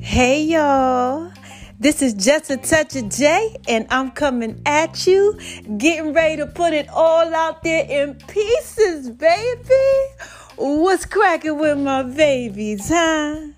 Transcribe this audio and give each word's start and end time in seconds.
Hey 0.00 0.42
y'all, 0.44 1.30
this 1.78 2.00
is 2.00 2.14
just 2.14 2.50
a 2.50 2.56
touch 2.56 2.96
of 2.96 3.10
J, 3.10 3.54
and 3.68 3.86
I'm 3.90 4.12
coming 4.12 4.62
at 4.64 5.06
you, 5.06 5.38
getting 5.76 6.14
ready 6.14 6.38
to 6.38 6.46
put 6.46 6.72
it 6.72 6.88
all 6.88 7.34
out 7.34 7.62
there 7.62 7.84
in 7.84 8.14
pieces, 8.14 9.10
baby. 9.10 10.14
What's 10.56 11.04
cracking 11.04 11.58
with 11.58 11.78
my 11.78 12.04
babies, 12.04 12.88
huh? 12.88 13.48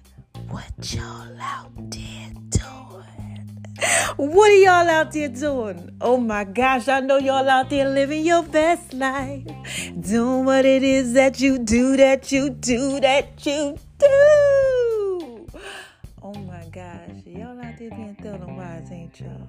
What 0.48 0.93
y'all 0.93 1.41
out? 1.41 1.90
What 4.17 4.51
are 4.51 4.55
y'all 4.55 4.89
out 4.89 5.12
there 5.12 5.29
doing? 5.29 5.97
Oh 6.01 6.19
my 6.19 6.45
gosh, 6.45 6.89
I 6.89 7.01
know 7.01 7.19
y'all 7.19 7.49
out 7.49 7.71
there 7.71 7.89
living 7.89 8.25
your 8.25 8.43
best 8.43 8.93
life, 8.93 9.47
doing 9.99 10.45
what 10.45 10.65
it 10.65 10.83
is 10.83 11.15
that 11.15 11.41
you 11.41 11.59
do, 11.59 11.97
that 11.97 12.30
you 12.30 12.51
do, 12.51 13.01
that 13.01 13.47
you 13.47 13.79
do. 13.98 15.47
Oh 16.23 16.34
my 16.34 16.65
gosh, 16.70 17.11
y'all 17.25 17.59
out 17.61 17.79
there 17.79 17.91
being 17.91 18.16
thorough 18.20 18.55
wise, 18.55 18.91
ain't 18.91 19.19
y'all? 19.20 19.48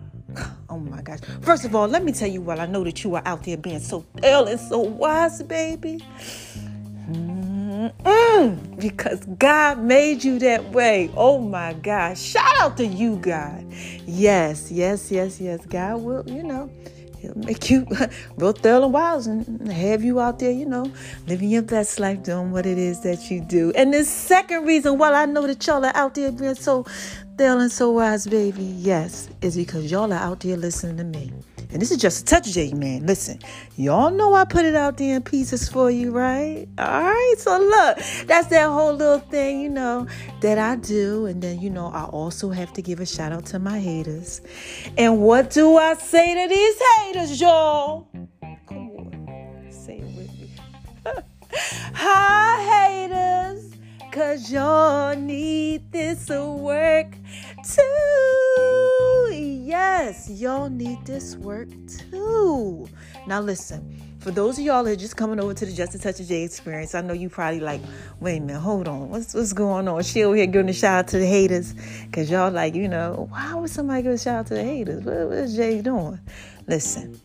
Oh 0.69 0.79
my 0.79 1.01
gosh. 1.01 1.19
First 1.41 1.65
of 1.65 1.75
all, 1.75 1.87
let 1.87 2.03
me 2.03 2.13
tell 2.13 2.29
you 2.29 2.41
what 2.41 2.59
I 2.59 2.65
know 2.65 2.83
that 2.85 3.03
you 3.03 3.15
are 3.15 3.23
out 3.25 3.43
there 3.43 3.57
being 3.57 3.79
so 3.79 4.05
ill 4.23 4.47
and 4.47 4.59
so 4.59 4.79
wise, 4.79 5.43
baby. 5.43 5.99
Mm-mm, 7.81 8.79
because 8.79 9.25
God 9.39 9.79
made 9.79 10.23
you 10.23 10.37
that 10.37 10.71
way. 10.71 11.09
Oh 11.17 11.39
my 11.39 11.73
God. 11.73 12.15
Shout 12.15 12.55
out 12.59 12.77
to 12.77 12.85
you, 12.85 13.15
God. 13.15 13.65
Yes, 14.05 14.71
yes, 14.71 15.09
yes, 15.09 15.41
yes. 15.41 15.65
God 15.65 16.03
will, 16.03 16.23
you 16.29 16.43
know, 16.43 16.69
He'll 17.17 17.35
make 17.35 17.71
you 17.71 17.87
real 18.37 18.51
thorough 18.51 18.83
and 18.83 18.93
wise 18.93 19.25
and 19.25 19.71
have 19.71 20.03
you 20.03 20.19
out 20.19 20.37
there, 20.37 20.51
you 20.51 20.67
know, 20.67 20.91
living 21.25 21.49
your 21.49 21.63
best 21.63 21.99
life, 21.99 22.21
doing 22.21 22.51
what 22.51 22.67
it 22.67 22.77
is 22.77 23.01
that 23.01 23.31
you 23.31 23.41
do. 23.41 23.71
And 23.75 23.91
the 23.91 24.03
second 24.03 24.67
reason 24.67 24.99
why 24.99 25.13
I 25.13 25.25
know 25.25 25.47
that 25.47 25.65
y'all 25.65 25.83
are 25.83 25.95
out 25.95 26.13
there 26.13 26.31
being 26.31 26.53
so 26.53 26.83
thorough 27.35 27.61
and 27.61 27.71
so 27.71 27.89
wise, 27.89 28.27
baby, 28.27 28.63
yes, 28.63 29.27
is 29.41 29.55
because 29.55 29.89
y'all 29.89 30.13
are 30.13 30.19
out 30.19 30.41
there 30.41 30.55
listening 30.55 30.97
to 30.97 31.03
me. 31.03 31.33
And 31.71 31.81
this 31.81 31.91
is 31.91 31.97
just 31.97 32.23
a 32.23 32.25
touch, 32.25 32.51
J 32.51 32.73
man. 32.73 33.05
Listen, 33.05 33.39
y'all 33.77 34.11
know 34.11 34.33
I 34.33 34.43
put 34.43 34.65
it 34.65 34.75
out 34.75 34.97
there 34.97 35.15
in 35.15 35.21
pieces 35.21 35.69
for 35.69 35.89
you, 35.89 36.11
right? 36.11 36.67
All 36.77 37.03
right. 37.03 37.35
So 37.37 37.57
look, 37.57 37.97
that's 38.27 38.47
that 38.47 38.65
whole 38.69 38.93
little 38.93 39.19
thing, 39.19 39.61
you 39.61 39.69
know, 39.69 40.05
that 40.41 40.57
I 40.57 40.75
do. 40.75 41.27
And 41.27 41.41
then, 41.41 41.61
you 41.61 41.69
know, 41.69 41.87
I 41.87 42.03
also 42.03 42.49
have 42.49 42.73
to 42.73 42.81
give 42.81 42.99
a 42.99 43.05
shout 43.05 43.31
out 43.31 43.45
to 43.47 43.59
my 43.59 43.79
haters. 43.79 44.41
And 44.97 45.21
what 45.21 45.51
do 45.51 45.77
I 45.77 45.93
say 45.93 46.43
to 46.43 46.53
these 46.53 46.81
haters, 46.97 47.39
y'all? 47.39 48.07
Come 48.67 48.89
on, 48.91 49.67
say 49.69 49.99
it 49.99 50.15
with 50.17 50.39
me. 50.39 50.49
Hi, 51.93 53.07
haters, 53.07 53.75
cause 54.11 54.51
y'all 54.51 55.15
need 55.15 55.91
this 55.91 56.25
to 56.25 56.45
work 56.45 57.15
too. 57.65 59.10
Yes, 59.71 60.29
y'all 60.29 60.69
need 60.69 61.05
this 61.05 61.37
work 61.37 61.69
too. 61.87 62.89
Now, 63.25 63.39
listen, 63.39 63.95
for 64.19 64.29
those 64.29 64.59
of 64.59 64.65
y'all 64.65 64.83
that 64.83 64.91
are 64.91 64.95
just 64.97 65.15
coming 65.15 65.39
over 65.39 65.53
to 65.53 65.65
the 65.65 65.71
Just 65.71 65.95
a 65.95 65.97
Touch 65.97 66.19
of 66.19 66.27
J 66.27 66.43
experience, 66.43 66.93
I 66.93 66.99
know 66.99 67.13
you 67.13 67.29
probably 67.29 67.61
like, 67.61 67.79
wait 68.19 68.39
a 68.39 68.41
minute, 68.41 68.59
hold 68.59 68.89
on, 68.89 69.07
what's 69.07 69.33
what's 69.33 69.53
going 69.53 69.87
on? 69.87 70.03
She 70.03 70.25
over 70.25 70.35
here 70.35 70.45
giving 70.47 70.67
a 70.67 70.73
shout 70.73 70.99
out 70.99 71.07
to 71.11 71.19
the 71.19 71.25
haters, 71.25 71.73
cause 72.11 72.29
y'all 72.29 72.51
like, 72.51 72.75
you 72.75 72.89
know, 72.89 73.27
why 73.29 73.53
would 73.53 73.69
somebody 73.69 74.03
give 74.03 74.11
a 74.11 74.17
shout 74.17 74.39
out 74.39 74.47
to 74.47 74.55
the 74.55 74.63
haters? 74.63 75.05
What, 75.05 75.29
what's 75.29 75.55
Jay 75.55 75.81
doing? 75.81 76.19
Listen, 76.67 77.17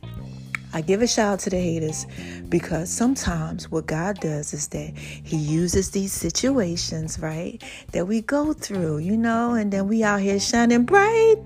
I 0.72 0.82
give 0.82 1.02
a 1.02 1.08
shout 1.08 1.32
out 1.32 1.38
to 1.40 1.50
the 1.50 1.58
haters 1.58 2.06
because 2.48 2.88
sometimes 2.90 3.72
what 3.72 3.86
God 3.86 4.20
does 4.20 4.54
is 4.54 4.68
that 4.68 4.96
He 4.96 5.36
uses 5.36 5.90
these 5.90 6.12
situations, 6.12 7.18
right, 7.18 7.60
that 7.90 8.06
we 8.06 8.20
go 8.20 8.52
through, 8.52 8.98
you 8.98 9.16
know, 9.16 9.54
and 9.54 9.72
then 9.72 9.88
we 9.88 10.04
out 10.04 10.20
here 10.20 10.38
shining 10.38 10.84
bright, 10.84 11.38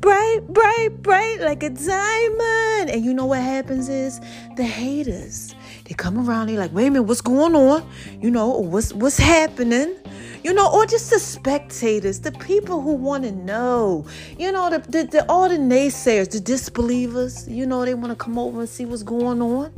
bright, 0.00 0.40
bright, 0.48 1.02
bright 1.02 1.40
like 1.40 1.62
a 1.62 1.70
diamond. 1.70 2.90
And 2.90 3.04
you 3.04 3.14
know 3.14 3.26
what 3.26 3.40
happens 3.40 3.88
is 3.88 4.20
the 4.56 4.64
haters, 4.64 5.54
they 5.84 5.94
come 5.94 6.28
around, 6.28 6.48
they 6.48 6.56
like, 6.56 6.72
wait 6.72 6.86
a 6.86 6.90
minute, 6.90 7.04
what's 7.04 7.20
going 7.20 7.54
on? 7.54 7.88
You 8.20 8.30
know, 8.30 8.48
what's 8.48 8.92
what's 8.92 9.18
happening? 9.18 9.96
you 10.46 10.54
know, 10.54 10.70
or 10.72 10.86
just 10.86 11.10
the 11.10 11.18
spectators, 11.18 12.20
the 12.20 12.30
people 12.30 12.80
who 12.80 12.92
want 12.92 13.24
to 13.24 13.32
know, 13.32 14.06
you 14.38 14.52
know, 14.52 14.70
the, 14.70 14.78
the, 14.78 15.02
the, 15.02 15.26
all 15.28 15.48
the 15.48 15.56
naysayers, 15.56 16.30
the 16.30 16.38
disbelievers, 16.38 17.48
you 17.48 17.66
know, 17.66 17.84
they 17.84 17.94
want 17.94 18.10
to 18.10 18.14
come 18.14 18.38
over 18.38 18.60
and 18.60 18.68
see 18.68 18.84
what's 18.84 19.02
going 19.02 19.42
on. 19.42 19.72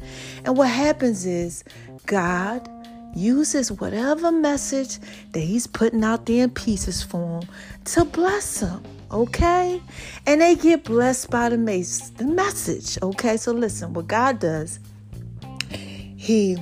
And 0.44 0.58
what 0.58 0.68
happens 0.68 1.24
is 1.24 1.64
God 2.04 2.68
uses 3.14 3.72
whatever 3.72 4.30
message 4.30 4.98
that 5.32 5.40
He's 5.40 5.66
putting 5.66 6.04
out 6.04 6.26
there 6.26 6.44
in 6.44 6.50
pieces 6.50 7.02
for 7.02 7.40
them 7.40 7.48
to 7.86 8.04
bless 8.04 8.60
them. 8.60 8.82
Okay? 9.10 9.82
And 10.26 10.40
they 10.40 10.54
get 10.54 10.84
blessed 10.84 11.30
by 11.30 11.48
the, 11.48 11.58
mas- 11.58 12.10
the 12.10 12.24
message. 12.24 12.98
Okay? 13.02 13.36
So 13.36 13.52
listen, 13.52 13.92
what 13.94 14.06
God 14.06 14.38
does, 14.38 14.80
He 15.70 16.56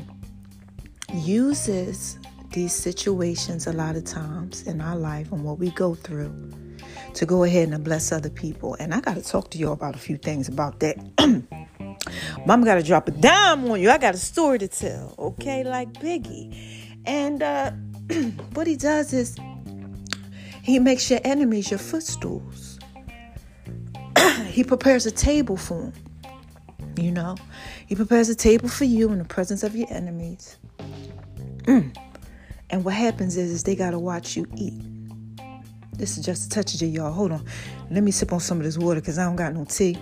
uses 1.12 2.18
these 2.50 2.72
situations 2.72 3.66
a 3.66 3.72
lot 3.72 3.96
of 3.96 4.04
times 4.04 4.62
in 4.66 4.80
our 4.80 4.96
life 4.96 5.30
and 5.32 5.44
what 5.44 5.58
we 5.58 5.70
go 5.70 5.94
through 5.94 6.52
to 7.14 7.26
go 7.26 7.44
ahead 7.44 7.68
and 7.68 7.82
bless 7.82 8.12
other 8.12 8.30
people. 8.30 8.76
And 8.78 8.94
I 8.94 9.00
got 9.00 9.14
to 9.14 9.22
talk 9.22 9.50
to 9.50 9.58
you 9.58 9.72
about 9.72 9.94
a 9.94 9.98
few 9.98 10.16
things 10.16 10.48
about 10.48 10.80
that. 10.80 10.96
Mama 12.46 12.64
got 12.64 12.76
to 12.76 12.82
drop 12.82 13.08
a 13.08 13.10
dime 13.10 13.70
on 13.70 13.80
you. 13.80 13.90
I 13.90 13.98
got 13.98 14.14
a 14.14 14.18
story 14.18 14.58
to 14.60 14.68
tell, 14.68 15.14
okay? 15.18 15.64
Like 15.64 15.92
Biggie. 15.94 17.00
And 17.04 17.42
uh, 17.42 17.72
what 18.54 18.66
he 18.66 18.76
does 18.76 19.12
is 19.12 19.36
he 20.66 20.80
makes 20.80 21.08
your 21.08 21.20
enemies 21.22 21.70
your 21.70 21.78
footstools. 21.78 22.80
he 24.48 24.64
prepares 24.64 25.06
a 25.06 25.12
table 25.12 25.56
for 25.56 25.92
them. 25.92 25.92
You 26.96 27.12
know, 27.12 27.36
he 27.86 27.94
prepares 27.94 28.28
a 28.28 28.34
table 28.34 28.68
for 28.68 28.82
you 28.84 29.12
in 29.12 29.18
the 29.18 29.24
presence 29.24 29.62
of 29.62 29.76
your 29.76 29.86
enemies. 29.92 30.56
Mm. 31.66 31.96
And 32.70 32.84
what 32.84 32.94
happens 32.94 33.36
is, 33.36 33.52
is 33.52 33.62
they 33.62 33.76
gotta 33.76 34.00
watch 34.00 34.36
you 34.36 34.44
eat. 34.56 34.74
This 35.92 36.18
is 36.18 36.24
just 36.24 36.46
a 36.46 36.48
touch 36.48 36.74
of 36.74 36.82
y'all. 36.82 37.12
Hold 37.12 37.30
on. 37.30 37.44
Let 37.88 38.02
me 38.02 38.10
sip 38.10 38.32
on 38.32 38.40
some 38.40 38.58
of 38.58 38.64
this 38.64 38.76
water 38.76 38.98
because 38.98 39.20
I 39.20 39.24
don't 39.24 39.36
got 39.36 39.54
no 39.54 39.64
tea. 39.66 39.96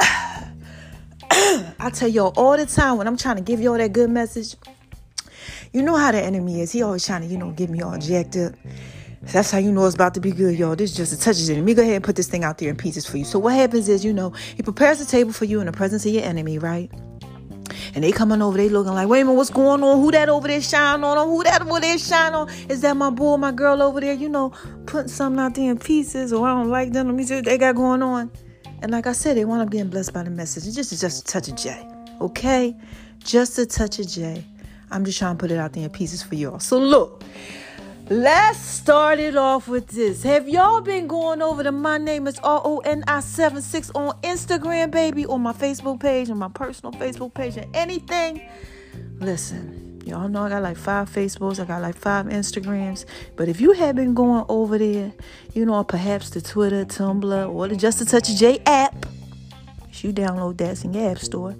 I 1.78 1.90
tell 1.92 2.08
y'all 2.08 2.32
all 2.34 2.56
the 2.56 2.64
time 2.64 2.96
when 2.96 3.06
I'm 3.06 3.18
trying 3.18 3.36
to 3.36 3.42
give 3.42 3.60
y'all 3.60 3.76
that 3.76 3.92
good 3.92 4.08
message. 4.08 4.56
You 5.72 5.82
know 5.82 5.96
how 5.96 6.12
the 6.12 6.22
enemy 6.22 6.60
is. 6.60 6.72
He 6.72 6.82
always 6.82 7.04
trying 7.04 7.22
to, 7.22 7.26
you 7.26 7.38
know, 7.38 7.50
get 7.52 7.70
me 7.70 7.82
all 7.82 7.98
jacked 7.98 8.36
up. 8.36 8.54
That's 9.22 9.50
how 9.50 9.58
you 9.58 9.72
know 9.72 9.86
it's 9.86 9.94
about 9.94 10.14
to 10.14 10.20
be 10.20 10.30
good, 10.30 10.56
y'all. 10.56 10.76
This 10.76 10.92
is 10.92 10.96
just 10.96 11.12
a 11.12 11.18
touch 11.18 11.42
of 11.42 11.50
it. 11.50 11.54
Let 11.54 11.64
me 11.64 11.74
go 11.74 11.82
ahead 11.82 11.96
and 11.96 12.04
put 12.04 12.16
this 12.16 12.28
thing 12.28 12.44
out 12.44 12.58
there 12.58 12.70
in 12.70 12.76
pieces 12.76 13.06
for 13.06 13.16
you. 13.16 13.24
So 13.24 13.38
what 13.38 13.54
happens 13.54 13.88
is, 13.88 14.04
you 14.04 14.12
know, 14.12 14.30
he 14.56 14.62
prepares 14.62 14.98
the 14.98 15.04
table 15.04 15.32
for 15.32 15.46
you 15.46 15.58
in 15.60 15.66
the 15.66 15.72
presence 15.72 16.06
of 16.06 16.12
your 16.12 16.22
enemy, 16.22 16.58
right? 16.58 16.90
And 17.94 18.04
they 18.04 18.12
coming 18.12 18.42
over, 18.42 18.56
they 18.56 18.68
looking 18.68 18.92
like, 18.92 19.08
wait 19.08 19.22
a 19.22 19.24
minute, 19.24 19.36
what's 19.36 19.50
going 19.50 19.82
on? 19.82 20.00
Who 20.00 20.12
that 20.12 20.28
over 20.28 20.46
there 20.46 20.60
shine 20.60 21.02
on? 21.02 21.28
Who 21.28 21.42
that 21.44 21.62
over 21.62 21.80
there 21.80 21.98
shine 21.98 22.34
on? 22.34 22.48
Is 22.68 22.82
that 22.82 22.96
my 22.96 23.10
boy, 23.10 23.36
my 23.36 23.52
girl 23.52 23.82
over 23.82 24.00
there? 24.00 24.14
You 24.14 24.28
know, 24.28 24.52
putting 24.86 25.08
something 25.08 25.40
out 25.40 25.54
there 25.54 25.70
in 25.70 25.78
pieces, 25.78 26.32
or 26.32 26.46
I 26.46 26.50
don't 26.52 26.70
like 26.70 26.92
them. 26.92 27.06
Let 27.06 27.16
me 27.16 27.24
see 27.24 27.36
what 27.36 27.46
they 27.46 27.58
got 27.58 27.74
going 27.74 28.02
on. 28.02 28.30
And 28.82 28.92
like 28.92 29.06
I 29.06 29.12
said, 29.12 29.36
they 29.36 29.44
want 29.44 29.68
to 29.68 29.74
getting 29.74 29.90
blessed 29.90 30.12
by 30.12 30.22
the 30.22 30.30
message. 30.30 30.66
It's 30.66 30.76
just, 30.76 31.00
just 31.00 31.28
a 31.28 31.32
touch 31.32 31.48
of 31.48 31.56
J, 31.56 31.88
okay? 32.20 32.76
Just 33.18 33.58
a 33.58 33.66
touch 33.66 33.98
of 33.98 34.06
J. 34.06 34.44
I'm 34.90 35.04
just 35.04 35.18
trying 35.18 35.36
to 35.36 35.40
put 35.40 35.50
it 35.50 35.58
out 35.58 35.72
there 35.72 35.84
in 35.84 35.90
pieces 35.90 36.22
for 36.22 36.34
y'all. 36.34 36.58
So 36.58 36.78
look. 36.78 37.22
Let's 38.08 38.60
start 38.60 39.18
it 39.18 39.34
off 39.34 39.66
with 39.66 39.88
this. 39.88 40.22
Have 40.22 40.48
y'all 40.48 40.80
been 40.80 41.08
going 41.08 41.42
over 41.42 41.64
to 41.64 41.72
my 41.72 41.98
name 41.98 42.28
is 42.28 42.38
R 42.38 42.62
O 42.64 42.78
N 42.78 43.02
I 43.08 43.18
76 43.18 43.90
on 43.96 44.16
Instagram, 44.22 44.92
baby, 44.92 45.26
on 45.26 45.40
my 45.40 45.52
Facebook 45.52 45.98
page, 45.98 46.30
on 46.30 46.38
my 46.38 46.46
personal 46.46 46.92
Facebook 46.92 47.34
page, 47.34 47.56
and 47.56 47.66
anything? 47.74 48.48
Listen, 49.18 50.00
y'all 50.06 50.28
know 50.28 50.44
I 50.44 50.50
got 50.50 50.62
like 50.62 50.76
five 50.76 51.10
Facebooks, 51.10 51.58
I 51.58 51.64
got 51.64 51.82
like 51.82 51.96
five 51.96 52.26
Instagrams. 52.26 53.06
But 53.34 53.48
if 53.48 53.60
you 53.60 53.72
have 53.72 53.96
been 53.96 54.14
going 54.14 54.44
over 54.48 54.78
there, 54.78 55.12
you 55.52 55.66
know, 55.66 55.82
perhaps 55.82 56.30
the 56.30 56.40
Twitter, 56.40 56.84
Tumblr, 56.84 57.52
or 57.52 57.66
the 57.66 57.74
Just 57.74 58.00
a 58.02 58.04
Touch 58.04 58.30
of 58.30 58.36
J 58.36 58.60
app, 58.66 59.04
if 59.90 60.04
you 60.04 60.12
download 60.12 60.58
that 60.58 60.84
in 60.84 60.94
your 60.94 61.10
app 61.10 61.18
store, 61.18 61.56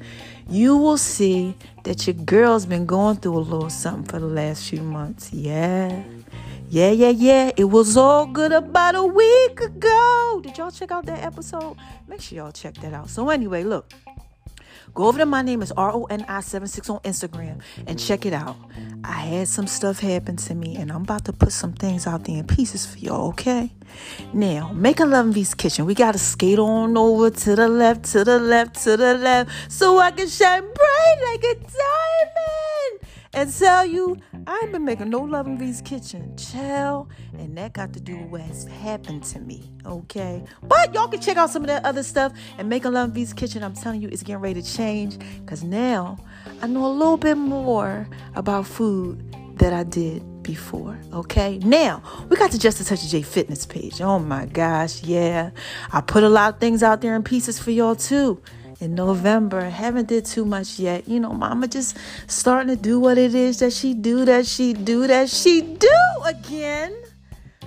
you 0.49 0.77
will 0.77 0.99
see 0.99 1.55
that 1.85 2.07
your 2.07 2.15
girl's 2.15 2.67
been 2.67 2.87
going 2.87 3.17
through 3.17 3.39
a 3.39 3.41
little 3.41 3.71
something 3.71 4.05
for 4.05 4.19
the 4.19 4.27
last 4.27 4.69
few 4.69 4.83
months. 4.83 5.33
Yeah. 5.33 6.03
Yeah, 6.69 6.91
yeah, 6.91 7.11
yeah. 7.11 7.51
It 7.57 7.65
was 7.65 7.97
all 7.97 8.27
good 8.27 8.53
about 8.53 8.95
a 8.97 9.05
week 9.05 9.61
ago. 9.61 10.41
Did 10.43 10.59
y'all 10.59 10.71
check 10.71 10.91
out 10.91 11.07
that 11.07 11.23
episode? 11.23 11.77
Make 12.09 12.21
sure 12.21 12.39
y'all 12.39 12.53
check 12.53 12.75
that 12.75 12.93
out. 12.93 13.09
So, 13.09 13.29
anyway, 13.29 13.63
look. 13.63 13.93
Go 14.97 15.09
over 15.09 15.19
to 15.19 15.27
my 15.27 15.43
name 15.43 15.61
is 15.61 15.73
R 15.73 15.93
O 15.93 16.05
N 16.05 16.25
I 16.27 16.41
76 16.41 16.89
on 16.89 17.01
Instagram 17.01 17.61
and 17.87 17.99
check 17.99 18.25
it 18.25 18.33
out. 18.33 18.57
I 19.05 19.13
had 19.13 19.47
some 19.47 19.67
stuff 19.67 20.01
happen 20.01 20.37
to 20.37 20.55
me 20.55 20.75
and 20.77 20.91
I'm 20.91 21.03
about 21.03 21.27
to 21.27 21.35
put 21.35 21.53
some 21.53 21.75
things 21.75 22.07
out 22.07 22.25
there 22.25 22.39
in 22.39 22.47
pieces 22.47 22.87
for 22.87 22.99
y'all, 22.99 23.29
okay? 23.29 23.71
Now, 24.33 24.73
make 24.73 24.99
a 24.99 25.05
Love 25.05 25.27
V's 25.35 25.53
kitchen. 25.53 25.85
We 25.85 25.95
gotta 25.95 26.17
skate 26.19 26.59
on 26.59 26.97
over 26.97 27.29
to 27.29 27.55
the 27.55 27.69
left, 27.69 28.07
to 28.13 28.25
the 28.25 28.39
left, 28.39 28.83
to 28.85 28.97
the 28.97 29.13
left, 29.19 29.71
so 29.71 29.99
I 29.99 30.13
can 30.13 30.29
shine 30.29 30.63
bright 30.63 31.19
like 31.31 31.45
a 31.45 31.55
diamond 31.57 33.01
and 33.37 33.53
tell 33.55 33.87
you 33.87 34.17
I 34.47 34.61
ain't 34.63 34.73
been 34.73 34.85
making 34.85 35.11
no 35.11 35.21
Love 35.21 35.47
in 35.47 35.59
V's 35.59 35.83
kitchen. 35.83 36.37
Chill. 36.37 37.09
And 37.39 37.57
that 37.59 37.75
got 37.75 37.93
to 37.93 38.01
do 38.01 38.17
with 38.17 38.43
what's 38.43 38.65
happened 38.65 39.23
to 39.25 39.39
me. 39.41 39.71
Okay. 39.85 40.43
But 40.63 40.95
y'all 40.95 41.07
can 41.07 41.21
check 41.21 41.37
out 41.37 41.51
some 41.51 41.63
of 41.63 41.69
that 41.69 41.85
other 41.85 42.03
stuff 42.03 42.33
and 42.59 42.69
make 42.69 42.85
a 42.87 42.91
Love 42.91 43.11
in 43.11 43.15
V's 43.15 43.33
kitchen. 43.33 43.63
I'm 43.63 43.75
telling 43.75 44.01
you, 44.01 44.09
it's 44.09 44.23
getting 44.23 44.41
ready 44.41 44.61
to 44.61 44.75
change. 44.75 45.19
Cause 45.47 45.63
now 45.63 46.19
I 46.63 46.67
know 46.67 46.87
a 46.87 46.89
little 46.89 47.19
bit 47.19 47.37
more 47.37 48.09
about 48.35 48.67
food 48.67 49.23
that 49.59 49.73
I 49.73 49.85
did 49.85 50.43
before. 50.43 50.99
Okay. 51.13 51.59
Now 51.59 52.03
we 52.31 52.37
got 52.37 52.53
the 52.53 52.59
Just 52.59 52.81
a 52.81 52.85
Touch 52.85 53.05
of 53.05 53.11
J 53.11 53.21
Fitness 53.21 53.67
page. 53.67 54.01
Oh 54.01 54.19
my 54.19 54.47
gosh. 54.47 55.03
Yeah. 55.03 55.51
I 55.93 56.01
put 56.01 56.25
a 56.25 56.29
lot 56.31 56.55
of 56.55 56.61
things 56.61 56.83
out 56.83 57.03
there 57.03 57.15
in 57.15 57.23
pieces 57.23 57.59
for 57.59 57.71
y'all 57.71 57.97
too 57.97 58.41
in 58.81 58.95
November. 58.95 59.63
Haven't 59.63 60.09
did 60.09 60.25
too 60.25 60.45
much 60.45 60.79
yet. 60.79 61.09
You 61.09 61.21
know, 61.21 61.33
mama 61.33 61.69
just 61.69 61.97
starting 62.27 62.75
to 62.75 62.81
do 62.81 63.01
what 63.01 63.19
it 63.19 63.35
is 63.35 63.59
that 63.61 63.73
she 63.73 63.95
do, 63.95 64.25
that 64.25 64.47
she 64.47 64.73
do, 64.73 65.07
that 65.07 65.29
she 65.29 65.63
do 65.63 65.99
again. 66.25 66.95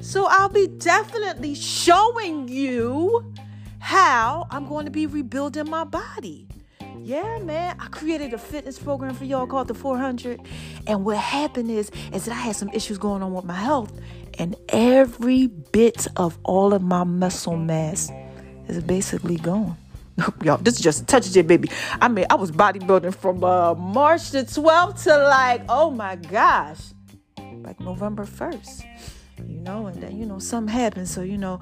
So 0.01 0.27
I'll 0.29 0.49
be 0.49 0.67
definitely 0.67 1.55
showing 1.55 2.47
you 2.47 3.33
how 3.79 4.47
I'm 4.49 4.67
going 4.67 4.85
to 4.85 4.91
be 4.91 5.05
rebuilding 5.07 5.69
my 5.69 5.83
body. 5.83 6.47
Yeah, 7.01 7.39
man. 7.39 7.75
I 7.79 7.87
created 7.87 8.33
a 8.33 8.37
fitness 8.37 8.77
program 8.77 9.15
for 9.15 9.25
y'all 9.25 9.47
called 9.47 9.67
the 9.67 9.73
400. 9.73 10.39
And 10.87 11.05
what 11.05 11.17
happened 11.17 11.71
is, 11.71 11.91
is 12.13 12.25
that 12.25 12.31
I 12.31 12.39
had 12.39 12.55
some 12.55 12.69
issues 12.69 12.97
going 12.97 13.23
on 13.23 13.33
with 13.33 13.45
my 13.45 13.55
health. 13.55 13.91
And 14.37 14.55
every 14.69 15.47
bit 15.47 16.07
of 16.15 16.37
all 16.43 16.73
of 16.73 16.81
my 16.81 17.03
muscle 17.03 17.57
mass 17.57 18.11
is 18.67 18.83
basically 18.83 19.37
gone. 19.37 19.75
y'all, 20.43 20.57
this 20.57 20.75
is 20.75 20.81
just 20.81 21.03
a 21.03 21.05
touch 21.05 21.27
of 21.27 21.37
it, 21.37 21.47
baby. 21.47 21.69
I 22.01 22.07
mean, 22.07 22.25
I 22.29 22.35
was 22.35 22.51
bodybuilding 22.51 23.15
from 23.15 23.43
uh, 23.43 23.75
March 23.75 24.31
the 24.31 24.43
12th 24.43 25.03
to 25.03 25.17
like, 25.17 25.63
oh 25.69 25.89
my 25.89 26.15
gosh, 26.15 26.79
like 27.63 27.79
November 27.79 28.25
1st, 28.25 28.85
you 29.47 29.59
know, 29.61 29.87
and 29.87 30.01
then, 30.01 30.17
you 30.17 30.25
know, 30.25 30.39
something 30.39 30.73
happened. 30.73 31.07
So, 31.07 31.21
you 31.21 31.37
know, 31.37 31.59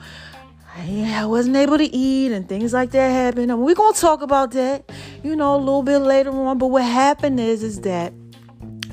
I, 0.76 1.26
wasn't 1.26 1.56
able 1.56 1.78
to 1.78 1.96
eat 1.96 2.32
and 2.32 2.48
things 2.48 2.74
like 2.74 2.92
that 2.92 3.10
happened. 3.10 3.52
And 3.52 3.62
we're 3.62 3.76
going 3.76 3.94
to 3.94 4.00
talk 4.00 4.22
about 4.22 4.52
that, 4.52 4.90
you 5.24 5.36
know, 5.36 5.56
a 5.56 5.58
little 5.58 5.84
bit 5.84 6.00
later 6.00 6.30
on. 6.30 6.58
But 6.58 6.68
what 6.68 6.84
happened 6.84 7.40
is, 7.40 7.64
is 7.64 7.82
that 7.82 8.14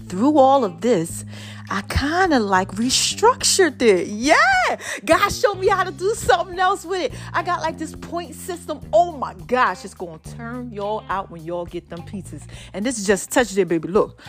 through 0.08 0.38
all 0.38 0.64
of 0.64 0.80
this, 0.80 1.24
I 1.70 1.80
kind 1.82 2.34
of 2.34 2.42
like 2.42 2.68
restructured 2.72 3.80
it. 3.80 4.08
Yeah. 4.08 4.34
God 5.04 5.28
showed 5.30 5.54
me 5.54 5.68
how 5.68 5.84
to 5.84 5.92
do 5.92 6.14
something 6.14 6.58
else 6.58 6.84
with 6.84 7.12
it. 7.12 7.18
I 7.32 7.42
got 7.42 7.62
like 7.62 7.78
this 7.78 7.94
point 7.94 8.34
system. 8.34 8.80
Oh 8.92 9.12
my 9.12 9.34
gosh, 9.46 9.84
it's 9.84 9.94
going 9.94 10.18
to 10.18 10.36
turn 10.36 10.72
y'all 10.72 11.04
out 11.08 11.30
when 11.30 11.42
y'all 11.44 11.64
get 11.64 11.88
them 11.88 12.02
pieces. 12.02 12.46
And 12.72 12.84
this 12.84 12.98
is 12.98 13.06
just 13.06 13.30
touch 13.30 13.56
it, 13.56 13.68
baby. 13.68 13.88
Look. 13.88 14.20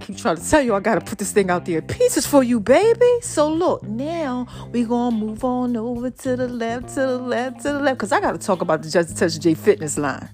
I 0.00 0.04
keep 0.04 0.16
trying 0.16 0.36
to 0.36 0.48
tell 0.48 0.62
you 0.62 0.76
I 0.76 0.80
gotta 0.80 1.00
put 1.00 1.18
this 1.18 1.32
thing 1.32 1.50
out 1.50 1.66
there 1.66 1.82
pieces 1.82 2.24
for 2.24 2.44
you, 2.44 2.60
baby. 2.60 3.18
So 3.20 3.52
look, 3.52 3.82
now 3.82 4.46
we 4.70 4.84
gonna 4.84 5.16
move 5.16 5.42
on 5.42 5.76
over 5.76 6.08
to 6.08 6.36
the 6.36 6.46
left, 6.46 6.90
to 6.90 7.00
the 7.00 7.18
left, 7.18 7.62
to 7.62 7.72
the 7.72 7.80
left, 7.80 7.98
cause 7.98 8.12
I 8.12 8.20
gotta 8.20 8.38
talk 8.38 8.62
about 8.62 8.84
the 8.84 8.90
Just 8.90 9.16
Touch 9.16 9.40
J 9.40 9.54
Fitness 9.54 9.98
line. 9.98 10.28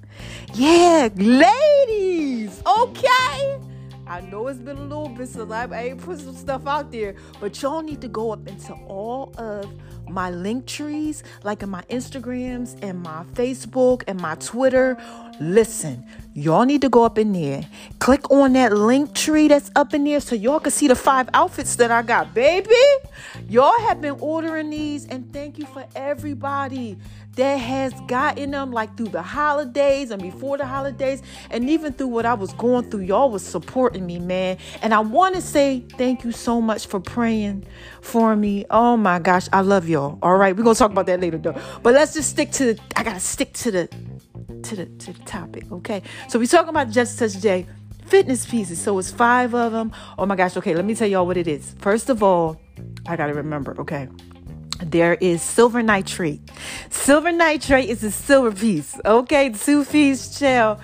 Yeah, 0.52 1.08
ladies, 1.16 2.62
okay. 2.66 3.58
I 4.06 4.20
know 4.20 4.48
it's 4.48 4.58
been 4.58 4.76
a 4.76 4.82
little 4.82 5.08
bit 5.08 5.28
since 5.28 5.50
I, 5.50 5.66
ain't 5.82 6.00
put 6.00 6.20
some 6.20 6.36
stuff 6.36 6.66
out 6.66 6.92
there, 6.92 7.14
but 7.40 7.60
y'all 7.62 7.82
need 7.82 8.00
to 8.02 8.08
go 8.08 8.32
up 8.32 8.46
into 8.46 8.74
all 8.86 9.32
of 9.38 9.72
my 10.08 10.30
link 10.30 10.66
trees, 10.66 11.22
like 11.42 11.62
in 11.62 11.70
my 11.70 11.82
Instagrams 11.84 12.76
and 12.82 13.02
my 13.02 13.24
Facebook 13.32 14.02
and 14.06 14.20
my 14.20 14.34
Twitter. 14.36 14.98
Listen, 15.40 16.04
y'all 16.34 16.64
need 16.64 16.82
to 16.82 16.90
go 16.90 17.04
up 17.04 17.18
in 17.18 17.32
there, 17.32 17.66
click 17.98 18.30
on 18.30 18.52
that 18.52 18.72
link 18.72 19.14
tree 19.14 19.48
that's 19.48 19.70
up 19.74 19.94
in 19.94 20.04
there 20.04 20.20
so 20.20 20.34
y'all 20.34 20.60
can 20.60 20.70
see 20.70 20.86
the 20.86 20.94
five 20.94 21.28
outfits 21.32 21.76
that 21.76 21.90
I 21.90 22.02
got, 22.02 22.34
baby. 22.34 22.70
Y'all 23.48 23.80
have 23.88 24.00
been 24.02 24.16
ordering 24.20 24.70
these, 24.70 25.06
and 25.06 25.32
thank 25.32 25.58
you 25.58 25.66
for 25.66 25.86
everybody 25.96 26.98
that 27.36 27.56
has 27.56 27.92
gotten 28.02 28.52
them 28.52 28.72
like 28.72 28.96
through 28.96 29.08
the 29.08 29.22
holidays 29.22 30.10
and 30.10 30.22
before 30.22 30.56
the 30.56 30.66
holidays 30.66 31.22
and 31.50 31.68
even 31.68 31.92
through 31.92 32.08
what 32.08 32.26
I 32.26 32.34
was 32.34 32.52
going 32.54 32.90
through. 32.90 33.02
Y'all 33.02 33.30
was 33.30 33.44
supporting 33.44 34.06
me, 34.06 34.18
man. 34.18 34.58
And 34.82 34.94
I 34.94 35.00
want 35.00 35.34
to 35.34 35.40
say 35.40 35.80
thank 35.96 36.24
you 36.24 36.32
so 36.32 36.60
much 36.60 36.86
for 36.86 37.00
praying 37.00 37.66
for 38.00 38.36
me. 38.36 38.64
Oh 38.70 38.96
my 38.96 39.18
gosh, 39.18 39.48
I 39.52 39.60
love 39.60 39.88
y'all. 39.88 40.18
All 40.22 40.36
right, 40.36 40.56
we're 40.56 40.62
gonna 40.64 40.74
talk 40.74 40.90
about 40.90 41.06
that 41.06 41.20
later 41.20 41.38
though. 41.38 41.60
But 41.82 41.94
let's 41.94 42.14
just 42.14 42.30
stick 42.30 42.50
to 42.52 42.74
the 42.74 42.80
I 42.96 43.02
gotta 43.02 43.20
stick 43.20 43.52
to 43.54 43.70
the 43.70 43.88
to 44.62 44.76
the 44.76 44.86
to 44.86 45.12
the 45.12 45.18
topic, 45.24 45.70
okay? 45.72 46.02
So 46.28 46.38
we 46.38 46.46
talking 46.46 46.70
about 46.70 46.90
Just 46.90 47.18
Touch 47.18 47.38
J 47.40 47.66
fitness 48.06 48.46
pieces. 48.46 48.80
So 48.80 48.98
it's 48.98 49.10
five 49.10 49.54
of 49.54 49.72
them. 49.72 49.92
Oh 50.18 50.26
my 50.26 50.36
gosh, 50.36 50.56
okay, 50.58 50.74
let 50.74 50.84
me 50.84 50.94
tell 50.94 51.08
y'all 51.08 51.26
what 51.26 51.36
it 51.36 51.48
is. 51.48 51.74
First 51.78 52.10
of 52.10 52.22
all, 52.22 52.60
I 53.06 53.16
gotta 53.16 53.34
remember, 53.34 53.74
okay 53.80 54.08
there 54.80 55.14
is 55.14 55.42
silver 55.42 55.82
nitrate. 55.82 56.40
Silver 56.90 57.32
nitrate 57.32 57.88
is 57.88 58.02
a 58.02 58.10
silver 58.10 58.52
piece. 58.52 58.98
Okay, 59.04 59.50
two 59.50 59.84
piece 59.84 60.36
shell. 60.36 60.80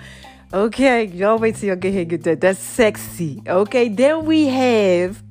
Okay, 0.53 1.05
y'all 1.05 1.37
wait 1.37 1.55
till 1.55 1.69
y'all 1.69 1.77
get 1.77 1.93
here 1.93 2.05
get 2.05 2.23
that. 2.23 2.41
That's 2.41 2.59
sexy. 2.59 3.41
Okay, 3.47 3.89
then 3.89 4.25
we 4.25 4.47
have 4.47 5.23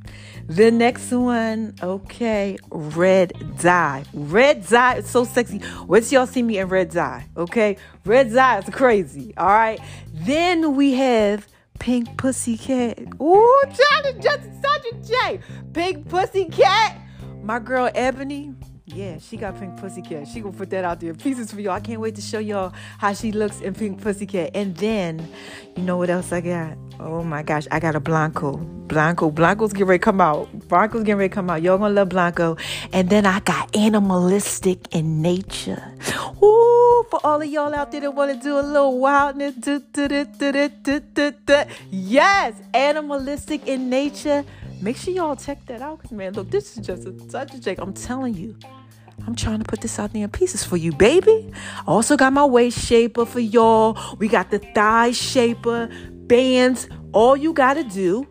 the 0.47 0.71
next 0.71 1.11
one. 1.13 1.75
Okay, 1.83 2.57
red 2.71 3.33
dye. 3.61 4.05
Red 4.13 4.67
dye 4.67 4.97
is 4.97 5.11
so 5.11 5.25
sexy. 5.25 5.59
Till 5.59 6.03
y'all 6.03 6.27
see 6.27 6.43
me 6.43 6.59
in 6.59 6.69
red 6.69 6.91
dye. 6.91 7.27
Okay, 7.37 7.77
red 8.05 8.33
dye 8.33 8.59
is 8.59 8.69
crazy. 8.71 9.35
All 9.37 9.47
right, 9.47 9.81
then 10.13 10.75
we 10.75 10.95
have 10.95 11.47
pink 11.79 12.17
pussy 12.17 12.57
cat. 12.57 12.99
Ooh, 13.21 13.63
Johnny 13.67 14.21
just 14.21 14.43
such 14.63 14.87
a 14.93 14.95
J. 15.03 15.41
Pink 15.73 16.09
pussy 16.09 16.47
cat 16.47 16.97
my 17.43 17.59
girl 17.59 17.91
Ebony, 17.95 18.55
yeah, 18.87 19.19
she 19.19 19.37
got 19.37 19.59
pink 19.59 19.77
pussycat. 19.77 20.27
She 20.27 20.41
gonna 20.41 20.57
put 20.57 20.71
that 20.71 20.85
out 20.85 21.01
there. 21.01 21.15
Pieces 21.15 21.53
for 21.53 21.61
y'all. 21.61 21.75
I 21.75 21.81
can't 21.81 22.01
wait 22.01 22.17
to 22.17 22.21
show 22.21 22.39
y'all 22.39 22.73
how 22.99 23.13
she 23.13 23.31
looks 23.31 23.61
in 23.61 23.75
pink 23.75 24.03
pussycat. 24.03 24.51
And 24.55 24.77
then, 24.77 25.29
you 25.77 25.83
know 25.83 25.97
what 25.97 26.11
else 26.11 26.33
I 26.33 26.41
got? 26.41 26.77
Oh 26.99 27.23
my 27.23 27.43
gosh, 27.43 27.67
I 27.71 27.79
got 27.79 27.95
a 27.95 28.01
Blanco. 28.01 28.57
Blanco. 28.57 29.31
Blanco's 29.31 29.73
getting 29.73 29.87
ready 29.87 30.01
to 30.01 30.05
come 30.05 30.21
out. 30.21 30.49
Blanco's 30.69 31.05
getting 31.05 31.19
ready 31.19 31.29
to 31.29 31.35
come 31.35 31.51
out. 31.51 31.63
Y'all 31.63 31.79
gonna 31.79 31.95
love 31.95 32.09
Blanco. 32.09 32.57
And 32.93 33.09
then 33.09 33.27
I 33.27 33.41
got 33.41 33.75
animalistic 33.77 34.93
in 34.95 35.23
nature. 35.23 35.83
Ooh, 36.43 37.07
for 37.11 37.21
all 37.25 37.41
of 37.41 37.49
y'all 37.49 37.73
out 37.75 37.93
there 37.93 38.01
that 38.01 38.15
want 38.15 38.33
to 38.33 38.41
do 38.43 38.59
a 38.59 38.63
little 38.63 38.99
wildness. 38.99 39.55
Yes, 41.91 42.55
animalistic 42.75 43.69
in 43.69 43.89
nature 43.89 44.45
Make 44.83 44.97
sure 44.97 45.13
y'all 45.13 45.37
check 45.37 45.67
that 45.67 45.83
out. 45.83 46.11
Man, 46.11 46.33
look, 46.33 46.51
this 46.51 46.77
is 46.77 46.87
just 46.87 47.07
a, 47.07 47.13
touch 47.29 47.53
of 47.53 47.61
joke. 47.61 47.79
I'm 47.81 47.93
telling 47.93 48.35
you. 48.35 48.57
I'm 49.27 49.35
trying 49.35 49.59
to 49.59 49.65
put 49.65 49.83
this 49.83 49.99
out 49.99 50.15
there 50.15 50.25
in 50.25 50.31
pieces 50.31 50.65
for 50.65 50.79
you, 50.79 50.93
baby. 50.93 51.53
I 51.87 51.91
also 51.91 52.17
got 52.17 52.33
my 52.33 52.45
waist 52.45 52.79
shaper 52.79 53.27
for 53.27 53.41
y'all. 53.41 53.99
We 54.19 54.29
got 54.29 54.51
the 54.51 54.59
thigh 54.59 55.11
shaper, 55.11 55.91
bands. 56.11 56.89
All 57.13 57.37
you 57.37 57.53
gotta 57.53 57.85
do 57.85 58.27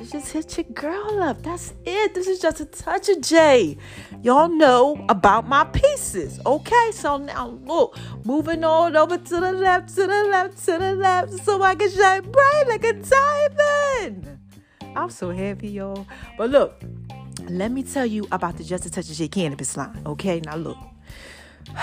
is 0.00 0.12
just 0.12 0.32
hit 0.32 0.56
your 0.56 0.64
girl 0.72 1.22
up. 1.22 1.42
That's 1.42 1.74
it. 1.84 2.14
This 2.14 2.26
is 2.26 2.40
just 2.40 2.60
a 2.60 2.64
touch 2.64 3.10
of 3.10 3.20
J. 3.20 3.76
Y'all 4.22 4.48
know 4.48 5.04
about 5.10 5.46
my 5.46 5.64
pieces. 5.64 6.40
Okay, 6.46 6.90
so 6.92 7.18
now 7.18 7.48
look, 7.66 7.98
moving 8.24 8.64
on 8.64 8.96
over 8.96 9.18
to 9.18 9.40
the 9.40 9.52
left, 9.52 9.94
to 9.94 10.06
the 10.06 10.24
left, 10.24 10.64
to 10.64 10.78
the 10.78 10.94
left, 10.94 11.44
so 11.44 11.62
I 11.62 11.74
can 11.74 11.90
shine 11.90 12.22
bright 12.30 12.64
like 12.68 12.84
a 12.84 12.94
diamond. 12.94 14.38
I'm 14.96 15.10
so 15.10 15.30
happy, 15.30 15.68
y'all. 15.68 16.06
But 16.38 16.50
look, 16.50 16.82
let 17.48 17.70
me 17.70 17.82
tell 17.82 18.06
you 18.06 18.26
about 18.32 18.56
the 18.56 18.64
Just 18.64 18.86
a 18.86 18.90
Touch 18.90 19.10
of 19.10 19.16
J 19.16 19.28
cannabis 19.28 19.76
line. 19.76 20.02
Okay, 20.06 20.40
now 20.40 20.56
look. 20.56 20.78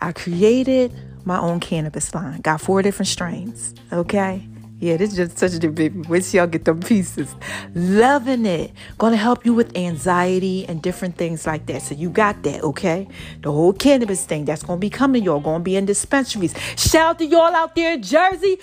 I 0.00 0.12
created 0.12 0.92
my 1.24 1.38
own 1.38 1.60
cannabis 1.60 2.14
line. 2.14 2.40
Got 2.40 2.60
four 2.60 2.82
different 2.82 3.08
strains. 3.08 3.74
Okay. 3.92 4.48
Yeah, 4.80 4.96
this 4.96 5.16
is 5.16 5.32
just 5.32 5.54
a 5.54 5.58
good 5.60 5.76
baby. 5.76 6.02
Till 6.02 6.40
y'all 6.40 6.48
get 6.48 6.64
them 6.64 6.80
pieces. 6.80 7.36
Loving 7.72 8.44
it. 8.46 8.72
Gonna 8.98 9.16
help 9.16 9.46
you 9.46 9.54
with 9.54 9.76
anxiety 9.76 10.66
and 10.66 10.82
different 10.82 11.16
things 11.16 11.46
like 11.46 11.66
that. 11.66 11.82
So 11.82 11.94
you 11.94 12.10
got 12.10 12.42
that, 12.42 12.64
okay? 12.64 13.06
The 13.42 13.52
whole 13.52 13.72
cannabis 13.72 14.26
thing 14.26 14.44
that's 14.44 14.64
gonna 14.64 14.80
be 14.80 14.90
coming. 14.90 15.22
Y'all 15.22 15.38
gonna 15.38 15.62
be 15.62 15.76
in 15.76 15.86
dispensaries. 15.86 16.52
Shout 16.76 17.10
out 17.10 17.18
to 17.20 17.26
y'all 17.26 17.54
out 17.54 17.76
there 17.76 17.92
in 17.92 18.02
Jersey. 18.02 18.58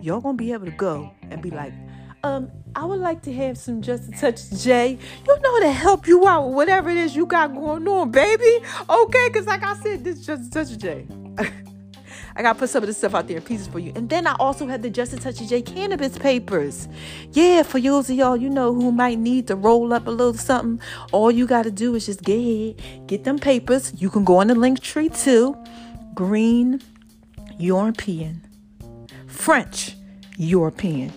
Y'all 0.00 0.20
gonna 0.20 0.36
be 0.36 0.52
able 0.52 0.66
to 0.66 0.70
go 0.70 1.10
and 1.22 1.42
be 1.42 1.50
like, 1.50 1.72
um, 2.22 2.50
I 2.74 2.84
would 2.84 3.00
like 3.00 3.22
to 3.22 3.32
have 3.32 3.58
some 3.58 3.82
Just 3.82 4.08
a 4.08 4.12
Touch 4.12 4.50
J, 4.50 4.98
you 5.26 5.40
know, 5.40 5.60
to 5.60 5.72
help 5.72 6.06
you 6.06 6.26
out 6.26 6.46
with 6.46 6.54
whatever 6.54 6.90
it 6.90 6.96
is 6.96 7.14
you 7.14 7.26
got 7.26 7.54
going 7.54 7.86
on, 7.86 8.10
baby. 8.10 8.64
Okay, 8.88 9.28
because 9.28 9.46
like 9.46 9.62
I 9.62 9.74
said, 9.76 10.04
this 10.04 10.24
Just 10.24 10.48
a 10.48 10.50
Touch 10.50 10.78
J. 10.78 11.06
I 12.36 12.42
gotta 12.42 12.58
put 12.58 12.70
some 12.70 12.84
of 12.84 12.86
this 12.86 12.98
stuff 12.98 13.14
out 13.14 13.26
there 13.26 13.38
in 13.38 13.42
pieces 13.42 13.66
for 13.66 13.80
you. 13.80 13.92
And 13.96 14.08
then 14.08 14.26
I 14.26 14.34
also 14.38 14.66
had 14.66 14.82
the 14.82 14.90
Just 14.90 15.12
a 15.12 15.16
Touch 15.16 15.38
J 15.48 15.62
cannabis 15.62 16.18
papers. 16.18 16.88
Yeah, 17.32 17.62
for 17.62 17.80
those 17.80 18.10
of 18.10 18.16
y'all, 18.16 18.36
you 18.36 18.50
know, 18.50 18.72
who 18.72 18.92
might 18.92 19.18
need 19.18 19.46
to 19.48 19.56
roll 19.56 19.92
up 19.92 20.06
a 20.06 20.10
little 20.10 20.34
something, 20.34 20.80
all 21.12 21.30
you 21.30 21.46
gotta 21.46 21.70
do 21.70 21.94
is 21.94 22.06
just 22.06 22.22
get 22.22 22.38
ahead, 22.38 23.06
get 23.06 23.24
them 23.24 23.38
papers. 23.38 23.92
You 23.96 24.10
can 24.10 24.24
go 24.24 24.36
on 24.36 24.48
the 24.48 24.54
link 24.54 24.80
tree 24.80 25.08
too. 25.08 25.56
Green, 26.14 26.80
European, 27.58 28.42
French, 29.26 29.96
European 30.36 31.12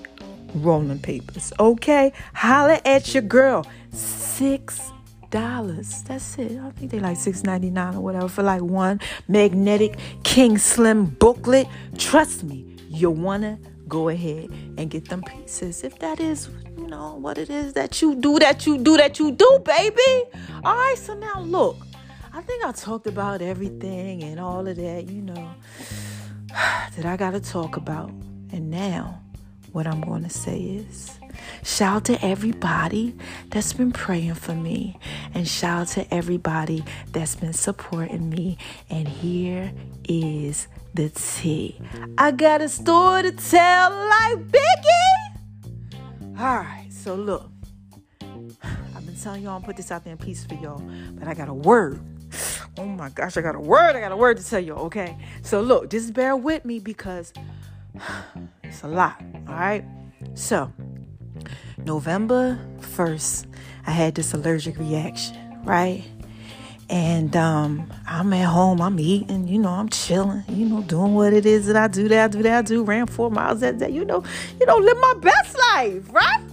rolling 0.55 1.00
papers. 1.00 1.53
Okay? 1.60 2.13
Holla 2.34 2.77
mm, 2.77 2.81
at 2.86 3.13
your 3.13 3.24
girl. 3.24 3.65
Six 3.91 4.91
dollars. 5.29 6.03
That's 6.03 6.38
it. 6.38 6.60
I 6.60 6.72
think 6.72 6.91
they 6.91 7.00
like 7.00 7.17
six 7.17 7.43
ninety 7.43 7.70
nine 7.70 7.96
or 7.96 8.01
whatever 8.01 8.27
for 8.27 8.43
like 8.43 8.62
one 8.62 9.00
magnetic 9.27 9.98
King 10.24 10.58
Slim 10.58 11.05
booklet. 11.05 11.67
Trust 11.98 12.43
me, 12.43 12.75
you 12.89 13.10
wanna 13.10 13.58
go 13.88 14.08
ahead 14.08 14.50
and 14.77 14.89
get 14.89 15.10
them 15.10 15.22
pieces 15.22 15.84
if 15.84 16.00
that 16.00 16.22
is 16.22 16.50
you 16.77 16.88
know 16.88 17.15
what 17.15 17.38
it 17.38 17.50
is 17.50 17.74
that 17.74 18.01
you 18.01 18.15
do 18.15 18.39
that 18.39 18.65
you 18.65 18.77
do 18.77 18.96
that 18.96 19.20
you 19.20 19.34
do 19.34 19.60
baby 19.65 20.24
all 20.63 20.77
right 20.77 20.96
so 20.98 21.13
now 21.13 21.41
look 21.41 21.75
i 22.31 22.41
think 22.41 22.63
i 22.63 22.72
talked 22.72 23.05
about 23.05 23.41
everything 23.41 24.24
and 24.24 24.39
all 24.39 24.65
of 24.65 24.77
that 24.77 25.10
you 25.10 25.22
know 25.22 25.53
that 26.96 27.05
i 27.05 27.17
gotta 27.17 27.41
talk 27.41 27.75
about 27.75 28.10
and 28.53 28.72
now 28.72 29.20
what 29.71 29.87
i'm 29.87 30.01
gonna 30.01 30.29
say 30.29 30.59
is 30.59 31.19
Shout 31.63 31.95
out 31.95 32.05
to 32.05 32.25
everybody 32.25 33.15
that's 33.49 33.73
been 33.73 33.91
praying 33.91 34.35
for 34.35 34.53
me. 34.53 34.97
And 35.33 35.47
shout 35.47 35.81
out 35.81 35.87
to 35.89 36.13
everybody 36.13 36.83
that's 37.11 37.35
been 37.35 37.53
supporting 37.53 38.29
me. 38.29 38.57
And 38.89 39.07
here 39.07 39.71
is 40.07 40.67
the 40.93 41.09
tea. 41.09 41.79
I 42.17 42.31
got 42.31 42.61
a 42.61 42.69
story 42.69 43.23
to 43.23 43.31
tell 43.31 43.91
like 43.91 44.39
Biggie. 44.47 45.37
All 46.39 46.57
right, 46.57 46.87
so 46.89 47.15
look. 47.15 47.49
I've 48.95 49.05
been 49.05 49.15
telling 49.15 49.43
y'all 49.43 49.55
I'm 49.55 49.61
put 49.61 49.77
this 49.77 49.91
out 49.91 50.03
there 50.03 50.13
in 50.13 50.17
peace 50.17 50.45
for 50.45 50.55
y'all, 50.55 50.81
but 51.13 51.27
I 51.27 51.33
got 51.33 51.49
a 51.49 51.53
word. 51.53 52.01
Oh 52.77 52.85
my 52.85 53.09
gosh, 53.09 53.37
I 53.37 53.41
got 53.41 53.55
a 53.55 53.59
word. 53.59 53.95
I 53.95 53.99
got 53.99 54.11
a 54.11 54.17
word 54.17 54.37
to 54.37 54.43
tell 54.43 54.59
y'all. 54.59 54.85
okay? 54.85 55.17
So 55.41 55.61
look, 55.61 55.89
just 55.89 56.13
bear 56.13 56.35
with 56.35 56.65
me 56.65 56.79
because 56.79 57.33
it's 58.71 58.83
a 58.83 58.87
lot, 58.87 59.21
all 59.49 59.55
right? 59.55 59.83
So, 60.33 60.71
November 61.77 62.57
1st, 62.79 63.45
I 63.85 63.91
had 63.91 64.15
this 64.15 64.33
allergic 64.33 64.77
reaction, 64.79 65.35
right? 65.65 66.03
And 66.89 67.35
um, 67.35 67.91
I'm 68.07 68.31
at 68.31 68.45
home, 68.45 68.81
I'm 68.81 68.97
eating, 68.99 69.47
you 69.47 69.59
know, 69.59 69.69
I'm 69.69 69.89
chilling, 69.89 70.43
you 70.47 70.65
know, 70.65 70.81
doing 70.83 71.13
what 71.15 71.33
it 71.33 71.45
is 71.45 71.67
that 71.67 71.75
I 71.75 71.87
do, 71.87 72.07
that 72.07 72.23
I 72.23 72.27
do, 72.27 72.41
that 72.43 72.57
I 72.57 72.61
do, 72.61 72.83
ran 72.83 73.07
four 73.07 73.29
miles 73.29 73.59
that 73.59 73.77
day, 73.77 73.89
you 73.89 74.05
know, 74.05 74.23
you 74.59 74.65
know, 74.65 74.77
live 74.77 74.97
my 74.97 75.15
best 75.21 75.57
life, 75.57 76.13
right? 76.13 76.50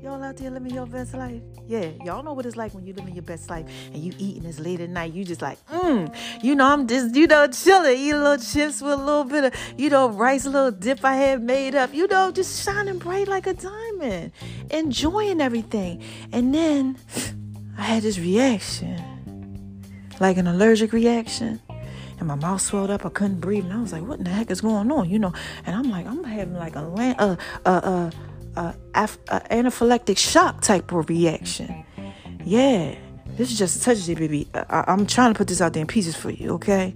Y'all 0.00 0.22
out 0.22 0.36
there 0.36 0.48
living 0.48 0.72
your 0.72 0.86
best 0.86 1.12
life? 1.12 1.42
Yeah, 1.66 1.90
y'all 2.04 2.22
know 2.22 2.32
what 2.32 2.46
it's 2.46 2.54
like 2.54 2.72
when 2.72 2.86
you 2.86 2.94
living 2.94 3.14
your 3.14 3.24
best 3.24 3.50
life 3.50 3.66
and 3.92 3.96
you 3.96 4.12
eating 4.16 4.44
this 4.44 4.60
late 4.60 4.80
at 4.80 4.90
night. 4.90 5.12
You 5.12 5.24
just 5.24 5.42
like, 5.42 5.58
mmm, 5.66 6.14
you 6.40 6.54
know, 6.54 6.66
I'm 6.66 6.86
just, 6.86 7.16
you 7.16 7.26
know, 7.26 7.48
chilling, 7.48 7.98
eat 7.98 8.12
a 8.12 8.18
little 8.18 8.36
chips 8.36 8.80
with 8.80 8.92
a 8.92 8.96
little 8.96 9.24
bit 9.24 9.44
of, 9.44 9.54
you 9.76 9.90
know, 9.90 10.08
rice, 10.08 10.46
a 10.46 10.50
little 10.50 10.70
dip 10.70 11.04
I 11.04 11.16
had 11.16 11.42
made 11.42 11.74
up, 11.74 11.92
you 11.92 12.06
know, 12.06 12.30
just 12.30 12.64
shining 12.64 12.98
bright 12.98 13.26
like 13.26 13.48
a 13.48 13.54
diamond, 13.54 14.30
enjoying 14.70 15.40
everything. 15.40 16.00
And 16.30 16.54
then 16.54 16.96
I 17.76 17.82
had 17.82 18.04
this 18.04 18.20
reaction, 18.20 19.82
like 20.20 20.36
an 20.36 20.46
allergic 20.46 20.92
reaction 20.92 21.60
and 22.18 22.26
my 22.26 22.34
mouth 22.34 22.60
swelled 22.60 22.90
up. 22.90 23.06
I 23.06 23.10
couldn't 23.10 23.40
breathe, 23.40 23.64
and 23.64 23.72
I 23.72 23.80
was 23.80 23.92
like, 23.92 24.02
"What 24.02 24.18
in 24.18 24.24
the 24.24 24.30
heck 24.30 24.50
is 24.50 24.60
going 24.60 24.90
on?" 24.90 25.08
You 25.08 25.18
know. 25.18 25.32
And 25.66 25.76
I'm 25.76 25.88
like, 25.88 26.06
I'm 26.06 26.24
having 26.24 26.54
like 26.54 26.74
a 26.74 26.80
uh, 26.80 27.36
uh, 27.64 27.68
uh, 27.68 28.10
a, 28.58 28.74
a 28.94 29.40
anaphylactic 29.50 30.18
shock 30.18 30.60
type 30.60 30.92
of 30.92 31.08
reaction. 31.08 31.84
Yeah, 32.44 32.94
this 33.36 33.50
is 33.50 33.58
just 33.58 33.80
a 33.80 33.84
touch 33.84 34.08
it, 34.08 34.18
baby. 34.18 34.48
I, 34.54 34.84
I'm 34.88 35.06
trying 35.06 35.32
to 35.32 35.38
put 35.38 35.48
this 35.48 35.60
out 35.60 35.72
there 35.72 35.82
in 35.82 35.86
pieces 35.86 36.16
for 36.16 36.30
you, 36.30 36.54
okay? 36.54 36.94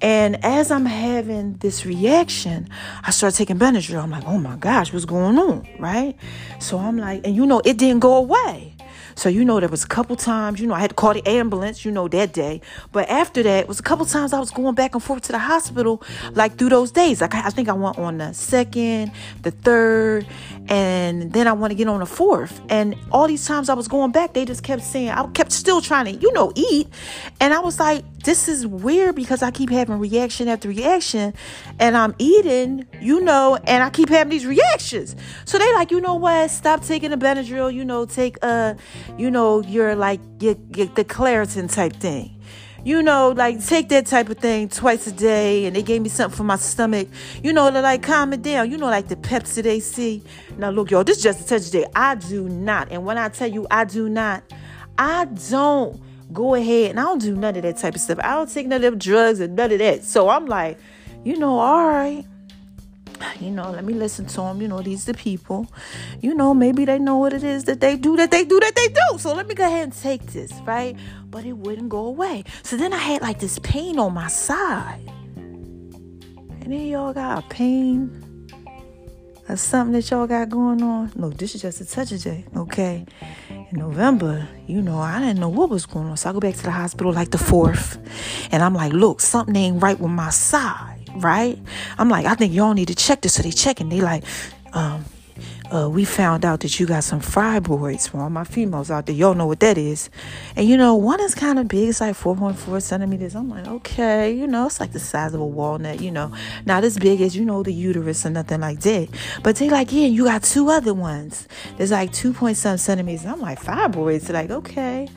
And 0.00 0.44
as 0.44 0.70
I'm 0.70 0.84
having 0.84 1.54
this 1.54 1.86
reaction, 1.86 2.68
I 3.02 3.10
start 3.10 3.34
taking 3.34 3.58
Benadryl. 3.58 4.02
I'm 4.02 4.10
like, 4.10 4.24
oh 4.26 4.38
my 4.38 4.56
gosh, 4.56 4.92
what's 4.92 5.06
going 5.06 5.38
on? 5.38 5.66
Right? 5.78 6.16
So 6.60 6.78
I'm 6.78 6.98
like, 6.98 7.26
and 7.26 7.34
you 7.34 7.46
know, 7.46 7.62
it 7.64 7.78
didn't 7.78 8.00
go 8.00 8.16
away. 8.16 8.74
So, 9.16 9.30
you 9.30 9.46
know, 9.46 9.58
there 9.60 9.70
was 9.70 9.82
a 9.82 9.88
couple 9.88 10.14
times, 10.14 10.60
you 10.60 10.66
know, 10.66 10.74
I 10.74 10.80
had 10.80 10.90
to 10.90 10.94
call 10.94 11.14
the 11.14 11.26
ambulance, 11.26 11.86
you 11.86 11.90
know, 11.90 12.06
that 12.08 12.34
day. 12.34 12.60
But 12.92 13.08
after 13.08 13.42
that, 13.42 13.60
it 13.60 13.68
was 13.68 13.80
a 13.80 13.82
couple 13.82 14.04
times 14.04 14.34
I 14.34 14.38
was 14.38 14.50
going 14.50 14.74
back 14.74 14.94
and 14.94 15.02
forth 15.02 15.22
to 15.22 15.32
the 15.32 15.38
hospital, 15.38 16.02
like 16.32 16.58
through 16.58 16.68
those 16.68 16.90
days. 16.90 17.22
Like, 17.22 17.34
I 17.34 17.48
think 17.48 17.70
I 17.70 17.72
went 17.72 17.98
on 17.98 18.18
the 18.18 18.34
second, 18.34 19.12
the 19.40 19.52
third, 19.52 20.26
and 20.68 21.32
then 21.32 21.46
I 21.46 21.52
want 21.52 21.70
to 21.70 21.74
get 21.74 21.88
on 21.88 22.00
the 22.00 22.06
fourth. 22.06 22.60
And 22.68 22.96
all 23.12 23.26
these 23.26 23.46
times 23.46 23.68
I 23.68 23.74
was 23.74 23.88
going 23.88 24.12
back, 24.12 24.32
they 24.32 24.44
just 24.44 24.62
kept 24.62 24.82
saying, 24.82 25.10
I 25.10 25.26
kept 25.28 25.52
still 25.52 25.80
trying 25.80 26.06
to, 26.06 26.12
you 26.12 26.32
know, 26.32 26.52
eat. 26.54 26.88
And 27.40 27.54
I 27.54 27.60
was 27.60 27.78
like, 27.78 28.04
this 28.24 28.48
is 28.48 28.66
weird 28.66 29.14
because 29.14 29.42
I 29.42 29.50
keep 29.50 29.70
having 29.70 29.98
reaction 29.98 30.48
after 30.48 30.68
reaction 30.68 31.34
and 31.78 31.96
I'm 31.96 32.14
eating, 32.18 32.86
you 33.00 33.20
know, 33.20 33.56
and 33.64 33.84
I 33.84 33.90
keep 33.90 34.08
having 34.08 34.30
these 34.30 34.46
reactions. 34.46 35.14
So 35.44 35.58
they 35.58 35.72
like, 35.74 35.90
you 35.90 36.00
know 36.00 36.14
what? 36.14 36.50
Stop 36.50 36.82
taking 36.82 37.10
the 37.10 37.16
Benadryl, 37.16 37.72
you 37.72 37.84
know, 37.84 38.04
take 38.04 38.36
uh, 38.42 38.74
you 39.16 39.30
know, 39.30 39.62
your 39.62 39.94
like 39.94 40.20
your, 40.40 40.56
your, 40.74 40.86
the 40.86 41.04
Claritin 41.04 41.72
type 41.72 41.94
thing. 41.94 42.35
You 42.86 43.02
know, 43.02 43.30
like 43.30 43.66
take 43.66 43.88
that 43.88 44.06
type 44.06 44.28
of 44.28 44.38
thing 44.38 44.68
twice 44.68 45.08
a 45.08 45.12
day, 45.12 45.64
and 45.64 45.74
they 45.74 45.82
gave 45.82 46.02
me 46.02 46.08
something 46.08 46.36
for 46.36 46.44
my 46.44 46.54
stomach. 46.54 47.08
You 47.42 47.52
know, 47.52 47.68
to 47.68 47.80
like 47.80 48.04
calm 48.04 48.32
it 48.32 48.42
down. 48.42 48.70
You 48.70 48.78
know, 48.78 48.86
like 48.86 49.08
the 49.08 49.16
Pepcid 49.16 49.66
AC. 49.66 50.22
Now 50.56 50.70
look, 50.70 50.92
y'all, 50.92 51.02
this 51.02 51.16
is 51.16 51.22
just 51.24 51.40
a 51.40 51.46
touch 51.48 51.68
day. 51.72 51.84
I 51.96 52.14
do 52.14 52.48
not, 52.48 52.92
and 52.92 53.04
when 53.04 53.18
I 53.18 53.28
tell 53.28 53.48
you 53.48 53.66
I 53.72 53.86
do 53.86 54.08
not, 54.08 54.44
I 54.96 55.24
don't 55.24 56.00
go 56.32 56.54
ahead 56.54 56.90
and 56.90 57.00
I 57.00 57.02
don't 57.02 57.20
do 57.20 57.34
none 57.34 57.56
of 57.56 57.62
that 57.62 57.76
type 57.78 57.96
of 57.96 58.00
stuff. 58.00 58.20
I 58.22 58.36
don't 58.36 58.52
take 58.52 58.68
none 58.68 58.76
of 58.76 58.82
them 58.82 58.98
drugs 59.00 59.40
and 59.40 59.56
none 59.56 59.72
of 59.72 59.80
that. 59.80 60.04
So 60.04 60.28
I'm 60.28 60.46
like, 60.46 60.78
you 61.24 61.36
know, 61.36 61.58
all 61.58 61.88
right. 61.88 62.24
You 63.40 63.50
know, 63.50 63.70
let 63.70 63.84
me 63.84 63.92
listen 63.92 64.26
to 64.26 64.36
them. 64.36 64.62
You 64.62 64.68
know, 64.68 64.80
these 64.80 65.04
the 65.04 65.14
people. 65.14 65.66
You 66.20 66.34
know, 66.34 66.54
maybe 66.54 66.84
they 66.84 66.98
know 66.98 67.18
what 67.18 67.32
it 67.32 67.44
is 67.44 67.64
that 67.64 67.80
they 67.80 67.96
do, 67.96 68.16
that 68.16 68.30
they 68.30 68.44
do, 68.44 68.58
that 68.60 68.74
they 68.74 68.88
do. 68.88 69.18
So 69.18 69.34
let 69.34 69.46
me 69.46 69.54
go 69.54 69.66
ahead 69.66 69.84
and 69.84 69.92
take 69.92 70.26
this, 70.32 70.52
right? 70.64 70.96
But 71.30 71.44
it 71.44 71.52
wouldn't 71.52 71.90
go 71.90 72.06
away. 72.06 72.44
So 72.62 72.76
then 72.76 72.92
I 72.92 72.98
had 72.98 73.22
like 73.22 73.38
this 73.38 73.58
pain 73.58 73.98
on 73.98 74.14
my 74.14 74.28
side. 74.28 75.00
And 75.36 76.72
then 76.72 76.86
y'all 76.86 77.12
got 77.12 77.44
a 77.44 77.48
pain 77.48 78.26
or 79.48 79.56
something 79.56 79.92
that 79.92 80.10
y'all 80.10 80.26
got 80.26 80.48
going 80.48 80.82
on. 80.82 81.12
No, 81.14 81.30
this 81.30 81.54
is 81.54 81.62
just 81.62 81.80
a 81.80 81.84
touch 81.84 82.12
of 82.12 82.20
J, 82.20 82.44
okay? 82.56 83.06
In 83.48 83.78
November, 83.78 84.48
you 84.66 84.82
know, 84.82 84.98
I 84.98 85.20
didn't 85.20 85.38
know 85.38 85.48
what 85.48 85.70
was 85.70 85.86
going 85.86 86.08
on. 86.08 86.16
So 86.16 86.30
I 86.30 86.32
go 86.32 86.40
back 86.40 86.56
to 86.56 86.62
the 86.62 86.70
hospital 86.70 87.12
like 87.12 87.30
the 87.30 87.38
fourth. 87.38 87.98
And 88.50 88.62
I'm 88.62 88.74
like, 88.74 88.92
look, 88.92 89.20
something 89.20 89.54
ain't 89.54 89.82
right 89.82 89.98
with 89.98 90.10
my 90.10 90.30
side, 90.30 90.95
right? 91.20 91.58
I'm 91.98 92.08
like, 92.08 92.26
I 92.26 92.34
think 92.34 92.52
y'all 92.52 92.74
need 92.74 92.88
to 92.88 92.94
check 92.94 93.22
this. 93.22 93.34
So 93.34 93.42
they 93.42 93.50
check 93.50 93.80
and 93.80 93.90
they 93.90 94.00
like, 94.00 94.24
um, 94.72 95.04
uh, 95.72 95.88
we 95.90 96.04
found 96.04 96.44
out 96.44 96.60
that 96.60 96.78
you 96.78 96.86
got 96.86 97.02
some 97.02 97.20
fibroids 97.20 98.08
for 98.08 98.22
all 98.22 98.30
my 98.30 98.44
females 98.44 98.90
out 98.90 99.06
there. 99.06 99.14
Y'all 99.14 99.34
know 99.34 99.46
what 99.46 99.60
that 99.60 99.76
is. 99.76 100.10
And 100.54 100.68
you 100.68 100.76
know, 100.76 100.94
one 100.94 101.20
is 101.20 101.34
kind 101.34 101.58
of 101.58 101.68
big. 101.68 101.88
It's 101.88 102.00
like 102.00 102.14
4.4 102.14 102.80
centimeters. 102.80 103.34
I'm 103.34 103.50
like, 103.50 103.66
okay, 103.66 104.32
you 104.32 104.46
know, 104.46 104.66
it's 104.66 104.80
like 104.80 104.92
the 104.92 105.00
size 105.00 105.34
of 105.34 105.40
a 105.40 105.46
walnut, 105.46 106.00
you 106.00 106.10
know. 106.10 106.32
Not 106.64 106.84
as 106.84 106.98
big 106.98 107.20
as, 107.20 107.36
you 107.36 107.44
know, 107.44 107.62
the 107.62 107.72
uterus 107.72 108.24
or 108.24 108.30
nothing 108.30 108.60
like 108.60 108.80
that. 108.80 109.08
But 109.42 109.56
they 109.56 109.68
like, 109.68 109.92
yeah, 109.92 110.06
you 110.06 110.24
got 110.24 110.44
two 110.44 110.70
other 110.70 110.94
ones. 110.94 111.48
There's 111.76 111.90
like 111.90 112.12
2.7 112.12 112.78
centimeters. 112.78 113.26
I'm 113.26 113.40
like, 113.40 113.60
fibroids. 113.60 114.22
They're 114.22 114.34
like, 114.34 114.50
okay 114.50 115.08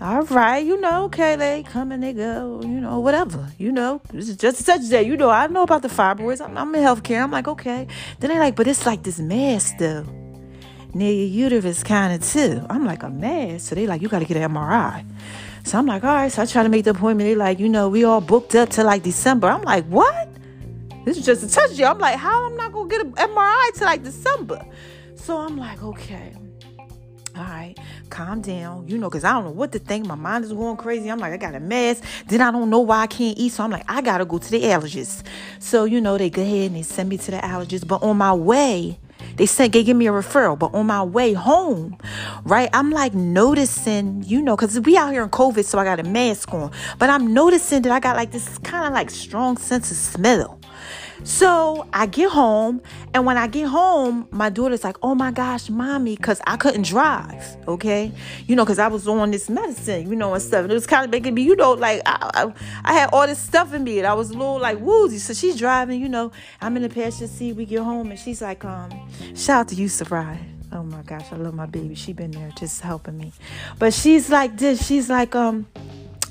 all 0.00 0.22
right, 0.22 0.64
you 0.64 0.80
know, 0.80 1.04
okay, 1.06 1.34
they 1.34 1.64
come 1.64 1.90
and 1.90 2.00
they 2.00 2.12
go, 2.12 2.60
you 2.62 2.80
know, 2.80 3.00
whatever, 3.00 3.48
you 3.58 3.72
know, 3.72 4.00
this 4.12 4.28
is 4.28 4.36
just 4.36 4.58
such 4.64 4.82
that, 4.90 5.06
you 5.06 5.16
know, 5.16 5.28
I 5.28 5.48
know 5.48 5.64
about 5.64 5.82
the 5.82 5.88
fibroids. 5.88 6.40
I'm, 6.40 6.56
I'm 6.56 6.72
in 6.72 6.82
healthcare. 6.82 7.20
I'm 7.20 7.32
like, 7.32 7.48
okay. 7.48 7.88
Then 8.20 8.30
they 8.30 8.38
like, 8.38 8.54
but 8.54 8.68
it's 8.68 8.86
like 8.86 9.02
this 9.02 9.18
mass 9.18 9.72
though, 9.72 10.04
near 10.94 11.12
your 11.12 11.50
uterus 11.50 11.82
kind 11.82 12.14
of 12.14 12.28
too. 12.28 12.64
I'm 12.70 12.84
like, 12.84 13.02
a 13.02 13.10
mass. 13.10 13.64
So 13.64 13.74
they 13.74 13.88
like, 13.88 14.00
you 14.00 14.08
got 14.08 14.20
to 14.20 14.24
get 14.24 14.36
an 14.36 14.48
MRI. 14.52 15.04
So 15.64 15.78
I'm 15.78 15.86
like, 15.86 16.04
all 16.04 16.14
right. 16.14 16.30
So 16.30 16.42
I 16.42 16.46
try 16.46 16.62
to 16.62 16.68
make 16.68 16.84
the 16.84 16.90
appointment. 16.90 17.28
They 17.28 17.34
like, 17.34 17.58
you 17.58 17.68
know, 17.68 17.88
we 17.88 18.04
all 18.04 18.20
booked 18.20 18.54
up 18.54 18.68
to 18.70 18.84
like 18.84 19.02
December. 19.02 19.48
I'm 19.48 19.62
like, 19.62 19.84
what? 19.86 20.28
This 21.06 21.18
is 21.18 21.26
just 21.26 21.42
a 21.42 21.48
touch 21.48 21.76
you. 21.76 21.86
I'm 21.86 21.98
like, 21.98 22.16
how 22.16 22.46
I'm 22.46 22.56
not 22.56 22.70
gonna 22.70 22.88
get 22.88 23.00
an 23.04 23.12
MRI 23.14 23.72
to 23.78 23.84
like 23.84 24.04
December? 24.04 24.64
So 25.16 25.38
I'm 25.38 25.56
like, 25.56 25.82
okay 25.82 26.34
all 27.38 27.44
right, 27.44 27.78
calm 28.08 28.40
down, 28.40 28.88
you 28.88 28.98
know, 28.98 29.08
because 29.08 29.24
I 29.24 29.32
don't 29.32 29.44
know 29.44 29.50
what 29.52 29.72
to 29.72 29.78
think. 29.78 30.06
My 30.06 30.14
mind 30.14 30.44
is 30.44 30.52
going 30.52 30.76
crazy. 30.76 31.10
I'm 31.10 31.18
like, 31.18 31.32
I 31.32 31.36
got 31.36 31.54
a 31.54 31.60
mess. 31.60 32.02
Then 32.26 32.40
I 32.40 32.50
don't 32.50 32.70
know 32.70 32.80
why 32.80 33.02
I 33.02 33.06
can't 33.06 33.38
eat. 33.38 33.52
So 33.52 33.64
I'm 33.64 33.70
like, 33.70 33.84
I 33.88 34.00
got 34.00 34.18
to 34.18 34.24
go 34.24 34.38
to 34.38 34.50
the 34.50 34.62
allergist. 34.62 35.24
So, 35.60 35.84
you 35.84 36.00
know, 36.00 36.18
they 36.18 36.30
go 36.30 36.42
ahead 36.42 36.68
and 36.68 36.76
they 36.76 36.82
send 36.82 37.08
me 37.08 37.18
to 37.18 37.30
the 37.30 37.38
allergist. 37.38 37.86
But 37.86 38.02
on 38.02 38.16
my 38.16 38.32
way 38.32 38.98
They 39.36 39.46
said 39.46 39.72
they 39.72 39.84
give 39.84 39.96
me 39.96 40.06
a 40.06 40.12
referral, 40.12 40.58
but 40.58 40.74
on 40.74 40.86
my 40.86 41.02
way 41.02 41.32
home, 41.32 41.96
right, 42.44 42.68
I'm 42.72 42.90
like 42.90 43.14
noticing, 43.14 44.24
you 44.24 44.42
know, 44.42 44.56
because 44.56 44.78
we 44.80 44.96
out 44.96 45.12
here 45.12 45.22
in 45.22 45.30
COVID, 45.30 45.64
so 45.64 45.78
I 45.78 45.84
got 45.84 46.00
a 46.00 46.04
mask 46.04 46.52
on, 46.52 46.72
but 46.98 47.10
I'm 47.10 47.32
noticing 47.34 47.82
that 47.82 47.92
I 47.92 48.00
got 48.00 48.16
like 48.16 48.32
this 48.32 48.58
kind 48.58 48.86
of 48.86 48.92
like 48.92 49.10
strong 49.10 49.56
sense 49.56 49.90
of 49.90 49.96
smell. 49.96 50.58
So 51.24 51.86
I 51.92 52.06
get 52.06 52.30
home, 52.30 52.80
and 53.12 53.26
when 53.26 53.36
I 53.36 53.46
get 53.46 53.68
home, 53.68 54.28
my 54.30 54.48
daughter's 54.48 54.84
like, 54.84 54.96
"Oh 55.02 55.14
my 55.14 55.30
gosh, 55.30 55.68
mommy," 55.68 56.16
because 56.16 56.40
I 56.46 56.56
couldn't 56.56 56.82
drive. 56.82 57.56
Okay, 57.66 58.12
you 58.46 58.56
know, 58.56 58.64
because 58.64 58.78
I 58.78 58.88
was 58.88 59.06
on 59.08 59.30
this 59.30 59.50
medicine, 59.50 60.08
you 60.08 60.16
know, 60.16 60.34
and 60.34 60.42
stuff. 60.42 60.62
And 60.62 60.70
it 60.70 60.74
was 60.74 60.86
kind 60.86 61.04
of 61.04 61.10
making 61.10 61.34
me, 61.34 61.42
you 61.42 61.56
know, 61.56 61.72
like 61.72 62.02
I, 62.06 62.30
I, 62.34 62.52
I, 62.84 62.92
had 62.92 63.10
all 63.12 63.26
this 63.26 63.38
stuff 63.38 63.74
in 63.74 63.84
me, 63.84 63.98
and 63.98 64.06
I 64.06 64.14
was 64.14 64.30
a 64.30 64.34
little 64.34 64.58
like 64.58 64.78
woozy. 64.80 65.18
So 65.18 65.34
she's 65.34 65.56
driving, 65.56 66.00
you 66.00 66.08
know. 66.08 66.32
I'm 66.60 66.76
in 66.76 66.82
the 66.82 66.88
passenger 66.88 67.26
seat. 67.26 67.54
We 67.54 67.64
get 67.64 67.80
home, 67.80 68.10
and 68.10 68.18
she's 68.18 68.40
like, 68.40 68.64
"Um, 68.64 68.90
shout 69.34 69.60
out 69.60 69.68
to 69.68 69.74
you, 69.74 69.88
Sarai." 69.88 70.38
Oh 70.70 70.82
my 70.82 71.02
gosh, 71.02 71.32
I 71.32 71.36
love 71.36 71.54
my 71.54 71.66
baby. 71.66 71.94
She 71.94 72.12
been 72.12 72.30
there 72.30 72.50
just 72.58 72.82
helping 72.82 73.16
me, 73.16 73.32
but 73.78 73.94
she's 73.94 74.30
like 74.30 74.56
this. 74.56 74.86
She's 74.86 75.08
like, 75.08 75.34
um 75.34 75.66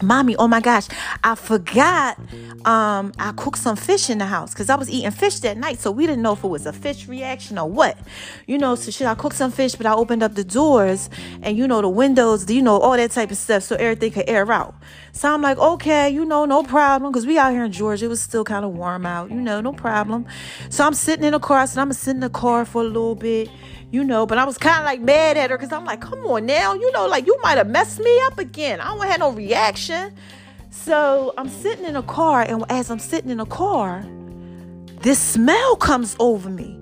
Mommy, 0.02 0.36
oh 0.36 0.48
my 0.48 0.60
gosh, 0.60 0.88
I 1.24 1.36
forgot 1.36 2.20
um, 2.66 3.14
I 3.18 3.32
cooked 3.36 3.58
some 3.58 3.76
fish 3.76 4.10
in 4.10 4.20
the 4.20 4.26
house 4.26 4.54
because 4.54 4.70
I 4.70 4.76
was 4.76 4.90
eating 4.90 5.12
fish 5.12 5.40
that 5.40 5.58
night. 5.58 5.80
So 5.80 5.92
we 5.92 6.06
didn't 6.06 6.22
know 6.22 6.34
if 6.34 6.44
it 6.44 6.48
was 6.48 6.66
a 6.66 6.74
fish 6.74 7.08
reaction 7.08 7.58
or 7.58 7.70
what. 7.70 7.98
You 8.46 8.58
know, 8.58 8.76
so 8.76 8.92
should 8.92 9.08
I 9.08 9.16
cook 9.16 9.34
some 9.34 9.52
fish? 9.52 9.76
But 9.76 9.86
I 9.86 9.94
opened 9.94 10.22
up 10.22 10.36
the 10.36 10.44
doors 10.44 11.10
and, 11.42 11.58
you 11.58 11.68
know, 11.68 11.82
the 11.82 11.90
windows, 11.90 12.50
you 12.50 12.62
know, 12.62 12.80
all 12.80 12.96
that 12.96 13.12
type 13.12 13.32
of 13.32 13.38
stuff 13.38 13.64
so 13.64 13.76
everything 13.78 14.12
could 14.12 14.30
air 14.30 14.52
out. 14.52 14.76
So 15.14 15.34
I'm 15.34 15.42
like, 15.42 15.58
okay, 15.58 16.10
you 16.10 16.26
know, 16.26 16.46
no 16.46 16.62
problem. 16.62 17.12
Because 17.12 17.26
we 17.26 17.38
out 17.40 17.52
here 17.52 17.64
in 17.64 17.72
Georgia, 17.72 18.06
it 18.06 18.10
was 18.10 18.22
still 18.22 18.44
kind 18.44 18.66
of 18.66 18.74
warm 18.74 19.06
out, 19.06 19.32
you 19.32 19.42
know, 19.42 19.62
no 19.62 19.74
problem. 19.74 20.28
So 20.70 20.86
I'm 20.86 20.94
sitting 20.94 21.26
in 21.26 21.32
the 21.32 21.40
car. 21.40 21.66
so 21.66 21.82
I'm 21.82 21.90
to 21.90 21.94
sit 21.94 22.12
in 22.12 22.20
the 22.20 22.30
car 22.30 22.66
for 22.66 22.82
a 22.82 22.86
little 22.86 23.16
bit 23.16 23.50
you 23.92 24.04
know, 24.04 24.26
but 24.26 24.38
I 24.38 24.46
was 24.46 24.58
kind 24.58 24.80
of 24.80 24.86
like 24.86 25.02
mad 25.02 25.38
at 25.38 25.50
her 25.50 25.58
because 25.58 25.72
I'm 25.72 25.86
like, 25.86 26.02
come 26.02 26.20
on 26.26 26.46
now, 26.46 26.74
you 26.74 26.92
know, 26.92 27.08
like 27.08 27.26
you 27.26 27.38
might 27.42 27.58
have 27.58 27.70
messed 27.70 28.00
me 28.00 28.20
up 28.26 28.38
again. 28.38 28.82
I 28.82 28.96
don't 28.96 29.08
have 29.08 29.20
no 29.20 29.32
reaction. 29.32 30.14
So 30.70 31.34
I'm 31.38 31.50
sitting 31.50 31.86
in 31.86 31.96
a 31.96 32.04
car, 32.04 32.44
and 32.44 32.64
as 32.70 32.92
I'm 32.92 33.00
sitting 33.00 33.32
in 33.32 33.40
a 33.40 33.46
car, 33.46 34.06
this 35.02 35.20
smell 35.20 35.76
comes 35.76 36.16
over 36.20 36.50
me. 36.50 36.78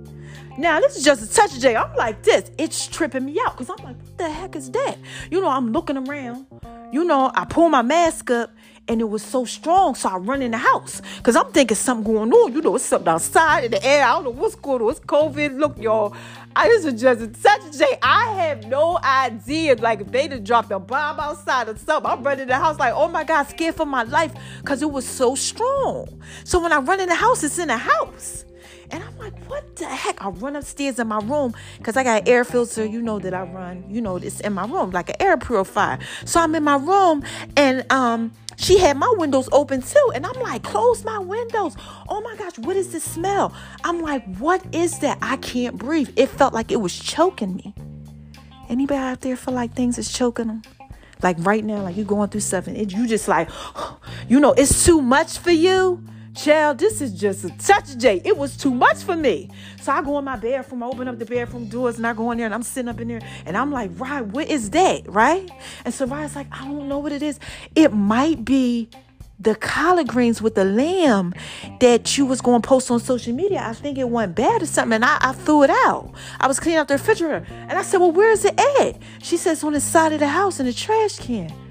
Now, 0.57 0.79
this 0.79 0.95
is 0.95 1.03
just 1.03 1.21
a 1.21 1.33
touch 1.33 1.53
of 1.53 1.61
J. 1.61 1.75
I'm 1.75 1.93
like 1.95 2.23
this. 2.23 2.49
It's 2.57 2.87
tripping 2.87 3.25
me 3.25 3.39
out 3.45 3.57
because 3.57 3.69
I'm 3.69 3.83
like, 3.85 3.97
what 3.97 4.17
the 4.17 4.29
heck 4.29 4.55
is 4.55 4.71
that? 4.71 4.97
You 5.29 5.41
know, 5.41 5.49
I'm 5.49 5.71
looking 5.71 5.97
around. 5.97 6.45
You 6.91 7.03
know, 7.03 7.31
I 7.33 7.45
pull 7.45 7.69
my 7.69 7.81
mask 7.81 8.29
up 8.31 8.51
and 8.87 9.01
it 9.01 9.05
was 9.05 9.23
so 9.23 9.45
strong. 9.45 9.95
So 9.95 10.09
I 10.09 10.17
run 10.17 10.41
in 10.41 10.51
the 10.51 10.57
house 10.57 11.01
because 11.17 11.35
I'm 11.35 11.51
thinking 11.51 11.75
something 11.75 12.13
going 12.13 12.31
on. 12.31 12.53
You 12.53 12.61
know, 12.61 12.75
it's 12.75 12.85
something 12.85 13.07
outside 13.07 13.65
in 13.65 13.71
the 13.71 13.85
air. 13.85 14.05
I 14.05 14.13
don't 14.13 14.25
know 14.25 14.29
what's 14.31 14.55
going 14.55 14.81
on. 14.81 14.91
It's 14.91 14.99
COVID. 14.99 15.57
Look, 15.57 15.77
y'all. 15.77 16.15
I 16.57 16.69
just 16.69 16.85
was 16.85 17.01
just 17.01 17.35
such 17.41 17.65
a 17.65 17.77
day. 17.77 17.97
I 18.01 18.31
have 18.35 18.65
no 18.67 18.97
idea. 19.03 19.75
Like 19.75 19.99
if 20.01 20.11
they 20.11 20.29
just 20.29 20.45
dropped 20.45 20.71
a 20.71 20.79
bomb 20.79 21.19
outside 21.19 21.67
or 21.67 21.77
something, 21.77 22.09
I'm 22.09 22.23
running 22.23 22.43
in 22.43 22.47
the 22.47 22.55
house 22.55 22.79
like, 22.79 22.93
oh 22.95 23.09
my 23.09 23.25
God, 23.25 23.43
scared 23.43 23.75
for 23.75 23.85
my 23.85 24.03
life 24.03 24.33
because 24.61 24.81
it 24.81 24.89
was 24.89 25.05
so 25.05 25.35
strong. 25.35 26.07
So 26.45 26.61
when 26.61 26.71
I 26.71 26.77
run 26.77 27.01
in 27.01 27.09
the 27.09 27.15
house, 27.15 27.43
it's 27.43 27.59
in 27.59 27.67
the 27.67 27.77
house. 27.77 28.44
And 28.91 29.03
I'm 29.03 29.17
like, 29.17 29.33
what 29.49 29.75
the 29.75 29.87
heck? 29.87 30.23
I 30.23 30.29
run 30.29 30.55
upstairs 30.55 30.99
in 30.99 31.07
my 31.07 31.19
room 31.19 31.53
because 31.77 31.97
I 31.97 32.03
got 32.03 32.21
an 32.21 32.27
air 32.27 32.43
filter, 32.43 32.85
you 32.85 33.01
know, 33.01 33.19
that 33.19 33.33
I 33.33 33.43
run, 33.43 33.85
you 33.89 34.01
know, 34.01 34.17
it's 34.17 34.39
in 34.41 34.53
my 34.53 34.65
room, 34.65 34.91
like 34.91 35.09
an 35.09 35.15
air 35.19 35.37
purifier. 35.37 35.99
So 36.25 36.39
I'm 36.39 36.55
in 36.55 36.63
my 36.63 36.77
room 36.77 37.23
and 37.57 37.91
um 37.91 38.31
she 38.57 38.77
had 38.77 38.97
my 38.97 39.13
windows 39.17 39.49
open 39.51 39.81
too. 39.81 40.11
And 40.13 40.25
I'm 40.25 40.39
like, 40.41 40.63
close 40.63 41.03
my 41.03 41.19
windows. 41.19 41.75
Oh 42.07 42.21
my 42.21 42.35
gosh, 42.35 42.57
what 42.59 42.75
is 42.75 42.91
this 42.91 43.03
smell? 43.03 43.53
I'm 43.83 44.01
like, 44.01 44.23
what 44.37 44.63
is 44.73 44.99
that? 44.99 45.17
I 45.21 45.37
can't 45.37 45.77
breathe. 45.77 46.09
It 46.15 46.29
felt 46.29 46.53
like 46.53 46.71
it 46.71 46.79
was 46.79 46.97
choking 46.97 47.55
me. 47.55 47.73
Anybody 48.69 48.99
out 48.99 49.21
there 49.21 49.35
feel 49.35 49.53
like 49.53 49.73
things 49.73 49.97
is 49.97 50.11
choking 50.11 50.47
them? 50.47 50.61
Like 51.21 51.37
right 51.39 51.63
now, 51.63 51.81
like 51.83 51.95
you're 51.95 52.05
going 52.05 52.29
through 52.29 52.41
something, 52.41 52.75
it, 52.75 52.91
you 52.91 53.07
just 53.07 53.27
like, 53.27 53.49
you 54.27 54.39
know, 54.39 54.53
it's 54.53 54.85
too 54.85 55.01
much 55.01 55.37
for 55.37 55.51
you. 55.51 56.03
Child, 56.35 56.79
this 56.79 57.01
is 57.01 57.13
just 57.13 57.45
a 57.45 57.49
touch 57.57 57.97
J. 57.97 58.21
It 58.25 58.37
was 58.37 58.57
too 58.57 58.71
much 58.73 58.97
for 58.97 59.15
me. 59.15 59.49
So 59.81 59.91
I 59.91 60.01
go 60.01 60.19
in 60.19 60.25
my 60.25 60.35
bathroom, 60.35 60.83
I 60.83 60.87
open 60.87 61.07
up 61.07 61.17
the 61.17 61.25
bathroom 61.25 61.67
doors, 61.67 61.97
and 61.97 62.05
I 62.05 62.13
go 62.13 62.29
in 62.31 62.37
there 62.37 62.45
and 62.45 62.53
I'm 62.53 62.63
sitting 62.63 62.89
up 62.89 62.99
in 62.99 63.07
there 63.07 63.21
and 63.45 63.55
I'm 63.55 63.71
like, 63.71 63.91
right, 63.97 64.21
what 64.21 64.49
is 64.49 64.69
that? 64.71 65.03
Right? 65.07 65.49
And 65.85 65.93
so 65.93 66.05
Ryan's 66.05 66.35
like, 66.35 66.47
I 66.51 66.65
don't 66.65 66.89
know 66.89 66.99
what 66.99 67.13
it 67.13 67.23
is. 67.23 67.39
It 67.73 67.93
might 67.93 68.43
be 68.43 68.89
the 69.39 69.55
collard 69.55 70.07
greens 70.07 70.41
with 70.41 70.55
the 70.55 70.65
lamb 70.65 71.33
that 71.79 72.17
you 72.17 72.25
was 72.25 72.41
going 72.41 72.61
to 72.61 72.67
post 72.67 72.91
on 72.91 72.99
social 72.99 73.33
media. 73.33 73.61
I 73.63 73.73
think 73.73 73.97
it 73.97 74.09
went 74.09 74.35
bad 74.35 74.61
or 74.61 74.65
something, 74.65 74.93
and 74.93 75.05
I, 75.05 75.17
I 75.21 75.31
threw 75.33 75.63
it 75.63 75.69
out. 75.69 76.13
I 76.39 76.47
was 76.47 76.59
cleaning 76.59 76.79
up 76.79 76.87
the 76.87 76.95
refrigerator, 76.95 77.45
and 77.49 77.73
I 77.73 77.81
said, 77.81 77.99
"Well, 77.99 78.11
where 78.11 78.31
is 78.31 78.45
it 78.45 78.59
at?" 78.79 78.97
She 79.21 79.37
says, 79.37 79.63
"On 79.63 79.73
the 79.73 79.81
side 79.81 80.13
of 80.13 80.19
the 80.19 80.27
house 80.27 80.59
in 80.59 80.65
the 80.65 80.73
trash 80.73 81.17
can." 81.19 81.64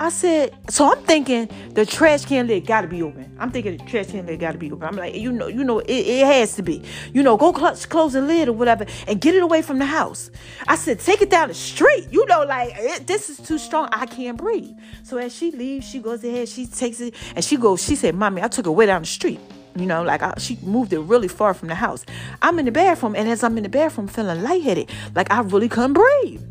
I 0.00 0.10
said, 0.10 0.56
so 0.70 0.92
I'm 0.92 1.02
thinking 1.04 1.48
the 1.74 1.84
trash 1.84 2.24
can 2.24 2.46
lid 2.46 2.66
got 2.66 2.82
to 2.82 2.88
be 2.88 3.02
open. 3.02 3.36
I'm 3.40 3.50
thinking 3.50 3.76
the 3.76 3.84
trash 3.84 4.06
can 4.06 4.26
lid 4.26 4.38
got 4.38 4.52
to 4.52 4.58
be 4.58 4.70
open. 4.70 4.86
I'm 4.86 4.94
like, 4.94 5.16
you 5.16 5.32
know, 5.32 5.48
you 5.48 5.64
know, 5.64 5.80
it, 5.80 5.90
it 5.90 6.24
has 6.24 6.54
to 6.54 6.62
be. 6.62 6.82
You 7.12 7.22
know, 7.24 7.36
go 7.36 7.52
cl- 7.52 7.74
close 7.74 8.12
the 8.12 8.20
lid 8.20 8.48
or 8.48 8.52
whatever 8.52 8.86
and 9.08 9.20
get 9.20 9.34
it 9.34 9.42
away 9.42 9.60
from 9.60 9.80
the 9.80 9.86
house. 9.86 10.30
I 10.68 10.76
said, 10.76 11.00
take 11.00 11.20
it 11.20 11.30
down 11.30 11.48
the 11.48 11.54
street. 11.54 12.06
You 12.12 12.24
know, 12.26 12.44
like 12.44 12.72
it, 12.76 13.06
this 13.08 13.28
is 13.28 13.38
too 13.38 13.58
strong. 13.58 13.88
I 13.90 14.06
can't 14.06 14.36
breathe. 14.36 14.70
So 15.02 15.18
as 15.18 15.34
she 15.34 15.50
leaves, 15.50 15.88
she 15.88 15.98
goes 15.98 16.22
ahead, 16.22 16.48
she 16.48 16.66
takes 16.66 17.00
it, 17.00 17.14
and 17.34 17.44
she 17.44 17.56
goes. 17.56 17.82
She 17.82 17.96
said, 17.96 18.14
"Mommy, 18.14 18.42
I 18.42 18.48
took 18.48 18.66
it 18.66 18.70
way 18.70 18.86
down 18.86 19.02
the 19.02 19.06
street." 19.06 19.40
You 19.74 19.86
know, 19.86 20.02
like 20.02 20.22
I, 20.22 20.34
she 20.38 20.58
moved 20.62 20.92
it 20.92 21.00
really 21.00 21.28
far 21.28 21.54
from 21.54 21.68
the 21.68 21.74
house. 21.74 22.04
I'm 22.42 22.58
in 22.58 22.64
the 22.64 22.72
bathroom, 22.72 23.14
and 23.16 23.28
as 23.28 23.42
I'm 23.42 23.56
in 23.56 23.62
the 23.62 23.68
bathroom, 23.68 24.08
feeling 24.08 24.42
lightheaded, 24.42 24.90
like 25.14 25.30
I 25.30 25.40
really 25.40 25.68
couldn't 25.68 25.94
breathe. 25.94 26.42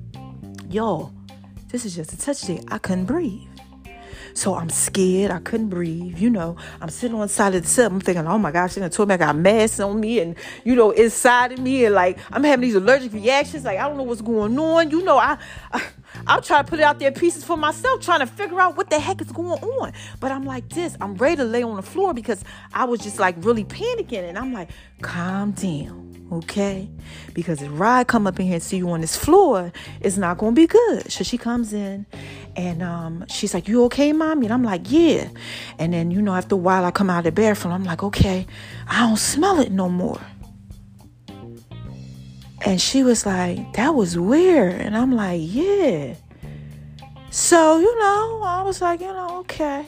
Y'all, 0.70 1.14
this 1.70 1.86
is 1.86 1.96
just 1.96 2.14
a 2.14 2.18
touch 2.18 2.42
day. 2.42 2.64
I 2.70 2.78
couldn't 2.78 3.06
breathe. 3.06 3.48
So 4.34 4.54
I'm 4.54 4.70
scared. 4.70 5.32
I 5.32 5.40
couldn't 5.40 5.70
breathe. 5.70 6.20
You 6.20 6.30
know, 6.30 6.58
I'm 6.80 6.90
sitting 6.90 7.16
on 7.16 7.22
the 7.22 7.28
side 7.28 7.56
of 7.56 7.64
the 7.64 7.68
cell. 7.68 7.88
I'm 7.88 8.00
thinking, 8.00 8.28
oh 8.28 8.38
my 8.38 8.52
gosh, 8.52 8.74
she 8.74 8.80
done 8.80 8.92
told 8.92 9.10
me 9.10 9.16
I 9.16 9.18
got 9.18 9.36
masks 9.36 9.80
on 9.80 10.00
me 10.00 10.20
and, 10.20 10.36
you 10.64 10.76
know, 10.76 10.92
inside 10.92 11.54
of 11.54 11.60
me. 11.60 11.86
And 11.86 11.96
like, 11.96 12.20
I'm 12.32 12.44
having 12.44 12.62
these 12.62 12.76
allergic 12.76 13.14
reactions. 13.14 13.66
Like, 13.66 13.80
I 13.80 13.88
don't 13.88 13.98
know 13.98 14.04
what's 14.04 14.22
going 14.22 14.58
on. 14.60 14.92
You 14.92 15.04
know, 15.04 15.18
I, 15.18 15.38
I 15.72 15.84
I'm 16.28 16.42
trying 16.42 16.64
to 16.64 16.70
put 16.70 16.80
it 16.80 16.84
out 16.84 17.00
there 17.00 17.12
pieces 17.12 17.44
for 17.44 17.58
myself, 17.58 18.02
trying 18.02 18.20
to 18.20 18.28
figure 18.28 18.60
out 18.62 18.78
what 18.78 18.90
the 18.90 19.00
heck 19.00 19.22
is 19.22 19.32
going 19.32 19.62
on. 19.62 19.94
But 20.20 20.32
I'm 20.32 20.46
like 20.46 20.70
this. 20.70 20.96
I'm 21.02 21.16
ready 21.16 21.38
to 21.38 21.44
lay 21.44 21.64
on 21.64 21.76
the 21.76 21.82
floor 21.82 22.14
because 22.14 22.44
I 22.74 22.86
was 22.86 23.02
just 23.02 23.20
like 23.20 23.36
really 23.40 23.66
panicking. 23.66 24.30
And 24.30 24.38
I'm 24.38 24.54
like, 24.54 24.70
calm 25.02 25.52
down 25.52 26.07
okay? 26.32 26.90
Because 27.34 27.62
if 27.62 27.70
Rod 27.72 28.08
come 28.08 28.28
up 28.28 28.40
in 28.40 28.46
here 28.46 28.56
and 28.56 28.64
see 28.64 28.78
you 28.78 28.90
on 28.90 29.02
this 29.02 29.16
floor, 29.16 29.72
it's 30.02 30.18
not 30.18 30.38
gonna 30.38 30.54
be 30.54 30.68
good. 30.68 31.12
So 31.12 31.24
she 31.24 31.38
comes 31.38 31.74
in 31.74 32.06
and 32.56 32.82
um, 32.84 33.26
she's 33.30 33.54
like, 33.54 33.68
You 33.68 33.84
okay, 33.86 34.14
mommy? 34.14 34.48
And 34.48 34.54
I'm 34.54 34.64
like, 34.64 34.90
Yeah. 34.92 35.30
And 35.80 35.94
then, 35.94 36.12
you 36.12 36.22
know, 36.22 36.36
after 36.36 36.56
a 36.56 36.58
while 36.58 36.86
I 36.86 36.92
come 36.92 37.10
out 37.10 37.20
of 37.20 37.24
the 37.26 37.32
bathroom, 37.32 37.74
I'm 37.74 37.84
like, 37.84 38.04
okay, 38.04 38.46
I 38.88 39.00
don't 39.08 39.18
smell 39.18 39.60
it 39.60 39.72
no 39.72 39.90
more. 39.90 40.20
And 42.66 42.82
she 42.82 43.04
was 43.04 43.26
like, 43.26 43.74
That 43.74 43.96
was 43.96 44.18
weird. 44.18 44.82
And 44.82 44.98
I'm 44.98 45.12
like, 45.12 45.42
Yeah. 45.44 46.16
So, 47.30 47.80
you 47.80 48.00
know, 48.00 48.42
I 48.44 48.64
was 48.64 48.82
like, 48.82 49.02
you 49.02 49.08
know, 49.08 49.40
okay. 49.40 49.86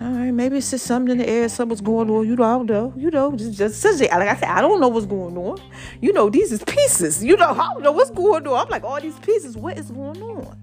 All 0.00 0.10
right, 0.12 0.30
maybe 0.30 0.56
it's 0.56 0.70
just 0.70 0.86
something 0.86 1.12
in 1.12 1.18
the 1.18 1.28
air, 1.28 1.46
something's 1.50 1.82
going 1.82 2.08
on. 2.08 2.26
You 2.26 2.34
don't 2.34 2.64
know. 2.64 2.94
You 2.96 3.10
know, 3.10 3.36
just 3.36 3.58
just 3.58 4.00
like 4.00 4.10
I 4.10 4.34
said, 4.34 4.48
I 4.48 4.62
don't 4.62 4.80
know 4.80 4.88
what's 4.88 5.04
going 5.04 5.36
on. 5.36 5.60
You 6.00 6.14
know, 6.14 6.30
these 6.30 6.52
is 6.52 6.64
pieces. 6.64 7.22
You 7.22 7.36
know, 7.36 7.50
I 7.50 7.74
don't 7.74 7.82
know 7.82 7.92
what's 7.92 8.10
going 8.10 8.46
on. 8.46 8.54
I'm 8.54 8.68
like, 8.70 8.82
all 8.82 8.98
these 8.98 9.18
pieces, 9.18 9.58
what 9.58 9.78
is 9.78 9.90
going 9.90 10.22
on? 10.22 10.56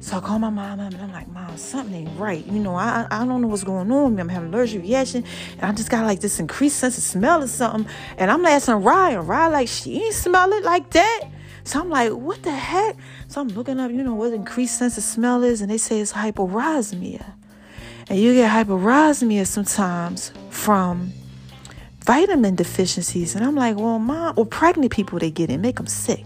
So 0.00 0.16
I 0.16 0.20
call 0.20 0.40
my 0.40 0.50
mom 0.50 0.80
and 0.80 0.96
I'm 0.96 1.12
like, 1.12 1.28
Mom, 1.28 1.56
something 1.58 1.94
ain't 1.94 2.18
right. 2.18 2.44
You 2.44 2.58
know, 2.58 2.74
I 2.74 3.06
I 3.08 3.24
don't 3.24 3.40
know 3.40 3.46
what's 3.46 3.62
going 3.62 3.92
on. 3.92 4.18
I'm 4.18 4.28
having 4.28 4.52
allergic 4.52 4.82
reaction, 4.82 5.24
and 5.52 5.62
I 5.62 5.72
just 5.72 5.88
got 5.88 6.04
like 6.04 6.18
this 6.18 6.40
increased 6.40 6.80
sense 6.80 6.98
of 6.98 7.04
smell 7.04 7.44
or 7.44 7.46
something. 7.46 7.86
And 8.18 8.32
I'm 8.32 8.44
asking 8.46 8.82
Ryan, 8.82 9.26
Ryan, 9.26 9.52
like 9.52 9.68
she 9.68 10.02
ain't 10.02 10.14
smell 10.14 10.52
it 10.54 10.64
like 10.64 10.90
that. 10.90 11.24
So 11.62 11.78
I'm 11.78 11.88
like, 11.88 12.10
what 12.12 12.42
the 12.42 12.50
heck? 12.50 12.96
So 13.28 13.42
I'm 13.42 13.48
looking 13.48 13.78
up, 13.78 13.92
you 13.92 14.02
know, 14.02 14.14
what 14.14 14.32
increased 14.32 14.76
sense 14.76 14.98
of 14.98 15.04
smell 15.04 15.44
is, 15.44 15.60
and 15.60 15.70
they 15.70 15.78
say 15.78 16.00
it's 16.00 16.14
hyperosmia. 16.14 17.34
And 18.10 18.18
you 18.18 18.34
get 18.34 18.50
hyperosmia 18.50 19.46
sometimes 19.46 20.32
from 20.50 21.12
vitamin 22.00 22.56
deficiencies. 22.56 23.36
And 23.36 23.44
I'm 23.44 23.54
like, 23.54 23.76
well, 23.76 24.00
mom, 24.00 24.34
or 24.36 24.44
pregnant 24.44 24.90
people, 24.90 25.20
they 25.20 25.30
get 25.30 25.48
it, 25.48 25.58
make 25.58 25.76
them 25.76 25.86
sick. 25.86 26.24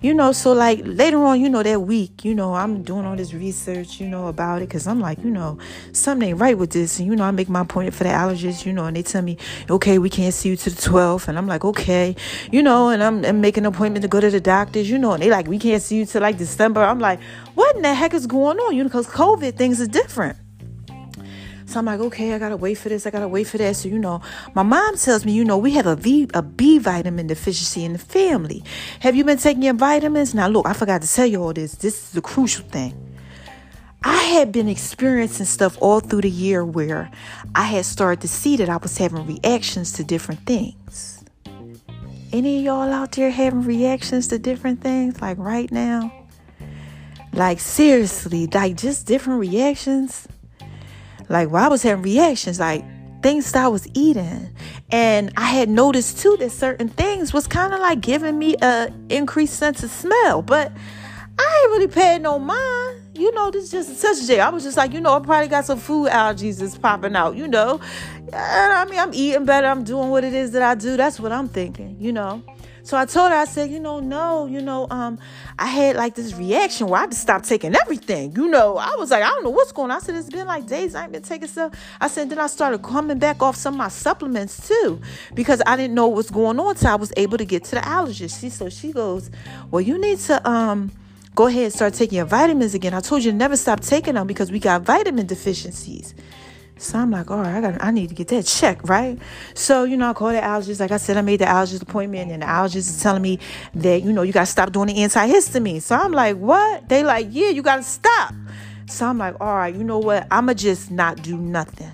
You 0.00 0.14
know, 0.14 0.32
so 0.32 0.54
like 0.54 0.80
later 0.82 1.22
on, 1.22 1.42
you 1.42 1.50
know, 1.50 1.62
that 1.62 1.82
week, 1.82 2.24
you 2.24 2.34
know, 2.34 2.54
I'm 2.54 2.82
doing 2.82 3.04
all 3.04 3.16
this 3.16 3.34
research, 3.34 4.00
you 4.00 4.08
know, 4.08 4.28
about 4.28 4.62
it 4.62 4.68
because 4.70 4.86
I'm 4.86 4.98
like, 4.98 5.22
you 5.22 5.28
know, 5.28 5.58
something 5.92 6.30
ain't 6.30 6.40
right 6.40 6.56
with 6.56 6.70
this. 6.70 6.98
And, 6.98 7.06
you 7.06 7.14
know, 7.14 7.24
I 7.24 7.32
make 7.32 7.50
my 7.50 7.60
appointment 7.60 7.94
for 7.94 8.04
the 8.04 8.10
allergist, 8.10 8.64
you 8.64 8.72
know, 8.72 8.86
and 8.86 8.96
they 8.96 9.02
tell 9.02 9.20
me, 9.20 9.36
okay, 9.68 9.98
we 9.98 10.08
can't 10.08 10.32
see 10.32 10.48
you 10.48 10.56
to 10.56 10.70
the 10.70 10.80
12th. 10.80 11.28
And 11.28 11.36
I'm 11.36 11.46
like, 11.46 11.66
okay, 11.66 12.16
you 12.50 12.62
know, 12.62 12.88
and 12.88 13.02
I'm, 13.02 13.22
I'm 13.26 13.42
making 13.42 13.66
an 13.66 13.74
appointment 13.74 14.00
to 14.04 14.08
go 14.08 14.20
to 14.20 14.30
the 14.30 14.40
doctors, 14.40 14.88
you 14.88 14.96
know, 14.96 15.12
and 15.12 15.22
they 15.22 15.28
like, 15.28 15.48
we 15.48 15.58
can't 15.58 15.82
see 15.82 15.98
you 15.98 16.06
till 16.06 16.22
like 16.22 16.38
December. 16.38 16.82
I'm 16.82 16.98
like, 16.98 17.20
what 17.54 17.76
in 17.76 17.82
the 17.82 17.92
heck 17.92 18.14
is 18.14 18.26
going 18.26 18.58
on? 18.58 18.74
You 18.74 18.84
know, 18.84 18.88
because 18.88 19.06
COVID 19.06 19.58
things 19.58 19.82
are 19.82 19.86
different. 19.86 20.38
So 21.70 21.78
I'm 21.78 21.84
like, 21.84 22.00
okay, 22.00 22.32
I 22.32 22.40
gotta 22.40 22.56
wait 22.56 22.78
for 22.78 22.88
this, 22.88 23.06
I 23.06 23.10
gotta 23.10 23.28
wait 23.28 23.44
for 23.44 23.56
that. 23.58 23.76
So, 23.76 23.88
you 23.88 24.00
know, 24.00 24.20
my 24.54 24.64
mom 24.64 24.96
tells 24.96 25.24
me, 25.24 25.32
you 25.32 25.44
know, 25.44 25.56
we 25.56 25.70
have 25.74 25.86
a 25.86 25.94
V 25.94 26.28
a 26.34 26.42
B 26.42 26.78
vitamin 26.78 27.28
deficiency 27.28 27.84
in 27.84 27.92
the 27.92 27.98
family. 28.00 28.64
Have 28.98 29.14
you 29.14 29.22
been 29.22 29.38
taking 29.38 29.62
your 29.62 29.74
vitamins? 29.74 30.34
Now 30.34 30.48
look, 30.48 30.66
I 30.66 30.72
forgot 30.72 31.00
to 31.02 31.08
tell 31.08 31.26
you 31.26 31.40
all 31.40 31.52
this. 31.52 31.76
This 31.76 31.94
is 32.02 32.10
the 32.10 32.22
crucial 32.22 32.64
thing. 32.64 32.92
I 34.02 34.16
had 34.16 34.50
been 34.50 34.68
experiencing 34.68 35.46
stuff 35.46 35.78
all 35.80 36.00
through 36.00 36.22
the 36.22 36.30
year 36.30 36.64
where 36.64 37.08
I 37.54 37.62
had 37.62 37.84
started 37.84 38.20
to 38.22 38.28
see 38.28 38.56
that 38.56 38.68
I 38.68 38.78
was 38.78 38.98
having 38.98 39.24
reactions 39.24 39.92
to 39.92 40.02
different 40.02 40.46
things. 40.46 41.22
Any 42.32 42.58
of 42.58 42.64
y'all 42.64 42.92
out 42.92 43.12
there 43.12 43.30
having 43.30 43.62
reactions 43.62 44.26
to 44.28 44.40
different 44.40 44.80
things 44.80 45.22
like 45.22 45.38
right 45.38 45.70
now? 45.70 46.12
Like 47.32 47.60
seriously, 47.60 48.48
like 48.48 48.76
just 48.76 49.06
different 49.06 49.38
reactions. 49.38 50.26
Like 51.30 51.48
while 51.50 51.64
I 51.64 51.68
was 51.68 51.82
having 51.82 52.02
reactions, 52.02 52.58
like 52.60 52.84
things 53.22 53.52
that 53.52 53.64
I 53.64 53.68
was 53.68 53.86
eating. 53.94 54.50
And 54.90 55.32
I 55.36 55.46
had 55.46 55.68
noticed 55.68 56.18
too 56.18 56.36
that 56.40 56.50
certain 56.50 56.88
things 56.88 57.32
was 57.32 57.46
kind 57.46 57.72
of 57.72 57.80
like 57.80 58.00
giving 58.00 58.38
me 58.38 58.56
a 58.60 58.92
increased 59.08 59.54
sense 59.54 59.82
of 59.82 59.90
smell. 59.90 60.42
But 60.42 60.72
I 61.38 61.60
ain't 61.62 61.72
really 61.72 61.86
paying 61.86 62.22
no 62.22 62.38
mind. 62.38 62.96
You 63.14 63.32
know, 63.32 63.50
this 63.50 63.64
is 63.64 63.70
just 63.70 63.96
such 63.98 64.22
a 64.24 64.26
day. 64.26 64.40
I 64.40 64.48
was 64.48 64.64
just 64.64 64.76
like, 64.76 64.92
you 64.92 65.00
know, 65.00 65.14
I 65.14 65.20
probably 65.20 65.48
got 65.48 65.66
some 65.66 65.78
food 65.78 66.10
allergies 66.10 66.58
that's 66.58 66.76
popping 66.76 67.14
out, 67.14 67.36
you 67.36 67.46
know. 67.46 67.80
And 68.16 68.72
I 68.72 68.84
mean, 68.86 68.98
I'm 68.98 69.14
eating 69.14 69.44
better. 69.44 69.66
I'm 69.66 69.84
doing 69.84 70.10
what 70.10 70.24
it 70.24 70.34
is 70.34 70.52
that 70.52 70.62
I 70.62 70.74
do. 70.74 70.96
That's 70.96 71.20
what 71.20 71.30
I'm 71.30 71.48
thinking, 71.48 71.96
you 72.00 72.12
know. 72.12 72.42
So 72.90 72.96
I 72.96 73.06
told 73.06 73.30
her, 73.30 73.36
I 73.36 73.44
said, 73.44 73.70
you 73.70 73.78
know, 73.78 74.00
no, 74.00 74.46
you 74.46 74.60
know, 74.60 74.88
um, 74.90 75.20
I 75.56 75.66
had 75.66 75.94
like 75.94 76.16
this 76.16 76.34
reaction 76.34 76.88
where 76.88 77.00
I 77.00 77.06
just 77.06 77.20
stopped 77.20 77.44
taking 77.44 77.72
everything. 77.76 78.34
You 78.34 78.48
know, 78.48 78.78
I 78.78 78.96
was 78.98 79.12
like, 79.12 79.22
I 79.22 79.28
don't 79.28 79.44
know 79.44 79.50
what's 79.50 79.70
going 79.70 79.92
on. 79.92 79.98
I 79.98 80.00
said, 80.00 80.16
it's 80.16 80.28
been 80.28 80.48
like 80.48 80.66
days 80.66 80.96
I 80.96 81.04
ain't 81.04 81.12
been 81.12 81.22
taking 81.22 81.46
stuff. 81.46 81.72
I 82.00 82.08
said, 82.08 82.30
then 82.30 82.40
I 82.40 82.48
started 82.48 82.82
coming 82.82 83.20
back 83.20 83.42
off 83.42 83.54
some 83.54 83.74
of 83.74 83.78
my 83.78 83.86
supplements 83.86 84.66
too, 84.66 85.00
because 85.34 85.62
I 85.68 85.76
didn't 85.76 85.94
know 85.94 86.08
what's 86.08 86.32
going 86.32 86.58
on. 86.58 86.74
So 86.74 86.88
I 86.88 86.96
was 86.96 87.12
able 87.16 87.38
to 87.38 87.44
get 87.44 87.62
to 87.66 87.76
the 87.76 87.80
allergist. 87.82 88.40
She 88.40 88.50
so 88.50 88.68
she 88.68 88.90
goes, 88.90 89.30
Well, 89.70 89.82
you 89.82 89.96
need 89.96 90.18
to 90.22 90.50
um 90.50 90.90
go 91.36 91.46
ahead 91.46 91.62
and 91.62 91.72
start 91.72 91.94
taking 91.94 92.16
your 92.16 92.26
vitamins 92.26 92.74
again. 92.74 92.92
I 92.92 92.98
told 92.98 93.22
you 93.22 93.30
to 93.30 93.36
never 93.36 93.56
stop 93.56 93.78
taking 93.78 94.14
them 94.14 94.26
because 94.26 94.50
we 94.50 94.58
got 94.58 94.82
vitamin 94.82 95.26
deficiencies. 95.26 96.12
So 96.80 96.98
I'm 96.98 97.10
like, 97.10 97.30
all 97.30 97.40
right, 97.40 97.56
I 97.56 97.60
got, 97.60 97.84
I 97.84 97.90
need 97.90 98.08
to 98.08 98.14
get 98.14 98.28
that 98.28 98.46
checked, 98.46 98.88
right? 98.88 99.18
So 99.54 99.84
you 99.84 99.98
know, 99.98 100.10
I 100.10 100.12
called 100.14 100.34
the 100.34 100.40
allergist. 100.40 100.80
Like 100.80 100.90
I 100.90 100.96
said, 100.96 101.18
I 101.18 101.20
made 101.20 101.40
the 101.40 101.44
allergist 101.44 101.82
appointment, 101.82 102.30
and 102.30 102.42
the 102.42 102.46
allergist 102.46 102.76
is 102.76 103.02
telling 103.02 103.20
me 103.20 103.38
that 103.74 104.02
you 104.02 104.12
know 104.12 104.22
you 104.22 104.32
got 104.32 104.46
to 104.46 104.46
stop 104.46 104.72
doing 104.72 104.86
the 104.86 104.94
antihistamine. 104.94 105.82
So 105.82 105.94
I'm 105.94 106.12
like, 106.12 106.36
what? 106.38 106.88
They 106.88 107.04
like, 107.04 107.26
yeah, 107.30 107.50
you 107.50 107.62
got 107.62 107.76
to 107.76 107.82
stop. 107.82 108.34
So 108.86 109.06
I'm 109.06 109.18
like, 109.18 109.36
all 109.40 109.56
right, 109.56 109.74
you 109.74 109.84
know 109.84 109.98
what? 109.98 110.26
I'ma 110.30 110.54
just 110.54 110.90
not 110.90 111.22
do 111.22 111.36
nothing. 111.36 111.92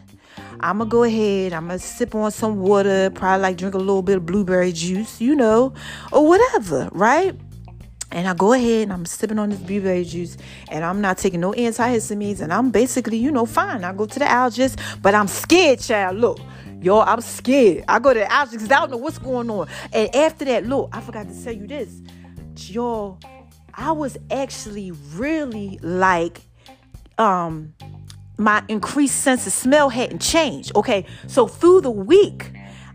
I'm 0.60 0.78
gonna 0.78 0.88
go 0.88 1.02
ahead. 1.02 1.52
I'm 1.52 1.66
gonna 1.66 1.78
sip 1.78 2.14
on 2.14 2.30
some 2.30 2.60
water, 2.60 3.10
probably 3.10 3.42
like 3.42 3.56
drink 3.56 3.74
a 3.74 3.78
little 3.78 4.02
bit 4.02 4.18
of 4.18 4.26
blueberry 4.26 4.72
juice, 4.72 5.20
you 5.20 5.34
know, 5.34 5.74
or 6.12 6.26
whatever, 6.26 6.88
right? 6.92 7.34
And 8.16 8.26
I 8.26 8.32
go 8.32 8.54
ahead 8.54 8.84
and 8.84 8.94
I'm 8.94 9.04
sipping 9.04 9.38
on 9.38 9.50
this 9.50 9.58
blueberry 9.58 10.02
juice 10.02 10.38
and 10.70 10.82
I'm 10.82 11.02
not 11.02 11.18
taking 11.18 11.40
no 11.40 11.52
antihistamines 11.52 12.40
and 12.40 12.50
I'm 12.50 12.70
basically, 12.70 13.18
you 13.18 13.30
know, 13.30 13.44
fine. 13.44 13.84
I 13.84 13.92
go 13.92 14.06
to 14.06 14.18
the 14.18 14.24
allergist, 14.24 14.80
but 15.02 15.14
I'm 15.14 15.28
scared, 15.28 15.80
child. 15.80 16.16
Look, 16.16 16.40
yo, 16.80 17.00
I'm 17.00 17.20
scared. 17.20 17.84
I 17.86 17.98
go 17.98 18.14
to 18.14 18.20
the 18.20 18.24
allergist 18.24 18.52
because 18.52 18.72
I 18.72 18.80
don't 18.80 18.92
know 18.92 18.96
what's 18.96 19.18
going 19.18 19.50
on. 19.50 19.68
And 19.92 20.16
after 20.16 20.46
that, 20.46 20.64
look, 20.64 20.88
I 20.94 21.02
forgot 21.02 21.28
to 21.28 21.44
tell 21.44 21.52
you 21.52 21.66
this. 21.66 22.00
Yo, 22.56 23.18
I 23.74 23.92
was 23.92 24.16
actually 24.30 24.92
really 25.12 25.78
like, 25.82 26.40
um, 27.18 27.74
my 28.38 28.64
increased 28.68 29.20
sense 29.20 29.46
of 29.46 29.52
smell 29.52 29.90
hadn't 29.90 30.22
changed. 30.22 30.74
Okay, 30.74 31.04
so 31.26 31.46
through 31.46 31.82
the 31.82 31.90
week, 31.90 32.50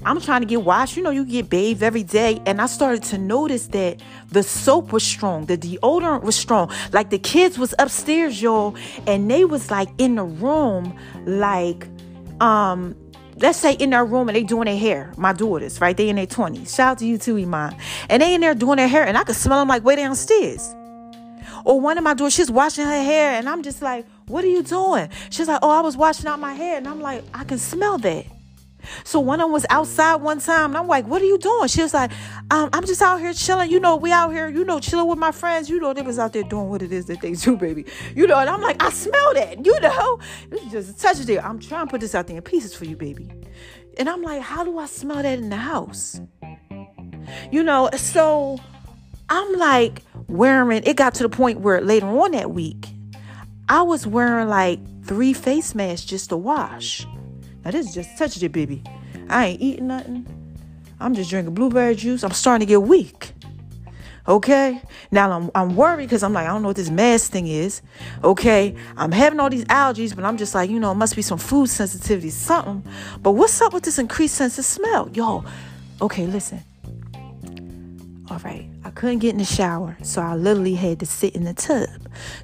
I'm 0.06 0.20
trying 0.20 0.42
to 0.42 0.48
get 0.48 0.64
washed. 0.64 0.98
You 0.98 1.04
know, 1.04 1.10
you 1.10 1.26
get 1.26 1.50
bathed 1.50 1.84
every 1.84 2.04
day. 2.04 2.42
And 2.46 2.62
I 2.62 2.66
started 2.66 3.04
to 3.04 3.18
notice 3.18 3.68
that 3.68 4.02
the 4.30 4.44
soap 4.44 4.92
was 4.92 5.04
strong, 5.04 5.46
the 5.46 5.58
deodorant 5.58 6.24
was 6.24 6.36
strong. 6.36 6.72
Like 6.92 7.10
the 7.10 7.20
kids 7.20 7.58
was 7.58 7.74
upstairs, 7.80 8.42
y'all, 8.42 8.76
and 9.08 9.30
they 9.30 9.46
was 9.46 9.70
like 9.70 9.90
in 9.98 10.16
the 10.16 10.24
room, 10.24 10.98
like, 11.26 11.88
um, 12.40 12.96
let's 13.38 13.60
say 13.60 13.74
in 13.74 13.92
their 13.92 14.06
room 14.06 14.30
and 14.30 14.36
they 14.36 14.44
doing 14.44 14.66
their 14.66 14.78
hair. 14.78 15.14
My 15.18 15.34
daughters, 15.34 15.80
right? 15.82 15.96
They 15.96 16.10
in 16.10 16.16
their 16.16 16.28
20s. 16.28 16.76
Shout 16.76 16.92
out 16.92 16.98
to 17.00 17.06
you 17.06 17.18
too, 17.18 17.38
Iman. 17.38 17.76
And 18.10 18.22
they 18.22 18.34
in 18.34 18.42
there 18.42 18.56
doing 18.56 18.78
their 18.78 18.88
hair, 18.88 19.06
and 19.06 19.18
I 19.18 19.24
could 19.24 19.36
smell 19.36 19.60
them 19.60 19.68
like 19.68 19.84
way 19.84 19.96
downstairs. 19.96 20.76
Or 21.64 21.80
one 21.80 21.98
of 21.98 22.04
my 22.04 22.16
daughters, 22.16 22.34
she's 22.34 22.50
washing 22.50 22.86
her 22.86 23.04
hair, 23.04 23.34
and 23.34 23.48
I'm 23.48 23.62
just 23.62 23.82
like, 23.82 24.06
what 24.28 24.44
are 24.44 24.48
you 24.48 24.64
doing? 24.64 25.10
She's 25.30 25.48
like, 25.48 25.60
oh, 25.62 25.70
I 25.70 25.82
was 25.82 25.98
washing 25.98 26.28
out 26.28 26.40
my 26.40 26.54
hair. 26.54 26.78
And 26.78 26.88
I'm 26.88 27.02
like, 27.02 27.24
I 27.34 27.44
can 27.44 27.58
smell 27.58 27.98
that. 28.00 28.26
So 29.04 29.20
one 29.20 29.40
of 29.40 29.46
them 29.46 29.52
was 29.52 29.66
outside 29.70 30.16
one 30.16 30.40
time, 30.40 30.72
and 30.72 30.78
I'm 30.78 30.88
like, 30.88 31.08
"What 31.08 31.22
are 31.22 31.26
you 31.26 31.38
doing?" 31.38 31.68
She 31.68 31.82
was 31.82 31.94
like, 31.94 32.12
um, 32.50 32.70
"I'm 32.74 32.86
just 32.86 33.02
out 33.02 33.20
here 33.20 33.34
chilling. 33.34 33.72
You 33.72 33.80
know, 33.80 33.96
we 33.96 34.12
out 34.12 34.32
here, 34.32 34.50
you 34.50 34.64
know, 34.64 34.80
chilling 34.80 35.08
with 35.08 35.20
my 35.20 35.32
friends. 35.32 35.70
You 35.70 35.80
know, 35.80 35.94
they 35.94 36.02
was 36.02 36.20
out 36.20 36.34
there 36.34 36.44
doing 36.44 36.70
what 36.70 36.82
it 36.82 36.92
is 36.92 37.06
that 37.06 37.22
they 37.22 37.32
do, 37.46 37.58
baby. 37.58 37.86
You 38.16 38.28
know." 38.28 38.38
And 38.38 38.50
I'm 38.50 38.62
like, 38.62 38.82
"I 38.82 38.90
smell 38.90 39.34
that. 39.34 39.66
You 39.66 39.80
know, 39.80 40.20
it's 40.52 40.72
just 40.72 40.90
a 40.90 40.98
touch 40.98 41.20
of 41.20 41.30
it. 41.30 41.44
I'm 41.44 41.60
trying 41.60 41.88
to 41.88 41.92
put 41.92 42.02
this 42.02 42.16
out 42.16 42.28
there 42.28 42.38
in 42.38 42.44
pieces 42.44 42.74
for 42.76 42.86
you, 42.86 42.96
baby." 42.96 43.30
And 43.98 44.10
I'm 44.10 44.22
like, 44.22 44.42
"How 44.42 44.64
do 44.64 44.78
I 44.78 44.86
smell 44.86 45.24
that 45.24 45.40
in 45.40 45.50
the 45.50 45.58
house?" 45.58 46.20
You 47.52 47.64
know, 47.64 47.90
so 47.96 48.60
I'm 49.30 49.54
like 49.54 50.04
wearing. 50.28 50.84
It 50.86 50.96
got 50.96 51.14
to 51.16 51.24
the 51.24 51.30
point 51.30 51.62
where 51.62 51.82
later 51.82 52.08
on 52.08 52.32
that 52.32 52.52
week, 52.52 52.90
I 53.70 53.82
was 53.84 54.06
wearing 54.06 54.50
like 54.50 54.80
three 55.06 55.34
face 55.34 55.74
masks 55.76 56.06
just 56.06 56.30
to 56.30 56.38
wash. 56.38 57.06
Now 57.64 57.72
this 57.72 57.88
is 57.88 57.94
just 57.94 58.18
touched 58.18 58.42
it, 58.42 58.52
baby. 58.52 58.84
I 59.30 59.48
ain't 59.48 59.62
eating 59.62 59.88
nothing. 59.88 60.28
I'm 61.00 61.16
just 61.16 61.30
drinking 61.30 61.54
blueberry 61.54 61.96
juice. 61.96 62.24
I'm 62.24 62.32
starting 62.32 62.66
to 62.66 62.70
get 62.70 62.82
weak. 62.82 63.34
Okay. 64.28 64.82
Now 65.10 65.32
I'm 65.32 65.52
I'm 65.56 65.76
worried 65.76 66.06
because 66.06 66.24
I'm 66.24 66.34
like, 66.34 66.46
I 66.46 66.50
don't 66.50 66.62
know 66.62 66.70
what 66.70 66.78
this 66.78 66.90
mask 66.90 67.32
thing 67.32 67.48
is. 67.48 67.82
Okay. 68.24 68.76
I'm 68.98 69.12
having 69.12 69.40
all 69.40 69.50
these 69.50 69.66
allergies, 69.66 70.16
but 70.16 70.24
I'm 70.26 70.38
just 70.38 70.54
like, 70.54 70.70
you 70.70 70.80
know, 70.80 70.92
it 70.92 70.96
must 70.96 71.16
be 71.16 71.22
some 71.22 71.40
food 71.40 71.70
sensitivity, 71.70 72.30
something. 72.30 72.84
But 73.22 73.32
what's 73.32 73.60
up 73.62 73.74
with 73.74 73.84
this 73.84 73.98
increased 73.98 74.36
sense 74.36 74.60
of 74.60 74.66
smell? 74.66 75.10
Yo, 75.14 75.44
okay, 76.02 76.28
listen. 76.28 76.64
All 78.30 78.40
right. 78.40 78.68
I 78.84 78.90
couldn't 78.92 79.20
get 79.20 79.32
in 79.32 79.38
the 79.38 79.46
shower, 79.46 79.98
so 80.04 80.22
I 80.22 80.36
literally 80.36 80.76
had 80.76 81.00
to 81.00 81.06
sit 81.06 81.36
in 81.36 81.44
the 81.44 81.54
tub. 81.54 81.90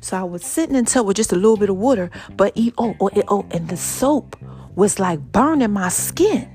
So 0.02 0.18
I 0.18 0.24
was 0.24 0.44
sitting 0.46 0.76
in 0.76 0.86
the 0.86 0.92
tub 0.92 1.06
with 1.06 1.18
just 1.18 1.32
a 1.32 1.36
little 1.36 1.58
bit 1.58 1.70
of 1.70 1.78
water, 1.78 2.10
but 2.36 2.54
eat, 2.56 2.74
oh, 2.78 2.96
oh, 3.00 3.10
oh, 3.28 3.46
and 3.52 3.70
the 3.70 3.78
soap 3.78 4.36
was 4.78 5.00
like 5.00 5.20
burning 5.32 5.72
my 5.72 5.90
skin. 5.90 6.48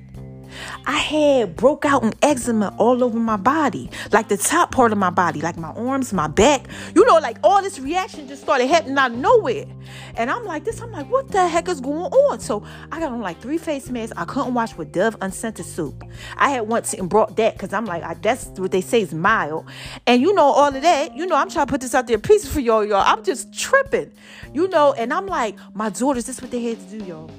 I 0.87 0.99
had 0.99 1.57
broke 1.57 1.85
out 1.85 2.05
in 2.05 2.13
eczema 2.23 2.75
all 2.79 3.03
over 3.03 3.19
my 3.19 3.37
body, 3.37 3.91
like 4.13 4.29
the 4.29 4.37
top 4.37 4.71
part 4.71 4.93
of 4.93 4.99
my 4.99 5.11
body, 5.11 5.41
like 5.41 5.57
my 5.57 5.71
arms, 5.71 6.13
my 6.13 6.29
back. 6.29 6.67
You 6.95 7.05
know, 7.05 7.19
like 7.19 7.39
all 7.43 7.63
this 7.63 7.81
reaction 7.81 8.29
just 8.29 8.43
started 8.43 8.69
happening 8.69 8.97
out 8.97 9.11
of 9.11 9.17
nowhere. 9.17 9.65
And 10.15 10.31
I'm 10.31 10.45
like, 10.45 10.65
this, 10.65 10.81
I'm 10.81 10.93
like, 10.93 11.11
what 11.11 11.33
the 11.33 11.49
heck 11.49 11.69
is 11.69 11.81
going 11.81 12.13
on? 12.13 12.39
So 12.39 12.65
I 12.93 13.01
got 13.01 13.11
on 13.11 13.23
like 13.23 13.41
three 13.41 13.59
face 13.59 13.89
masks. 13.89 14.17
I 14.17 14.25
couldn't 14.25 14.55
wash 14.55 14.77
with 14.77 14.93
Dove 14.93 15.17
unscented 15.21 15.67
soap. 15.67 16.05
I 16.37 16.51
had 16.51 16.69
once 16.69 16.95
and 16.95 17.09
brought 17.09 17.37
that 17.37 17.55
because 17.55 17.73
I'm 17.73 17.87
like, 17.87 18.05
I, 18.05 18.15
that's 18.15 18.47
what 18.51 18.71
they 18.71 18.83
say 18.83 19.01
is 19.01 19.13
mild. 19.13 19.67
And 20.07 20.23
you 20.23 20.33
know, 20.33 20.45
all 20.45 20.69
of 20.69 20.81
that, 20.81 21.17
you 21.17 21.27
know, 21.27 21.35
I'm 21.35 21.51
trying 21.51 21.67
to 21.67 21.71
put 21.71 21.81
this 21.81 21.95
out 21.95 22.07
there 22.07 22.19
pieces 22.19 22.53
for 22.53 22.61
y'all, 22.61 22.85
y'all. 22.85 23.03
I'm 23.05 23.25
just 23.25 23.53
tripping, 23.59 24.13
you 24.53 24.69
know, 24.69 24.93
and 24.93 25.13
I'm 25.13 25.27
like, 25.27 25.57
my 25.75 25.89
daughters, 25.89 26.27
this 26.27 26.37
is 26.37 26.43
what 26.43 26.53
they 26.53 26.63
had 26.63 26.79
to 26.79 26.99
do, 26.99 27.05
y'all 27.05 27.31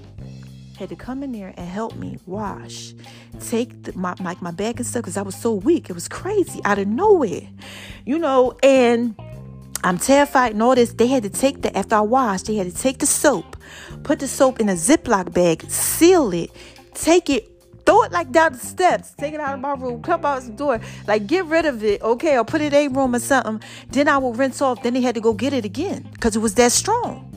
had 0.78 0.90
to 0.90 0.96
come 0.96 1.24
in 1.24 1.32
there 1.32 1.54
and 1.56 1.68
help 1.68 1.96
me 1.96 2.18
wash, 2.26 2.94
take 3.40 3.84
the, 3.84 3.98
my 3.98 4.16
like 4.20 4.42
my 4.42 4.52
bag 4.52 4.78
and 4.78 4.86
stuff 4.86 5.04
because 5.04 5.18
I 5.18 5.22
was 5.22 5.36
so 5.36 5.54
weak. 5.54 5.90
It 5.90 5.94
was 5.94 6.08
crazy 6.08 6.62
out 6.66 6.80
of 6.80 6.88
nowhere, 6.88 7.48
you 8.06 8.18
know. 8.18 8.58
And 8.64 9.16
I'm 9.84 9.98
terrified. 9.98 10.54
And 10.54 10.64
all 10.64 10.76
this, 10.76 10.94
they 10.94 11.08
had 11.08 11.24
to 11.24 11.30
take 11.30 11.62
the 11.62 11.76
after 11.78 11.96
I 11.96 12.02
washed, 12.02 12.48
they 12.48 12.56
had 12.56 12.68
to 12.68 12.76
take 12.76 13.00
the 13.00 13.06
soap, 13.06 13.58
put 14.04 14.20
the 14.20 14.28
soap 14.28 14.60
in 14.60 14.70
a 14.70 14.74
Ziploc 14.74 15.34
bag, 15.34 15.70
seal 15.70 16.34
it, 16.34 16.52
take 16.94 17.30
it 17.30 17.50
throw 17.86 18.04
it 18.04 18.12
like 18.12 18.32
down 18.32 18.54
the 18.54 18.60
steps, 18.60 19.14
take 19.18 19.34
it 19.34 19.40
out 19.40 19.54
of 19.54 19.60
my 19.60 19.74
room, 19.74 20.02
come 20.02 20.26
out 20.26 20.42
the 20.44 20.52
door, 20.52 20.80
like 21.08 21.28
get 21.28 21.46
rid 21.46 21.66
of 21.66 21.84
it, 21.84 22.02
okay, 22.02 22.38
or 22.38 22.46
put 22.46 22.62
it 22.62 22.74
in 22.74 22.86
a 22.86 22.88
room 22.88 23.14
or 23.14 23.20
something. 23.20 23.62
Then 23.90 24.08
I 24.08 24.18
will 24.18 24.34
rinse 24.34 24.62
off. 24.62 24.82
Then 24.84 24.94
they 24.94 25.02
had 25.02 25.16
to 25.16 25.22
go 25.22 25.34
get 25.34 25.54
it 25.54 25.66
again 25.66 26.08
because 26.14 26.36
it 26.36 26.40
was 26.40 26.56
that 26.56 26.72
strong. 26.72 27.33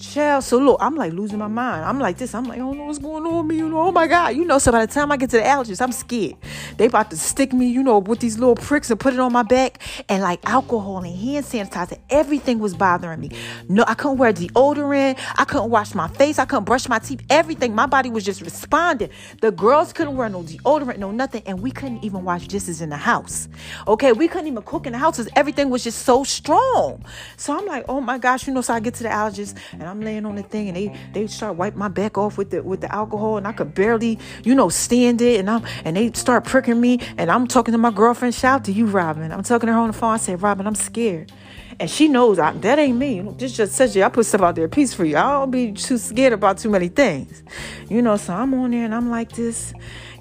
Child, 0.00 0.44
so 0.44 0.56
look, 0.56 0.78
I'm 0.80 0.96
like 0.96 1.12
losing 1.12 1.38
my 1.38 1.46
mind. 1.46 1.84
I'm 1.84 1.98
like 1.98 2.16
this. 2.16 2.34
I'm 2.34 2.44
like, 2.44 2.56
I 2.56 2.60
don't 2.60 2.78
know 2.78 2.84
what's 2.84 2.98
going 2.98 3.26
on 3.26 3.36
with 3.36 3.46
me. 3.46 3.58
You 3.58 3.68
know, 3.68 3.82
oh 3.82 3.92
my 3.92 4.06
God. 4.06 4.34
You 4.34 4.46
know, 4.46 4.58
so 4.58 4.72
by 4.72 4.86
the 4.86 4.90
time 4.90 5.12
I 5.12 5.18
get 5.18 5.28
to 5.30 5.36
the 5.36 5.42
allergist, 5.42 5.82
I'm 5.82 5.92
scared. 5.92 6.36
They 6.78 6.86
about 6.86 7.10
to 7.10 7.18
stick 7.18 7.52
me, 7.52 7.68
you 7.68 7.82
know, 7.82 7.98
with 7.98 8.20
these 8.20 8.38
little 8.38 8.54
pricks 8.54 8.90
and 8.90 8.98
put 8.98 9.12
it 9.12 9.20
on 9.20 9.30
my 9.30 9.42
back. 9.42 9.82
And 10.08 10.22
like 10.22 10.40
alcohol 10.48 11.04
and 11.04 11.14
hand 11.14 11.44
sanitizer, 11.44 11.98
everything 12.08 12.60
was 12.60 12.74
bothering 12.74 13.20
me. 13.20 13.30
No, 13.68 13.84
I 13.86 13.92
couldn't 13.92 14.16
wear 14.16 14.32
deodorant. 14.32 15.18
I 15.36 15.44
couldn't 15.44 15.68
wash 15.68 15.94
my 15.94 16.08
face. 16.08 16.38
I 16.38 16.46
couldn't 16.46 16.64
brush 16.64 16.88
my 16.88 16.98
teeth. 16.98 17.22
Everything. 17.28 17.74
My 17.74 17.86
body 17.86 18.08
was 18.08 18.24
just 18.24 18.40
responding. 18.40 19.10
The 19.42 19.50
girls 19.50 19.92
couldn't 19.92 20.16
wear 20.16 20.30
no 20.30 20.42
deodorant, 20.42 20.96
no 20.96 21.10
nothing. 21.10 21.42
And 21.44 21.60
we 21.60 21.70
couldn't 21.70 22.02
even 22.02 22.24
wash 22.24 22.48
dishes 22.48 22.80
in 22.80 22.88
the 22.88 22.96
house. 22.96 23.48
Okay, 23.86 24.12
we 24.12 24.28
couldn't 24.28 24.46
even 24.46 24.62
cook 24.62 24.86
in 24.86 24.92
the 24.92 24.98
house 24.98 25.18
because 25.18 25.30
everything 25.36 25.68
was 25.68 25.84
just 25.84 26.06
so 26.06 26.24
strong. 26.24 27.04
So 27.36 27.54
I'm 27.54 27.66
like, 27.66 27.84
oh 27.86 28.00
my 28.00 28.16
gosh, 28.16 28.46
you 28.46 28.54
know, 28.54 28.62
so 28.62 28.72
I 28.72 28.80
get 28.80 28.94
to 28.94 29.02
the 29.02 29.10
allergist 29.10 29.58
and 29.72 29.89
I'm 29.90 30.00
laying 30.00 30.24
on 30.24 30.36
the 30.36 30.42
thing 30.42 30.68
and 30.68 30.76
they 30.76 30.96
they 31.12 31.26
start 31.26 31.56
wipe 31.56 31.74
my 31.74 31.88
back 31.88 32.16
off 32.16 32.38
with 32.38 32.50
the 32.50 32.62
with 32.62 32.80
the 32.80 32.94
alcohol 32.94 33.36
and 33.36 33.46
I 33.46 33.52
could 33.52 33.74
barely, 33.74 34.18
you 34.44 34.54
know, 34.54 34.68
stand 34.68 35.20
it 35.20 35.40
and 35.40 35.50
I'm 35.50 35.64
and 35.84 35.96
they 35.96 36.12
start 36.12 36.44
pricking 36.44 36.80
me 36.80 37.00
and 37.18 37.30
I'm 37.30 37.46
talking 37.46 37.72
to 37.72 37.78
my 37.78 37.90
girlfriend, 37.90 38.34
shout 38.34 38.64
to 38.66 38.72
you, 38.72 38.86
Robin. 38.86 39.32
I'm 39.32 39.42
talking 39.42 39.66
to 39.66 39.72
her 39.72 39.78
on 39.78 39.88
the 39.88 39.92
phone. 39.92 40.14
I 40.14 40.16
said, 40.18 40.40
Robin, 40.42 40.66
I'm 40.66 40.76
scared. 40.76 41.32
And 41.80 41.90
she 41.90 42.08
knows 42.08 42.38
I, 42.38 42.52
that 42.52 42.78
ain't 42.78 42.98
me. 42.98 43.20
This 43.36 43.56
just 43.56 43.72
says 43.74 43.96
you. 43.96 44.04
I 44.04 44.10
put 44.10 44.26
stuff 44.26 44.42
out 44.42 44.54
there, 44.54 44.68
peace 44.68 44.94
for 44.94 45.04
you. 45.04 45.16
I 45.16 45.32
don't 45.32 45.50
be 45.50 45.72
too 45.72 45.98
scared 45.98 46.34
about 46.34 46.58
too 46.58 46.70
many 46.70 46.88
things. 46.88 47.42
You 47.88 48.02
know, 48.02 48.16
so 48.16 48.34
I'm 48.34 48.54
on 48.54 48.70
there 48.70 48.84
and 48.84 48.94
I'm 48.94 49.10
like 49.10 49.32
this, 49.32 49.72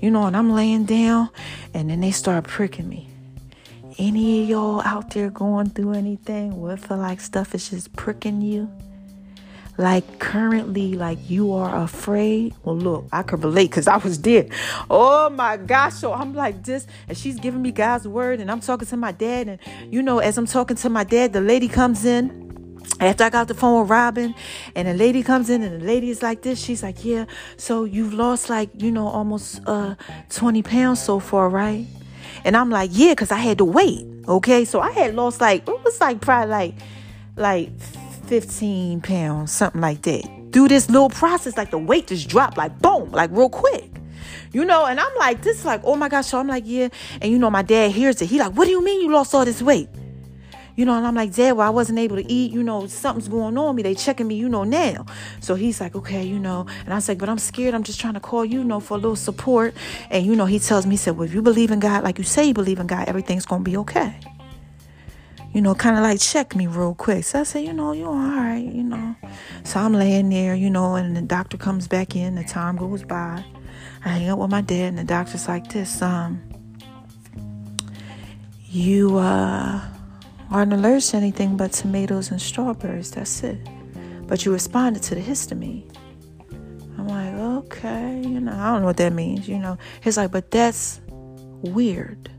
you 0.01 0.10
know, 0.10 0.25
and 0.25 0.36
I'm 0.36 0.51
laying 0.51 0.86
down 0.86 1.29
and 1.73 1.89
then 1.89 1.99
they 1.99 2.12
start 2.12 2.45
pricking 2.45 2.89
me 2.89 3.10
any 3.99 4.43
of 4.43 4.49
y'all 4.49 4.82
out 4.82 5.12
there 5.12 5.29
going 5.29 5.69
through 5.69 5.91
anything 5.91 6.55
what 6.55 6.79
feel 6.79 6.97
like 6.97 7.19
stuff 7.19 7.53
is 7.53 7.69
just 7.69 7.93
pricking 7.93 8.41
you? 8.41 8.71
Like 9.79 10.19
currently, 10.19 10.95
like 10.95 11.29
you 11.29 11.53
are 11.53 11.81
afraid. 11.81 12.53
Well, 12.65 12.75
look, 12.75 13.05
I 13.13 13.23
could 13.23 13.41
relate 13.45 13.69
because 13.69 13.87
I 13.87 13.95
was 13.95 14.21
there. 14.21 14.47
Oh 14.89 15.29
my 15.29 15.55
gosh. 15.55 15.93
So 15.93 16.11
I'm 16.11 16.33
like 16.35 16.65
this, 16.65 16.85
and 17.07 17.17
she's 17.17 17.39
giving 17.39 17.61
me 17.61 17.71
God's 17.71 18.05
word, 18.05 18.41
and 18.41 18.51
I'm 18.51 18.59
talking 18.59 18.85
to 18.89 18.97
my 18.97 19.13
dad. 19.13 19.47
And 19.47 19.59
you 19.89 20.01
know, 20.01 20.19
as 20.19 20.37
I'm 20.37 20.45
talking 20.45 20.75
to 20.75 20.89
my 20.89 21.05
dad, 21.05 21.31
the 21.31 21.39
lady 21.39 21.69
comes 21.69 22.03
in 22.03 22.83
after 22.99 23.23
I 23.23 23.29
got 23.29 23.47
the 23.47 23.53
phone 23.53 23.79
with 23.79 23.89
Robin, 23.89 24.35
and 24.75 24.89
a 24.89 24.93
lady 24.93 25.23
comes 25.23 25.49
in, 25.49 25.63
and 25.63 25.81
the 25.81 25.85
lady 25.85 26.09
is 26.09 26.21
like 26.21 26.41
this. 26.41 26.59
She's 26.59 26.83
like, 26.83 27.05
"Yeah, 27.05 27.23
so 27.55 27.85
you've 27.85 28.13
lost 28.13 28.49
like 28.49 28.69
you 28.75 28.91
know 28.91 29.07
almost 29.07 29.61
uh 29.65 29.95
20 30.29 30.61
pounds 30.61 31.01
so 31.01 31.21
far, 31.21 31.47
right?" 31.47 31.85
And 32.43 32.57
I'm 32.57 32.69
like, 32.69 32.89
yeah, 32.93 33.13
because 33.13 33.31
I 33.31 33.37
had 33.37 33.57
to 33.59 33.65
wait. 33.65 34.05
Okay. 34.27 34.65
So 34.65 34.81
I 34.81 34.91
had 34.91 35.15
lost 35.15 35.41
like, 35.41 35.67
it 35.67 35.83
was 35.83 35.99
like 35.99 36.21
probably 36.21 36.51
like, 36.51 36.75
like 37.35 37.69
15 38.29 39.01
pounds, 39.01 39.51
something 39.51 39.81
like 39.81 40.03
that. 40.03 40.23
Through 40.53 40.67
this 40.67 40.87
little 40.87 41.09
process, 41.09 41.57
like 41.57 41.71
the 41.71 41.79
weight 41.79 42.05
just 42.07 42.29
dropped, 42.29 42.57
like 42.57 42.77
boom, 42.77 43.11
like 43.11 43.31
real 43.33 43.49
quick. 43.49 43.89
You 44.53 44.65
know, 44.65 44.85
and 44.85 44.99
I'm 44.99 45.15
like, 45.17 45.41
this 45.41 45.57
is 45.59 45.65
like, 45.65 45.81
oh 45.83 45.95
my 45.95 46.09
gosh. 46.09 46.27
So 46.27 46.39
I'm 46.39 46.47
like, 46.47 46.63
yeah. 46.67 46.89
And 47.21 47.31
you 47.31 47.39
know, 47.39 47.49
my 47.49 47.63
dad 47.63 47.89
hears 47.89 48.21
it. 48.21 48.27
He 48.27 48.37
like, 48.37 48.53
what 48.53 48.65
do 48.65 48.71
you 48.71 48.83
mean 48.83 49.01
you 49.01 49.11
lost 49.11 49.33
all 49.33 49.45
this 49.45 49.63
weight? 49.63 49.89
You 50.75 50.85
know, 50.85 50.95
and 50.95 51.05
I'm 51.05 51.15
like, 51.15 51.33
Dad, 51.33 51.53
well, 51.53 51.67
I 51.67 51.71
wasn't 51.71 51.99
able 51.99 52.15
to 52.15 52.31
eat. 52.31 52.53
You 52.53 52.63
know, 52.63 52.87
something's 52.87 53.27
going 53.27 53.57
on 53.57 53.75
me. 53.75 53.81
They 53.83 53.95
checking 53.95 54.27
me, 54.27 54.35
you 54.35 54.47
know, 54.47 54.63
now. 54.63 55.07
So 55.41 55.55
he's 55.55 55.81
like, 55.81 55.93
okay, 55.95 56.23
you 56.23 56.39
know. 56.39 56.67
And 56.85 56.93
I 56.93 56.95
was 56.95 57.09
like, 57.09 57.17
but 57.17 57.27
I'm 57.27 57.37
scared. 57.37 57.73
I'm 57.73 57.83
just 57.83 57.99
trying 57.99 58.13
to 58.13 58.21
call 58.21 58.45
you, 58.45 58.59
you 58.59 58.63
know, 58.63 58.79
for 58.79 58.93
a 58.93 58.97
little 58.97 59.17
support. 59.17 59.73
And, 60.09 60.25
you 60.25 60.37
know, 60.37 60.45
he 60.45 60.57
tells 60.57 60.85
me, 60.85 60.91
he 60.91 60.97
said, 60.97 61.17
well, 61.17 61.27
if 61.27 61.33
you 61.33 61.41
believe 61.41 61.71
in 61.71 61.81
God, 61.81 62.05
like 62.05 62.17
you 62.17 62.23
say 62.23 62.45
you 62.45 62.53
believe 62.53 62.79
in 62.79 62.87
God, 62.87 63.09
everything's 63.09 63.45
going 63.45 63.65
to 63.65 63.69
be 63.69 63.75
okay. 63.75 64.15
You 65.51 65.62
know, 65.62 65.73
kind 65.73 65.97
of 65.97 66.03
like 66.03 66.19
check 66.19 66.55
me 66.55 66.67
real 66.67 66.93
quick. 66.93 67.23
So 67.23 67.39
I 67.39 67.43
said, 67.43 67.63
you 67.65 67.73
know, 67.73 67.91
you're 67.91 68.07
all 68.07 68.15
right, 68.15 68.63
you 68.63 68.83
know. 68.83 69.15
So 69.63 69.79
I'm 69.79 69.93
laying 69.93 70.29
there, 70.29 70.53
you 70.53 70.69
know, 70.69 70.95
and 70.95 71.17
the 71.17 71.21
doctor 71.21 71.57
comes 71.57 71.88
back 71.88 72.15
in. 72.15 72.35
The 72.35 72.43
time 72.43 72.77
goes 72.77 73.03
by. 73.03 73.43
I 74.05 74.09
hang 74.09 74.29
up 74.29 74.39
with 74.39 74.51
my 74.51 74.62
dad, 74.62 74.89
and 74.89 74.97
the 74.97 75.03
doctor's 75.03 75.47
like 75.47 75.67
this, 75.69 76.01
um, 76.01 76.41
you, 78.65 79.17
uh, 79.17 79.81
aren't 80.51 80.73
allergic 80.73 81.12
to 81.12 81.17
anything 81.17 81.57
but 81.57 81.71
tomatoes 81.71 82.31
and 82.31 82.41
strawberries. 82.41 83.12
That's 83.12 83.43
it. 83.43 83.57
But 84.27 84.45
you 84.45 84.53
responded 84.53 85.03
to 85.03 85.15
the 85.15 85.21
histamine. 85.21 85.89
I'm 86.97 87.07
like, 87.07 87.33
okay, 87.65 88.21
you 88.21 88.39
know, 88.39 88.53
I 88.53 88.71
don't 88.71 88.81
know 88.81 88.88
what 88.88 88.97
that 88.97 89.13
means, 89.13 89.47
you 89.47 89.57
know. 89.57 89.77
He's 90.01 90.17
like, 90.17 90.31
but 90.31 90.51
that's 90.51 91.01
weird. 91.07 92.29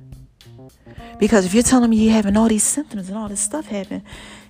Because 1.21 1.45
if 1.45 1.55
you're 1.55 1.63
telling 1.63 1.91
me 1.91 1.99
you're 1.99 2.13
having 2.13 2.37
all 2.37 2.49
these 2.49 2.65
symptoms 2.65 3.09
and 3.09 3.17
all 3.17 3.29
this 3.29 3.41
stuff 3.41 3.67
happen, 3.67 4.03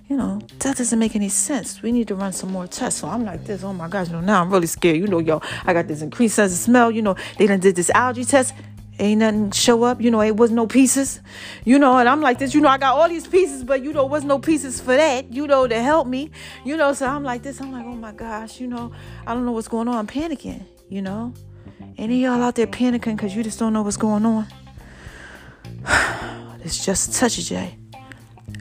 you 0.07 0.17
know, 0.17 0.39
that 0.59 0.77
doesn't 0.77 0.97
make 0.97 1.15
any 1.15 1.29
sense. 1.29 1.81
We 1.81 1.91
need 1.91 2.07
to 2.07 2.15
run 2.15 2.33
some 2.33 2.51
more 2.51 2.65
tests. 2.65 3.01
So 3.01 3.07
I'm 3.07 3.23
like 3.23 3.45
this, 3.45 3.63
oh 3.63 3.73
my 3.73 3.87
gosh, 3.87 4.07
you 4.07 4.13
know, 4.13 4.21
now 4.21 4.41
I'm 4.41 4.49
really 4.49 4.67
scared. 4.67 4.97
You 4.97 5.07
know, 5.07 5.19
yo, 5.19 5.41
I 5.65 5.73
got 5.73 5.87
this 5.87 6.01
increased 6.01 6.35
sense 6.35 6.53
of 6.53 6.57
smell. 6.57 6.89
You 6.89 7.01
know, 7.01 7.15
they 7.37 7.45
done 7.45 7.59
did 7.59 7.75
this 7.75 7.89
allergy 7.91 8.25
test 8.25 8.53
ain't 8.99 9.19
nothing 9.19 9.51
show 9.51 9.83
up. 9.83 10.01
You 10.01 10.11
know, 10.11 10.21
it 10.21 10.37
was 10.37 10.51
no 10.51 10.67
pieces. 10.67 11.19
You 11.65 11.79
know, 11.79 11.97
and 11.97 12.07
I'm 12.07 12.21
like 12.21 12.39
this. 12.39 12.53
You 12.53 12.61
know, 12.61 12.69
I 12.69 12.77
got 12.77 12.97
all 12.97 13.09
these 13.09 13.27
pieces, 13.27 13.63
but 13.63 13.83
you 13.83 13.91
know, 13.91 14.05
was 14.05 14.23
no 14.23 14.39
pieces 14.39 14.79
for 14.79 14.95
that. 14.95 15.33
You 15.33 15.47
know, 15.47 15.67
to 15.67 15.81
help 15.81 16.07
me. 16.07 16.29
You 16.63 16.77
know, 16.77 16.93
so 16.93 17.07
I'm 17.07 17.23
like 17.23 17.43
this. 17.43 17.59
I'm 17.59 17.71
like, 17.71 17.85
oh 17.85 17.95
my 17.95 18.11
gosh. 18.11 18.59
You 18.59 18.67
know, 18.67 18.91
I 19.25 19.33
don't 19.33 19.45
know 19.45 19.51
what's 19.51 19.67
going 19.67 19.87
on. 19.87 19.95
I'm 19.95 20.07
panicking. 20.07 20.63
You 20.89 21.01
know, 21.01 21.33
any 21.97 22.21
y'all 22.21 22.41
out 22.41 22.55
there 22.55 22.67
panicking 22.67 23.15
because 23.15 23.35
you 23.35 23.43
just 23.43 23.59
don't 23.59 23.73
know 23.73 23.81
what's 23.81 23.97
going 23.97 24.25
on? 24.25 24.47
it's 26.63 26.85
just 26.85 27.13
touch 27.13 27.37
Jay. 27.37 27.77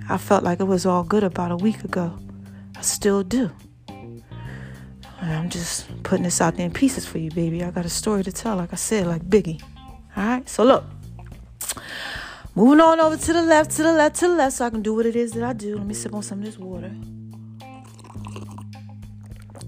I 0.08 0.18
felt 0.18 0.42
like 0.42 0.60
it 0.60 0.64
was 0.64 0.86
all 0.86 1.04
good 1.04 1.22
about 1.24 1.50
a 1.50 1.56
week 1.56 1.84
ago. 1.84 2.16
I 2.76 2.80
still 2.82 3.22
do. 3.22 3.50
I'm 5.22 5.50
just 5.50 5.86
putting 6.02 6.24
this 6.24 6.40
out 6.40 6.56
there 6.56 6.66
in 6.66 6.72
pieces 6.72 7.06
for 7.06 7.18
you, 7.18 7.30
baby. 7.30 7.62
I 7.62 7.70
got 7.70 7.84
a 7.84 7.90
story 7.90 8.24
to 8.24 8.32
tell, 8.32 8.56
like 8.56 8.72
I 8.72 8.76
said, 8.76 9.06
like 9.06 9.22
Biggie. 9.22 9.62
All 10.16 10.24
right, 10.24 10.48
so 10.48 10.64
look, 10.64 10.84
moving 12.54 12.80
on 12.80 13.00
over 13.00 13.16
to 13.16 13.32
the 13.32 13.42
left, 13.42 13.70
to 13.72 13.82
the 13.82 13.92
left, 13.92 14.16
to 14.16 14.28
the 14.28 14.34
left, 14.34 14.56
so 14.56 14.64
I 14.64 14.70
can 14.70 14.82
do 14.82 14.94
what 14.94 15.06
it 15.06 15.14
is 15.16 15.32
that 15.32 15.42
I 15.42 15.52
do. 15.52 15.76
Let 15.76 15.86
me 15.86 15.94
sip 15.94 16.14
on 16.14 16.22
some 16.22 16.38
of 16.38 16.44
this 16.44 16.58
water. 16.58 16.92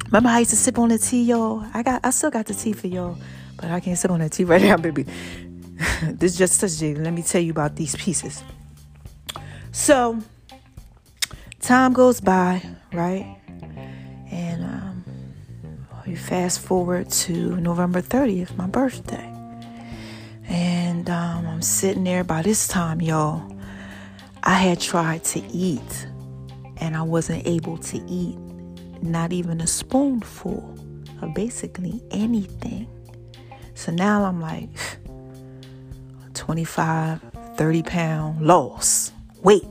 Remember 0.07 0.29
I 0.29 0.41
used 0.41 0.51
to 0.51 0.57
sip 0.57 0.79
on 0.79 0.89
the 0.89 0.99
tea, 0.99 1.23
y'all? 1.23 1.65
I 1.73 1.83
got, 1.83 2.01
I 2.05 2.11
still 2.11 2.31
got 2.31 2.47
the 2.47 2.55
tea 2.55 2.73
for 2.73 2.87
y'all, 2.87 3.17
but 3.57 3.71
I 3.71 3.81
can't 3.81 3.99
sip 3.99 4.11
on 4.11 4.21
that 4.21 4.33
tea 4.33 4.45
right 4.45 4.63
now, 4.63 4.77
baby. 4.79 5.07
this 6.03 6.37
just 6.37 6.59
such 6.59 6.83
a. 6.83 6.95
Let 6.95 7.13
me 7.13 7.23
tell 7.23 7.41
you 7.41 7.51
about 7.51 7.77
these 7.77 7.97
pieces. 7.97 8.43
So, 9.73 10.21
time 11.61 11.93
goes 11.93 12.21
by, 12.21 12.63
right? 12.93 13.39
And 14.31 14.65
um, 14.65 15.05
we 16.07 16.15
fast 16.15 16.61
forward 16.61 17.11
to 17.11 17.57
November 17.57 18.03
30th, 18.03 18.57
my 18.57 18.67
birthday. 18.67 19.29
And 20.49 21.09
um, 21.09 21.47
I'm 21.47 21.63
sitting 21.63 22.05
there 22.05 22.25
by 22.25 22.43
this 22.43 22.69
time, 22.69 23.01
y'all. 23.01 23.51
I 24.43 24.55
had 24.55 24.81
tried 24.81 25.25
to 25.25 25.41
eat 25.53 26.07
and 26.79 26.97
I 26.97 27.03
wasn't 27.03 27.47
able 27.47 27.79
to 27.79 27.99
eat 28.09 28.37
not 29.03 29.33
even 29.33 29.61
a 29.61 29.67
spoonful 29.67 30.77
of 31.23 31.33
basically 31.35 32.03
anything. 32.11 32.89
So 33.75 33.93
now 33.93 34.25
I'm 34.25 34.41
like 34.41 34.69
25, 36.35 37.21
30 37.57 37.83
pound 37.83 38.47
loss. 38.47 39.13
Wait. 39.43 39.65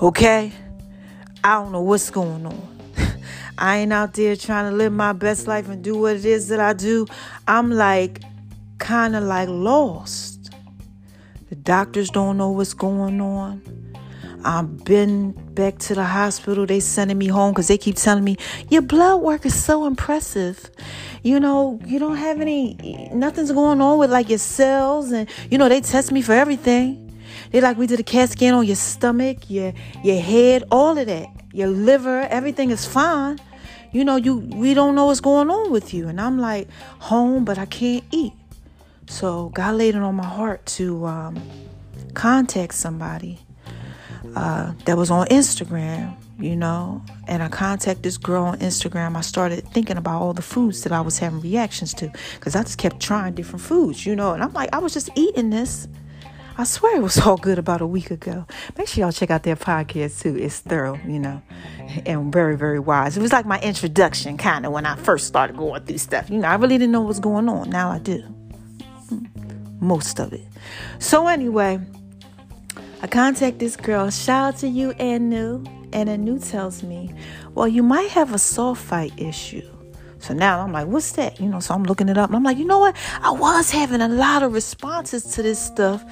Okay? 0.00 0.52
I 1.42 1.54
don't 1.54 1.72
know 1.72 1.82
what's 1.82 2.10
going 2.10 2.46
on. 2.46 2.78
I 3.58 3.78
ain't 3.78 3.92
out 3.92 4.14
there 4.14 4.36
trying 4.36 4.70
to 4.70 4.76
live 4.76 4.92
my 4.92 5.12
best 5.12 5.46
life 5.46 5.68
and 5.68 5.82
do 5.82 5.96
what 5.96 6.16
it 6.16 6.24
is 6.24 6.48
that 6.48 6.60
I 6.60 6.72
do. 6.72 7.06
I'm 7.46 7.70
like 7.70 8.22
kind 8.78 9.16
of 9.16 9.24
like 9.24 9.48
lost. 9.48 10.50
The 11.48 11.56
doctors 11.56 12.10
don't 12.10 12.36
know 12.36 12.50
what's 12.50 12.74
going 12.74 13.20
on. 13.20 13.79
I've 14.44 14.84
been 14.84 15.32
back 15.32 15.78
to 15.80 15.94
the 15.94 16.04
hospital. 16.04 16.64
They 16.64 16.80
sending 16.80 17.18
me 17.18 17.28
home 17.28 17.52
because 17.52 17.68
they 17.68 17.78
keep 17.78 17.96
telling 17.96 18.24
me 18.24 18.36
your 18.68 18.82
blood 18.82 19.20
work 19.20 19.44
is 19.44 19.62
so 19.62 19.86
impressive. 19.86 20.70
You 21.22 21.40
know, 21.40 21.80
you 21.84 21.98
don't 21.98 22.16
have 22.16 22.40
any, 22.40 23.10
nothing's 23.12 23.52
going 23.52 23.80
on 23.80 23.98
with 23.98 24.10
like 24.10 24.28
your 24.28 24.38
cells, 24.38 25.12
and 25.12 25.28
you 25.50 25.58
know 25.58 25.68
they 25.68 25.80
test 25.80 26.12
me 26.12 26.22
for 26.22 26.32
everything. 26.32 27.06
They 27.50 27.60
like 27.60 27.76
we 27.76 27.86
did 27.86 28.00
a 28.00 28.02
CAT 28.02 28.30
scan 28.30 28.54
on 28.54 28.64
your 28.64 28.76
stomach, 28.76 29.50
your 29.50 29.72
your 30.02 30.20
head, 30.20 30.64
all 30.70 30.96
of 30.96 31.06
that, 31.06 31.28
your 31.52 31.68
liver, 31.68 32.22
everything 32.22 32.70
is 32.70 32.86
fine. 32.86 33.38
You 33.92 34.04
know, 34.04 34.16
you 34.16 34.36
we 34.36 34.72
don't 34.72 34.94
know 34.94 35.06
what's 35.06 35.20
going 35.20 35.50
on 35.50 35.70
with 35.70 35.92
you, 35.92 36.08
and 36.08 36.20
I'm 36.20 36.38
like 36.38 36.68
home, 37.00 37.44
but 37.44 37.58
I 37.58 37.66
can't 37.66 38.04
eat. 38.10 38.32
So 39.06 39.50
God 39.50 39.74
laid 39.74 39.96
it 39.96 40.02
on 40.02 40.14
my 40.14 40.26
heart 40.26 40.64
to 40.66 41.04
um, 41.04 41.42
contact 42.14 42.74
somebody 42.74 43.40
uh, 44.36 44.72
that 44.84 44.96
was 44.96 45.10
on 45.10 45.26
Instagram, 45.28 46.16
you 46.38 46.56
know, 46.56 47.02
and 47.28 47.42
I 47.42 47.48
contacted 47.48 48.02
this 48.02 48.16
girl 48.16 48.44
on 48.44 48.58
Instagram. 48.58 49.16
I 49.16 49.20
started 49.20 49.66
thinking 49.68 49.96
about 49.96 50.20
all 50.20 50.32
the 50.32 50.42
foods 50.42 50.82
that 50.82 50.92
I 50.92 51.00
was 51.00 51.18
having 51.18 51.40
reactions 51.40 51.94
to 51.94 52.12
because 52.34 52.54
I 52.56 52.62
just 52.62 52.78
kept 52.78 53.00
trying 53.00 53.34
different 53.34 53.62
foods, 53.62 54.06
you 54.06 54.16
know, 54.16 54.32
and 54.32 54.42
I'm 54.42 54.52
like, 54.52 54.70
I 54.72 54.78
was 54.78 54.94
just 54.94 55.10
eating 55.16 55.50
this. 55.50 55.88
I 56.58 56.64
swear 56.64 56.96
it 56.96 57.02
was 57.02 57.18
all 57.18 57.36
good 57.36 57.58
about 57.58 57.80
a 57.80 57.86
week 57.86 58.10
ago. 58.10 58.46
Make 58.76 58.88
sure 58.88 59.02
y'all 59.02 59.12
check 59.12 59.30
out 59.30 59.44
their 59.44 59.56
podcast 59.56 60.20
too. 60.20 60.36
It's 60.36 60.58
thorough, 60.58 60.98
you 61.06 61.18
know, 61.18 61.42
and 62.04 62.32
very, 62.32 62.56
very 62.56 62.78
wise. 62.78 63.16
It 63.16 63.22
was 63.22 63.32
like 63.32 63.46
my 63.46 63.58
introduction 63.60 64.36
kind 64.36 64.66
of 64.66 64.72
when 64.72 64.84
I 64.84 64.96
first 64.96 65.26
started 65.26 65.56
going 65.56 65.82
through 65.84 65.98
stuff. 65.98 66.28
You 66.28 66.38
know, 66.38 66.48
I 66.48 66.56
really 66.56 66.76
didn't 66.76 66.92
know 66.92 67.00
what 67.00 67.08
was 67.08 67.20
going 67.20 67.48
on. 67.48 67.70
Now 67.70 67.90
I 67.90 67.98
do 67.98 68.22
most 69.80 70.20
of 70.20 70.32
it. 70.32 70.46
So 70.98 71.26
anyway, 71.26 71.80
I 73.02 73.06
contact 73.06 73.58
this 73.58 73.76
girl. 73.76 74.10
Shout 74.10 74.54
out 74.54 74.60
to 74.60 74.68
you, 74.68 74.92
Anu. 75.00 75.64
And 75.92 76.08
Anu 76.10 76.38
tells 76.38 76.82
me, 76.82 77.12
well, 77.54 77.66
you 77.66 77.82
might 77.82 78.10
have 78.10 78.32
a 78.32 78.36
sulfite 78.36 79.18
issue. 79.18 79.66
So 80.18 80.34
now 80.34 80.60
I'm 80.60 80.72
like, 80.72 80.86
what's 80.86 81.12
that? 81.12 81.40
You 81.40 81.48
know, 81.48 81.60
so 81.60 81.74
I'm 81.74 81.84
looking 81.84 82.10
it 82.10 82.18
up. 82.18 82.28
And 82.28 82.36
I'm 82.36 82.42
like, 82.44 82.58
you 82.58 82.66
know 82.66 82.78
what? 82.78 82.94
I 83.22 83.30
was 83.30 83.70
having 83.70 84.02
a 84.02 84.08
lot 84.08 84.42
of 84.42 84.52
responses 84.52 85.24
to 85.34 85.42
this 85.42 85.58
stuff. 85.58 86.04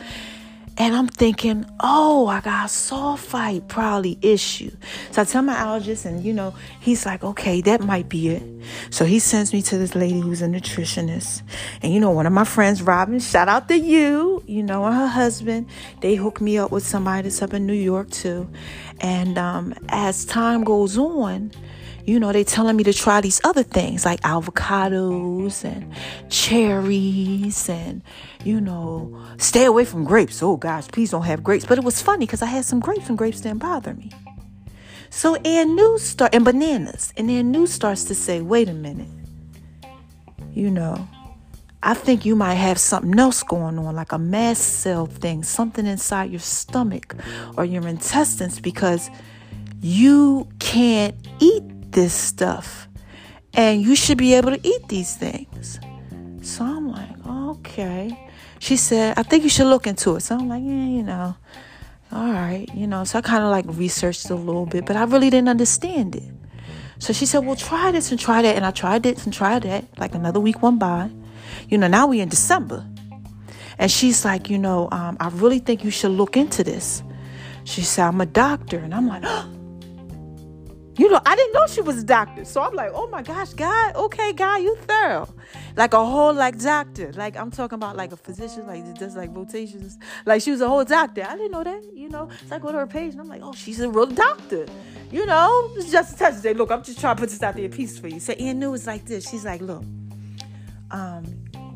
And 0.80 0.94
I'm 0.94 1.08
thinking, 1.08 1.66
oh, 1.80 2.28
I 2.28 2.40
got 2.40 2.66
a 2.66 2.68
sulfite 2.68 3.66
probably 3.66 4.16
issue. 4.22 4.70
So 5.10 5.22
I 5.22 5.24
tell 5.24 5.42
my 5.42 5.56
allergist, 5.56 6.06
and 6.06 6.24
you 6.24 6.32
know, 6.32 6.54
he's 6.78 7.04
like, 7.04 7.24
okay, 7.24 7.60
that 7.62 7.82
might 7.82 8.08
be 8.08 8.28
it. 8.28 8.42
So 8.90 9.04
he 9.04 9.18
sends 9.18 9.52
me 9.52 9.60
to 9.62 9.76
this 9.76 9.96
lady 9.96 10.20
who's 10.20 10.40
a 10.40 10.46
nutritionist. 10.46 11.42
And 11.82 11.92
you 11.92 11.98
know, 11.98 12.12
one 12.12 12.26
of 12.26 12.32
my 12.32 12.44
friends, 12.44 12.80
Robin, 12.80 13.18
shout 13.18 13.48
out 13.48 13.68
to 13.68 13.76
you, 13.76 14.44
you 14.46 14.62
know, 14.62 14.84
and 14.84 14.94
her 14.94 15.08
husband, 15.08 15.66
they 16.00 16.14
hooked 16.14 16.40
me 16.40 16.58
up 16.58 16.70
with 16.70 16.86
somebody 16.86 17.22
that's 17.22 17.42
up 17.42 17.52
in 17.52 17.66
New 17.66 17.72
York 17.72 18.10
too. 18.10 18.48
And 19.00 19.36
um, 19.36 19.74
as 19.88 20.24
time 20.24 20.62
goes 20.62 20.96
on, 20.96 21.50
you 22.08 22.18
know, 22.18 22.32
they 22.32 22.42
telling 22.42 22.74
me 22.74 22.84
to 22.84 22.94
try 22.94 23.20
these 23.20 23.38
other 23.44 23.62
things 23.62 24.06
like 24.06 24.18
avocados 24.22 25.62
and 25.62 25.92
cherries 26.30 27.68
and, 27.68 28.02
you 28.42 28.62
know, 28.62 29.22
stay 29.36 29.66
away 29.66 29.84
from 29.84 30.04
grapes. 30.04 30.42
Oh 30.42 30.56
gosh, 30.56 30.88
please 30.88 31.10
don't 31.10 31.24
have 31.24 31.44
grapes. 31.44 31.66
But 31.66 31.76
it 31.76 31.84
was 31.84 32.00
funny 32.00 32.24
because 32.24 32.40
I 32.40 32.46
had 32.46 32.64
some 32.64 32.80
grapes 32.80 33.10
and 33.10 33.18
grapes 33.18 33.42
didn't 33.42 33.58
bother 33.58 33.92
me. 33.92 34.10
So 35.10 35.36
Anu 35.36 35.98
start 35.98 36.34
and 36.34 36.46
bananas. 36.46 37.12
And 37.18 37.30
Anu 37.30 37.66
starts 37.66 38.04
to 38.04 38.14
say, 38.14 38.40
wait 38.40 38.70
a 38.70 38.74
minute. 38.74 39.08
You 40.54 40.70
know, 40.70 41.06
I 41.82 41.92
think 41.92 42.24
you 42.24 42.34
might 42.34 42.54
have 42.54 42.78
something 42.78 43.18
else 43.18 43.42
going 43.42 43.78
on, 43.78 43.94
like 43.94 44.12
a 44.12 44.18
mast 44.18 44.80
cell 44.80 45.04
thing, 45.04 45.42
something 45.42 45.84
inside 45.84 46.30
your 46.30 46.40
stomach 46.40 47.14
or 47.58 47.66
your 47.66 47.86
intestines, 47.86 48.60
because 48.60 49.10
you 49.82 50.48
can't 50.58 51.14
eat 51.38 51.62
this 51.90 52.12
stuff. 52.12 52.88
And 53.54 53.82
you 53.82 53.96
should 53.96 54.18
be 54.18 54.34
able 54.34 54.50
to 54.50 54.60
eat 54.66 54.88
these 54.88 55.16
things. 55.16 55.80
So 56.42 56.64
I'm 56.64 56.90
like, 56.90 57.26
okay. 57.26 58.30
She 58.58 58.76
said, 58.76 59.18
I 59.18 59.22
think 59.22 59.44
you 59.44 59.48
should 59.48 59.66
look 59.66 59.86
into 59.86 60.16
it. 60.16 60.20
So 60.20 60.36
I'm 60.36 60.48
like, 60.48 60.62
yeah, 60.62 60.86
you 60.86 61.02
know, 61.02 61.36
all 62.10 62.32
right, 62.32 62.68
you 62.74 62.86
know. 62.86 63.04
So 63.04 63.18
I 63.18 63.22
kind 63.22 63.44
of 63.44 63.50
like 63.50 63.64
researched 63.68 64.30
a 64.30 64.34
little 64.34 64.66
bit, 64.66 64.86
but 64.86 64.96
I 64.96 65.04
really 65.04 65.30
didn't 65.30 65.48
understand 65.48 66.16
it. 66.16 66.32
So 66.98 67.12
she 67.12 67.26
said, 67.26 67.46
well, 67.46 67.56
try 67.56 67.92
this 67.92 68.10
and 68.10 68.18
try 68.18 68.42
that. 68.42 68.56
And 68.56 68.64
I 68.66 68.70
tried 68.70 69.04
this 69.04 69.24
and 69.24 69.32
tried 69.32 69.62
that. 69.62 69.84
Like 69.98 70.14
another 70.14 70.40
week 70.40 70.62
went 70.62 70.78
by. 70.78 71.10
You 71.68 71.78
know, 71.78 71.86
now 71.86 72.06
we're 72.08 72.22
in 72.22 72.28
December. 72.28 72.84
And 73.78 73.90
she's 73.90 74.24
like, 74.24 74.50
you 74.50 74.58
know, 74.58 74.88
um, 74.90 75.16
I 75.20 75.28
really 75.28 75.60
think 75.60 75.84
you 75.84 75.90
should 75.90 76.10
look 76.10 76.36
into 76.36 76.64
this. 76.64 77.02
She 77.64 77.82
said, 77.82 78.06
I'm 78.06 78.20
a 78.20 78.26
doctor. 78.26 78.78
And 78.78 78.94
I'm 78.94 79.06
like, 79.06 79.22
oh, 79.26 79.48
you 80.98 81.08
know, 81.08 81.20
I 81.24 81.36
didn't 81.36 81.54
know 81.54 81.66
she 81.68 81.80
was 81.80 81.98
a 81.98 82.04
doctor. 82.04 82.44
So 82.44 82.60
I'm 82.60 82.74
like, 82.74 82.90
oh 82.92 83.06
my 83.06 83.22
gosh, 83.22 83.52
guy, 83.54 83.92
okay, 83.92 84.32
guy, 84.32 84.58
you 84.58 84.76
thorough. 84.82 85.28
Like 85.76 85.94
a 85.94 86.04
whole 86.04 86.34
like 86.34 86.58
doctor. 86.58 87.12
Like 87.12 87.36
I'm 87.36 87.50
talking 87.50 87.76
about 87.76 87.96
like 87.96 88.12
a 88.12 88.16
physician, 88.16 88.66
like 88.66 88.98
does 88.98 89.16
like 89.16 89.34
rotations. 89.34 89.96
Like 90.26 90.42
she 90.42 90.50
was 90.50 90.60
a 90.60 90.68
whole 90.68 90.84
doctor. 90.84 91.22
I 91.22 91.36
didn't 91.36 91.52
know 91.52 91.62
that, 91.62 91.84
you 91.94 92.08
know. 92.08 92.28
So 92.48 92.56
I 92.56 92.58
go 92.58 92.72
to 92.72 92.78
her 92.78 92.86
page 92.86 93.12
and 93.12 93.20
I'm 93.20 93.28
like, 93.28 93.42
oh, 93.44 93.52
she's 93.52 93.80
a 93.80 93.88
real 93.88 94.06
doctor. 94.06 94.66
You 95.12 95.24
know, 95.24 95.70
it's 95.76 95.90
just 95.90 96.16
a 96.16 96.18
touch. 96.18 96.34
Say, 96.34 96.52
look, 96.52 96.70
I'm 96.70 96.82
just 96.82 96.98
trying 96.98 97.16
to 97.16 97.20
put 97.20 97.30
this 97.30 97.42
out 97.42 97.54
there 97.54 97.68
piece 97.68 97.98
for 97.98 98.08
you. 98.08 98.18
So 98.18 98.34
Anu 98.34 98.74
it's 98.74 98.86
like 98.86 99.04
this. 99.06 99.30
She's 99.30 99.44
like, 99.44 99.60
look, 99.60 99.84
um, 100.90 101.24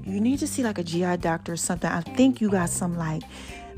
you 0.05 0.21
need 0.21 0.41
to 0.41 0.49
see 0.49 0.65
like 0.65 0.79
a 0.79 0.83
GI 0.85 1.19
doctor 1.19 1.53
or 1.53 1.57
something. 1.57 1.91
I 1.91 2.01
think 2.01 2.41
you 2.41 2.51
got 2.51 2.71
some 2.71 2.97
like 2.97 3.23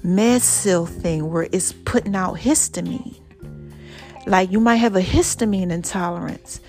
med 0.03 0.43
thing 0.43 1.31
where 1.31 1.49
it's 1.53 1.73
putting 1.73 2.17
out 2.17 2.37
histamine. 2.37 3.21
Like 4.27 4.51
you 4.51 4.61
might 4.61 4.77
have 4.77 4.97
a 4.97 5.03
histamine 5.03 5.71
intolerance. 5.71 6.61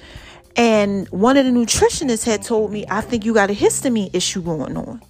And 0.58 1.08
one 1.10 1.38
of 1.38 1.46
the 1.46 1.52
nutritionists 1.52 2.26
had 2.26 2.42
told 2.42 2.72
me, 2.72 2.86
I 2.90 3.02
think 3.02 3.26
you 3.26 3.34
got 3.34 3.50
a 3.50 3.54
histamine 3.54 4.14
issue 4.14 4.42
going 4.42 4.78
on. 4.78 5.02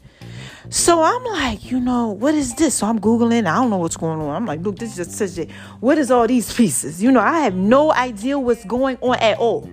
So 0.69 1.03
I'm 1.03 1.23
like, 1.25 1.69
you 1.69 1.79
know, 1.79 2.09
what 2.09 2.33
is 2.33 2.55
this? 2.55 2.75
So 2.75 2.87
I'm 2.87 2.99
Googling. 2.99 3.45
I 3.45 3.55
don't 3.55 3.69
know 3.69 3.77
what's 3.77 3.97
going 3.97 4.19
on. 4.19 4.35
I'm 4.35 4.45
like, 4.45 4.61
look, 4.61 4.77
this 4.77 4.97
is 4.97 5.07
just 5.07 5.11
such 5.11 5.45
a, 5.45 5.51
what 5.79 5.99
is 5.99 6.09
all 6.09 6.25
these 6.25 6.51
pieces? 6.53 7.01
You 7.03 7.11
know, 7.11 7.19
I 7.19 7.41
have 7.41 7.53
no 7.53 7.93
idea 7.93 8.39
what's 8.39 8.65
going 8.65 8.97
on 9.01 9.17
at 9.17 9.37
all. 9.37 9.69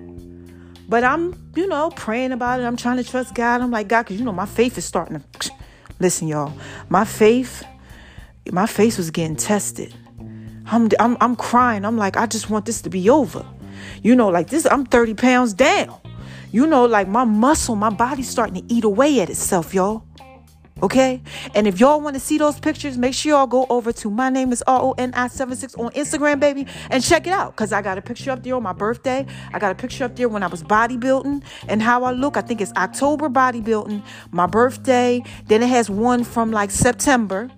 But 0.89 1.05
I'm, 1.05 1.35
you 1.57 1.67
know, 1.67 1.91
praying 1.97 2.33
about 2.33 2.61
it. 2.61 2.65
I'm 2.65 2.77
trying 2.77 2.99
to 2.99 3.05
trust 3.05 3.35
God. 3.35 3.63
I'm 3.63 3.71
like, 3.71 3.89
God, 3.89 4.03
because, 4.03 4.19
you 4.19 4.27
know, 4.27 4.33
my 4.33 4.45
faith 4.45 4.77
is 4.77 4.85
starting 4.85 5.25
to, 5.41 5.51
listen, 6.01 6.29
y'all, 6.29 6.53
my 6.91 7.07
faith, 7.07 7.65
my 8.51 8.67
faith 8.67 8.99
was 8.99 9.11
getting 9.11 9.37
tested. 9.37 9.95
I'm, 10.73 10.89
I'm, 10.99 11.19
I'm 11.21 11.37
crying. 11.37 11.85
I'm 11.85 11.99
like, 11.99 12.17
I 12.17 12.27
just 12.27 12.49
want 12.49 12.65
this 12.65 12.81
to 12.83 12.91
be 12.91 13.11
over. 13.11 13.45
You 14.03 14.17
know, 14.17 14.29
like 14.29 14.49
this, 14.49 14.67
I'm 14.67 14.87
30 14.87 15.15
pounds 15.15 15.53
down. 15.53 16.01
You 16.51 16.67
know, 16.67 16.87
like 16.87 17.09
my 17.09 17.25
muscle, 17.25 17.77
my 17.77 17.91
body's 17.91 18.29
starting 18.29 18.67
to 18.67 18.75
eat 18.75 18.85
away 18.85 19.21
at 19.21 19.29
itself, 19.29 19.75
y'all. 19.75 20.03
Okay? 20.83 21.21
And 21.55 21.69
if 21.69 21.79
y'all 21.79 22.01
want 22.01 22.15
to 22.15 22.21
see 22.21 22.39
those 22.39 22.59
pictures, 22.59 22.97
make 22.97 23.13
sure 23.13 23.33
y'all 23.33 23.47
go 23.47 23.67
over 23.69 23.93
to 23.93 24.11
my 24.11 24.31
name 24.31 24.51
is 24.51 24.65
R-O-N-I-76 24.67 25.79
on 25.79 25.93
Instagram, 25.93 26.41
baby, 26.41 26.67
and 26.91 27.05
check 27.05 27.27
it 27.27 27.33
out. 27.33 27.55
Cause 27.55 27.73
I 27.73 27.83
got 27.83 27.99
a 27.99 28.03
picture 28.03 28.31
up 28.31 28.43
there 28.43 28.57
on 28.57 28.63
my 28.63 28.73
birthday. 28.73 29.27
I 29.53 29.59
got 29.59 29.73
a 29.73 29.75
picture 29.75 30.05
up 30.05 30.17
there 30.17 30.29
when 30.29 30.43
I 30.43 30.47
was 30.47 30.63
bodybuilding 30.63 31.43
and 31.69 31.83
how 31.83 32.05
I 32.05 32.13
look. 32.13 32.39
I 32.39 32.41
think 32.41 32.63
it's 32.63 32.73
October 32.77 33.29
bodybuilding, 33.29 34.03
my 34.31 34.47
birthday. 34.47 35.23
Then 35.47 35.63
it 35.63 35.69
has 35.69 35.91
one 35.91 36.25
from 36.25 36.51
like 36.51 36.71
September 36.71 37.51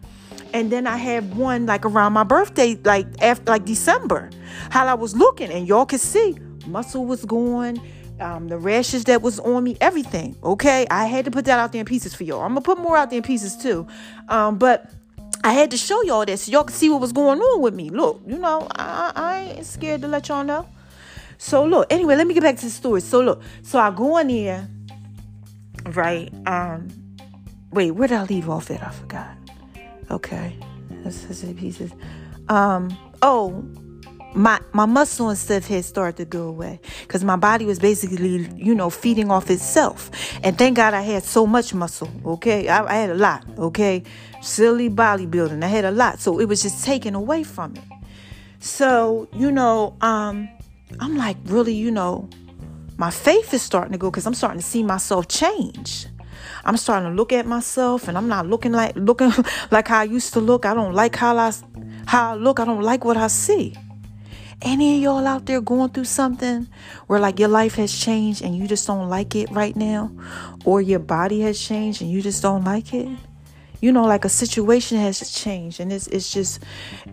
and 0.55 0.71
then 0.71 0.87
I 0.87 0.97
had 0.97 1.35
one 1.35 1.67
like 1.67 1.85
around 1.85 2.13
my 2.15 2.23
birthday, 2.23 2.79
like 2.85 3.07
after 3.21 3.51
like 3.51 3.67
December, 3.67 4.31
how 4.71 4.87
I 4.87 4.95
was 4.95 5.15
looking, 5.15 5.51
and 5.51 5.69
y'all 5.69 5.85
could 5.85 6.01
see 6.01 6.39
muscle 6.67 7.05
was 7.05 7.25
going, 7.25 7.79
um, 8.21 8.49
the 8.49 8.57
rashes 8.57 9.05
that 9.05 9.21
was 9.21 9.41
on 9.41 9.65
me, 9.65 9.77
everything. 9.81 10.37
Okay, 10.43 10.87
I 10.91 11.07
had 11.07 11.25
to 11.27 11.31
put 11.31 11.45
that 11.47 11.59
out 11.59 11.73
there 11.73 11.81
in 11.81 11.87
pieces 11.87 12.15
for 12.15 12.23
y'all. 12.23 12.41
I'm 12.41 12.51
gonna 12.51 12.63
put 12.63 12.79
more 12.79 12.97
out 12.97 13.11
there 13.11 13.19
in 13.19 13.23
pieces 13.25 13.57
too, 13.57 13.87
um, 14.31 14.57
but. 14.57 14.91
I 15.47 15.53
had 15.53 15.73
to 15.73 15.77
show 15.77 16.01
y'all 16.05 16.25
this 16.25 16.45
so 16.45 16.53
y'all 16.53 16.65
could 16.65 16.75
see 16.75 16.89
what 16.89 17.03
was 17.03 17.13
going 17.13 17.39
on 17.39 17.61
with 17.61 17.75
me. 17.75 17.91
Look, 17.91 18.23
you 18.27 18.39
know, 18.39 18.67
I, 18.77 19.13
I 19.15 19.39
ain't 19.57 19.67
scared 19.67 20.01
to 20.01 20.09
let 20.09 20.29
y'all 20.29 20.43
know. 20.43 20.67
So 21.37 21.67
look, 21.67 21.93
anyway, 21.93 22.17
let 22.17 22.27
me 22.27 22.33
get 22.33 22.43
back 22.43 22.57
to 22.57 22.65
the 22.65 22.71
story. 22.71 23.03
So 23.03 23.21
look, 23.21 23.43
so 23.61 23.79
I 23.79 23.91
go 23.91 24.17
in 24.17 24.29
there, 24.29 24.67
right? 25.91 26.33
Um, 26.47 26.89
wait, 27.73 27.91
where 27.91 28.09
did 28.09 28.17
I 28.17 28.25
leave 28.25 28.49
off 28.49 28.71
at? 28.71 28.83
I 28.83 28.91
forgot. 28.91 29.37
Okay, 30.11 30.57
that's, 31.03 31.23
that's 31.25 31.43
pieces. 31.59 31.93
Um, 32.49 32.97
oh, 33.23 33.65
my 34.35 34.61
my 34.73 34.87
muscle 34.87 35.29
and 35.29 35.39
stuff 35.39 35.67
had 35.67 35.85
started 35.85 36.17
to 36.17 36.25
go 36.25 36.49
away 36.49 36.81
because 37.03 37.25
my 37.25 37.37
body 37.37 37.65
was 37.65 37.79
basically, 37.79 38.49
you 38.57 38.75
know, 38.75 38.91
feeding 38.91 39.31
off 39.31 39.51
itself. 39.51 40.11
And 40.43 40.59
thank 40.59 40.77
God 40.77 40.93
I 40.93 41.03
had 41.03 41.23
so 41.23 41.47
much 41.47 41.73
muscle. 41.73 42.11
Okay, 42.27 42.69
I, 42.69 42.85
I 42.85 42.95
had 42.97 43.11
a 43.11 43.15
lot. 43.15 43.45
Okay, 43.59 44.03
silly 44.43 44.91
bodybuilding, 44.91 45.63
I 45.63 45.69
had 45.69 45.85
a 45.85 45.93
lot, 45.93 46.21
so 46.21 46.41
it 46.41 46.47
was 46.47 46.63
just 46.63 46.85
taken 46.85 47.15
away 47.15 47.45
from 47.45 47.77
it. 47.77 47.85
So 48.61 49.29
you 49.33 49.53
know, 49.53 49.97
um, 50.01 50.49
I'm 51.01 51.17
like 51.17 51.37
really, 51.45 51.75
you 51.75 51.91
know, 51.91 52.29
my 52.97 53.11
faith 53.11 53.55
is 53.55 53.63
starting 53.63 53.93
to 53.93 53.99
go 53.99 54.11
because 54.11 54.27
I'm 54.27 54.35
starting 54.35 54.61
to 54.61 54.67
see 54.67 54.83
myself 54.83 55.29
change. 55.29 56.07
I'm 56.65 56.77
starting 56.77 57.11
to 57.11 57.15
look 57.15 57.33
at 57.33 57.47
myself 57.47 58.09
and 58.09 58.17
I'm 58.17 58.29
not 58.29 58.47
looking 58.47 58.73
like 58.73 58.97
looking 58.97 59.33
like 59.71 59.89
how 59.89 60.01
I 60.01 60.05
used 60.05 60.33
to 60.35 60.41
look. 60.41 60.65
I 60.65 60.75
don't 60.75 60.95
like 60.95 61.17
how 61.17 61.37
I 61.37 61.53
how 62.07 62.33
I 62.33 62.35
look. 62.35 62.61
I 62.61 62.65
don't 62.65 62.83
like 62.83 63.05
what 63.05 63.17
I 63.17 63.27
see. 63.27 63.75
Any 64.63 64.97
of 64.97 65.03
y'all 65.03 65.27
out 65.27 65.47
there 65.47 65.61
going 65.61 65.91
through 65.91 66.05
something 66.05 66.69
where 67.07 67.21
like 67.21 67.39
your 67.39 67.49
life 67.49 67.75
has 67.75 67.93
changed 67.93 68.43
and 68.43 68.57
you 68.57 68.67
just 68.67 68.87
don't 68.87 69.11
like 69.11 69.35
it 69.35 69.51
right 69.51 69.77
now, 69.77 70.11
or 70.65 70.81
your 70.81 71.01
body 71.01 71.41
has 71.43 71.61
changed 71.61 72.01
and 72.01 72.11
you 72.11 72.23
just 72.23 72.43
don't 72.43 72.65
like 72.65 72.95
it? 72.95 73.09
You 73.85 73.93
know 73.93 74.05
like 74.05 74.25
a 74.25 74.31
situation 74.31 74.97
has 74.97 75.31
changed 75.31 75.79
and 75.79 75.93
it's 75.93 76.07
it's 76.07 76.33
just 76.33 76.63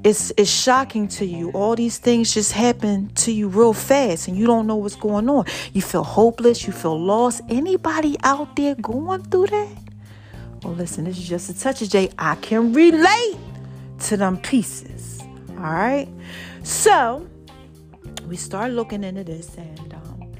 it's 0.06 0.32
it's 0.38 0.50
shocking 0.50 1.06
to 1.06 1.26
you. 1.26 1.52
All 1.52 1.76
these 1.76 1.98
things 1.98 2.34
just 2.34 2.54
happen 2.54 3.10
to 3.24 3.32
you 3.34 3.50
real 3.50 3.74
fast 3.74 4.30
and 4.30 4.38
you 4.38 4.48
don't 4.48 4.68
know 4.68 4.78
what's 4.78 4.96
going 4.96 5.30
on. 5.30 5.44
You 5.74 5.82
feel 5.82 6.06
hopeless 6.06 6.66
you 6.66 6.72
feel 6.72 6.98
lost. 6.98 7.42
Anybody 7.50 8.16
out 8.24 8.56
there 8.56 8.76
going 8.76 9.24
through 9.24 9.48
that? 9.48 9.78
Well 10.64 10.74
listen 10.74 11.04
this 11.04 11.18
is 11.18 11.28
just 11.28 11.50
a 11.50 11.60
touch 11.60 11.82
of 11.82 11.90
j. 11.90 12.10
I 12.18 12.36
can 12.36 12.72
relate 12.72 13.38
to 14.08 14.16
them 14.16 14.38
pieces 14.38 15.20
all 15.58 15.74
right? 15.74 16.08
So 16.64 17.28
we 18.30 18.38
start 18.38 18.72
looking 18.72 19.04
into 19.04 19.26
this 19.26 19.58
and 19.58 19.94
um, 19.94 20.32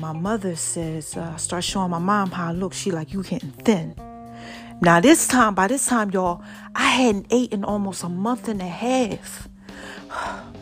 my 0.00 0.12
mother 0.12 0.56
says 0.56 1.16
uh, 1.16 1.36
start 1.36 1.62
showing 1.62 1.92
my 1.92 2.00
mom 2.00 2.32
how 2.32 2.48
i 2.48 2.52
look. 2.52 2.72
She 2.74 2.90
like 2.90 3.12
you 3.12 3.22
getting 3.22 3.52
thin 3.52 3.94
now, 4.80 5.00
this 5.00 5.26
time, 5.26 5.54
by 5.54 5.66
this 5.66 5.86
time, 5.86 6.10
y'all, 6.10 6.42
I 6.74 6.90
hadn't 6.90 7.32
eaten 7.32 7.64
almost 7.64 8.04
a 8.04 8.08
month 8.08 8.46
and 8.48 8.62
a 8.62 8.68
half. 8.68 9.48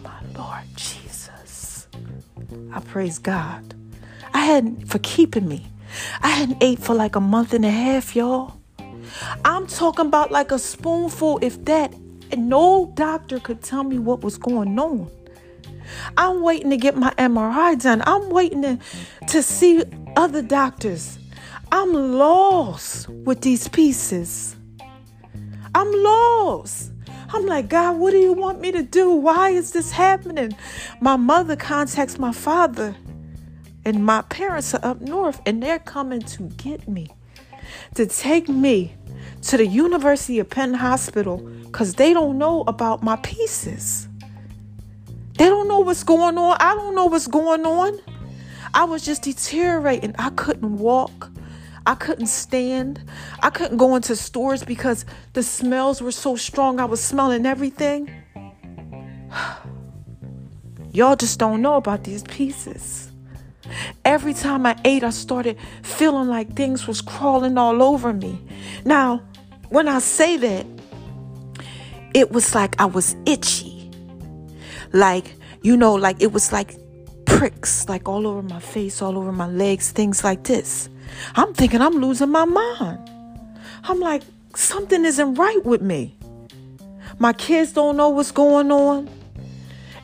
my 0.02 0.20
Lord 0.34 0.64
Jesus. 0.74 1.86
I 2.72 2.80
praise 2.80 3.18
God. 3.18 3.74
I 4.32 4.38
hadn't, 4.38 4.88
for 4.88 4.98
keeping 5.00 5.46
me. 5.46 5.66
I 6.22 6.28
hadn't 6.28 6.62
ate 6.62 6.78
for 6.78 6.94
like 6.94 7.14
a 7.14 7.20
month 7.20 7.52
and 7.52 7.64
a 7.64 7.70
half, 7.70 8.16
y'all. 8.16 8.54
I'm 9.44 9.66
talking 9.66 10.06
about 10.06 10.30
like 10.30 10.50
a 10.50 10.58
spoonful, 10.58 11.38
if 11.42 11.62
that. 11.66 11.92
And 12.32 12.48
no 12.48 12.92
doctor 12.94 13.38
could 13.38 13.62
tell 13.62 13.84
me 13.84 13.98
what 13.98 14.22
was 14.22 14.36
going 14.38 14.78
on. 14.78 15.10
I'm 16.16 16.42
waiting 16.42 16.70
to 16.70 16.76
get 16.76 16.96
my 16.96 17.12
MRI 17.18 17.80
done. 17.80 18.02
I'm 18.06 18.30
waiting 18.30 18.62
to, 18.62 18.78
to 19.28 19.42
see 19.42 19.84
other 20.16 20.42
doctors. 20.42 21.18
I'm 21.72 21.92
lost 21.92 23.08
with 23.08 23.40
these 23.40 23.68
pieces. 23.68 24.56
I'm 25.74 25.92
lost. 25.92 26.92
I'm 27.34 27.44
like, 27.44 27.68
God, 27.68 27.98
what 27.98 28.12
do 28.12 28.18
you 28.18 28.32
want 28.32 28.60
me 28.60 28.72
to 28.72 28.82
do? 28.82 29.10
Why 29.10 29.50
is 29.50 29.72
this 29.72 29.90
happening? 29.90 30.56
My 31.00 31.16
mother 31.16 31.56
contacts 31.56 32.18
my 32.18 32.32
father, 32.32 32.96
and 33.84 34.04
my 34.04 34.22
parents 34.22 34.74
are 34.74 34.84
up 34.84 35.00
north, 35.00 35.40
and 35.44 35.62
they're 35.62 35.80
coming 35.80 36.20
to 36.20 36.44
get 36.44 36.86
me, 36.88 37.08
to 37.94 38.06
take 38.06 38.48
me 38.48 38.94
to 39.42 39.56
the 39.56 39.66
University 39.66 40.38
of 40.38 40.48
Penn 40.48 40.74
Hospital 40.74 41.38
because 41.64 41.94
they 41.94 42.12
don't 42.14 42.38
know 42.38 42.62
about 42.68 43.02
my 43.02 43.16
pieces. 43.16 44.08
They 45.36 45.46
don't 45.46 45.68
know 45.68 45.80
what's 45.80 46.04
going 46.04 46.38
on. 46.38 46.56
I 46.60 46.74
don't 46.74 46.94
know 46.94 47.06
what's 47.06 47.26
going 47.26 47.66
on. 47.66 47.98
I 48.72 48.84
was 48.84 49.04
just 49.04 49.22
deteriorating. 49.22 50.14
I 50.18 50.30
couldn't 50.30 50.78
walk. 50.78 51.30
I 51.86 51.94
couldn't 51.94 52.26
stand. 52.26 53.08
I 53.42 53.50
couldn't 53.50 53.76
go 53.76 53.94
into 53.94 54.16
stores 54.16 54.64
because 54.64 55.06
the 55.34 55.42
smells 55.42 56.02
were 56.02 56.12
so 56.12 56.34
strong. 56.34 56.80
I 56.80 56.84
was 56.84 57.00
smelling 57.00 57.46
everything. 57.46 58.10
Y'all 60.92 61.16
just 61.16 61.38
don't 61.38 61.62
know 61.62 61.76
about 61.76 62.02
these 62.04 62.24
pieces. 62.24 63.12
Every 64.04 64.34
time 64.34 64.66
I 64.66 64.76
ate, 64.84 65.04
I 65.04 65.10
started 65.10 65.58
feeling 65.82 66.28
like 66.28 66.54
things 66.56 66.86
was 66.86 67.00
crawling 67.00 67.56
all 67.56 67.82
over 67.82 68.12
me. 68.12 68.40
Now, 68.84 69.22
when 69.68 69.88
I 69.88 69.98
say 70.00 70.36
that, 70.36 70.66
it 72.14 72.32
was 72.32 72.54
like 72.54 72.80
I 72.80 72.86
was 72.86 73.14
itchy. 73.26 73.90
Like, 74.92 75.34
you 75.62 75.76
know, 75.76 75.94
like 75.94 76.20
it 76.20 76.32
was 76.32 76.52
like 76.52 76.76
pricks, 77.26 77.88
like 77.88 78.08
all 78.08 78.26
over 78.26 78.42
my 78.42 78.60
face, 78.60 79.02
all 79.02 79.18
over 79.18 79.32
my 79.32 79.48
legs, 79.48 79.90
things 79.90 80.24
like 80.24 80.44
this. 80.44 80.88
I'm 81.34 81.54
thinking 81.54 81.80
I'm 81.80 81.94
losing 81.94 82.30
my 82.30 82.44
mind. 82.44 83.10
I'm 83.84 84.00
like, 84.00 84.22
something 84.54 85.04
isn't 85.04 85.34
right 85.34 85.64
with 85.64 85.82
me. 85.82 86.16
My 87.18 87.32
kids 87.32 87.72
don't 87.72 87.96
know 87.96 88.08
what's 88.08 88.30
going 88.30 88.70
on. 88.70 89.08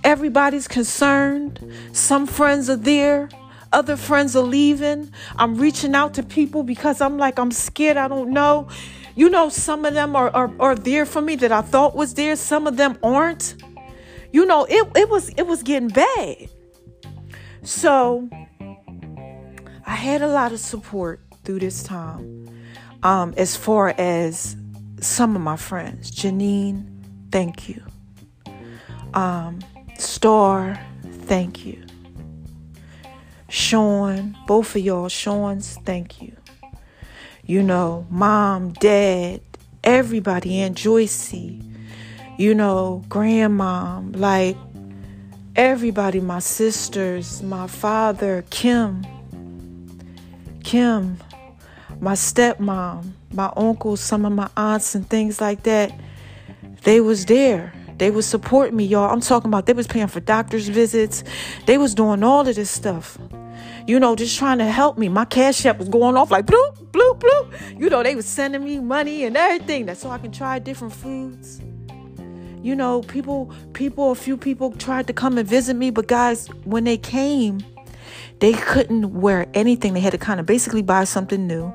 Everybody's 0.05 0.67
concerned. 0.67 1.61
Some 1.93 2.27
friends 2.27 2.69
are 2.71 2.77
there. 2.77 3.29
Other 3.73 3.97
friends 3.97 4.37
are 4.37 4.43
leaving. 4.43 5.11
I'm 5.37 5.57
reaching 5.57 5.95
out 5.95 6.15
to 6.15 6.23
people 6.23 6.63
because 6.63 7.01
I'm 7.01 7.19
like, 7.19 7.39
I'm 7.39 7.51
scared. 7.51 7.97
I 7.97 8.09
don't 8.09 8.31
know. 8.31 8.69
You 9.15 9.31
know, 9.31 9.49
some 9.49 9.85
of 9.85 9.95
them 9.95 10.17
are, 10.17 10.31
are, 10.31 10.51
are 10.59 10.75
there 10.75 11.07
for 11.07 11.23
me 11.23 11.37
that 11.37 11.53
I 11.53 11.63
thought 11.63 11.95
was 11.95 12.15
there. 12.15 12.37
Some 12.37 12.67
of 12.67 12.77
them 12.77 12.99
aren't. 13.03 13.57
You 14.33 14.47
know, 14.47 14.65
it, 14.65 14.87
it 14.97 15.11
was 15.11 15.29
it 15.31 15.47
was 15.47 15.63
getting 15.63 15.89
bad. 15.89 16.49
So 17.63 18.29
I 19.93 19.97
had 19.97 20.23
a 20.23 20.27
lot 20.27 20.53
of 20.53 20.59
support 20.59 21.21
through 21.45 21.59
this 21.59 21.83
time. 21.83 22.49
Um, 23.03 23.35
as 23.37 23.57
far 23.57 23.95
as 23.99 24.57
some 25.03 25.37
of 25.37 25.43
my 25.43 25.57
friends, 25.57 26.11
Janine, 26.11 26.87
thank 27.31 27.69
you. 27.69 27.83
Um, 29.13 29.59
Star, 29.99 30.81
thank 31.05 31.67
you. 31.67 31.85
Sean, 33.51 34.35
both 34.47 34.75
of 34.75 34.81
y'all, 34.81 35.11
Sean's, 35.11 35.77
thank 35.85 36.23
you. 36.23 36.35
You 37.45 37.63
know, 37.63 38.07
mom, 38.09 38.73
dad, 38.73 39.43
everybody, 39.85 40.61
Aunt 40.61 40.79
Joycey, 40.79 41.71
you 42.39 42.55
know, 42.55 43.05
grandmom, 43.09 44.17
like 44.17 44.57
everybody, 45.55 46.19
my 46.19 46.39
sisters, 46.39 47.43
my 47.43 47.67
father, 47.67 48.43
Kim, 48.49 49.05
Kim, 50.63 51.19
my 52.01 52.13
stepmom, 52.13 53.13
my 53.33 53.53
uncles, 53.57 54.01
some 54.01 54.25
of 54.25 54.33
my 54.33 54.49
aunts 54.57 54.95
and 54.95 55.09
things 55.09 55.41
like 55.41 55.63
that, 55.65 55.93
they 56.85 57.01
was 57.01 57.27
there. 57.27 57.73
They 57.99 58.11
was 58.11 58.27
supporting 58.27 58.77
me, 58.77 58.85
y'all. 58.85 59.11
I'm 59.11 59.21
talking 59.21 59.49
about 59.49 59.67
they 59.67 59.73
was 59.73 59.87
paying 59.87 60.09
for 60.09 60.21
doctor's 60.21 60.69
visits. 60.69 61.23
They 61.67 61.79
was 61.79 61.95
doing 61.95 62.25
all 62.25 62.47
of 62.47 62.55
this 62.55 62.71
stuff. 62.71 63.19
You 63.87 64.01
know, 64.01 64.17
just 64.17 64.37
trying 64.39 64.59
to 64.59 64.65
help 64.65 64.99
me. 64.99 65.09
My 65.09 65.25
cash 65.25 65.65
app 65.67 65.79
was 65.79 65.89
going 65.89 66.17
off 66.17 66.31
like 66.31 66.47
bloop, 66.47 66.91
bloop, 66.91 67.21
bloop. 67.21 67.81
You 67.81 67.91
know, 67.91 68.03
they 68.03 68.15
was 68.15 68.27
sending 68.27 68.65
me 68.65 68.81
money 68.81 69.25
and 69.25 69.37
everything. 69.37 69.87
That's 69.87 70.01
so 70.01 70.11
I 70.11 70.19
can 70.19 70.33
try 70.33 70.59
different 70.59 70.95
foods. 70.95 71.61
You 72.63 72.77
know, 72.77 73.03
people, 73.03 73.53
people, 73.73 74.13
a 74.13 74.15
few 74.15 74.37
people 74.37 74.71
tried 74.73 75.09
to 75.09 75.13
come 75.13 75.37
and 75.37 75.49
visit 75.49 75.75
me, 75.75 75.91
but 75.91 76.07
guys, 76.07 76.47
when 76.65 76.85
they 76.85 76.97
came, 76.97 77.59
they 78.43 78.53
couldn't 78.53 79.21
wear 79.21 79.47
anything. 79.55 79.95
They 79.95 80.01
had 80.01 80.11
to 80.11 80.19
kind 80.19 80.41
of 80.41 80.47
basically 80.47 80.83
buy 80.83 81.05
something 81.05 81.47
new 81.47 81.73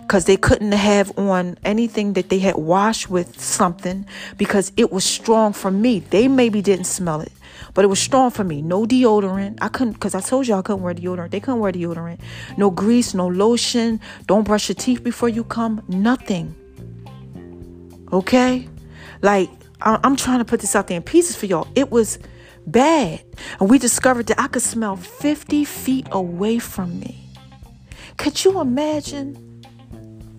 because 0.00 0.24
they 0.24 0.38
couldn't 0.38 0.72
have 0.72 1.16
on 1.18 1.58
anything 1.62 2.14
that 2.14 2.30
they 2.30 2.38
had 2.38 2.56
washed 2.56 3.10
with 3.10 3.38
something 3.38 4.06
because 4.38 4.72
it 4.78 4.90
was 4.90 5.04
strong 5.04 5.52
for 5.52 5.70
me. 5.70 6.00
They 6.00 6.26
maybe 6.26 6.62
didn't 6.62 6.86
smell 6.86 7.20
it, 7.20 7.32
but 7.74 7.84
it 7.84 7.88
was 7.88 7.98
strong 7.98 8.30
for 8.30 8.44
me. 8.44 8.62
No 8.62 8.86
deodorant. 8.86 9.58
I 9.60 9.68
couldn't 9.68 9.92
because 9.92 10.14
I 10.14 10.22
told 10.22 10.46
y'all 10.46 10.60
I 10.60 10.62
couldn't 10.62 10.82
wear 10.82 10.94
deodorant. 10.94 11.32
They 11.32 11.40
couldn't 11.40 11.60
wear 11.60 11.70
deodorant. 11.70 12.18
No 12.56 12.70
grease, 12.70 13.12
no 13.12 13.28
lotion. 13.28 14.00
Don't 14.26 14.44
brush 14.44 14.70
your 14.70 14.76
teeth 14.76 15.04
before 15.04 15.28
you 15.28 15.44
come. 15.44 15.82
Nothing. 15.86 16.54
Okay? 18.10 18.66
Like, 19.20 19.50
I'm 19.82 20.16
trying 20.16 20.38
to 20.38 20.46
put 20.46 20.60
this 20.60 20.74
out 20.74 20.86
there 20.86 20.96
in 20.96 21.02
pieces 21.02 21.36
for 21.36 21.44
y'all. 21.44 21.68
It 21.74 21.90
was 21.90 22.18
bad. 22.66 23.24
And 23.60 23.70
we 23.70 23.78
discovered 23.78 24.26
that 24.26 24.40
I 24.40 24.48
could 24.48 24.62
smell 24.62 24.96
50 24.96 25.64
feet 25.64 26.06
away 26.12 26.58
from 26.58 26.98
me. 27.00 27.28
Could 28.16 28.44
you 28.44 28.60
imagine? 28.60 29.62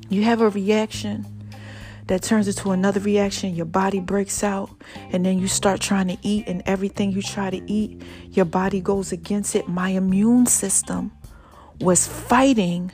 You 0.09 0.23
have 0.23 0.41
a 0.41 0.49
reaction 0.49 1.25
that 2.07 2.23
turns 2.23 2.47
into 2.47 2.71
another 2.71 3.01
reaction. 3.01 3.53
Your 3.53 3.65
body 3.65 3.99
breaks 3.99 4.43
out, 4.43 4.69
and 5.11 5.25
then 5.25 5.37
you 5.39 5.47
start 5.47 5.81
trying 5.81 6.07
to 6.07 6.17
eat, 6.21 6.45
and 6.47 6.63
everything 6.65 7.11
you 7.11 7.21
try 7.21 7.49
to 7.49 7.61
eat, 7.71 8.01
your 8.31 8.45
body 8.45 8.79
goes 8.79 9.11
against 9.11 9.55
it. 9.55 9.67
My 9.67 9.89
immune 9.89 10.45
system 10.45 11.11
was 11.81 12.07
fighting 12.07 12.91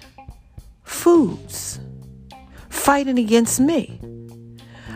foods, 0.83 1.79
fighting 2.69 3.19
against 3.19 3.59
me. 3.59 4.01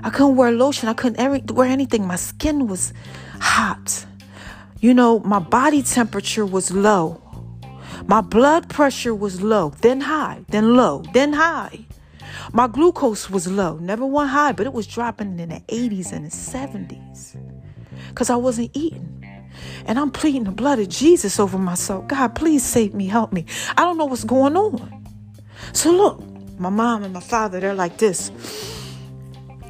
I 0.04 0.10
couldn't 0.10 0.36
wear 0.36 0.52
lotion. 0.52 0.90
I 0.90 0.94
couldn't 0.94 1.52
wear 1.52 1.68
anything. 1.68 2.08
My 2.08 2.16
skin 2.16 2.68
was 2.68 2.94
hot. 3.40 4.06
You 4.80 4.94
know, 4.94 5.20
my 5.20 5.40
body 5.40 5.82
temperature 5.82 6.46
was 6.46 6.72
low. 6.72 7.22
My 8.06 8.22
blood 8.22 8.70
pressure 8.70 9.16
was 9.16 9.42
low, 9.42 9.72
then 9.82 10.02
high, 10.02 10.46
then 10.50 10.76
low, 10.76 11.04
then 11.14 11.34
high. 11.34 11.86
My 12.54 12.68
glucose 12.68 13.30
was 13.30 13.48
low, 13.48 13.78
never 13.78 14.06
went 14.06 14.30
high, 14.30 14.52
but 14.52 14.66
it 14.66 14.74
was 14.74 14.88
dropping 14.88 15.40
in 15.40 15.50
the 15.50 15.62
80s 15.68 16.12
and 16.12 16.26
the 16.26 16.30
70s 16.30 17.36
because 18.10 18.30
I 18.30 18.36
wasn't 18.36 18.72
eating. 18.74 19.14
And 19.86 19.98
I'm 19.98 20.12
pleading 20.12 20.44
the 20.44 20.52
blood 20.52 20.80
of 20.80 20.90
Jesus 20.90 21.40
over 21.40 21.58
myself. 21.58 22.08
God, 22.08 22.36
please 22.36 22.64
save 22.64 22.94
me, 22.94 23.08
help 23.08 23.34
me. 23.34 23.46
I 23.76 23.84
don't 23.84 23.98
know 23.98 24.06
what's 24.06 24.24
going 24.24 24.56
on. 24.56 25.06
So 25.74 25.92
look, 25.92 26.22
my 26.60 26.70
mom 26.70 27.04
and 27.04 27.14
my 27.14 27.20
father, 27.20 27.60
they're 27.60 27.74
like 27.74 27.98
this. 27.98 28.32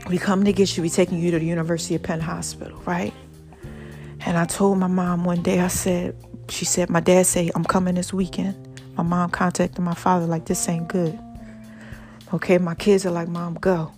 We 0.09 0.17
come 0.17 0.43
to 0.45 0.53
get 0.53 0.75
you, 0.75 0.83
We're 0.83 0.89
taking 0.89 1.19
you 1.19 1.31
to 1.31 1.39
the 1.39 1.45
University 1.45 1.95
of 1.95 2.03
Penn 2.03 2.19
Hospital, 2.19 2.77
right? 2.85 3.13
And 4.27 4.37
I 4.37 4.43
told 4.43 4.77
my 4.77 4.87
mom 4.87 5.23
one 5.23 5.41
day, 5.41 5.61
I 5.61 5.69
said, 5.69 6.13
she 6.49 6.65
said, 6.65 6.89
my 6.89 6.99
dad 6.99 7.25
said, 7.25 7.49
I'm 7.55 7.63
coming 7.63 7.95
this 7.95 8.11
weekend. 8.11 8.81
My 8.97 9.03
mom 9.03 9.29
contacted 9.29 9.79
my 9.79 9.93
father, 9.93 10.25
like, 10.25 10.47
this 10.47 10.67
ain't 10.67 10.89
good. 10.89 11.17
Okay, 12.33 12.57
my 12.57 12.75
kids 12.75 13.05
are 13.05 13.11
like, 13.11 13.29
Mom, 13.29 13.53
go. 13.53 13.93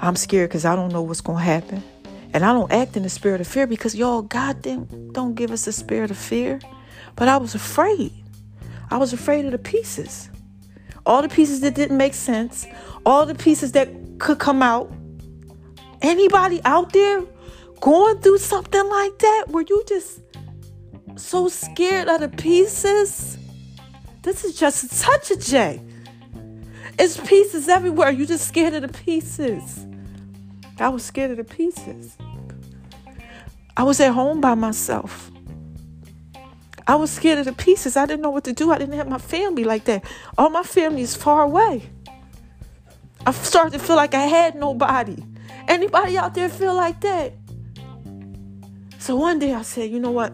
I'm 0.00 0.16
scared 0.16 0.50
because 0.50 0.64
I 0.64 0.74
don't 0.74 0.92
know 0.92 1.02
what's 1.02 1.20
going 1.20 1.38
to 1.38 1.44
happen. 1.44 1.84
And 2.32 2.44
I 2.44 2.52
don't 2.52 2.72
act 2.72 2.96
in 2.96 3.04
the 3.04 3.08
spirit 3.08 3.40
of 3.40 3.46
fear 3.46 3.68
because 3.68 3.94
y'all, 3.94 4.22
God 4.22 4.60
didn't, 4.60 5.12
don't 5.12 5.36
give 5.36 5.52
us 5.52 5.66
the 5.66 5.72
spirit 5.72 6.10
of 6.10 6.18
fear. 6.18 6.58
But 7.14 7.28
I 7.28 7.36
was 7.36 7.54
afraid. 7.54 8.12
I 8.90 8.96
was 8.96 9.12
afraid 9.12 9.44
of 9.44 9.52
the 9.52 9.58
pieces. 9.58 10.30
All 11.06 11.22
the 11.22 11.28
pieces 11.28 11.60
that 11.60 11.76
didn't 11.76 11.96
make 11.96 12.14
sense, 12.14 12.66
all 13.06 13.24
the 13.24 13.36
pieces 13.36 13.70
that 13.70 13.88
could 14.18 14.40
come 14.40 14.64
out. 14.64 14.92
Anybody 16.02 16.60
out 16.64 16.92
there 16.92 17.22
going 17.84 18.18
through 18.20 18.38
something 18.38 18.88
like 18.88 19.18
that 19.18 19.44
where 19.48 19.62
you 19.68 19.84
just 19.86 20.22
so 21.16 21.48
scared 21.48 22.08
of 22.08 22.20
the 22.20 22.30
pieces? 22.30 23.36
This 24.22 24.42
is 24.42 24.58
just 24.58 25.30
a 25.30 25.36
J. 25.36 25.82
It's 26.98 27.18
pieces 27.28 27.68
everywhere. 27.68 28.10
You 28.10 28.24
just 28.24 28.48
scared 28.48 28.72
of 28.72 28.90
the 28.90 28.98
pieces. 29.04 29.86
I 30.80 30.88
was 30.88 31.04
scared 31.04 31.32
of 31.32 31.36
the 31.36 31.44
pieces. 31.44 32.16
I 33.76 33.82
was 33.82 34.00
at 34.00 34.12
home 34.12 34.40
by 34.40 34.54
myself. 34.54 35.30
I 36.86 36.94
was 36.94 37.10
scared 37.10 37.40
of 37.40 37.44
the 37.44 37.52
pieces. 37.52 37.98
I 37.98 38.06
didn't 38.06 38.22
know 38.22 38.30
what 38.30 38.44
to 38.44 38.54
do. 38.54 38.72
I 38.72 38.78
didn't 38.78 38.96
have 38.96 39.08
my 39.10 39.18
family 39.18 39.64
like 39.64 39.84
that. 39.84 40.04
All 40.38 40.48
my 40.48 40.62
family 40.62 41.02
is 41.02 41.14
far 41.14 41.42
away. 41.42 41.82
I 43.26 43.32
started 43.32 43.78
to 43.78 43.78
feel 43.78 43.96
like 43.96 44.14
I 44.14 44.22
had 44.22 44.54
nobody. 44.54 45.22
Anybody 45.68 46.16
out 46.16 46.32
there 46.32 46.48
feel 46.48 46.74
like 46.74 47.02
that? 47.02 47.34
So 49.04 49.16
one 49.16 49.38
day 49.38 49.52
I 49.52 49.60
said, 49.60 49.90
you 49.90 50.00
know 50.00 50.12
what? 50.12 50.32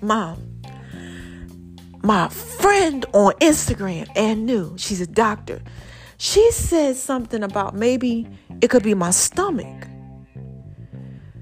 Mom, 0.00 0.40
my 2.00 2.28
friend 2.28 3.04
on 3.12 3.32
Instagram 3.40 4.06
Anu, 4.16 4.78
she's 4.78 5.00
a 5.00 5.06
doctor. 5.08 5.60
She 6.16 6.52
said 6.52 6.94
something 6.94 7.42
about 7.42 7.74
maybe 7.74 8.28
it 8.60 8.70
could 8.70 8.84
be 8.84 8.94
my 8.94 9.10
stomach. 9.10 9.88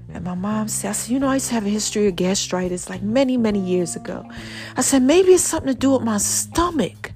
And 0.09 0.23
my 0.23 0.33
mom 0.33 0.67
said, 0.67 0.89
I 0.89 0.93
said, 0.93 1.11
you 1.11 1.19
know, 1.19 1.27
I 1.27 1.35
used 1.35 1.49
to 1.49 1.53
have 1.53 1.67
a 1.67 1.69
history 1.69 2.07
of 2.07 2.15
gastritis 2.15 2.89
like 2.89 3.03
many, 3.03 3.37
many 3.37 3.59
years 3.59 3.95
ago. 3.95 4.27
I 4.75 4.81
said, 4.81 5.03
maybe 5.03 5.33
it's 5.33 5.43
something 5.43 5.71
to 5.71 5.77
do 5.77 5.91
with 5.91 6.01
my 6.01 6.17
stomach. 6.17 7.11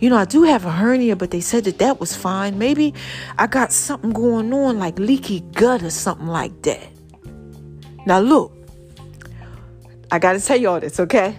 You 0.00 0.08
know, 0.08 0.16
I 0.16 0.24
do 0.24 0.44
have 0.44 0.64
a 0.64 0.70
hernia, 0.72 1.14
but 1.14 1.30
they 1.30 1.42
said 1.42 1.64
that 1.64 1.78
that 1.78 2.00
was 2.00 2.16
fine. 2.16 2.56
Maybe 2.56 2.94
I 3.36 3.48
got 3.48 3.70
something 3.70 4.12
going 4.12 4.50
on 4.54 4.78
like 4.78 4.98
leaky 4.98 5.40
gut 5.40 5.82
or 5.82 5.90
something 5.90 6.28
like 6.28 6.62
that. 6.62 6.93
Now, 8.06 8.20
look, 8.20 8.52
I 10.10 10.18
got 10.18 10.34
to 10.34 10.40
tell 10.40 10.56
you 10.56 10.68
all 10.68 10.80
this, 10.80 11.00
okay? 11.00 11.36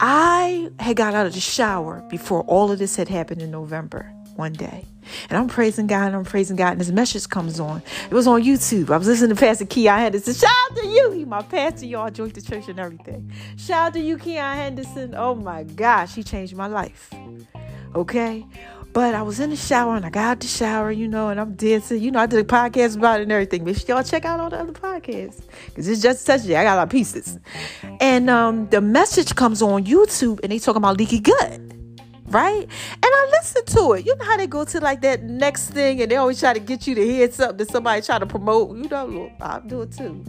I 0.00 0.70
had 0.78 0.96
got 0.96 1.14
out 1.14 1.26
of 1.26 1.34
the 1.34 1.40
shower 1.40 2.04
before 2.10 2.42
all 2.42 2.72
of 2.72 2.78
this 2.78 2.96
had 2.96 3.08
happened 3.08 3.40
in 3.40 3.50
November 3.50 4.12
one 4.36 4.52
day. 4.52 4.84
And 5.28 5.38
I'm 5.38 5.48
praising 5.48 5.86
God 5.86 6.06
and 6.06 6.16
I'm 6.16 6.24
praising 6.24 6.56
God. 6.56 6.72
And 6.72 6.80
this 6.80 6.90
message 6.90 7.28
comes 7.28 7.60
on. 7.60 7.82
It 8.10 8.14
was 8.14 8.26
on 8.26 8.42
YouTube. 8.42 8.90
I 8.90 8.96
was 8.96 9.06
listening 9.06 9.36
to 9.36 9.40
Pastor 9.40 9.64
Keion 9.64 9.98
Henderson. 9.98 10.34
Shout 10.34 10.50
out 10.70 10.76
to 10.78 10.86
you. 10.86 11.10
He 11.10 11.24
my 11.24 11.42
pastor. 11.42 11.86
Y'all 11.86 12.10
joined 12.10 12.32
the 12.32 12.42
church 12.42 12.68
and 12.68 12.78
everything. 12.78 13.30
Shout 13.56 13.88
out 13.88 13.92
to 13.94 14.00
you, 14.00 14.16
Keion 14.16 14.54
Henderson. 14.54 15.14
Oh 15.16 15.34
my 15.34 15.64
gosh, 15.64 16.14
he 16.14 16.22
changed 16.22 16.56
my 16.56 16.66
life. 16.66 17.12
Okay? 17.94 18.46
But 18.92 19.14
I 19.14 19.22
was 19.22 19.40
in 19.40 19.50
the 19.50 19.56
shower 19.56 19.96
and 19.96 20.04
I 20.04 20.10
got 20.10 20.24
out 20.24 20.40
the 20.40 20.46
shower, 20.46 20.90
you 20.90 21.08
know, 21.08 21.30
and 21.30 21.40
I'm 21.40 21.54
dancing. 21.54 22.02
You 22.02 22.10
know, 22.10 22.20
I 22.20 22.26
did 22.26 22.40
a 22.40 22.44
podcast 22.44 22.96
about 22.96 23.20
it 23.20 23.24
and 23.24 23.32
everything. 23.32 23.64
But 23.64 23.88
y'all 23.88 24.02
check 24.02 24.24
out 24.24 24.38
all 24.38 24.50
the 24.50 24.58
other 24.58 24.72
podcasts. 24.72 25.42
Because 25.66 25.88
it's 25.88 26.02
just 26.02 26.24
such 26.24 26.42
I 26.44 26.64
got 26.64 26.74
a 26.74 26.76
lot 26.76 26.82
of 26.84 26.90
pieces. 26.90 27.38
And 28.00 28.28
um, 28.28 28.68
the 28.68 28.80
message 28.80 29.34
comes 29.34 29.62
on 29.62 29.84
YouTube 29.84 30.40
and 30.42 30.52
they 30.52 30.58
talking 30.58 30.78
about 30.78 30.98
leaky 30.98 31.20
gut 31.20 31.60
right? 32.32 32.62
And 32.92 33.04
I 33.04 33.28
listen 33.30 33.64
to 33.66 33.92
it. 33.92 34.06
You 34.06 34.16
know 34.16 34.24
how 34.24 34.36
they 34.36 34.46
go 34.46 34.64
to 34.64 34.80
like 34.80 35.02
that 35.02 35.22
next 35.22 35.70
thing 35.70 36.00
and 36.02 36.10
they 36.10 36.16
always 36.16 36.40
try 36.40 36.52
to 36.52 36.60
get 36.60 36.86
you 36.86 36.94
to 36.94 37.04
hear 37.04 37.30
something 37.30 37.58
that 37.58 37.70
somebody 37.70 38.02
try 38.02 38.18
to 38.18 38.26
promote. 38.26 38.76
You 38.76 38.88
know, 38.88 39.06
look, 39.06 39.32
I'll 39.40 39.60
do 39.60 39.82
it 39.82 39.92
too. 39.92 40.24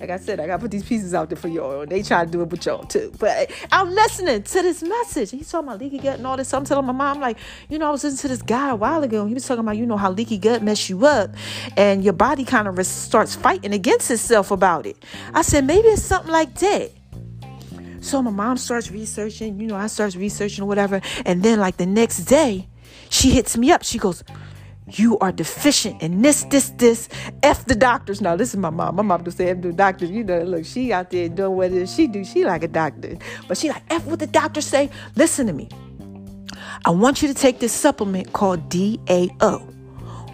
Like 0.00 0.10
I 0.10 0.16
said, 0.16 0.40
I 0.40 0.46
gotta 0.46 0.62
put 0.62 0.70
these 0.70 0.84
pieces 0.84 1.12
out 1.14 1.28
there 1.28 1.36
for 1.36 1.48
y'all. 1.48 1.84
They 1.84 2.02
try 2.02 2.24
to 2.24 2.30
do 2.30 2.42
it 2.42 2.50
with 2.50 2.64
y'all 2.64 2.84
too. 2.84 3.12
But 3.18 3.50
I'm 3.72 3.90
listening 3.90 4.42
to 4.42 4.62
this 4.62 4.82
message. 4.82 5.30
He's 5.30 5.50
talking 5.50 5.68
about 5.68 5.80
leaky 5.80 5.98
gut 5.98 6.18
and 6.18 6.26
all 6.26 6.36
this. 6.36 6.48
So 6.48 6.58
I'm 6.58 6.64
telling 6.64 6.86
my 6.86 6.92
mom, 6.92 7.20
like, 7.20 7.38
you 7.68 7.78
know, 7.78 7.88
I 7.88 7.90
was 7.90 8.04
listening 8.04 8.20
to 8.20 8.28
this 8.28 8.42
guy 8.42 8.70
a 8.70 8.76
while 8.76 9.02
ago. 9.02 9.26
He 9.26 9.34
was 9.34 9.46
talking 9.46 9.60
about, 9.60 9.76
you 9.76 9.86
know, 9.86 9.96
how 9.96 10.10
leaky 10.10 10.38
gut 10.38 10.62
mess 10.62 10.88
you 10.88 11.04
up 11.06 11.30
and 11.76 12.04
your 12.04 12.12
body 12.12 12.44
kind 12.44 12.68
of 12.68 12.86
starts 12.86 13.34
fighting 13.34 13.72
against 13.72 14.10
itself 14.10 14.50
about 14.50 14.86
it. 14.86 15.04
I 15.34 15.42
said, 15.42 15.66
maybe 15.66 15.88
it's 15.88 16.02
something 16.02 16.32
like 16.32 16.54
that. 16.56 16.92
So 18.00 18.22
my 18.22 18.30
mom 18.30 18.56
starts 18.56 18.90
researching, 18.90 19.60
you 19.60 19.66
know, 19.66 19.76
I 19.76 19.86
starts 19.88 20.16
researching 20.16 20.64
or 20.64 20.66
whatever. 20.66 21.00
And 21.24 21.42
then 21.42 21.58
like 21.58 21.76
the 21.76 21.86
next 21.86 22.24
day, 22.24 22.68
she 23.10 23.30
hits 23.30 23.56
me 23.56 23.72
up. 23.72 23.82
She 23.82 23.98
goes, 23.98 24.22
you 24.90 25.18
are 25.18 25.32
deficient 25.32 26.00
in 26.00 26.22
this, 26.22 26.44
this, 26.44 26.70
this. 26.70 27.08
F 27.42 27.64
the 27.66 27.74
doctors. 27.74 28.20
Now, 28.20 28.36
this 28.36 28.50
is 28.50 28.56
my 28.56 28.70
mom. 28.70 28.96
My 28.96 29.02
mom 29.02 29.24
just 29.24 29.36
say 29.36 29.50
F 29.50 29.60
the 29.60 29.72
doctors. 29.72 30.10
You 30.10 30.24
know, 30.24 30.42
look, 30.42 30.64
she 30.64 30.92
out 30.92 31.10
there 31.10 31.28
doing 31.28 31.56
what 31.56 31.66
it 31.66 31.74
is 31.74 31.94
she 31.94 32.06
do. 32.06 32.24
She 32.24 32.44
like 32.44 32.62
a 32.62 32.68
doctor. 32.68 33.16
But 33.46 33.58
she 33.58 33.68
like, 33.68 33.82
F 33.90 34.06
what 34.06 34.18
the 34.18 34.26
doctors 34.26 34.66
say. 34.66 34.88
Listen 35.14 35.46
to 35.46 35.52
me. 35.52 35.68
I 36.84 36.90
want 36.90 37.22
you 37.22 37.28
to 37.28 37.34
take 37.34 37.58
this 37.58 37.72
supplement 37.72 38.32
called 38.32 38.68
DAO. 38.70 39.74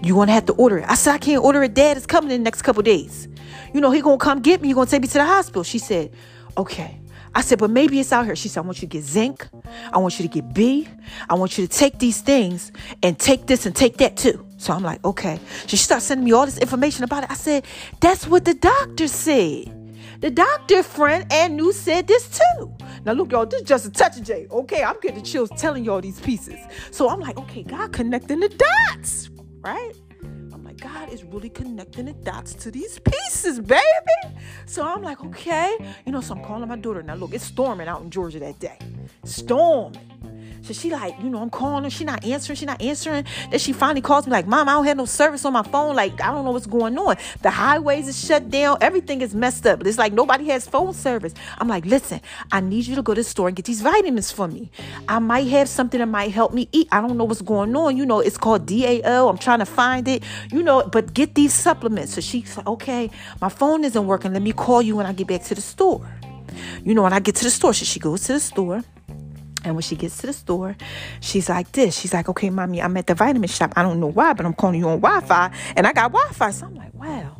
You 0.02 0.14
want 0.14 0.28
to 0.28 0.34
have 0.34 0.46
to 0.46 0.52
order 0.52 0.78
it. 0.78 0.84
I 0.88 0.94
said, 0.94 1.14
I 1.14 1.18
can't 1.18 1.42
order 1.42 1.62
it. 1.62 1.74
Dad 1.74 1.96
is 1.96 2.06
coming 2.06 2.30
in 2.30 2.40
the 2.40 2.44
next 2.44 2.62
couple 2.62 2.82
days. 2.82 3.26
You 3.72 3.80
know, 3.80 3.90
he 3.90 4.02
to 4.02 4.16
come 4.18 4.40
get 4.40 4.60
me. 4.60 4.68
He 4.68 4.74
to 4.74 4.86
take 4.86 5.02
me 5.02 5.08
to 5.08 5.14
the 5.14 5.24
hospital. 5.24 5.64
She 5.64 5.78
said, 5.78 6.12
okay. 6.56 7.00
I 7.34 7.40
said, 7.40 7.58
but 7.58 7.70
maybe 7.70 7.98
it's 7.98 8.12
out 8.12 8.26
here. 8.26 8.36
She 8.36 8.48
said, 8.48 8.60
I 8.60 8.64
want 8.64 8.78
you 8.78 8.88
to 8.88 8.92
get 8.92 9.02
zinc. 9.02 9.48
I 9.92 9.98
want 9.98 10.18
you 10.18 10.28
to 10.28 10.32
get 10.32 10.54
B. 10.54 10.88
I 11.28 11.34
want 11.34 11.58
you 11.58 11.66
to 11.66 11.78
take 11.78 11.98
these 11.98 12.20
things 12.20 12.70
and 13.02 13.18
take 13.18 13.46
this 13.46 13.66
and 13.66 13.74
take 13.74 13.96
that 13.98 14.16
too. 14.16 14.46
So 14.56 14.72
I'm 14.72 14.82
like, 14.82 15.04
okay. 15.04 15.38
So 15.62 15.68
she 15.68 15.76
starts 15.78 16.06
sending 16.06 16.24
me 16.24 16.32
all 16.32 16.46
this 16.46 16.58
information 16.58 17.04
about 17.04 17.24
it. 17.24 17.30
I 17.30 17.34
said, 17.34 17.64
that's 18.00 18.26
what 18.26 18.44
the 18.44 18.54
doctor 18.54 19.08
said. 19.08 19.80
The 20.20 20.30
doctor 20.30 20.82
friend 20.82 21.30
Anu 21.32 21.72
said 21.72 22.06
this 22.06 22.28
too. 22.28 22.74
Now 23.04 23.12
look, 23.12 23.32
y'all, 23.32 23.44
this 23.44 23.60
is 23.60 23.68
just 23.68 23.84
a 23.86 23.90
touch 23.90 24.16
of 24.16 24.22
J. 24.22 24.46
Okay, 24.50 24.82
I'm 24.82 24.98
getting 25.00 25.22
chills 25.22 25.50
telling 25.58 25.84
y'all 25.84 26.00
these 26.00 26.20
pieces. 26.20 26.58
So 26.92 27.10
I'm 27.10 27.20
like, 27.20 27.36
okay, 27.36 27.62
God 27.62 27.92
connecting 27.92 28.40
the 28.40 28.48
dots, 28.48 29.28
right? 29.60 29.92
God 30.80 31.12
is 31.12 31.24
really 31.24 31.50
connecting 31.50 32.06
the 32.06 32.12
dots 32.12 32.54
to 32.54 32.70
these 32.70 32.98
pieces, 32.98 33.60
baby. 33.60 33.80
So 34.66 34.82
I'm 34.86 35.02
like, 35.02 35.24
okay. 35.24 35.76
You 36.06 36.12
know, 36.12 36.20
so 36.20 36.34
I'm 36.34 36.44
calling 36.44 36.68
my 36.68 36.76
daughter. 36.76 37.02
Now, 37.02 37.14
look, 37.14 37.34
it's 37.34 37.44
storming 37.44 37.88
out 37.88 38.02
in 38.02 38.10
Georgia 38.10 38.38
that 38.40 38.58
day. 38.58 38.78
Storming. 39.24 40.00
So 40.64 40.72
she 40.72 40.88
like, 40.88 41.14
you 41.22 41.28
know, 41.28 41.42
I'm 41.42 41.50
calling 41.50 41.84
her. 41.84 41.90
She 41.90 42.04
not 42.04 42.24
answering. 42.24 42.56
She 42.56 42.64
not 42.64 42.80
answering. 42.80 43.26
Then 43.50 43.60
she 43.60 43.74
finally 43.74 44.00
calls 44.00 44.26
me 44.26 44.32
like, 44.32 44.46
Mom, 44.46 44.66
I 44.66 44.72
don't 44.72 44.86
have 44.86 44.96
no 44.96 45.04
service 45.04 45.44
on 45.44 45.52
my 45.52 45.62
phone. 45.62 45.94
Like, 45.94 46.22
I 46.22 46.28
don't 46.28 46.46
know 46.46 46.52
what's 46.52 46.66
going 46.66 46.96
on. 46.96 47.16
The 47.42 47.50
highways 47.50 48.08
is 48.08 48.18
shut 48.18 48.48
down. 48.48 48.78
Everything 48.80 49.20
is 49.20 49.34
messed 49.34 49.66
up. 49.66 49.86
It's 49.86 49.98
like 49.98 50.14
nobody 50.14 50.46
has 50.46 50.66
phone 50.66 50.94
service. 50.94 51.34
I'm 51.58 51.68
like, 51.68 51.84
listen, 51.84 52.22
I 52.50 52.60
need 52.60 52.86
you 52.86 52.96
to 52.96 53.02
go 53.02 53.12
to 53.12 53.20
the 53.20 53.28
store 53.28 53.48
and 53.48 53.56
get 53.56 53.66
these 53.66 53.82
vitamins 53.82 54.30
for 54.30 54.48
me. 54.48 54.70
I 55.06 55.18
might 55.18 55.48
have 55.48 55.68
something 55.68 56.00
that 56.00 56.06
might 56.06 56.32
help 56.32 56.54
me 56.54 56.70
eat. 56.72 56.88
I 56.90 57.02
don't 57.02 57.18
know 57.18 57.24
what's 57.24 57.42
going 57.42 57.76
on. 57.76 57.98
You 57.98 58.06
know, 58.06 58.20
it's 58.20 58.38
called 58.38 58.64
DAO. 58.66 59.28
I'm 59.28 59.36
trying 59.36 59.58
to 59.58 59.66
find 59.66 60.08
it. 60.08 60.22
You 60.50 60.62
know, 60.62 60.82
but 60.90 61.12
get 61.12 61.34
these 61.34 61.52
supplements. 61.52 62.14
So 62.14 62.22
she's 62.22 62.56
like, 62.56 62.66
okay, 62.66 63.10
my 63.42 63.50
phone 63.50 63.84
isn't 63.84 64.06
working. 64.06 64.32
Let 64.32 64.40
me 64.40 64.52
call 64.52 64.80
you 64.80 64.96
when 64.96 65.04
I 65.04 65.12
get 65.12 65.26
back 65.26 65.42
to 65.44 65.54
the 65.54 65.60
store. 65.60 66.08
You 66.84 66.94
know, 66.94 67.02
when 67.02 67.12
I 67.12 67.20
get 67.20 67.34
to 67.36 67.44
the 67.44 67.50
store, 67.50 67.74
so 67.74 67.84
she 67.84 68.00
goes 68.00 68.22
to 68.24 68.32
the 68.32 68.40
store. 68.40 68.82
And 69.64 69.74
when 69.74 69.82
she 69.82 69.96
gets 69.96 70.18
to 70.18 70.26
the 70.26 70.32
store, 70.32 70.76
she's 71.20 71.48
like 71.48 71.72
this. 71.72 71.98
She's 71.98 72.12
like, 72.12 72.28
okay, 72.28 72.50
mommy, 72.50 72.82
I'm 72.82 72.96
at 72.96 73.06
the 73.06 73.14
vitamin 73.14 73.48
shop. 73.48 73.72
I 73.76 73.82
don't 73.82 74.00
know 74.00 74.08
why, 74.08 74.32
but 74.32 74.44
I'm 74.44 74.54
calling 74.54 74.78
you 74.78 74.88
on 74.88 75.00
Wi-Fi. 75.00 75.50
And 75.76 75.86
I 75.86 75.92
got 75.92 76.12
Wi-Fi. 76.12 76.50
So 76.50 76.66
I'm 76.66 76.74
like, 76.74 76.94
wow. 76.94 77.36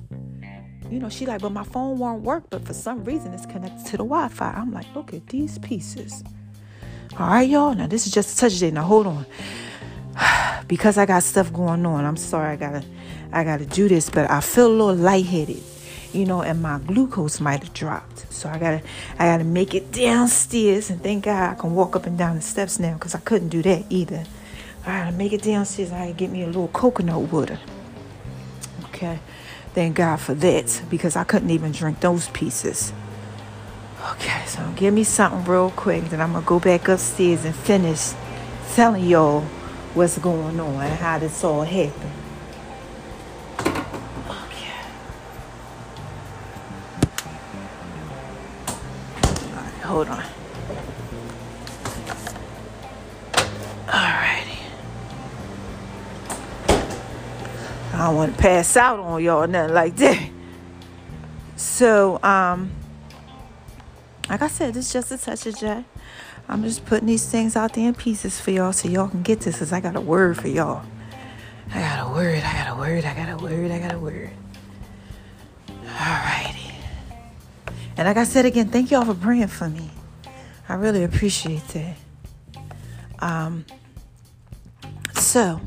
You 0.90 1.00
know, 1.00 1.08
she 1.08 1.26
like, 1.26 1.40
but 1.40 1.52
my 1.52 1.64
phone 1.64 1.98
won't 1.98 2.22
work. 2.22 2.44
But 2.50 2.66
for 2.66 2.74
some 2.74 3.04
reason, 3.04 3.32
it's 3.34 3.46
connected 3.46 3.84
to 3.86 3.92
the 3.92 4.04
Wi-Fi. 4.04 4.50
I'm 4.50 4.72
like, 4.72 4.86
look 4.94 5.12
at 5.12 5.26
these 5.28 5.58
pieces. 5.58 6.24
All 7.18 7.28
right, 7.28 7.48
y'all. 7.48 7.74
Now 7.74 7.86
this 7.86 8.06
is 8.06 8.12
just 8.12 8.36
a 8.36 8.40
touch 8.40 8.58
day. 8.58 8.70
Now 8.70 8.82
hold 8.82 9.06
on. 9.06 9.26
because 10.68 10.98
I 10.98 11.06
got 11.06 11.22
stuff 11.22 11.52
going 11.52 11.84
on. 11.84 12.04
I'm 12.04 12.16
sorry. 12.16 12.52
I 12.52 12.56
gotta, 12.56 12.84
I 13.32 13.44
gotta 13.44 13.66
do 13.66 13.88
this. 13.88 14.08
But 14.08 14.30
I 14.30 14.40
feel 14.40 14.66
a 14.66 14.68
little 14.68 14.94
lightheaded 14.94 15.62
you 16.14 16.24
know, 16.24 16.42
and 16.42 16.62
my 16.62 16.78
glucose 16.78 17.40
might 17.40 17.62
have 17.62 17.74
dropped. 17.74 18.13
So 18.34 18.48
I 18.48 18.58
gotta, 18.58 18.82
I 19.18 19.26
gotta 19.26 19.44
make 19.44 19.74
it 19.74 19.92
downstairs, 19.92 20.90
and 20.90 21.02
thank 21.02 21.24
God 21.24 21.52
I 21.52 21.54
can 21.54 21.74
walk 21.74 21.94
up 21.96 22.06
and 22.06 22.18
down 22.18 22.36
the 22.36 22.42
steps 22.42 22.78
now 22.78 22.94
because 22.94 23.14
I 23.14 23.20
couldn't 23.20 23.48
do 23.48 23.62
that 23.62 23.84
either. 23.88 24.24
I 24.84 25.04
gotta 25.04 25.16
make 25.16 25.32
it 25.32 25.42
downstairs. 25.42 25.92
I 25.92 26.00
gotta 26.00 26.12
get 26.12 26.30
me 26.30 26.42
a 26.42 26.46
little 26.46 26.68
coconut 26.68 27.32
water. 27.32 27.58
Okay, 28.86 29.20
thank 29.72 29.96
God 29.96 30.16
for 30.16 30.34
that 30.34 30.82
because 30.90 31.16
I 31.16 31.24
couldn't 31.24 31.50
even 31.50 31.72
drink 31.72 32.00
those 32.00 32.28
pieces. 32.28 32.92
Okay, 34.12 34.44
so 34.46 34.60
give 34.76 34.92
me 34.92 35.04
something 35.04 35.44
real 35.50 35.70
quick, 35.70 36.04
then 36.10 36.20
I'm 36.20 36.32
gonna 36.32 36.44
go 36.44 36.60
back 36.60 36.88
upstairs 36.88 37.44
and 37.44 37.54
finish 37.54 38.12
telling 38.74 39.04
y'all 39.04 39.42
what's 39.94 40.18
going 40.18 40.58
on 40.60 40.74
and 40.82 40.98
how 40.98 41.18
this 41.18 41.42
all 41.44 41.62
happened. 41.62 42.23
Hold 49.84 50.08
on. 50.08 50.24
Alrighty. 53.86 54.56
I 57.92 57.98
don't 57.98 58.16
want 58.16 58.34
to 58.34 58.42
pass 58.42 58.76
out 58.78 58.98
on 58.98 59.22
y'all 59.22 59.46
nothing 59.46 59.74
like 59.74 59.94
that. 59.96 60.30
So, 61.56 62.18
um, 62.22 62.72
like 64.30 64.40
I 64.40 64.48
said, 64.48 64.74
it's 64.74 64.90
just 64.90 65.12
a 65.12 65.18
touch 65.18 65.46
of 65.46 65.58
J. 65.58 65.84
I'm 66.48 66.62
just 66.62 66.86
putting 66.86 67.06
these 67.06 67.30
things 67.30 67.54
out 67.54 67.74
there 67.74 67.86
in 67.86 67.94
pieces 67.94 68.40
for 68.40 68.52
y'all 68.52 68.72
so 68.72 68.88
y'all 68.88 69.08
can 69.08 69.22
get 69.22 69.40
this 69.40 69.56
because 69.56 69.72
I 69.72 69.80
got 69.80 69.96
a 69.96 70.00
word 70.00 70.38
for 70.38 70.48
y'all. 70.48 70.82
I 71.70 71.80
got 71.80 72.10
a 72.10 72.12
word, 72.12 72.42
I 72.42 72.52
got 72.52 72.76
a 72.76 72.80
word, 72.80 73.04
I 73.04 73.14
got 73.14 73.28
a 73.28 73.36
word, 73.36 73.70
I 73.70 73.78
got 73.78 73.92
a 73.92 73.98
word. 73.98 74.30
Alrighty. 75.86 76.73
And 77.96 78.08
like 78.08 78.16
I 78.16 78.24
said 78.24 78.44
again, 78.44 78.68
thank 78.68 78.90
y'all 78.90 79.04
for 79.04 79.14
praying 79.14 79.46
for 79.48 79.68
me. 79.68 79.90
I 80.68 80.74
really 80.74 81.04
appreciate 81.04 81.62
that. 81.68 81.96
Um, 83.20 83.64
so, 85.14 85.60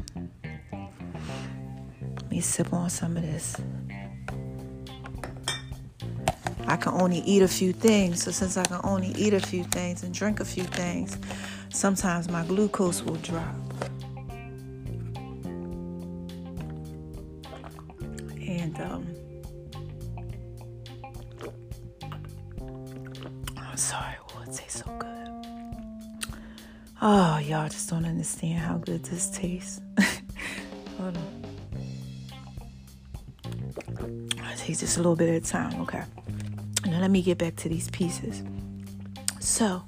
let 2.16 2.30
me 2.30 2.42
sip 2.42 2.74
on 2.74 2.90
some 2.90 3.16
of 3.16 3.24
this. 3.24 3.56
I 6.68 6.76
can 6.76 6.94
only 7.02 7.20
eat 7.20 7.44
a 7.44 7.48
few 7.48 7.72
things, 7.72 8.24
so 8.24 8.32
since 8.32 8.58
I 8.58 8.64
can 8.66 8.82
only 8.84 9.14
eat 9.18 9.34
a 9.34 9.40
few 9.40 9.64
things 9.64 10.04
and 10.04 10.14
drink 10.14 10.42
a 10.42 10.46
few 10.46 10.66
things, 10.66 11.18
sometimes 11.70 12.30
my 12.30 12.44
glucose 12.44 13.02
will 13.04 13.16
drop. 13.16 13.56
And 18.42 18.82
um, 18.82 19.17
sorry, 23.78 24.16
oh, 24.36 24.42
it 24.42 24.54
tastes 24.54 24.84
so 24.84 24.92
good. 24.98 25.08
Oh, 27.02 27.38
y'all 27.38 27.70
just 27.70 27.90
don't 27.90 28.06
understand 28.06 28.60
how 28.60 28.78
good 28.78 29.04
this 29.06 29.30
tastes. 29.30 29.82
Hold 30.98 31.18
on. 31.18 31.44
I 34.42 34.56
taste 34.56 34.82
this 34.82 34.98
a 34.98 35.00
little 35.00 35.16
bit 35.16 35.30
at 35.30 35.36
a 35.36 35.46
time, 35.46 35.80
okay? 35.82 36.04
Now 36.86 37.00
let 37.00 37.12
me 37.12 37.22
get 37.22 37.38
back 37.38 37.56
to 37.58 37.70
these 37.70 37.90
pieces. 37.92 38.42
So 39.40 39.84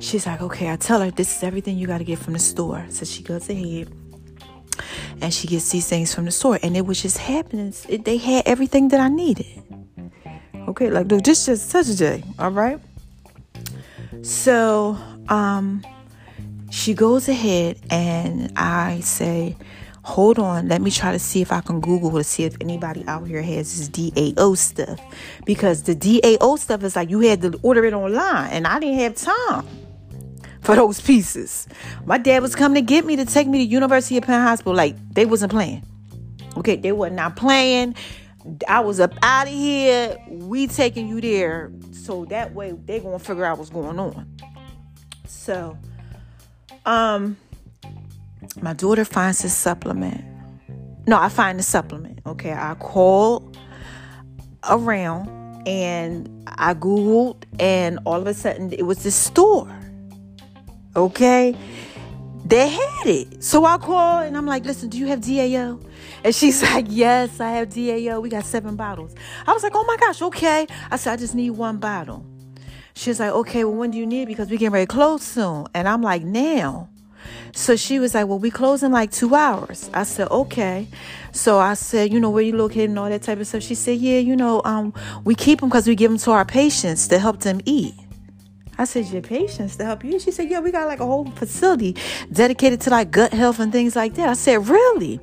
she's 0.00 0.26
like, 0.26 0.42
okay, 0.42 0.70
I 0.70 0.76
tell 0.76 1.00
her 1.00 1.10
this 1.10 1.36
is 1.36 1.42
everything 1.42 1.78
you 1.78 1.86
got 1.86 1.98
to 1.98 2.04
get 2.04 2.18
from 2.18 2.32
the 2.32 2.40
store. 2.40 2.84
So 2.90 3.04
she 3.04 3.22
goes 3.22 3.48
ahead 3.48 3.92
and 5.20 5.32
she 5.32 5.46
gets 5.46 5.70
these 5.70 5.88
things 5.88 6.14
from 6.14 6.24
the 6.24 6.30
store, 6.30 6.58
and 6.62 6.76
it 6.76 6.84
was 6.84 7.00
just 7.00 7.18
happening. 7.18 7.72
It, 7.88 8.04
they 8.04 8.16
had 8.16 8.42
everything 8.46 8.88
that 8.88 9.00
I 9.00 9.08
needed. 9.08 9.62
Okay, 10.68 10.90
like 10.90 11.06
look, 11.10 11.22
this 11.22 11.46
just 11.46 11.68
such 11.68 11.88
a 11.88 11.96
day, 11.96 12.24
all 12.38 12.50
right. 12.50 12.80
So, 14.22 14.98
um, 15.28 15.84
she 16.70 16.94
goes 16.94 17.28
ahead 17.28 17.78
and 17.90 18.52
I 18.56 19.00
say, 19.00 19.56
hold 20.02 20.38
on, 20.38 20.68
let 20.68 20.80
me 20.80 20.90
try 20.90 21.12
to 21.12 21.18
see 21.18 21.40
if 21.40 21.52
I 21.52 21.60
can 21.60 21.80
Google 21.80 22.12
to 22.12 22.24
see 22.24 22.44
if 22.44 22.56
anybody 22.60 23.04
out 23.06 23.26
here 23.26 23.42
has 23.42 23.78
this 23.78 23.88
DAO 23.88 24.56
stuff. 24.56 25.00
Because 25.44 25.82
the 25.84 25.94
DAO 25.94 26.58
stuff 26.58 26.82
is 26.84 26.96
like 26.96 27.10
you 27.10 27.20
had 27.20 27.42
to 27.42 27.58
order 27.62 27.84
it 27.84 27.92
online, 27.92 28.50
and 28.50 28.66
I 28.66 28.78
didn't 28.78 28.98
have 28.98 29.14
time 29.16 29.66
for 30.60 30.76
those 30.76 31.00
pieces. 31.00 31.66
My 32.04 32.18
dad 32.18 32.42
was 32.42 32.54
coming 32.54 32.74
to 32.76 32.86
get 32.86 33.04
me 33.04 33.16
to 33.16 33.24
take 33.24 33.46
me 33.48 33.58
to 33.58 33.64
University 33.64 34.16
of 34.18 34.24
Penn 34.24 34.42
Hospital. 34.42 34.74
Like 34.74 34.96
they 35.14 35.26
wasn't 35.26 35.52
playing. 35.52 35.82
Okay, 36.56 36.76
they 36.76 36.92
were 36.92 37.10
not 37.10 37.36
playing. 37.36 37.94
I 38.68 38.80
was 38.80 39.00
up 39.00 39.14
out 39.22 39.46
of 39.46 39.52
here. 39.52 40.16
We 40.28 40.66
taking 40.66 41.08
you 41.08 41.20
there. 41.20 41.72
So 41.92 42.24
that 42.26 42.54
way 42.54 42.72
they 42.72 43.00
gonna 43.00 43.18
figure 43.18 43.44
out 43.44 43.58
what's 43.58 43.70
going 43.70 43.98
on. 43.98 44.36
So 45.26 45.76
um 46.86 47.36
my 48.60 48.72
daughter 48.72 49.04
finds 49.04 49.42
this 49.42 49.54
supplement. 49.54 50.24
No, 51.06 51.18
I 51.18 51.28
find 51.28 51.58
the 51.58 51.62
supplement. 51.62 52.20
Okay, 52.26 52.52
I 52.52 52.74
call 52.74 53.52
around 54.68 55.28
and 55.66 56.28
I 56.46 56.74
Googled, 56.74 57.44
and 57.58 57.98
all 58.04 58.20
of 58.20 58.26
a 58.26 58.34
sudden 58.34 58.72
it 58.72 58.82
was 58.82 59.02
this 59.02 59.14
store. 59.14 59.68
Okay, 60.96 61.56
they 62.50 62.68
had 62.68 63.06
it. 63.06 63.42
So 63.42 63.64
I 63.64 63.78
call 63.78 64.20
and 64.20 64.36
I'm 64.36 64.46
like, 64.46 64.64
listen, 64.64 64.88
do 64.88 64.98
you 64.98 65.06
have 65.06 65.20
DAO? 65.20 65.82
And 66.24 66.34
she's 66.34 66.62
like, 66.74 66.86
yes, 66.88 67.40
I 67.40 67.50
have 67.52 67.68
DAO. 67.68 68.20
We 68.20 68.28
got 68.28 68.44
seven 68.44 68.76
bottles. 68.76 69.14
I 69.46 69.52
was 69.52 69.62
like, 69.62 69.72
oh 69.74 69.84
my 69.84 69.96
gosh, 69.96 70.20
okay. 70.22 70.66
I 70.90 70.96
said, 70.96 71.12
I 71.12 71.16
just 71.16 71.34
need 71.34 71.50
one 71.50 71.78
bottle. 71.78 72.26
She's 72.94 73.20
like, 73.20 73.32
okay, 73.32 73.64
well, 73.64 73.74
when 73.74 73.92
do 73.92 73.98
you 73.98 74.06
need 74.06 74.22
it? 74.22 74.26
Because 74.26 74.50
we 74.50 74.58
getting 74.58 74.72
ready 74.72 74.86
to 74.86 74.92
close 74.92 75.22
soon. 75.22 75.66
And 75.74 75.88
I'm 75.88 76.02
like, 76.02 76.22
now. 76.22 76.90
So 77.52 77.76
she 77.76 77.98
was 77.98 78.14
like, 78.14 78.26
Well, 78.26 78.38
we 78.38 78.50
close 78.50 78.82
in 78.82 78.92
like 78.92 79.10
two 79.10 79.34
hours. 79.34 79.90
I 79.92 80.04
said, 80.04 80.28
Okay. 80.30 80.88
So 81.32 81.58
I 81.58 81.74
said, 81.74 82.12
You 82.12 82.20
know, 82.20 82.30
where 82.30 82.42
you 82.42 82.56
located 82.56 82.90
and 82.90 82.98
all 82.98 83.08
that 83.08 83.22
type 83.22 83.38
of 83.38 83.46
stuff. 83.46 83.62
She 83.62 83.74
said, 83.74 83.98
Yeah, 83.98 84.18
you 84.18 84.36
know, 84.36 84.62
um, 84.64 84.94
we 85.24 85.34
keep 85.34 85.60
them 85.60 85.68
because 85.68 85.86
we 85.86 85.94
give 85.94 86.10
them 86.10 86.18
to 86.18 86.30
our 86.30 86.44
patients 86.44 87.08
to 87.08 87.18
help 87.18 87.40
them 87.40 87.60
eat. 87.64 87.94
I 88.80 88.84
said, 88.84 89.04
Your 89.08 89.20
patients 89.20 89.76
to 89.76 89.84
help 89.84 90.02
you? 90.04 90.18
She 90.18 90.30
said, 90.30 90.48
Yeah, 90.48 90.60
we 90.60 90.72
got 90.72 90.88
like 90.88 91.00
a 91.00 91.06
whole 91.06 91.30
facility 91.32 91.94
dedicated 92.32 92.80
to 92.82 92.90
like 92.90 93.10
gut 93.10 93.30
health 93.30 93.60
and 93.60 93.70
things 93.70 93.94
like 93.94 94.14
that. 94.14 94.30
I 94.30 94.32
said, 94.32 94.66
Really? 94.66 95.20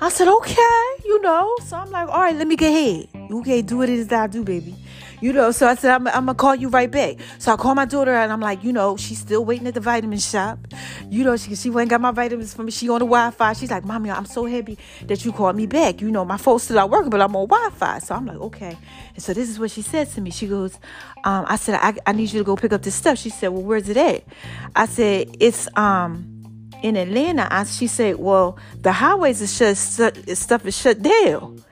I 0.00 0.10
said, 0.10 0.28
okay, 0.28 0.82
you 1.04 1.22
know. 1.22 1.54
So 1.64 1.76
I'm 1.76 1.90
like, 1.90 2.08
all 2.08 2.20
right, 2.20 2.36
let 2.36 2.46
me 2.46 2.56
get 2.56 2.68
ahead. 2.68 3.30
Okay, 3.30 3.62
do 3.62 3.78
what 3.78 3.88
it 3.88 3.98
is 3.98 4.08
that 4.08 4.24
I 4.24 4.26
do, 4.26 4.44
baby. 4.44 4.74
You 5.20 5.32
know, 5.32 5.50
so 5.50 5.66
I 5.66 5.74
said, 5.74 5.92
I'm, 5.92 6.06
I'm 6.08 6.26
to 6.26 6.34
call 6.34 6.54
you 6.54 6.68
right 6.68 6.90
back. 6.90 7.16
So 7.38 7.52
I 7.52 7.56
call 7.56 7.74
my 7.74 7.84
daughter 7.84 8.14
and 8.14 8.32
I'm 8.32 8.40
like, 8.40 8.62
you 8.62 8.72
know, 8.72 8.96
she's 8.96 9.18
still 9.18 9.44
waiting 9.44 9.66
at 9.66 9.74
the 9.74 9.80
vitamin 9.80 10.18
shop. 10.18 10.58
You 11.08 11.24
know, 11.24 11.36
she, 11.36 11.54
she 11.54 11.70
went 11.70 11.90
got 11.90 12.00
my 12.00 12.10
vitamins 12.10 12.52
for 12.54 12.62
me. 12.62 12.70
She 12.70 12.88
on 12.88 12.98
the 12.98 13.06
Wi 13.06 13.30
Fi. 13.30 13.52
She's 13.54 13.70
like, 13.70 13.84
Mommy, 13.84 14.10
I'm 14.10 14.26
so 14.26 14.44
happy 14.44 14.78
that 15.06 15.24
you 15.24 15.32
called 15.32 15.56
me 15.56 15.66
back. 15.66 16.00
You 16.00 16.10
know, 16.10 16.24
my 16.24 16.36
phone's 16.36 16.64
still 16.64 16.76
not 16.76 16.90
working, 16.90 17.10
but 17.10 17.20
I'm 17.20 17.34
on 17.34 17.46
Wi 17.46 17.70
Fi. 17.70 17.98
So 18.00 18.14
I'm 18.14 18.26
like, 18.26 18.38
okay. 18.38 18.76
And 19.14 19.22
so 19.22 19.32
this 19.32 19.48
is 19.48 19.58
what 19.58 19.70
she 19.70 19.82
said 19.82 20.10
to 20.12 20.20
me. 20.20 20.30
She 20.30 20.46
goes, 20.46 20.74
um, 21.24 21.44
I 21.48 21.56
said, 21.56 21.78
I, 21.80 21.94
I 22.06 22.12
need 22.12 22.32
you 22.32 22.40
to 22.40 22.44
go 22.44 22.56
pick 22.56 22.72
up 22.72 22.82
this 22.82 22.94
stuff. 22.94 23.18
She 23.18 23.30
said, 23.30 23.48
Well, 23.48 23.62
where's 23.62 23.88
it 23.88 23.96
at? 23.96 24.24
I 24.74 24.86
said, 24.86 25.36
It's, 25.40 25.68
um, 25.76 26.36
in 26.82 26.96
Atlanta, 26.96 27.48
I, 27.50 27.64
she 27.64 27.86
said, 27.86 28.16
"Well, 28.16 28.58
the 28.82 28.92
highways 28.92 29.40
is 29.40 29.56
shut, 29.56 29.76
stuff 29.76 30.66
is 30.66 30.76
shut 30.76 31.02
down." 31.02 31.64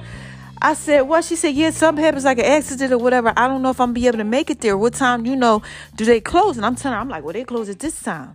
I 0.65 0.73
said, 0.73 1.03
well, 1.03 1.21
she 1.21 1.37
said, 1.37 1.55
yeah, 1.55 1.69
something 1.69 2.03
happens 2.03 2.25
like 2.25 2.39
an 2.39 2.47
accident 2.47 2.91
or 2.91 2.97
whatever. 2.97 3.35
I 3.37 3.49
don't 3.49 3.61
know 3.61 3.69
if 3.69 3.79
I'm 3.79 3.93
be 3.93 4.07
able 4.07 4.17
to 4.17 4.25
make 4.25 4.49
it 4.49 4.63
there. 4.63 4.79
What 4.79 4.95
time, 4.95 5.27
you 5.27 5.37
know, 5.37 5.61
do 5.95 6.07
they 6.07 6.23
close? 6.23 6.57
And 6.57 6.65
I'm 6.65 6.75
telling 6.75 6.95
her, 6.95 7.01
I'm 7.03 7.09
like, 7.11 7.23
well, 7.23 7.35
they 7.35 7.45
close 7.45 7.69
at 7.69 7.81
this 7.81 8.03
time. 8.03 8.35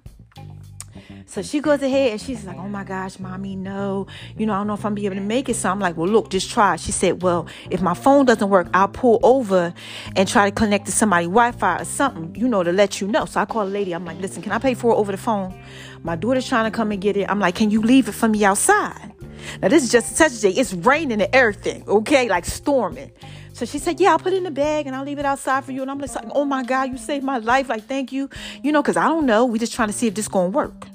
So 1.25 1.43
she 1.43 1.59
goes 1.59 1.81
ahead 1.83 2.13
and 2.13 2.19
she's 2.19 2.43
like, 2.43 2.57
Oh 2.57 2.67
my 2.67 2.83
gosh, 2.83 3.19
mommy, 3.19 3.55
no. 3.55 4.07
You 4.35 4.47
know, 4.47 4.53
I 4.53 4.57
don't 4.57 4.67
know 4.67 4.73
if 4.73 4.83
I'm 4.83 4.95
be 4.95 5.05
able 5.05 5.15
to 5.15 5.21
make 5.21 5.47
it. 5.47 5.55
So 5.55 5.69
I'm 5.69 5.79
like, 5.79 5.95
Well, 5.95 6.09
look, 6.09 6.31
just 6.31 6.49
try. 6.49 6.75
She 6.75 6.91
said, 6.91 7.21
Well, 7.21 7.45
if 7.69 7.81
my 7.81 7.93
phone 7.93 8.25
doesn't 8.25 8.49
work, 8.49 8.67
I'll 8.73 8.87
pull 8.87 9.19
over 9.21 9.71
and 10.15 10.27
try 10.27 10.49
to 10.49 10.55
connect 10.55 10.87
to 10.87 10.91
somebody 10.91 11.25
Wi-Fi 11.25 11.81
or 11.81 11.85
something, 11.85 12.35
you 12.35 12.47
know, 12.47 12.63
to 12.63 12.71
let 12.71 12.99
you 12.99 13.07
know. 13.07 13.25
So 13.25 13.39
I 13.39 13.45
call 13.45 13.63
a 13.63 13.69
lady. 13.69 13.93
I'm 13.93 14.05
like, 14.05 14.19
listen, 14.19 14.41
can 14.41 14.51
I 14.51 14.57
pay 14.57 14.73
for 14.73 14.91
it 14.91 14.95
over 14.95 15.11
the 15.11 15.19
phone? 15.19 15.55
My 16.03 16.15
daughter's 16.15 16.47
trying 16.47 16.69
to 16.69 16.75
come 16.75 16.91
and 16.91 17.01
get 17.01 17.17
it. 17.17 17.29
I'm 17.29 17.39
like, 17.39 17.55
can 17.55 17.71
you 17.71 17.81
leave 17.81 18.07
it 18.07 18.13
for 18.13 18.27
me 18.27 18.43
outside? 18.45 19.13
Now 19.61 19.67
this 19.67 19.83
is 19.83 19.91
just 19.91 20.13
a 20.13 20.17
touch 20.17 20.39
day. 20.41 20.51
It's 20.51 20.73
raining 20.73 21.21
and 21.21 21.33
everything, 21.33 21.83
okay? 21.87 22.29
Like 22.29 22.45
storming. 22.45 23.11
So 23.53 23.65
she 23.65 23.77
said, 23.77 23.99
Yeah, 23.99 24.11
I'll 24.11 24.19
put 24.19 24.33
it 24.33 24.37
in 24.37 24.43
the 24.43 24.51
bag 24.51 24.87
and 24.87 24.95
I'll 24.95 25.03
leave 25.03 25.19
it 25.19 25.25
outside 25.25 25.65
for 25.65 25.73
you. 25.73 25.81
And 25.81 25.91
I'm 25.91 25.99
like, 25.99 26.11
Oh 26.31 26.45
my 26.45 26.63
God, 26.63 26.91
you 26.91 26.97
saved 26.97 27.25
my 27.25 27.39
life. 27.39 27.67
Like, 27.67 27.85
thank 27.85 28.11
you. 28.11 28.29
You 28.63 28.71
know, 28.71 28.81
because 28.81 28.95
I 28.97 29.07
don't 29.07 29.25
know. 29.25 29.45
We're 29.45 29.57
just 29.57 29.73
trying 29.73 29.89
to 29.89 29.93
see 29.93 30.07
if 30.07 30.15
this 30.15 30.27
gonna 30.27 30.49
work. 30.49 30.87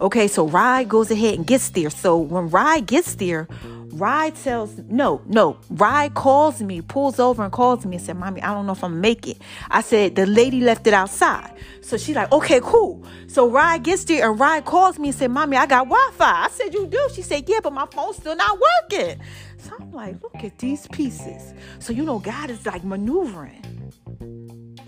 Okay, 0.00 0.26
so 0.26 0.46
Rye 0.46 0.84
goes 0.84 1.10
ahead 1.10 1.34
and 1.34 1.46
gets 1.46 1.68
there. 1.70 1.90
So 1.90 2.16
when 2.16 2.48
Rye 2.48 2.80
gets 2.80 3.16
there, 3.16 3.48
Rye 3.92 4.30
tells 4.30 4.76
no, 4.88 5.20
no. 5.26 5.56
Rye 5.70 6.10
calls 6.10 6.62
me, 6.62 6.80
pulls 6.80 7.18
over 7.18 7.42
and 7.42 7.52
calls 7.52 7.84
me 7.84 7.96
and 7.96 8.04
said, 8.04 8.16
"Mommy, 8.16 8.42
I 8.42 8.52
don't 8.54 8.66
know 8.66 8.72
if 8.72 8.84
I'm 8.84 9.00
make 9.00 9.26
it." 9.26 9.38
I 9.70 9.82
said 9.82 10.16
the 10.16 10.26
lady 10.26 10.60
left 10.60 10.86
it 10.86 10.94
outside. 10.94 11.52
So 11.82 11.96
she's 11.96 12.16
like, 12.16 12.30
"Okay, 12.32 12.60
cool." 12.62 13.04
So 13.26 13.48
Rye 13.48 13.78
gets 13.78 14.04
there 14.04 14.30
and 14.30 14.38
Rye 14.38 14.60
calls 14.60 14.98
me 14.98 15.08
and 15.08 15.16
said, 15.16 15.30
"Mommy, 15.30 15.56
I 15.56 15.66
got 15.66 15.84
Wi-Fi." 15.84 16.44
I 16.44 16.48
said, 16.50 16.72
"You 16.72 16.86
do?" 16.86 17.08
She 17.14 17.22
said, 17.22 17.48
"Yeah, 17.48 17.60
but 17.62 17.72
my 17.72 17.86
phone's 17.86 18.16
still 18.16 18.36
not 18.36 18.58
working." 18.58 19.20
So 19.58 19.72
I'm 19.78 19.92
like, 19.92 20.22
"Look 20.22 20.44
at 20.44 20.58
these 20.58 20.86
pieces." 20.88 21.54
So 21.78 21.92
you 21.92 22.04
know, 22.04 22.18
God 22.18 22.50
is 22.50 22.64
like 22.66 22.84
maneuvering. 22.84 23.69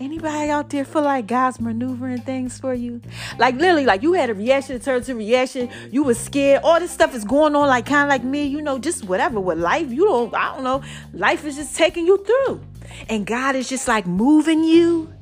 Anybody 0.03 0.51
out 0.51 0.69
there 0.71 0.85
feel 0.85 1.03
like 1.03 1.29
God's 1.29 1.61
maneuvering 1.61 2.23
things 2.23 2.59
for 2.59 2.75
you? 2.75 3.01
Like 3.39 3.55
literally, 3.55 3.85
like 3.85 4.03
you 4.03 4.15
had 4.15 4.31
a 4.31 4.35
reaction, 4.35 4.81
turn 4.81 5.01
to 5.05 5.15
reaction. 5.15 5.71
You 5.93 6.03
was 6.03 6.19
scared. 6.19 6.63
All 6.65 6.81
this 6.81 6.91
stuff 6.91 7.15
is 7.15 7.25
going 7.25 7.55
on, 7.55 7.69
like 7.69 7.87
kind 7.87 8.03
of 8.03 8.09
like 8.09 8.25
me, 8.25 8.45
you 8.45 8.61
know, 8.61 8.81
just 8.81 9.05
whatever 9.05 9.39
with 9.39 9.59
life. 9.59 9.93
You 9.93 10.05
don't, 10.05 10.35
I 10.35 10.57
don't 10.57 10.65
know. 10.65 10.83
Life 11.13 11.45
is 11.45 11.55
just 11.55 11.77
taking 11.77 12.05
you 12.05 12.25
through, 12.25 12.63
and 13.09 13.25
God 13.25 13.55
is 13.55 13.69
just 13.69 13.87
like 13.87 14.05
moving 14.05 14.65
you 14.65 15.13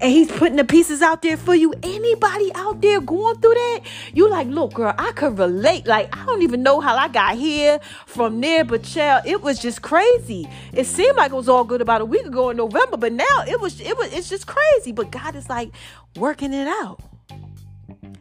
and 0.00 0.12
he's 0.12 0.30
putting 0.30 0.56
the 0.56 0.64
pieces 0.64 1.02
out 1.02 1.22
there 1.22 1.36
for 1.36 1.54
you. 1.54 1.74
Anybody 1.82 2.52
out 2.54 2.80
there 2.80 3.00
going 3.00 3.38
through 3.40 3.54
that? 3.54 3.80
You 4.12 4.30
like, 4.30 4.46
look, 4.46 4.74
girl, 4.74 4.94
I 4.96 5.12
could 5.12 5.38
relate. 5.38 5.86
Like, 5.86 6.14
I 6.16 6.24
don't 6.24 6.42
even 6.42 6.62
know 6.62 6.80
how 6.80 6.96
I 6.96 7.08
got 7.08 7.36
here 7.36 7.80
from 8.06 8.40
there, 8.40 8.64
but 8.64 8.84
child, 8.84 9.24
it 9.26 9.42
was 9.42 9.58
just 9.58 9.82
crazy. 9.82 10.48
It 10.72 10.84
seemed 10.84 11.16
like 11.16 11.32
it 11.32 11.34
was 11.34 11.48
all 11.48 11.64
good 11.64 11.80
about 11.80 12.00
a 12.00 12.04
week 12.04 12.26
ago 12.26 12.50
in 12.50 12.56
November, 12.56 12.96
but 12.96 13.12
now 13.12 13.44
it 13.46 13.60
was 13.60 13.80
it 13.80 13.96
was 13.96 14.12
it's 14.12 14.28
just 14.28 14.46
crazy. 14.46 14.92
But 14.92 15.10
God 15.10 15.34
is 15.34 15.48
like 15.48 15.70
working 16.16 16.52
it 16.52 16.68
out. 16.68 17.00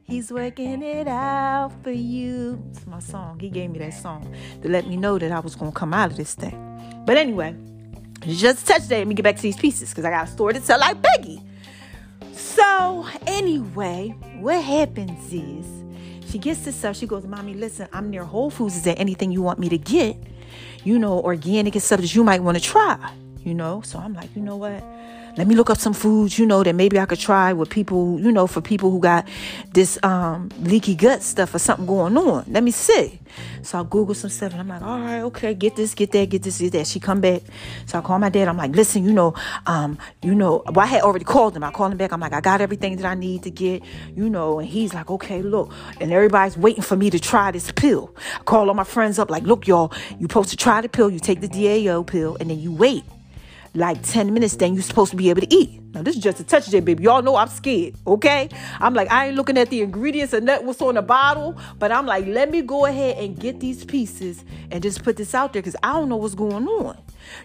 He's 0.03 0.31
working 0.31 0.81
it 0.81 1.07
out 1.07 1.73
for 1.83 1.91
you. 1.91 2.63
It's 2.71 2.87
my 2.87 2.99
song. 2.99 3.39
He 3.39 3.49
gave 3.49 3.69
me 3.69 3.79
that 3.79 3.93
song 3.93 4.33
to 4.61 4.69
let 4.69 4.87
me 4.87 4.95
know 4.95 5.19
that 5.19 5.31
I 5.31 5.39
was 5.39 5.55
gonna 5.55 5.71
come 5.71 5.93
out 5.93 6.11
of 6.11 6.17
this 6.17 6.33
thing. 6.33 7.03
But 7.05 7.17
anyway, 7.17 7.55
just 8.21 8.65
touch 8.65 8.87
that. 8.87 8.97
Let 8.97 9.07
me 9.07 9.13
get 9.13 9.23
back 9.23 9.35
to 9.35 9.41
these 9.41 9.57
pieces 9.57 9.89
because 9.89 10.05
I 10.05 10.09
got 10.09 10.27
a 10.27 10.31
story 10.31 10.53
to 10.55 10.59
tell 10.59 10.79
like 10.79 11.01
Peggy. 11.03 11.43
So, 12.33 13.05
anyway, 13.25 14.15
what 14.39 14.63
happens 14.63 15.33
is 15.33 15.65
she 16.29 16.37
gets 16.37 16.65
this 16.65 16.75
stuff. 16.75 16.95
She 16.95 17.07
goes, 17.07 17.25
Mommy, 17.25 17.53
listen, 17.53 17.87
I'm 17.93 18.09
near 18.09 18.23
Whole 18.23 18.49
Foods. 18.49 18.75
Is 18.75 18.83
there 18.83 18.95
anything 18.97 19.31
you 19.31 19.41
want 19.41 19.59
me 19.59 19.69
to 19.69 19.77
get? 19.77 20.17
You 20.83 20.99
know, 20.99 21.19
organic 21.21 21.75
and 21.75 21.83
stuff 21.83 22.01
that 22.01 22.13
you 22.13 22.23
might 22.23 22.41
want 22.41 22.57
to 22.57 22.63
try, 22.63 23.13
you 23.43 23.53
know? 23.53 23.81
So 23.81 23.99
I'm 23.99 24.13
like, 24.13 24.35
you 24.35 24.41
know 24.41 24.55
what? 24.55 24.83
Let 25.37 25.47
me 25.47 25.55
look 25.55 25.69
up 25.69 25.77
some 25.77 25.93
foods, 25.93 26.39
you 26.39 26.45
know, 26.45 26.63
that 26.63 26.73
maybe 26.73 26.99
I 26.99 27.05
could 27.05 27.19
try 27.19 27.53
with 27.53 27.69
people, 27.69 28.19
you 28.19 28.31
know, 28.31 28.47
for 28.47 28.59
people 28.59 28.89
who 28.89 28.99
got 28.99 29.27
this 29.71 29.99
um, 30.01 30.49
leaky 30.61 30.95
gut 30.95 31.21
stuff 31.21 31.53
or 31.53 31.59
something 31.59 31.85
going 31.85 32.17
on. 32.17 32.45
Let 32.47 32.63
me 32.63 32.71
see. 32.71 33.19
So 33.61 33.79
I 33.79 33.83
Google 33.83 34.15
some 34.15 34.31
stuff 34.31 34.53
and 34.53 34.61
I'm 34.61 34.67
like, 34.67 34.81
all 34.81 34.99
right, 34.99 35.21
okay, 35.21 35.53
get 35.53 35.75
this, 35.75 35.93
get 35.93 36.11
that, 36.13 36.29
get 36.29 36.41
this, 36.41 36.57
get 36.57 36.71
that. 36.73 36.87
She 36.87 36.99
come 36.99 37.21
back. 37.21 37.43
So 37.85 37.99
I 37.99 38.01
call 38.01 38.17
my 38.17 38.29
dad. 38.29 38.47
I'm 38.47 38.57
like, 38.57 38.75
listen, 38.75 39.05
you 39.05 39.13
know, 39.13 39.35
um, 39.67 39.99
you 40.23 40.33
know, 40.33 40.63
well, 40.65 40.79
I 40.79 40.85
had 40.87 41.01
already 41.03 41.25
called 41.25 41.55
him. 41.55 41.63
I 41.63 41.71
called 41.71 41.91
him 41.91 41.99
back. 41.99 42.11
I'm 42.11 42.19
like, 42.19 42.33
I 42.33 42.41
got 42.41 42.59
everything 42.59 42.95
that 42.97 43.05
I 43.05 43.13
need 43.13 43.43
to 43.43 43.51
get, 43.51 43.83
you 44.15 44.29
know, 44.29 44.59
and 44.59 44.67
he's 44.67 44.93
like, 44.95 45.11
okay, 45.11 45.43
look. 45.43 45.71
And 46.01 46.11
everybody's 46.11 46.57
waiting 46.57 46.83
for 46.83 46.95
me 46.95 47.11
to 47.11 47.19
try 47.19 47.51
this 47.51 47.71
pill. 47.71 48.15
I 48.39 48.43
call 48.43 48.69
all 48.69 48.73
my 48.73 48.83
friends 48.83 49.19
up, 49.19 49.29
like, 49.29 49.43
look, 49.43 49.67
y'all, 49.67 49.91
you're 50.17 50.29
supposed 50.29 50.49
to 50.49 50.57
try 50.57 50.81
the 50.81 50.89
pill. 50.89 51.11
You 51.11 51.19
take 51.19 51.41
the 51.41 51.47
DAO 51.47 52.05
pill 52.07 52.37
and 52.39 52.49
then 52.49 52.59
you 52.59 52.71
wait 52.71 53.03
like 53.77 54.01
10 54.01 54.33
minutes, 54.33 54.55
then 54.55 54.73
you're 54.73 54.81
supposed 54.81 55.11
to 55.11 55.17
be 55.17 55.29
able 55.29 55.41
to 55.41 55.53
eat. 55.53 55.79
Now, 55.93 56.01
this 56.01 56.15
is 56.15 56.23
just 56.23 56.39
a 56.39 56.43
touch 56.43 56.69
baby. 56.71 57.03
Y'all 57.03 57.21
know 57.21 57.35
I'm 57.35 57.47
scared, 57.47 57.95
okay? 58.07 58.49
I'm 58.79 58.95
like, 58.95 59.11
I 59.11 59.27
ain't 59.27 59.35
looking 59.35 59.57
at 59.57 59.69
the 59.69 59.81
ingredients 59.81 60.33
and 60.33 60.47
that 60.47 60.63
what's 60.63 60.81
on 60.81 60.95
the 60.95 61.03
bottle, 61.03 61.55
but 61.77 61.91
I'm 61.91 62.07
like, 62.07 62.25
let 62.25 62.49
me 62.49 62.63
go 62.63 62.85
ahead 62.85 63.17
and 63.17 63.39
get 63.39 63.59
these 63.59 63.85
pieces 63.85 64.43
and 64.71 64.81
just 64.81 65.03
put 65.03 65.15
this 65.15 65.35
out 65.35 65.53
there 65.53 65.61
because 65.61 65.75
I 65.83 65.93
don't 65.93 66.09
know 66.09 66.15
what's 66.15 66.33
going 66.33 66.67
on. 66.67 66.97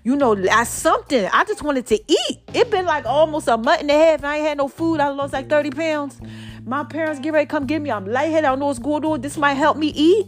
You 0.04 0.16
know, 0.16 0.34
that's 0.34 0.70
something. 0.70 1.28
I 1.32 1.44
just 1.44 1.62
wanted 1.62 1.86
to 1.88 1.96
eat. 1.96 2.38
It 2.54 2.70
been 2.70 2.86
like 2.86 3.04
almost 3.04 3.48
a 3.48 3.58
month 3.58 3.82
and 3.82 3.90
a 3.90 3.94
half. 3.94 4.20
And 4.20 4.26
I 4.26 4.36
ain't 4.36 4.46
had 4.46 4.58
no 4.58 4.68
food. 4.68 5.00
I 5.00 5.08
lost 5.08 5.32
like 5.32 5.48
30 5.48 5.70
pounds. 5.70 6.20
My 6.64 6.84
parents 6.84 7.20
get 7.20 7.32
ready 7.32 7.46
to 7.46 7.50
come 7.50 7.66
get 7.66 7.82
me. 7.82 7.90
I'm 7.90 8.06
lightheaded. 8.06 8.44
I 8.44 8.50
don't 8.50 8.60
know 8.60 8.66
what's 8.66 8.78
going 8.78 9.04
on. 9.04 9.20
This 9.20 9.36
might 9.36 9.54
help 9.54 9.76
me 9.76 9.88
eat. 9.88 10.26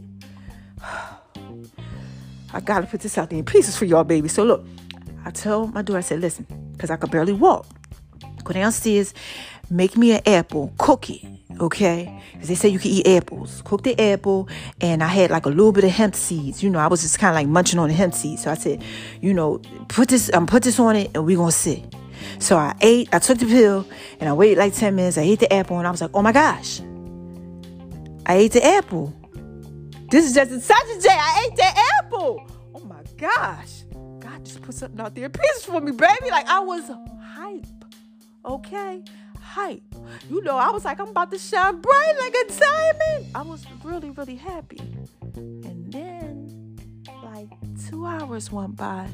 I 2.52 2.60
gotta 2.60 2.86
put 2.86 3.00
this 3.00 3.16
out 3.18 3.30
there 3.30 3.38
in 3.38 3.44
pieces 3.44 3.76
for 3.76 3.84
y'all, 3.84 4.04
baby. 4.04 4.28
So 4.28 4.44
look, 4.44 4.64
I 5.24 5.30
tell 5.30 5.66
my 5.68 5.82
daughter, 5.82 5.98
I 5.98 6.02
said, 6.02 6.20
listen, 6.20 6.46
because 6.72 6.90
I 6.90 6.96
could 6.96 7.10
barely 7.10 7.32
walk. 7.32 7.66
Go 8.44 8.52
downstairs, 8.52 9.14
make 9.70 9.96
me 9.96 10.12
an 10.12 10.20
apple, 10.26 10.72
cook 10.76 11.08
it, 11.08 11.22
okay? 11.58 12.22
Because 12.32 12.48
they 12.48 12.54
say 12.54 12.68
you 12.68 12.78
can 12.78 12.90
eat 12.90 13.06
apples. 13.06 13.62
Cook 13.64 13.82
the 13.82 13.98
apple, 13.98 14.48
and 14.80 15.02
I 15.02 15.08
had 15.08 15.30
like 15.30 15.46
a 15.46 15.48
little 15.48 15.72
bit 15.72 15.84
of 15.84 15.90
hemp 15.90 16.14
seeds. 16.14 16.62
You 16.62 16.68
know, 16.68 16.78
I 16.78 16.88
was 16.88 17.00
just 17.00 17.18
kind 17.18 17.30
of 17.30 17.36
like 17.36 17.48
munching 17.48 17.78
on 17.78 17.88
the 17.88 17.94
hemp 17.94 18.14
seeds. 18.14 18.42
So 18.42 18.50
I 18.50 18.54
said, 18.54 18.84
you 19.22 19.32
know, 19.32 19.58
put 19.88 20.08
this, 20.08 20.30
um, 20.34 20.46
put 20.46 20.62
this 20.62 20.78
on 20.78 20.96
it, 20.96 21.10
and 21.14 21.24
we're 21.24 21.38
gonna 21.38 21.52
sit. 21.52 21.82
So 22.38 22.56
I 22.56 22.74
ate, 22.82 23.08
I 23.12 23.18
took 23.18 23.38
the 23.38 23.46
pill, 23.46 23.86
and 24.20 24.28
I 24.28 24.32
waited 24.34 24.58
like 24.58 24.74
10 24.74 24.94
minutes. 24.94 25.16
I 25.16 25.22
ate 25.22 25.40
the 25.40 25.52
apple, 25.52 25.78
and 25.78 25.86
I 25.86 25.90
was 25.90 26.02
like, 26.02 26.10
oh 26.12 26.22
my 26.22 26.32
gosh, 26.32 26.80
I 28.26 28.34
ate 28.34 28.52
the 28.52 28.64
apple. 28.64 29.14
This 30.10 30.26
is 30.26 30.34
just 30.34 30.50
such 30.66 30.96
a 30.96 31.00
day. 31.00 31.08
I 31.10 31.48
ate 31.48 31.56
the 31.56 31.80
apple. 31.98 32.46
Oh 32.74 32.80
my 32.80 33.02
gosh. 33.16 33.83
Just 34.44 34.62
put 34.62 34.74
something 34.74 35.00
out 35.00 35.14
there. 35.14 35.28
Peace 35.28 35.64
for 35.64 35.80
me, 35.80 35.92
baby. 35.92 36.30
Like 36.30 36.48
I 36.48 36.60
was 36.60 36.90
hype. 37.22 37.66
Okay? 38.44 39.02
Hype. 39.40 39.82
You 40.28 40.42
know, 40.42 40.56
I 40.56 40.70
was 40.70 40.84
like, 40.84 41.00
I'm 41.00 41.08
about 41.08 41.30
to 41.30 41.38
shine 41.38 41.80
bright 41.80 42.14
like 42.18 42.34
a 42.34 42.60
diamond. 42.60 43.26
I 43.34 43.42
was 43.42 43.64
really, 43.82 44.10
really 44.10 44.36
happy. 44.36 44.80
And 45.36 45.92
then, 45.92 46.76
like, 47.22 47.48
two 47.88 48.04
hours 48.06 48.52
went 48.52 48.76
by 48.76 49.08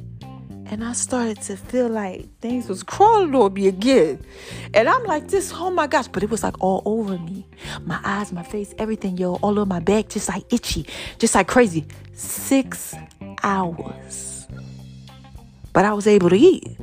and 0.71 0.85
I 0.85 0.93
started 0.93 1.41
to 1.43 1.57
feel 1.57 1.89
like 1.89 2.29
things 2.39 2.69
was 2.69 2.85
crawling 2.85 3.35
on 3.35 3.55
me 3.55 3.67
again. 3.67 4.21
And 4.73 4.89
I'm 4.89 5.03
like, 5.03 5.27
this, 5.27 5.53
oh 5.53 5.71
my 5.71 5.89
gosh. 5.89 6.07
But 6.07 6.23
it 6.23 6.31
was 6.31 6.45
like 6.45 6.55
all 6.63 6.83
over 6.85 7.19
me. 7.19 7.47
My 7.85 7.99
eyes, 8.05 8.33
my 8.33 8.45
face, 8.45 8.73
everything, 8.79 9.19
yo, 9.19 9.35
all 9.37 9.59
over 9.59 9.67
my 9.67 9.81
back, 9.81 10.09
just 10.09 10.29
like 10.29 10.45
itchy, 10.53 10.87
just 11.19 11.35
like 11.35 11.49
crazy. 11.49 11.87
Six 12.13 12.95
hours. 13.43 14.40
But 15.73 15.85
I 15.85 15.93
was 15.93 16.07
able 16.07 16.31
to 16.31 16.37
eat. 16.37 16.77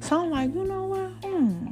So 0.00 0.20
I'm 0.20 0.30
like, 0.30 0.54
you 0.54 0.64
know 0.64 0.84
what? 0.84 1.10
Hmm. 1.24 1.68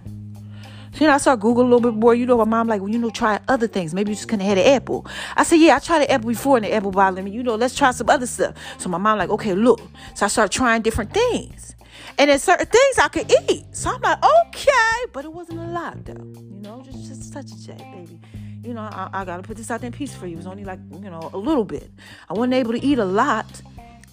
So, 0.92 1.00
you 1.00 1.06
know, 1.06 1.14
I 1.14 1.18
started 1.18 1.40
Google 1.40 1.62
a 1.62 1.64
little 1.64 1.80
bit 1.80 1.94
more. 1.94 2.14
You 2.14 2.26
know, 2.26 2.38
my 2.38 2.44
mom 2.44 2.68
like, 2.68 2.80
well, 2.80 2.90
you 2.90 2.98
know, 2.98 3.10
try 3.10 3.40
other 3.48 3.66
things. 3.66 3.94
Maybe 3.94 4.10
you 4.10 4.16
just 4.16 4.28
couldn't 4.28 4.46
have 4.46 4.58
an 4.58 4.66
apple. 4.66 5.06
I 5.36 5.44
said, 5.44 5.56
yeah, 5.56 5.76
I 5.76 5.78
tried 5.78 6.02
an 6.02 6.10
apple 6.10 6.28
before 6.28 6.56
and 6.56 6.64
the 6.64 6.72
apple 6.72 6.90
bothered 6.90 7.24
me. 7.24 7.30
You 7.30 7.42
know, 7.42 7.54
let's 7.54 7.76
try 7.76 7.90
some 7.90 8.10
other 8.10 8.26
stuff. 8.26 8.54
So 8.78 8.88
my 8.88 8.98
mom 8.98 9.18
like, 9.18 9.30
okay, 9.30 9.54
look. 9.54 9.80
So 10.14 10.26
I 10.26 10.28
started 10.28 10.52
trying 10.52 10.82
different 10.82 11.12
things. 11.12 11.74
And 12.18 12.28
then 12.28 12.38
certain 12.38 12.66
things 12.66 12.98
I 12.98 13.08
could 13.08 13.32
eat. 13.48 13.64
So 13.72 13.90
I'm 13.90 14.00
like, 14.00 14.18
okay. 14.48 15.06
But 15.12 15.24
it 15.24 15.32
wasn't 15.32 15.60
a 15.60 15.66
lot, 15.66 16.04
though. 16.04 16.12
You 16.12 16.60
know, 16.62 16.82
just, 16.84 17.08
just 17.08 17.32
such 17.32 17.50
a 17.50 17.66
check, 17.66 17.78
baby. 17.78 18.20
You 18.62 18.74
know, 18.74 18.82
I, 18.82 19.08
I 19.12 19.24
got 19.24 19.38
to 19.38 19.42
put 19.42 19.56
this 19.56 19.70
out 19.70 19.80
there 19.80 19.86
in 19.86 19.92
peace 19.92 20.14
for 20.14 20.26
you. 20.26 20.34
It 20.34 20.36
was 20.36 20.46
only 20.46 20.64
like, 20.64 20.80
you 20.92 21.08
know, 21.08 21.30
a 21.32 21.38
little 21.38 21.64
bit. 21.64 21.90
I 22.28 22.34
wasn't 22.34 22.54
able 22.54 22.72
to 22.72 22.84
eat 22.84 22.98
a 22.98 23.04
lot, 23.04 23.46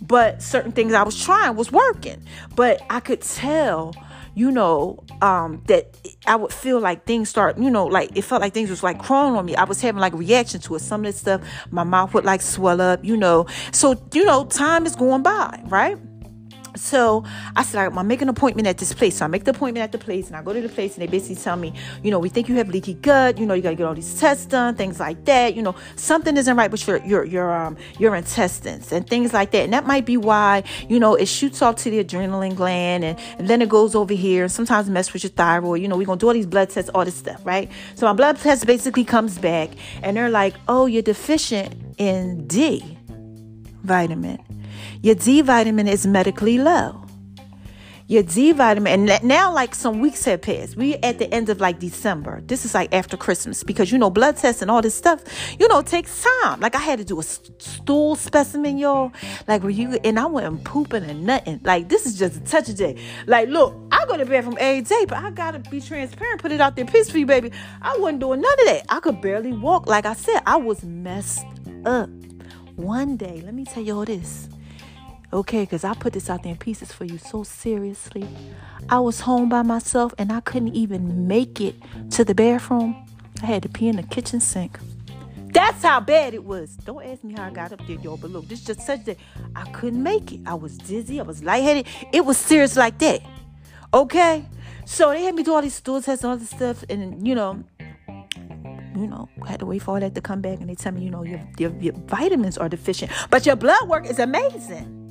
but 0.01 0.41
certain 0.41 0.71
things 0.71 0.93
I 0.93 1.03
was 1.03 1.21
trying 1.21 1.55
was 1.55 1.71
working. 1.71 2.23
But 2.55 2.81
I 2.89 2.99
could 2.99 3.21
tell 3.21 3.93
you 4.37 4.51
know, 4.51 5.03
um, 5.23 5.63
that 5.65 5.97
I 6.27 6.35
would 6.35 6.53
feel 6.53 6.79
like 6.79 7.05
things 7.05 7.27
start, 7.27 7.57
you 7.57 7.71
know, 7.71 7.87
like 7.87 8.15
it 8.15 8.21
felt 8.21 8.39
like 8.39 8.53
things 8.53 8.69
was 8.69 8.83
like 8.83 8.99
crawling 8.99 9.35
on 9.35 9.43
me. 9.43 9.55
I 9.55 9.63
was 9.63 9.81
having 9.81 9.99
like 9.99 10.13
reaction 10.13 10.61
to 10.61 10.75
it. 10.75 10.81
Some 10.81 11.01
of 11.01 11.05
this 11.07 11.19
stuff, 11.19 11.41
my 11.71 11.83
mouth 11.83 12.13
would 12.13 12.23
like 12.23 12.43
swell 12.43 12.79
up, 12.79 13.03
you 13.03 13.17
know. 13.17 13.47
So, 13.71 13.99
you 14.13 14.23
know, 14.25 14.45
time 14.45 14.85
is 14.85 14.95
going 14.95 15.23
by, 15.23 15.63
right? 15.65 15.97
So 16.77 17.23
I 17.55 17.63
said, 17.63 17.91
I'm 17.91 18.07
making 18.07 18.23
an 18.23 18.29
appointment 18.29 18.67
at 18.67 18.77
this 18.77 18.93
place. 18.93 19.17
So 19.17 19.25
I 19.25 19.27
make 19.27 19.43
the 19.43 19.51
appointment 19.51 19.83
at 19.83 19.91
the 19.91 19.97
place 19.97 20.27
and 20.27 20.35
I 20.35 20.43
go 20.43 20.53
to 20.53 20.61
the 20.61 20.69
place 20.69 20.95
and 20.95 21.01
they 21.01 21.07
basically 21.07 21.35
tell 21.35 21.55
me, 21.55 21.73
you 22.03 22.11
know, 22.11 22.19
we 22.19 22.29
think 22.29 22.49
you 22.49 22.55
have 22.55 22.69
leaky 22.69 22.95
gut. 22.95 23.37
You 23.37 23.45
know, 23.45 23.53
you 23.53 23.61
got 23.61 23.69
to 23.69 23.75
get 23.75 23.85
all 23.85 23.95
these 23.95 24.19
tests 24.19 24.45
done, 24.45 24.75
things 24.75 24.99
like 24.99 25.25
that. 25.25 25.55
You 25.55 25.61
know, 25.61 25.75
something 25.95 26.37
isn't 26.37 26.55
right 26.55 26.71
with 26.71 26.87
your, 26.87 27.03
your, 27.05 27.25
your, 27.25 27.53
um, 27.53 27.77
your 27.99 28.15
intestines 28.15 28.91
and 28.91 29.07
things 29.07 29.33
like 29.33 29.51
that. 29.51 29.63
And 29.63 29.73
that 29.73 29.85
might 29.85 30.05
be 30.05 30.17
why, 30.17 30.63
you 30.87 30.99
know, 30.99 31.15
it 31.15 31.27
shoots 31.27 31.61
off 31.61 31.75
to 31.77 31.89
the 31.89 32.03
adrenaline 32.03 32.55
gland 32.55 33.03
and, 33.03 33.19
and 33.37 33.47
then 33.47 33.61
it 33.61 33.69
goes 33.69 33.95
over 33.95 34.13
here 34.13 34.43
and 34.43 34.51
sometimes 34.51 34.89
mess 34.89 35.13
with 35.13 35.23
your 35.23 35.31
thyroid. 35.31 35.81
You 35.81 35.87
know, 35.87 35.97
we're 35.97 36.05
going 36.05 36.19
to 36.19 36.23
do 36.23 36.27
all 36.27 36.33
these 36.33 36.45
blood 36.45 36.69
tests, 36.69 36.89
all 36.93 37.05
this 37.05 37.15
stuff, 37.15 37.45
right? 37.45 37.69
So 37.95 38.05
my 38.05 38.13
blood 38.13 38.37
test 38.37 38.65
basically 38.65 39.03
comes 39.03 39.37
back 39.37 39.71
and 40.03 40.15
they're 40.15 40.29
like, 40.29 40.55
oh, 40.67 40.85
you're 40.85 41.01
deficient 41.01 41.75
in 41.97 42.47
D 42.47 42.97
vitamin. 43.83 44.37
Your 45.01 45.15
D 45.15 45.41
vitamin 45.41 45.87
is 45.87 46.07
medically 46.07 46.57
low. 46.57 47.03
Your 48.09 48.23
D 48.23 48.53
vitamin, 48.53 49.09
and 49.09 49.23
now 49.23 49.53
like 49.53 49.75
some 49.75 49.99
weeks 49.99 50.23
have 50.23 50.41
passed. 50.41 50.77
We 50.77 50.95
at 50.95 51.19
the 51.19 51.31
end 51.33 51.49
of 51.49 51.59
like 51.59 51.79
December. 51.79 52.41
This 52.45 52.63
is 52.63 52.73
like 52.73 52.93
after 52.93 53.17
Christmas 53.17 53.63
because 53.63 53.91
you 53.91 53.97
know 53.97 54.09
blood 54.09 54.37
tests 54.37 54.61
and 54.61 54.71
all 54.71 54.81
this 54.81 54.95
stuff, 54.95 55.21
you 55.59 55.67
know, 55.67 55.81
takes 55.81 56.23
time. 56.23 56.61
Like 56.61 56.73
I 56.73 56.79
had 56.79 56.99
to 56.99 57.05
do 57.05 57.19
a 57.19 57.23
stool 57.23 58.15
specimen, 58.15 58.77
y'all. 58.77 59.11
Like 59.45 59.61
where 59.61 59.71
you 59.71 59.99
and 60.05 60.17
I 60.17 60.25
wasn't 60.25 60.63
pooping 60.63 61.03
and 61.03 61.25
nothing. 61.25 61.59
Like 61.65 61.89
this 61.89 62.05
is 62.05 62.17
just 62.17 62.37
a 62.37 62.39
touch 62.45 62.69
of 62.69 62.77
day. 62.77 62.95
Like 63.25 63.49
look, 63.49 63.75
I 63.91 64.05
go 64.05 64.15
to 64.15 64.25
bed 64.25 64.45
from 64.45 64.57
every 64.57 64.83
day, 64.83 65.03
but 65.05 65.17
I 65.17 65.29
gotta 65.31 65.59
be 65.59 65.81
transparent, 65.81 66.41
put 66.41 66.53
it 66.53 66.61
out 66.61 66.77
there, 66.77 66.85
peace 66.85 67.11
for 67.11 67.17
you, 67.17 67.25
baby. 67.25 67.51
I 67.81 67.97
wasn't 67.97 68.21
doing 68.21 68.39
none 68.39 68.59
of 68.61 68.65
that. 68.67 68.85
I 68.87 69.01
could 69.01 69.19
barely 69.19 69.51
walk. 69.51 69.85
Like 69.85 70.05
I 70.05 70.13
said, 70.13 70.41
I 70.45 70.55
was 70.55 70.81
messed 70.81 71.45
up. 71.85 72.09
One 72.77 73.17
day, 73.17 73.41
let 73.43 73.53
me 73.53 73.65
tell 73.65 73.83
y'all 73.83 74.05
this. 74.05 74.47
Okay, 75.33 75.63
because 75.63 75.83
I 75.83 75.93
put 75.93 76.13
this 76.13 76.29
out 76.29 76.43
there 76.43 76.53
in 76.53 76.57
pieces 76.57 76.93
for 76.93 77.03
you 77.03 77.17
so 77.17 77.43
seriously. 77.43 78.25
I 78.87 78.99
was 78.99 79.19
home 79.19 79.49
by 79.49 79.61
myself 79.61 80.13
and 80.17 80.31
I 80.31 80.39
couldn't 80.39 80.73
even 80.73 81.27
make 81.27 81.59
it 81.59 81.75
to 82.11 82.23
the 82.23 82.33
bathroom. 82.33 82.95
I 83.43 83.45
had 83.45 83.63
to 83.63 83.69
pee 83.69 83.89
in 83.89 83.97
the 83.97 84.03
kitchen 84.03 84.39
sink. 84.39 84.79
That's 85.47 85.83
how 85.83 85.99
bad 85.99 86.33
it 86.33 86.45
was. 86.45 86.77
Don't 86.77 87.03
ask 87.03 87.25
me 87.25 87.33
how 87.33 87.47
I 87.47 87.49
got 87.49 87.73
up 87.73 87.85
there, 87.85 87.97
y'all. 87.97 88.15
But 88.15 88.31
look, 88.31 88.47
this 88.47 88.63
just 88.63 88.81
such 88.81 89.03
that 89.03 89.17
I 89.53 89.69
couldn't 89.71 90.01
make 90.01 90.31
it. 90.31 90.39
I 90.45 90.53
was 90.53 90.77
dizzy. 90.77 91.19
I 91.19 91.23
was 91.23 91.43
lightheaded. 91.43 91.87
It 92.13 92.23
was 92.23 92.37
serious 92.37 92.77
like 92.77 92.97
that. 92.99 93.21
Okay? 93.93 94.45
So 94.85 95.09
they 95.09 95.23
had 95.23 95.35
me 95.35 95.43
do 95.43 95.53
all 95.53 95.61
these 95.61 95.75
stool 95.75 96.01
tests 96.01 96.23
and 96.23 96.31
all 96.31 96.37
this 96.37 96.51
stuff. 96.51 96.85
And, 96.89 97.27
you 97.27 97.35
know, 97.35 97.65
you 98.95 99.07
know, 99.07 99.27
had 99.45 99.59
to 99.59 99.65
wait 99.65 99.79
for 99.79 99.95
all 99.95 99.99
that 99.99 100.15
to 100.15 100.21
come 100.21 100.39
back. 100.39 100.59
And 100.61 100.69
they 100.69 100.75
tell 100.75 100.93
me, 100.93 101.03
you 101.03 101.11
know, 101.11 101.23
your, 101.23 101.41
your, 101.57 101.75
your 101.81 101.93
vitamins 101.93 102.57
are 102.57 102.69
deficient. 102.69 103.11
But 103.29 103.45
your 103.45 103.57
blood 103.57 103.89
work 103.89 104.09
is 104.09 104.19
amazing 104.19 105.06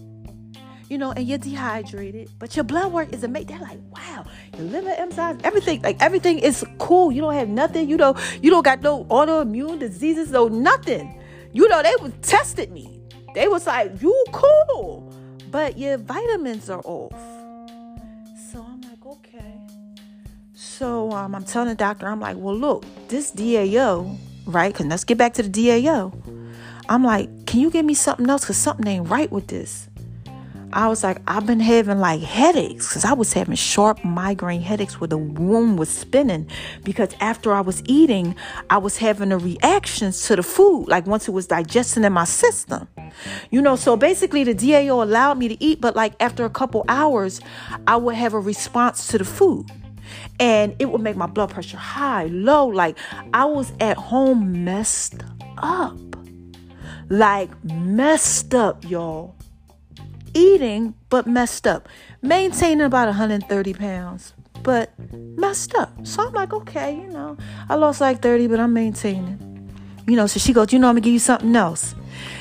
you 0.88 0.98
know, 0.98 1.12
and 1.12 1.26
you're 1.26 1.38
dehydrated, 1.38 2.30
but 2.38 2.56
your 2.56 2.64
blood 2.64 2.92
work 2.92 3.12
is 3.12 3.24
amazing. 3.24 3.48
They're 3.48 3.58
like, 3.58 3.80
wow, 3.90 4.24
your 4.56 4.66
liver 4.66 4.90
enzymes, 4.90 5.40
everything, 5.44 5.82
like 5.82 6.00
everything 6.00 6.38
is 6.38 6.64
cool. 6.78 7.10
You 7.10 7.22
don't 7.22 7.34
have 7.34 7.48
nothing. 7.48 7.88
You 7.88 7.96
know, 7.96 8.14
you 8.40 8.50
don't 8.50 8.64
got 8.64 8.82
no 8.82 9.04
autoimmune 9.06 9.78
diseases, 9.78 10.30
no 10.30 10.48
nothing. 10.48 11.20
You 11.52 11.68
know, 11.68 11.82
they 11.82 11.94
was 12.00 12.12
tested 12.22 12.70
me. 12.70 13.00
They 13.34 13.48
was 13.48 13.66
like, 13.66 14.00
you 14.00 14.24
cool, 14.32 15.12
but 15.50 15.76
your 15.76 15.98
vitamins 15.98 16.70
are 16.70 16.82
off. 16.84 17.12
So 18.50 18.62
I'm 18.62 18.80
like, 18.82 19.04
okay. 19.04 19.54
So 20.54 21.10
um, 21.12 21.34
I'm 21.34 21.44
telling 21.44 21.68
the 21.68 21.74
doctor, 21.74 22.06
I'm 22.06 22.20
like, 22.20 22.36
well, 22.36 22.56
look, 22.56 22.84
this 23.08 23.32
DAO, 23.32 24.16
right? 24.46 24.74
Cause 24.74 24.86
let's 24.86 25.04
get 25.04 25.18
back 25.18 25.34
to 25.34 25.42
the 25.42 25.48
DAO. 25.48 26.14
I'm 26.88 27.02
like, 27.02 27.46
can 27.46 27.60
you 27.60 27.70
give 27.70 27.84
me 27.84 27.94
something 27.94 28.28
else? 28.30 28.44
Cause 28.44 28.56
something 28.56 28.86
ain't 28.86 29.08
right 29.08 29.30
with 29.32 29.48
this. 29.48 29.88
I 30.76 30.88
was 30.88 31.02
like, 31.02 31.22
I've 31.26 31.46
been 31.46 31.58
having 31.58 32.00
like 32.00 32.20
headaches 32.20 32.86
because 32.86 33.06
I 33.06 33.14
was 33.14 33.32
having 33.32 33.54
sharp 33.54 34.04
migraine 34.04 34.60
headaches 34.60 35.00
where 35.00 35.08
the 35.08 35.16
room 35.16 35.78
was 35.78 35.88
spinning 35.88 36.50
because 36.84 37.14
after 37.18 37.54
I 37.54 37.62
was 37.62 37.82
eating, 37.86 38.36
I 38.68 38.76
was 38.76 38.98
having 38.98 39.30
the 39.30 39.38
reactions 39.38 40.26
to 40.26 40.36
the 40.36 40.42
food, 40.42 40.86
like 40.88 41.06
once 41.06 41.28
it 41.28 41.30
was 41.30 41.46
digesting 41.46 42.04
in 42.04 42.12
my 42.12 42.24
system. 42.24 42.88
You 43.50 43.62
know, 43.62 43.74
so 43.74 43.96
basically 43.96 44.44
the 44.44 44.54
DAO 44.54 45.02
allowed 45.02 45.38
me 45.38 45.48
to 45.48 45.64
eat, 45.64 45.80
but 45.80 45.96
like 45.96 46.12
after 46.20 46.44
a 46.44 46.50
couple 46.50 46.84
hours, 46.88 47.40
I 47.86 47.96
would 47.96 48.14
have 48.14 48.34
a 48.34 48.40
response 48.40 49.06
to 49.08 49.16
the 49.16 49.24
food. 49.24 49.70
And 50.38 50.76
it 50.78 50.90
would 50.90 51.00
make 51.00 51.16
my 51.16 51.26
blood 51.26 51.52
pressure 51.52 51.78
high, 51.78 52.26
low. 52.26 52.66
Like 52.66 52.98
I 53.32 53.46
was 53.46 53.72
at 53.80 53.96
home 53.96 54.62
messed 54.62 55.22
up. 55.56 55.98
Like 57.08 57.64
messed 57.64 58.54
up, 58.54 58.84
y'all 58.84 59.35
eating 60.36 60.94
but 61.08 61.26
messed 61.26 61.66
up, 61.66 61.88
maintaining 62.22 62.82
about 62.82 63.06
130 63.08 63.74
pounds, 63.74 64.34
but 64.62 64.92
messed 65.12 65.74
up. 65.74 65.90
So 66.06 66.26
I'm 66.26 66.32
like, 66.34 66.52
okay, 66.52 66.94
you 66.94 67.08
know, 67.08 67.36
I 67.68 67.74
lost 67.76 68.00
like 68.00 68.20
30, 68.20 68.46
but 68.48 68.60
I'm 68.60 68.72
maintaining. 68.72 69.40
You 70.06 70.14
know, 70.14 70.26
so 70.26 70.38
she 70.38 70.52
goes, 70.52 70.72
you 70.72 70.78
know, 70.78 70.88
I'm 70.88 70.94
gonna 70.94 71.00
give 71.00 71.12
you 71.12 71.18
something 71.18 71.56
else. 71.56 71.94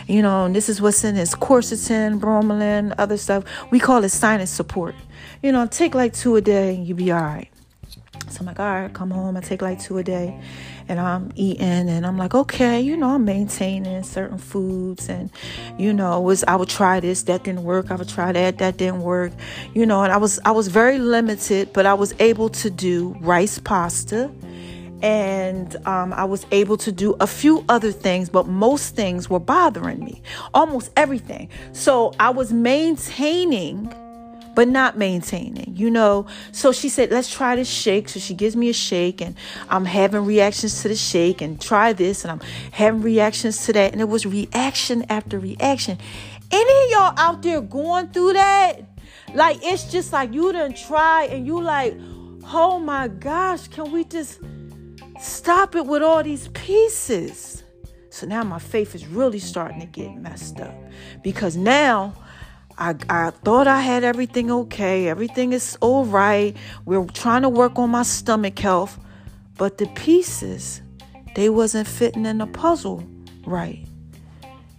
you 0.07 0.21
know, 0.21 0.45
and 0.45 0.55
this 0.55 0.69
is 0.69 0.81
what's 0.81 1.03
in 1.03 1.15
this 1.15 1.33
quercetin, 1.35 2.19
bromelain, 2.19 2.93
other 2.97 3.17
stuff. 3.17 3.43
We 3.71 3.79
call 3.79 4.03
it 4.03 4.09
sinus 4.09 4.51
support. 4.51 4.95
You 5.41 5.51
know, 5.51 5.65
take 5.67 5.95
like 5.95 6.13
two 6.13 6.35
a 6.35 6.41
day 6.41 6.75
and 6.75 6.87
you'll 6.87 6.97
be 6.97 7.11
all 7.11 7.21
right. 7.21 7.49
So 8.29 8.39
I'm 8.41 8.45
like, 8.47 8.59
all 8.59 8.65
right, 8.65 8.93
come 8.93 9.11
home. 9.11 9.37
I 9.37 9.41
take 9.41 9.61
like 9.61 9.79
two 9.79 9.97
a 9.97 10.03
day 10.03 10.39
and 10.87 10.99
I'm 10.99 11.31
eating 11.35 11.89
and 11.89 12.05
I'm 12.05 12.17
like, 12.17 12.35
okay, 12.35 12.81
you 12.81 12.97
know, 12.97 13.15
I'm 13.15 13.25
maintaining 13.25 14.03
certain 14.03 14.37
foods 14.37 15.09
and 15.09 15.29
you 15.77 15.93
know, 15.93 16.19
was 16.19 16.43
I 16.45 16.55
would 16.55 16.69
try 16.69 16.99
this, 16.99 17.23
that 17.23 17.43
didn't 17.43 17.63
work. 17.63 17.91
I 17.91 17.95
would 17.95 18.09
try 18.09 18.31
that, 18.31 18.57
that 18.57 18.77
didn't 18.77 19.01
work. 19.01 19.31
You 19.73 19.85
know, 19.85 20.03
and 20.03 20.11
I 20.11 20.17
was 20.17 20.39
I 20.45 20.51
was 20.51 20.67
very 20.67 20.99
limited, 20.99 21.73
but 21.73 21.85
I 21.85 21.93
was 21.93 22.13
able 22.19 22.49
to 22.49 22.69
do 22.69 23.15
rice 23.21 23.59
pasta 23.59 24.31
and 25.01 25.75
um, 25.85 26.13
I 26.13 26.23
was 26.23 26.45
able 26.51 26.77
to 26.77 26.91
do 26.91 27.15
a 27.19 27.27
few 27.27 27.63
other 27.69 27.91
things, 27.91 28.29
but 28.29 28.47
most 28.47 28.95
things 28.95 29.29
were 29.29 29.39
bothering 29.39 30.03
me, 30.03 30.21
almost 30.53 30.91
everything. 30.95 31.49
So 31.73 32.13
I 32.19 32.29
was 32.29 32.51
maintaining 32.51 33.93
but 34.55 34.67
not 34.67 34.97
maintaining, 34.97 35.75
you 35.75 35.91
know. 35.91 36.25
So 36.51 36.71
she 36.71 36.89
said, 36.89 37.11
let's 37.11 37.31
try 37.31 37.55
this 37.55 37.69
shake. 37.69 38.09
So 38.09 38.19
she 38.19 38.33
gives 38.33 38.55
me 38.55 38.69
a 38.69 38.73
shake, 38.73 39.21
and 39.21 39.35
I'm 39.69 39.85
having 39.85 40.25
reactions 40.25 40.81
to 40.81 40.87
the 40.87 40.95
shake, 40.95 41.41
and 41.41 41.61
try 41.61 41.93
this, 41.93 42.23
and 42.23 42.31
I'm 42.31 42.41
having 42.71 43.01
reactions 43.01 43.65
to 43.65 43.73
that. 43.73 43.91
And 43.91 44.01
it 44.01 44.09
was 44.09 44.25
reaction 44.25 45.05
after 45.09 45.37
reaction. 45.37 45.97
Any 46.51 46.85
of 46.85 46.91
y'all 46.91 47.13
out 47.17 47.41
there 47.41 47.61
going 47.61 48.07
through 48.07 48.33
that? 48.33 48.81
Like, 49.33 49.57
it's 49.61 49.91
just 49.91 50.13
like 50.13 50.33
you 50.33 50.51
didn't 50.51 50.77
try, 50.77 51.25
and 51.25 51.45
you 51.45 51.61
like, 51.61 51.95
oh 52.53 52.79
my 52.79 53.07
gosh, 53.07 53.67
can 53.67 53.91
we 53.91 54.03
just 54.03 54.39
stop 55.19 55.75
it 55.75 55.85
with 55.85 56.01
all 56.01 56.23
these 56.23 56.47
pieces? 56.49 57.63
So 58.09 58.25
now 58.25 58.43
my 58.43 58.59
faith 58.59 58.95
is 58.95 59.05
really 59.07 59.39
starting 59.39 59.81
to 59.81 59.85
get 59.87 60.15
messed 60.15 60.61
up 60.61 60.73
because 61.21 61.57
now 61.57 62.13
I, 62.77 62.95
I 63.09 63.29
thought 63.29 63.67
I 63.67 63.79
had 63.79 64.03
everything 64.03 64.51
okay. 64.51 65.07
Everything 65.07 65.53
is 65.53 65.77
all 65.79 66.05
right. 66.05 66.55
We're 66.83 67.05
trying 67.05 67.43
to 67.43 67.49
work 67.49 67.79
on 67.79 67.89
my 67.89 68.03
stomach 68.03 68.59
health. 68.59 68.99
But 69.57 69.77
the 69.77 69.87
pieces, 69.87 70.81
they 71.35 71.49
wasn't 71.49 71.87
fitting 71.87 72.25
in 72.25 72.39
the 72.39 72.47
puzzle 72.47 73.07
right. 73.45 73.85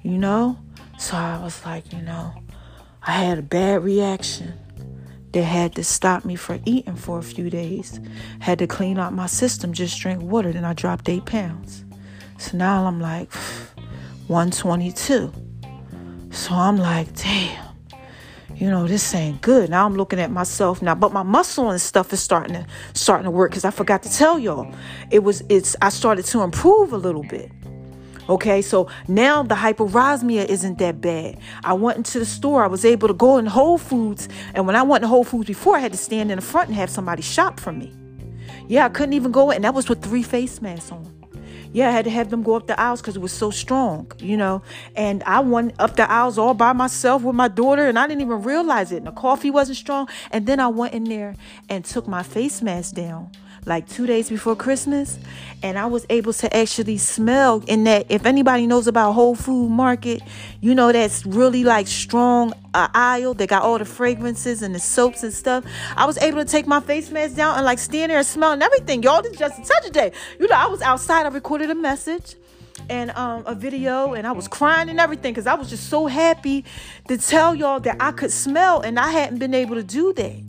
You 0.03 0.19
know? 0.19 0.59
So 0.99 1.17
I 1.17 1.43
was 1.43 1.65
like, 1.65 1.93
you 1.93 2.03
know, 2.03 2.35
I 3.03 3.13
had 3.13 3.39
a 3.39 3.43
bad 3.43 3.83
reaction. 3.83 4.55
They 5.33 5.43
had 5.43 5.75
to 5.77 5.85
stop 5.85 6.25
me 6.25 6.37
from 6.37 6.63
eating 6.65 6.97
for 6.97 7.19
a 7.19 7.23
few 7.23 7.51
days. 7.51 8.01
Had 8.41 8.59
to 8.61 8.67
clean 8.67 8.99
out 8.99 9.13
my 9.13 9.27
system, 9.27 9.73
just 9.73 9.99
drink 10.01 10.23
water. 10.23 10.53
Then 10.53 10.65
I 10.65 10.73
dropped 10.73 11.09
eight 11.09 11.25
pounds. 11.25 11.85
So 12.39 12.57
now 12.57 12.87
I'm 12.87 13.01
like 13.01 13.33
122. 14.29 15.33
So 16.31 16.55
I'm 16.55 16.77
like, 16.77 17.15
damn 17.15 17.66
you 18.57 18.71
know, 18.71 18.87
this 18.87 19.15
ain't 19.15 19.43
good. 19.43 19.69
Now 19.69 19.85
I'm 19.85 19.97
looking 19.97 20.19
at 20.19 20.31
myself 20.31 20.81
now, 20.81 20.95
but 20.95 21.13
my 21.13 21.23
muscle 21.23 21.69
and 21.69 21.81
stuff 21.81 22.13
is 22.13 22.23
starting 22.23 22.55
to 22.55 22.67
starting 22.95 23.25
to 23.25 23.31
work 23.31 23.51
because 23.51 23.67
I 23.67 23.71
forgot 23.71 24.03
to 24.05 24.11
tell 24.11 24.39
y'all. 24.39 24.73
It 25.11 25.23
was 25.23 25.43
it's 25.51 25.77
I 25.83 25.91
started 25.91 26.25
to 26.27 26.41
improve 26.41 26.93
a 26.93 26.97
little 26.97 27.23
bit. 27.23 27.51
Okay, 28.29 28.61
so 28.61 28.89
now 29.07 29.43
the 29.43 29.55
hyperosmia 29.55 30.47
isn't 30.47 30.79
that 30.79 31.01
bad. 31.01 31.39
I 31.63 31.75
went 31.75 31.99
into 31.99 32.19
the 32.19 32.25
store, 32.25 32.65
I 32.65 32.67
was 32.67 32.85
able 32.85 33.07
to 33.09 33.15
go 33.15 33.37
in 33.37 33.47
Whole 33.47 33.79
Foods, 33.79 34.29
and 34.55 34.67
when 34.67 34.75
I 34.75 34.83
went 34.83 35.03
to 35.03 35.09
Whole 35.09 35.23
Foods 35.23 35.47
before, 35.47 35.77
I 35.77 35.81
had 35.81 35.93
to 35.93 35.99
stand 35.99 36.33
in 36.33 36.37
the 36.37 36.43
front 36.43 36.69
and 36.69 36.77
have 36.77 36.91
somebody 36.91 37.23
shop 37.23 37.61
for 37.61 37.73
me. 37.73 37.95
Yeah, 38.67 38.87
I 38.87 38.89
couldn't 38.89 39.13
even 39.13 39.31
go 39.31 39.51
in, 39.51 39.57
and 39.57 39.65
that 39.65 39.75
was 39.75 39.89
with 39.89 40.03
three 40.03 40.25
face 40.25 40.61
masks 40.61 40.91
on 40.91 41.05
yeah, 41.77 41.89
I 41.89 41.91
had 41.91 42.07
to 42.07 42.11
have 42.11 42.31
them 42.31 42.43
go 42.43 42.55
up 42.55 42.67
the 42.67 42.81
aisles 42.81 43.03
because 43.03 43.17
it 43.17 43.21
was 43.21 43.33
so 43.33 43.51
strong, 43.51 44.11
you 44.19 44.39
know. 44.39 44.63
And 44.95 45.23
I 45.25 45.41
went 45.41 45.75
up 45.79 45.95
the 45.95 46.11
aisles 46.11 46.39
all 46.39 46.55
by 46.55 46.73
myself 46.73 47.23
with 47.23 47.37
my 47.37 47.49
daughter, 47.49 47.87
and 47.87 47.99
I 47.99 48.07
didn't 48.07 48.23
even 48.23 48.43
realize 48.43 48.93
it. 48.93 48.97
And 48.97 49.07
the 49.07 49.13
coffee 49.13 49.51
wasn't 49.51 49.77
strong. 49.77 50.09
And 50.31 50.47
then 50.47 50.59
I 50.59 50.69
went 50.69 50.95
in 50.95 51.05
there 51.05 51.35
and 51.69 51.85
took 51.85 52.09
my 52.09 52.23
face 52.23 52.63
mask 52.63 52.95
down 52.95 53.31
like 53.67 53.89
two 53.89 54.07
days 54.07 54.29
before 54.29 54.55
Christmas, 54.55 55.19
and 55.63 55.79
I 55.79 55.87
was 55.87 56.07
able 56.09 56.33
to 56.35 56.57
actually 56.57 56.99
smell 56.99 57.63
in 57.67 57.85
that. 57.85 58.07
If 58.09 58.25
anybody 58.25 58.67
knows 58.67 58.87
about 58.87 59.13
Whole 59.13 59.35
Food 59.35 59.71
Market, 59.71 60.23
you 60.61 60.75
know 60.75 60.93
that's 60.93 61.27
really 61.27 61.65
like 61.65 61.89
strong 61.89 62.53
uh, 62.73 62.89
aisle. 62.95 63.35
They 63.35 63.47
got 63.47 63.63
all 63.63 63.79
the 63.79 63.85
fragrances 63.85 64.63
and 64.63 64.75
the 64.75 64.79
soaps 64.79 65.23
and 65.23 65.35
stuff. 65.35 65.65
I 65.97 66.07
was 66.07 66.17
able 66.19 66.39
to 66.39 66.45
take 66.45 66.67
my 66.67 66.81
face 66.81 67.11
mask 67.11 67.35
down 67.37 67.57
and 67.57 67.65
like 67.65 67.81
stand 67.81 68.11
there 68.11 68.19
and 68.19 68.27
smell 68.27 68.53
and 68.53 68.63
everything. 68.63 69.03
Y'all, 69.03 69.21
this 69.21 69.33
is 69.33 69.39
just 69.39 69.59
a 69.59 69.63
touch 69.63 69.87
of 69.87 69.93
day. 69.93 70.13
You 70.39 70.47
know, 70.47 70.57
I 70.57 70.69
was 70.69 70.81
outside. 70.81 71.27
I 71.27 71.29
recorded 71.31 71.69
a 71.71 71.75
message 71.75 72.37
and 72.89 73.11
um, 73.13 73.43
a 73.47 73.55
video 73.55 74.15
and 74.15 74.27
I 74.27 74.33
was 74.33 74.49
crying 74.49 74.89
and 74.89 75.01
everything 75.01 75.33
because 75.33 75.47
I 75.47 75.55
was 75.55 75.69
just 75.69 75.89
so 75.89 76.07
happy 76.07 76.65
to 77.09 77.19
tell 77.19 77.55
y'all 77.55 77.81
that 77.81 77.97
I 78.01 78.13
could 78.13 78.31
smell 78.31 78.81
and 78.81 78.99
I 78.99 79.11
hadn't 79.11 79.39
been 79.39 79.55
able 79.55 79.77
to 79.77 79.83
do 79.83 80.13
that. 80.13 80.43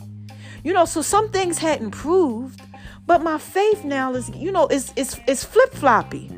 You 0.64 0.72
know, 0.72 0.84
so 0.84 1.02
some 1.02 1.30
things 1.30 1.58
hadn't 1.58 1.92
proved, 1.92 2.60
but 3.08 3.22
my 3.22 3.38
faith 3.38 3.84
now 3.84 4.12
is, 4.12 4.28
you 4.36 4.52
know, 4.52 4.66
it's 4.66 4.92
it's 4.94 5.18
it's 5.26 5.42
flip 5.42 5.72
floppy. 5.72 6.30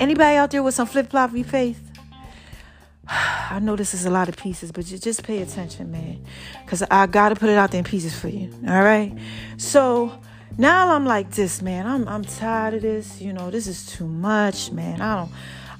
Anybody 0.00 0.36
out 0.38 0.50
there 0.50 0.62
with 0.62 0.74
some 0.74 0.86
flip 0.86 1.10
floppy 1.10 1.42
faith? 1.42 1.78
I 3.06 3.58
know 3.60 3.76
this 3.76 3.92
is 3.92 4.06
a 4.06 4.10
lot 4.10 4.30
of 4.30 4.38
pieces, 4.38 4.72
but 4.72 4.86
just 4.86 5.22
pay 5.22 5.42
attention, 5.42 5.92
man, 5.92 6.24
because 6.64 6.82
I 6.90 7.06
gotta 7.06 7.36
put 7.36 7.50
it 7.50 7.58
out 7.58 7.72
there 7.72 7.80
in 7.80 7.84
pieces 7.84 8.18
for 8.18 8.28
you. 8.28 8.50
All 8.66 8.82
right. 8.82 9.14
So 9.58 10.18
now 10.56 10.94
I'm 10.94 11.04
like 11.04 11.32
this, 11.32 11.60
man. 11.60 11.86
I'm 11.86 12.08
I'm 12.08 12.24
tired 12.24 12.72
of 12.72 12.80
this. 12.80 13.20
You 13.20 13.34
know, 13.34 13.50
this 13.50 13.66
is 13.66 13.84
too 13.84 14.08
much, 14.08 14.72
man. 14.72 15.02
I 15.02 15.16
don't. 15.16 15.32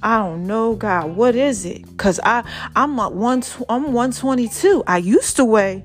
I 0.03 0.19
don't 0.19 0.47
know, 0.47 0.75
God, 0.77 1.15
what 1.15 1.35
is 1.35 1.67
it? 1.67 1.85
Cause 1.97 2.21
I 2.23 2.43
I'm 2.77 2.99
at 3.01 3.13
one 3.13 3.43
I'm 3.69 3.93
122. 3.95 4.85
I 4.87 4.99
used 4.99 5.37
to 5.37 5.45
weigh 5.45 5.85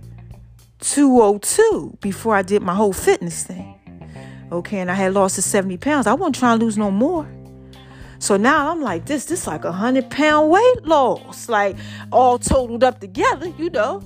202 0.79 1.97
before 2.01 2.35
I 2.35 2.41
did 2.41 2.61
my 2.61 2.75
whole 2.75 2.93
fitness 2.93 3.43
thing. 3.43 3.64
Okay, 4.55 4.79
and 4.79 4.89
I 4.89 4.93
had 4.93 5.13
lost 5.13 5.35
to 5.35 5.41
70 5.41 5.77
pounds. 5.77 6.07
I 6.07 6.13
wasn't 6.13 6.35
trying 6.35 6.59
to 6.59 6.65
lose 6.65 6.77
no 6.77 6.89
more. 6.89 7.27
So 8.19 8.37
now 8.37 8.71
I'm 8.71 8.81
like, 8.81 9.05
this, 9.05 9.25
this 9.25 9.45
like 9.47 9.65
a 9.65 9.71
hundred 9.71 10.09
pound 10.09 10.49
weight 10.49 10.85
loss, 10.85 11.49
like 11.49 11.75
all 12.11 12.39
totaled 12.39 12.83
up 12.83 12.99
together, 13.01 13.47
you 13.57 13.69
know. 13.69 14.01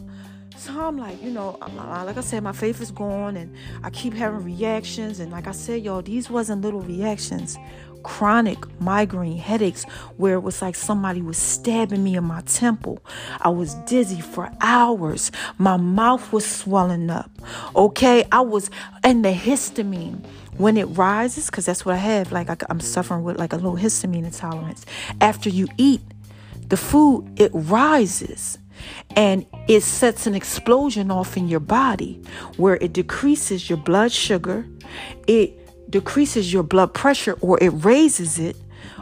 So 0.58 0.74
I'm 0.78 0.98
like, 0.98 1.22
you 1.24 1.30
know, 1.30 1.58
like 1.78 2.18
I 2.18 2.22
said, 2.22 2.44
my 2.44 2.52
faith 2.52 2.82
is 2.82 2.92
gone 2.92 3.38
and 3.38 3.56
I 3.84 3.92
keep 3.92 4.14
having 4.14 4.44
reactions. 4.44 5.20
And 5.20 5.32
like 5.32 5.48
I 5.48 5.52
said, 5.52 5.84
y'all, 5.84 6.02
these 6.02 6.30
wasn't 6.30 6.64
little 6.64 6.82
reactions 6.82 7.58
chronic 8.04 8.58
migraine 8.82 9.38
headaches 9.38 9.84
where 10.18 10.36
it 10.36 10.42
was 10.42 10.62
like 10.62 10.76
somebody 10.76 11.22
was 11.22 11.38
stabbing 11.38 12.04
me 12.04 12.16
in 12.16 12.24
my 12.24 12.42
temple. 12.42 13.00
I 13.42 13.50
was 13.50 13.76
dizzy 13.86 14.22
for 14.22 14.52
hours. 14.62 15.32
My 15.58 15.78
mouth 15.78 16.32
was 16.32 16.46
swelling 16.46 17.10
up. 17.10 17.32
Okay, 17.76 18.26
I 18.32 18.42
was, 18.42 18.70
and 19.04 19.24
the 19.24 19.32
histamine 19.34 20.26
when 20.58 20.76
it 20.76 20.86
rises, 20.86 21.46
because 21.46 21.66
that's 21.66 21.86
what 21.86 21.96
I 21.96 22.00
have, 22.00 22.32
like 22.32 22.50
I, 22.50 22.58
I'm 22.70 22.82
suffering 22.82 23.24
with 23.24 23.38
like 23.38 23.54
a 23.54 23.56
little 23.56 23.78
histamine 23.78 24.26
intolerance. 24.26 24.86
After 25.22 25.50
you 25.50 25.68
eat 25.78 26.02
the 26.68 26.78
food, 26.78 27.40
it 27.40 27.52
rises 27.54 28.58
and 29.16 29.46
it 29.68 29.82
sets 29.82 30.28
an 30.28 30.36
explosion 30.36 31.12
off 31.12 31.38
in 31.38 31.48
your 31.48 31.60
body 31.60 32.22
where 32.58 32.76
it 32.76 32.94
decreases 32.94 33.70
your 33.70 33.78
blood 33.78 34.12
sugar. 34.12 34.66
It 35.28 35.59
decreases 35.90 36.52
your 36.54 36.64
blood 36.64 36.94
pressure 36.94 37.38
or 37.42 37.58
it 37.62 37.70
raises 37.70 38.40
it. 38.40 38.56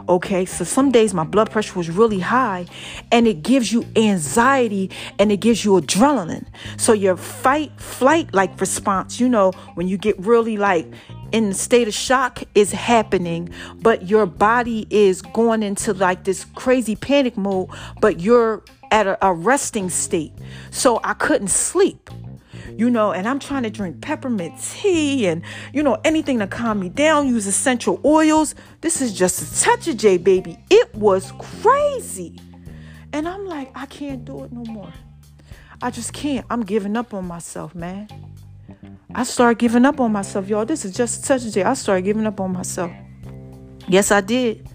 Okay, 0.08 0.46
so 0.46 0.64
some 0.64 0.90
days 0.90 1.12
my 1.12 1.24
blood 1.24 1.50
pressure 1.50 1.76
was 1.76 1.90
really 1.90 2.18
high 2.18 2.66
and 3.12 3.26
it 3.26 3.42
gives 3.42 3.72
you 3.72 3.84
anxiety 3.94 4.90
and 5.18 5.30
it 5.30 5.36
gives 5.36 5.64
you 5.64 5.72
adrenaline. 5.72 6.46
So 6.78 6.92
your 6.92 7.16
fight, 7.16 7.78
flight 7.78 8.32
like 8.32 8.58
response, 8.60 9.20
you 9.20 9.28
know, 9.28 9.52
when 9.74 9.86
you 9.86 9.98
get 9.98 10.18
really 10.18 10.56
like 10.56 10.86
in 11.32 11.50
the 11.50 11.54
state 11.54 11.88
of 11.88 11.94
shock 11.94 12.42
is 12.54 12.72
happening, 12.72 13.50
but 13.82 14.08
your 14.08 14.24
body 14.24 14.86
is 14.88 15.20
going 15.20 15.62
into 15.62 15.92
like 15.92 16.24
this 16.24 16.46
crazy 16.54 16.96
panic 16.96 17.36
mode, 17.36 17.68
but 18.00 18.20
you're 18.20 18.62
at 18.90 19.06
a, 19.06 19.26
a 19.26 19.34
resting 19.34 19.90
state. 19.90 20.32
So 20.70 21.00
I 21.04 21.12
couldn't 21.14 21.48
sleep 21.48 22.10
you 22.78 22.88
know, 22.88 23.10
and 23.10 23.26
I'm 23.26 23.40
trying 23.40 23.64
to 23.64 23.70
drink 23.70 24.00
peppermint 24.00 24.54
tea 24.62 25.26
and, 25.26 25.42
you 25.72 25.82
know, 25.82 25.98
anything 26.04 26.38
to 26.38 26.46
calm 26.46 26.78
me 26.78 26.88
down, 26.88 27.26
use 27.26 27.44
essential 27.48 28.00
oils. 28.04 28.54
This 28.82 29.02
is 29.02 29.12
just 29.12 29.42
a 29.42 29.60
touch 29.60 29.88
of 29.88 29.96
J, 29.96 30.16
baby. 30.16 30.56
It 30.70 30.94
was 30.94 31.32
crazy. 31.40 32.38
And 33.12 33.26
I'm 33.26 33.46
like, 33.46 33.72
I 33.74 33.86
can't 33.86 34.24
do 34.24 34.44
it 34.44 34.52
no 34.52 34.62
more. 34.72 34.92
I 35.82 35.90
just 35.90 36.12
can't. 36.12 36.46
I'm 36.50 36.64
giving 36.64 36.96
up 36.96 37.12
on 37.12 37.26
myself, 37.26 37.74
man. 37.74 38.08
I 39.12 39.24
started 39.24 39.58
giving 39.58 39.84
up 39.84 39.98
on 39.98 40.12
myself, 40.12 40.48
y'all. 40.48 40.64
This 40.64 40.84
is 40.84 40.94
just 40.94 41.24
a 41.24 41.26
touch 41.26 41.44
of. 41.44 41.66
I 41.66 41.74
started 41.74 42.02
giving 42.02 42.26
up 42.26 42.38
on 42.38 42.52
myself. 42.52 42.92
Yes, 43.88 44.12
I 44.12 44.20
did. 44.20 44.68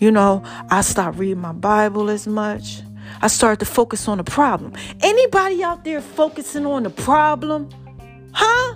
You 0.00 0.10
know, 0.10 0.42
I 0.70 0.80
stopped 0.80 1.18
reading 1.18 1.40
my 1.40 1.52
Bible 1.52 2.10
as 2.10 2.26
much. 2.26 2.82
I 3.20 3.28
started 3.28 3.60
to 3.60 3.66
focus 3.66 4.08
on 4.08 4.18
the 4.18 4.24
problem. 4.24 4.72
Anybody 5.00 5.62
out 5.62 5.84
there 5.84 6.00
focusing 6.00 6.66
on 6.66 6.82
the 6.82 6.90
problem? 6.90 7.68
Huh? 8.32 8.74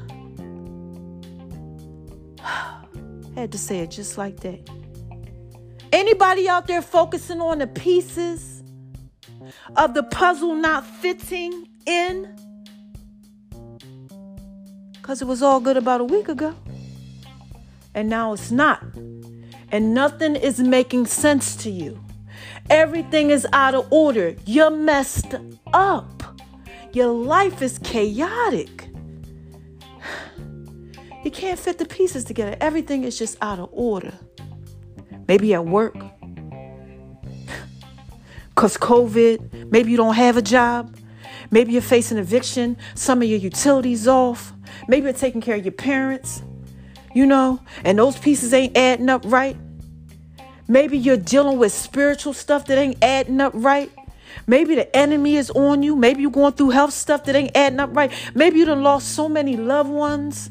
Had 3.35 3.53
to 3.53 3.59
say 3.59 3.81
it 3.81 3.91
just 3.91 4.19
like 4.19 4.41
that. 4.41 4.69
Anybody 5.93 6.49
out 6.49 6.67
there 6.67 6.83
focusing 6.83 7.41
on 7.41 7.59
the 7.59 7.67
pieces 7.67 8.63
of 9.77 9.95
the 9.95 10.03
puzzle 10.03 10.55
not 10.55 10.85
fitting 10.87 11.69
in? 11.87 12.35
Because 14.93 15.23
it 15.23 15.27
was 15.27 15.43
all 15.43 15.61
good 15.61 15.77
about 15.77 16.01
a 16.01 16.05
week 16.05 16.29
ago. 16.29 16.55
And 17.95 18.09
now 18.09 18.35
it's 18.35 18.51
not. 18.51 18.83
And 19.71 19.95
nothing 19.95 20.37
is 20.37 20.61
making 20.61 21.07
sense 21.07 21.57
to 21.57 21.71
you. 21.71 21.99
Everything 22.71 23.31
is 23.31 23.47
out 23.53 23.75
of 23.75 23.91
order. 23.93 24.37
You're 24.45 24.71
messed 24.71 25.35
up. 25.73 26.23
Your 26.93 27.09
life 27.09 27.63
is 27.63 27.79
chaotic. 27.79 28.89
You 31.25 31.31
can't 31.31 31.59
fit 31.59 31.79
the 31.79 31.85
pieces 31.85 32.25
together. 32.25 32.57
Everything 32.61 33.05
is 33.05 33.19
just 33.19 33.37
out 33.41 33.59
of 33.59 33.69
order. 33.73 34.15
Maybe 35.27 35.53
at 35.55 35.65
work. 35.65 35.97
Because 38.49 38.77
COVID, 38.77 39.71
maybe 39.71 39.91
you 39.91 39.97
don't 39.97 40.15
have 40.15 40.37
a 40.37 40.43
job. 40.43 40.97
Maybe 41.51 41.73
you're 41.73 41.83
facing 41.83 42.19
eviction. 42.19 42.77
Some 42.95 43.23
of 43.23 43.29
your 43.29 43.39
utilities 43.39 44.07
off. 44.09 44.53
Maybe 44.89 45.05
you're 45.05 45.13
taking 45.13 45.41
care 45.41 45.57
of 45.57 45.65
your 45.65 45.73
parents, 45.73 46.43
you 47.15 47.27
know, 47.27 47.61
and 47.85 47.99
those 47.99 48.19
pieces 48.19 48.53
ain't 48.55 48.77
adding 48.77 49.09
up 49.09 49.23
right. 49.27 49.57
Maybe 50.69 50.99
you're 50.99 51.17
dealing 51.17 51.59
with 51.59 51.73
spiritual 51.73 52.35
stuff 52.35 52.67
that 52.67 52.77
ain't 52.77 53.03
adding 53.03 53.41
up 53.41 53.53
right. 53.55 53.91
Maybe 54.47 54.75
the 54.75 54.95
enemy 54.95 55.37
is 55.37 55.51
on 55.51 55.83
you. 55.83 55.97
Maybe 55.97 56.23
you're 56.23 56.31
going 56.31 56.53
through 56.53 56.71
health 56.71 56.93
stuff 56.93 57.25
that 57.25 57.35
ain't 57.35 57.57
adding 57.57 57.81
up 57.81 57.97
right. 57.97 58.13
Maybe 58.35 58.59
you 58.59 58.67
done 58.67 58.83
lost 58.83 59.15
so 59.15 59.29
many 59.29 59.57
loved 59.57 59.91
ones 59.91 60.51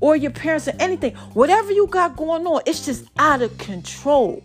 or 0.00 0.16
your 0.16 0.30
parents 0.30 0.68
or 0.68 0.74
anything. 0.78 1.14
Whatever 1.32 1.72
you 1.72 1.86
got 1.86 2.16
going 2.16 2.46
on, 2.46 2.60
it's 2.66 2.84
just 2.84 3.06
out 3.18 3.40
of 3.40 3.56
control. 3.56 4.42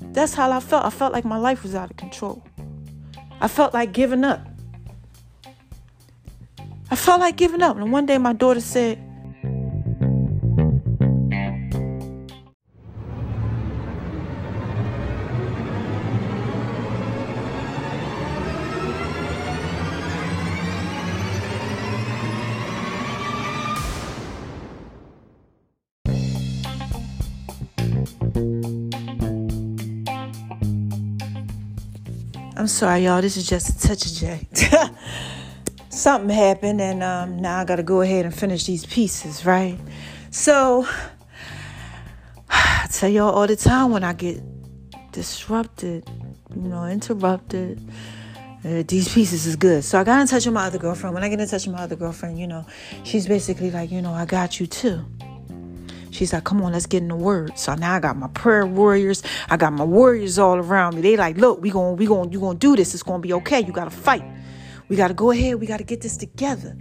That's 0.00 0.34
how 0.34 0.50
I 0.50 0.60
felt. 0.60 0.84
I 0.84 0.90
felt 0.90 1.12
like 1.12 1.24
my 1.24 1.38
life 1.38 1.62
was 1.62 1.74
out 1.74 1.90
of 1.90 1.96
control. 1.96 2.42
I 3.40 3.48
felt 3.48 3.72
like 3.72 3.92
giving 3.92 4.24
up. 4.24 4.46
I 6.90 6.96
felt 6.96 7.20
like 7.20 7.36
giving 7.36 7.62
up. 7.62 7.76
And 7.76 7.92
one 7.92 8.06
day 8.06 8.18
my 8.18 8.32
daughter 8.32 8.60
said, 8.60 8.98
I'm 32.62 32.68
sorry, 32.68 33.06
y'all. 33.06 33.20
This 33.20 33.36
is 33.36 33.48
just 33.48 33.70
a 33.70 33.88
touch 33.88 34.06
of 34.06 34.12
J. 34.12 34.46
Something 35.88 36.30
happened, 36.30 36.80
and 36.80 37.02
um, 37.02 37.36
now 37.36 37.58
I 37.58 37.64
got 37.64 37.74
to 37.74 37.82
go 37.82 38.02
ahead 38.02 38.24
and 38.24 38.32
finish 38.32 38.66
these 38.66 38.86
pieces, 38.86 39.44
right? 39.44 39.76
So, 40.30 40.86
I 42.48 42.86
tell 42.88 43.08
y'all 43.08 43.32
all 43.32 43.48
the 43.48 43.56
time 43.56 43.90
when 43.90 44.04
I 44.04 44.12
get 44.12 44.40
disrupted, 45.10 46.08
you 46.54 46.68
know, 46.68 46.84
interrupted. 46.84 47.80
Uh, 48.64 48.84
these 48.86 49.12
pieces 49.12 49.44
is 49.44 49.56
good. 49.56 49.82
So 49.82 49.98
I 49.98 50.04
got 50.04 50.20
in 50.20 50.28
touch 50.28 50.46
with 50.46 50.54
my 50.54 50.66
other 50.66 50.78
girlfriend. 50.78 51.14
When 51.14 51.24
I 51.24 51.28
get 51.28 51.40
in 51.40 51.48
touch 51.48 51.66
with 51.66 51.74
my 51.74 51.82
other 51.82 51.96
girlfriend, 51.96 52.38
you 52.38 52.46
know, 52.46 52.64
she's 53.02 53.26
basically 53.26 53.72
like, 53.72 53.90
you 53.90 54.00
know, 54.00 54.12
I 54.12 54.24
got 54.24 54.60
you 54.60 54.68
too. 54.68 55.04
She's 56.12 56.32
like, 56.32 56.44
come 56.44 56.60
on, 56.60 56.72
let's 56.72 56.84
get 56.84 57.02
in 57.02 57.08
the 57.08 57.16
word. 57.16 57.58
So 57.58 57.74
now 57.74 57.94
I 57.94 58.00
got 58.00 58.16
my 58.18 58.28
prayer 58.28 58.66
warriors. 58.66 59.22
I 59.48 59.56
got 59.56 59.72
my 59.72 59.84
warriors 59.84 60.38
all 60.38 60.58
around 60.58 60.94
me. 60.94 61.00
They 61.00 61.16
like, 61.16 61.38
look, 61.38 61.62
we 61.62 61.70
going, 61.70 61.96
we 61.96 62.06
going, 62.06 62.30
you 62.30 62.38
going 62.38 62.58
to 62.58 62.66
do 62.66 62.76
this. 62.76 62.92
It's 62.92 63.02
going 63.02 63.22
to 63.22 63.26
be 63.26 63.32
okay. 63.32 63.60
You 63.60 63.72
got 63.72 63.84
to 63.84 63.90
fight. 63.90 64.22
We 64.88 64.96
got 64.96 65.08
to 65.08 65.14
go 65.14 65.30
ahead. 65.30 65.58
We 65.58 65.66
got 65.66 65.78
to 65.78 65.84
get 65.84 66.02
this 66.02 66.18
together. 66.18 66.76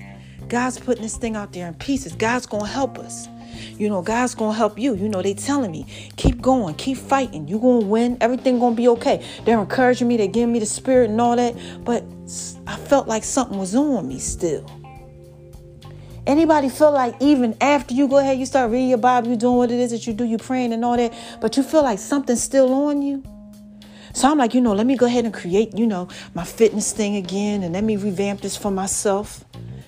God's 0.50 0.78
putting 0.78 1.02
this 1.02 1.16
thing 1.16 1.38
out 1.38 1.54
there 1.54 1.66
in 1.70 1.76
pieces. 1.76 2.14
God's 2.14 2.46
going 2.46 2.66
to 2.66 2.70
help 2.70 3.00
us. 3.00 3.30
You 3.78 3.88
know, 3.88 4.02
God's 4.02 4.36
going 4.36 4.52
to 4.52 4.58
help 4.58 4.78
you. 4.78 4.96
You 4.96 5.08
know, 5.08 5.22
they 5.22 5.34
telling 5.34 5.72
me, 5.72 5.86
keep 6.18 6.42
going, 6.42 6.76
keep 6.76 6.98
fighting. 6.98 7.48
you 7.48 7.58
going 7.58 7.82
to 7.82 7.88
win. 7.88 8.18
Everything 8.20 8.60
going 8.60 8.74
to 8.74 8.78
be 8.78 8.90
okay. 8.90 9.26
They're 9.46 9.60
encouraging 9.60 10.10
me. 10.10 10.18
They're 10.18 10.28
giving 10.28 10.52
me 10.52 10.60
the 10.60 10.66
spirit 10.66 11.10
and 11.10 11.22
all 11.22 11.38
that. 11.38 11.56
But 11.86 12.04
I 12.68 12.76
felt 12.76 13.08
like 13.08 13.24
something 13.24 13.58
was 13.58 13.76
on 13.76 14.10
me 14.10 14.20
still. 14.20 14.66
Anybody 16.28 16.69
feel 16.69 16.91
like 16.91 17.15
even 17.19 17.57
after 17.61 17.93
you 17.93 18.07
go 18.07 18.17
ahead, 18.17 18.38
you 18.38 18.45
start 18.45 18.72
reading 18.72 18.89
your 18.89 18.99
Bible, 18.99 19.30
you 19.30 19.36
doing 19.36 19.57
what 19.57 19.72
it 19.72 19.80
is 19.80 19.91
that 19.91 20.05
you 20.05 20.13
do, 20.13 20.24
you 20.24 20.38
praying 20.38 20.72
and 20.72 20.86
all 20.86 20.95
that, 20.95 21.13
but 21.41 21.57
you 21.57 21.63
feel 21.63 21.82
like 21.82 21.97
something's 21.97 22.43
still 22.43 22.72
on 22.74 23.01
you? 23.01 23.24
So 24.13 24.30
I'm 24.30 24.38
like, 24.38 24.53
you 24.53 24.61
know, 24.61 24.74
let 24.74 24.86
me 24.86 24.95
go 24.95 25.05
ahead 25.05 25.26
and 25.26 25.34
create, 25.34 25.76
you 25.76 25.88
know, 25.88 26.09
my 26.36 26.43
fitness 26.43 26.91
thing 26.91 27.15
again 27.15 27.63
and 27.63 27.74
let 27.74 27.84
me 27.84 27.95
revamp 27.95 28.41
this 28.41 28.55
for 28.55 28.69
myself 28.69 29.43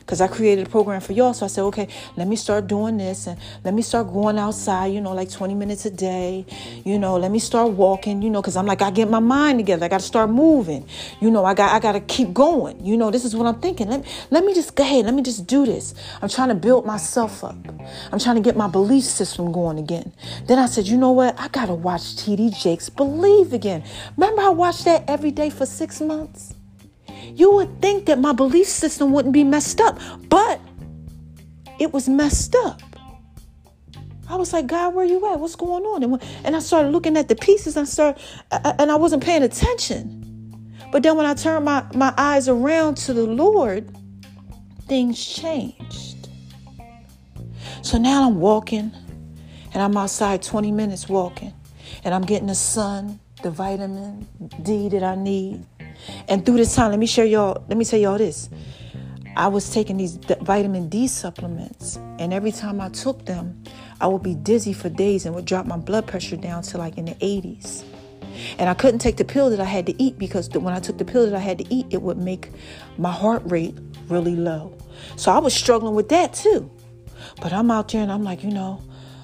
because 0.06 0.22
I 0.22 0.28
created 0.28 0.68
a 0.68 0.70
program 0.70 1.02
for 1.02 1.14
y'all. 1.14 1.34
So 1.34 1.46
I 1.46 1.48
said, 1.48 1.64
okay, 1.64 1.88
let 2.16 2.28
me 2.28 2.36
start 2.36 2.68
doing 2.68 2.98
this 2.98 3.28
and 3.28 3.40
let 3.64 3.74
me 3.74 3.82
start 3.82 4.12
going 4.12 4.38
outside, 4.38 4.88
you 4.88 5.02
know, 5.02 5.14
like 5.14 5.32
20 5.32 5.56
minutes 5.56 5.86
a 5.86 5.92
day. 5.92 6.46
You 6.84 7.00
know, 7.00 7.18
let 7.18 7.32
me 7.32 7.40
start 7.40 7.72
walking, 7.72 8.22
you 8.22 8.30
know, 8.30 8.42
because 8.42 8.58
I'm 8.58 8.66
like, 8.66 8.82
I 8.82 8.92
get 8.92 9.10
my 9.10 9.20
mind 9.20 9.60
together. 9.60 9.86
I 9.86 9.88
got 9.88 10.02
to 10.02 10.06
start 10.06 10.30
moving. 10.30 10.88
You 11.22 11.32
know, 11.32 11.46
I 11.46 11.54
got 11.54 11.74
I 11.74 11.80
got 11.80 11.94
to 11.94 12.02
keep 12.02 12.34
going. 12.34 12.84
You 12.86 12.98
know, 12.98 13.12
this 13.12 13.26
is 13.26 13.36
what 13.36 13.48
I'm 13.48 13.60
thinking. 13.62 13.90
Let, 13.90 14.06
let 14.30 14.46
me 14.46 14.54
just 14.54 14.76
go 14.76 14.84
ahead. 14.84 15.06
Let 15.06 15.14
me 15.14 15.24
just 15.24 15.48
do 15.48 15.66
this. 15.66 15.94
I'm 16.22 16.30
trying 16.30 16.50
to 16.50 16.56
build 16.56 16.86
myself 16.86 17.44
up. 17.44 17.56
I'm 18.12 18.20
trying 18.20 18.36
to 18.36 18.42
get 18.42 18.56
my 18.56 18.68
belief 18.68 19.04
system 19.04 19.52
going 19.52 19.80
again. 19.80 20.12
Then 20.48 20.60
I 20.60 20.66
said, 20.66 20.88
you 20.88 20.98
know 20.98 21.12
what? 21.12 21.40
I 21.40 21.48
got 21.48 21.68
to 21.68 21.74
watch 21.74 22.02
TD 22.02 22.58
Jakes 22.58 22.90
Believe 22.90 23.54
again. 23.54 23.84
Remember 24.18 24.42
I 24.42 24.50
watched 24.50 24.86
that 24.86 25.04
every 25.08 25.32
day 25.32 25.50
for 25.50 25.66
six 25.66 26.02
months? 26.02 26.56
You 27.34 27.52
would 27.52 27.82
think 27.82 28.06
that 28.06 28.20
my 28.20 28.34
belief 28.34 28.68
system 28.68 29.12
wouldn't 29.12 29.34
be 29.34 29.44
messed 29.44 29.82
up, 29.82 30.00
but 30.30 30.60
it 31.80 31.94
was 31.94 32.08
messed 32.08 32.56
up. 32.56 32.82
I 34.30 34.36
was 34.36 34.54
like, 34.54 34.68
God, 34.68 34.94
where 34.94 35.06
are 35.06 35.08
you 35.08 35.32
at? 35.32 35.40
What's 35.40 35.56
going 35.56 35.84
on? 35.84 36.04
And, 36.04 36.24
and 36.44 36.56
I 36.56 36.60
started 36.60 36.90
looking 36.90 37.18
at 37.18 37.28
the 37.28 37.36
pieces 37.36 37.76
and 37.78 37.88
started, 37.88 38.22
and 38.52 38.92
I 38.92 38.96
wasn't 38.96 39.24
paying 39.24 39.44
attention. 39.44 40.24
But 40.92 41.04
then 41.04 41.18
when 41.18 41.26
I 41.26 41.34
turned 41.34 41.66
my, 41.66 41.86
my 41.94 42.14
eyes 42.18 42.48
around 42.48 42.96
to 42.98 43.14
the 43.14 43.26
Lord, 43.26 43.96
things 44.88 45.24
changed. 45.24 46.30
So 47.82 47.98
now 47.98 48.28
I'm 48.28 48.40
walking 48.40 48.92
and 49.74 49.82
I'm 49.82 49.98
outside 49.98 50.42
20 50.42 50.72
minutes 50.72 51.10
walking 51.10 51.54
and 52.04 52.14
I'm 52.14 52.22
getting 52.22 52.48
the 52.48 52.56
sun, 52.56 53.20
the 53.42 53.52
vitamin 53.52 54.28
D 54.62 54.90
that 54.90 55.04
I 55.04 55.16
need. 55.16 55.66
And 56.28 56.46
through 56.46 56.58
this 56.58 56.76
time, 56.76 56.92
let 56.92 57.00
me 57.00 57.06
share 57.06 57.26
y'all, 57.26 57.64
let 57.68 57.78
me 57.78 57.86
tell 57.86 58.00
y'all 58.00 58.18
this. 58.18 58.50
I 59.36 59.48
was 59.48 59.72
taking 59.72 59.98
these 59.98 60.18
vitamin 60.42 60.90
D 60.90 61.08
supplements, 61.08 61.98
and 62.20 62.34
every 62.34 62.52
time 62.52 62.80
I 62.80 62.90
took 62.90 63.26
them, 63.26 63.64
I 64.00 64.08
would 64.08 64.22
be 64.22 64.36
dizzy 64.36 64.74
for 64.74 64.90
days 64.90 65.26
and 65.26 65.34
would 65.34 65.46
drop 65.46 65.66
my 65.66 65.78
blood 65.78 66.06
pressure 66.06 66.36
down 66.36 66.62
to 66.64 66.78
like 66.78 66.98
in 66.98 67.06
the 67.06 67.16
80s. 67.16 67.84
And 68.58 68.70
I 68.70 68.74
couldn't 68.74 69.00
take 69.00 69.18
the 69.18 69.26
pill 69.26 69.50
that 69.50 69.60
I 69.60 69.66
had 69.66 69.86
to 69.88 70.02
eat 70.02 70.18
because 70.18 70.50
when 70.50 70.74
I 70.74 70.80
took 70.80 70.98
the 70.98 71.06
pill 71.06 71.26
that 71.26 71.36
I 71.36 71.40
had 71.40 71.58
to 71.60 71.74
eat, 71.74 71.88
it 71.90 72.02
would 72.02 72.18
make 72.18 72.50
my 72.98 73.12
heart 73.12 73.42
rate 73.46 73.76
really 74.10 74.36
low. 74.36 74.76
So 75.16 75.32
I 75.32 75.40
was 75.40 75.54
struggling 75.54 75.96
with 75.96 76.10
that 76.10 76.34
too. 76.34 76.70
But 77.42 77.54
I'm 77.54 77.72
out 77.72 77.92
there 77.92 78.02
and 78.02 78.12
I'm 78.12 78.24
like, 78.24 78.44
you 78.44 78.52
know, 78.52 78.82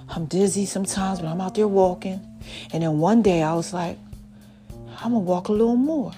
I'm 0.09 0.25
dizzy 0.25 0.65
sometimes, 0.65 1.19
but 1.19 1.27
I'm 1.27 1.41
out 1.41 1.55
there 1.55 1.67
walking. 1.67 2.25
And 2.71 2.83
then 2.83 2.99
one 2.99 3.21
day 3.21 3.43
I 3.43 3.53
was 3.53 3.73
like, 3.73 3.97
I'm 5.01 5.11
gonna 5.11 5.19
walk 5.19 5.49
a 5.49 5.51
little 5.51 5.75
more. 5.75 6.13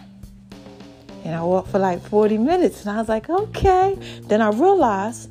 And 1.23 1.35
I 1.35 1.43
walked 1.43 1.69
for 1.69 1.79
like 1.79 2.01
40 2.01 2.37
minutes 2.37 2.81
and 2.81 2.89
I 2.89 2.97
was 2.97 3.09
like, 3.09 3.29
okay. 3.29 3.97
Then 4.23 4.41
I 4.41 4.49
realized, 4.49 5.29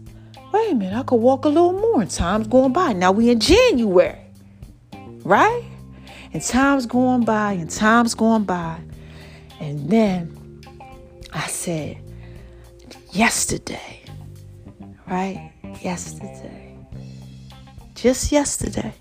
wait 0.52 0.72
a 0.72 0.74
minute, 0.74 0.96
I 0.96 1.02
could 1.02 1.16
walk 1.16 1.44
a 1.44 1.48
little 1.48 1.72
more. 1.72 2.02
And 2.02 2.10
time's 2.10 2.46
going 2.46 2.72
by. 2.72 2.92
Now 2.92 3.12
we 3.12 3.30
in 3.30 3.40
January, 3.40 4.18
right? 5.24 5.64
And 6.32 6.42
time's 6.42 6.86
going 6.86 7.24
by 7.24 7.52
and 7.52 7.68
time's 7.68 8.14
going 8.14 8.44
by. 8.44 8.80
And 9.58 9.90
then 9.90 10.62
I 11.32 11.46
said, 11.48 11.98
yesterday, 13.12 14.02
right? 15.08 15.52
Yesterday. 15.82 16.76
Just 17.94 18.32
yesterday. 18.32 18.94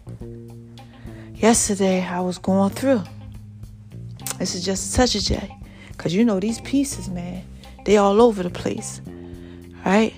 Yesterday 1.36 2.04
I 2.04 2.20
was 2.20 2.38
going 2.38 2.72
through. 2.72 3.04
This 4.40 4.56
is 4.56 4.66
just 4.66 4.94
a 4.94 4.98
touch 4.98 5.16
of. 5.16 5.59
Cause 6.00 6.14
you 6.14 6.24
know 6.24 6.40
these 6.40 6.62
pieces, 6.62 7.10
man, 7.10 7.44
they 7.84 7.98
all 7.98 8.22
over 8.22 8.42
the 8.42 8.50
place, 8.50 9.02
right? 9.86 10.14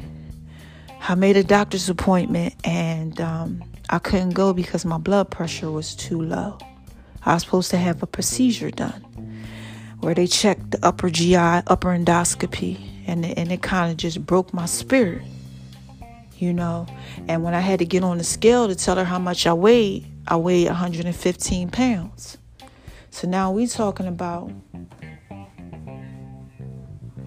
I 1.02 1.16
made 1.16 1.38
a 1.38 1.44
doctor's 1.44 1.90
appointment 1.90 2.54
and 2.64 3.20
um, 3.20 3.64
I 3.90 3.98
couldn't 3.98 4.36
go 4.36 4.54
because 4.54 4.86
my 4.86 5.00
blood 5.00 5.32
pressure 5.32 5.72
was 5.72 5.96
too 5.96 6.22
low. 6.22 6.60
I 7.26 7.34
was 7.34 7.42
supposed 7.42 7.72
to 7.72 7.78
have 7.78 8.04
a 8.04 8.06
procedure 8.06 8.70
done 8.70 9.04
where 10.02 10.14
they 10.14 10.28
checked 10.28 10.70
the 10.70 10.86
upper 10.86 11.10
GI, 11.10 11.36
upper 11.36 11.98
endoscopy, 11.98 12.80
and 13.08 13.26
and 13.26 13.52
it 13.52 13.64
kind 13.64 13.90
of 13.90 13.98
just 13.98 14.24
broke 14.24 14.54
my 14.54 14.68
spirit, 14.68 15.24
you 16.38 16.54
know. 16.54 16.86
And 17.28 17.44
when 17.44 17.56
I 17.56 17.60
had 17.60 17.80
to 17.80 17.86
get 17.86 18.04
on 18.04 18.20
the 18.20 18.24
scale 18.24 18.68
to 18.68 18.76
tell 18.76 18.98
her 18.98 19.04
how 19.04 19.18
much 19.18 19.48
I 19.48 19.54
weighed, 19.54 20.06
I 20.28 20.36
weighed 20.36 20.68
115 20.68 21.70
pounds. 21.72 22.38
So 23.10 23.28
now 23.28 23.52
we 23.52 23.66
talking 23.66 24.06
about 24.06 24.52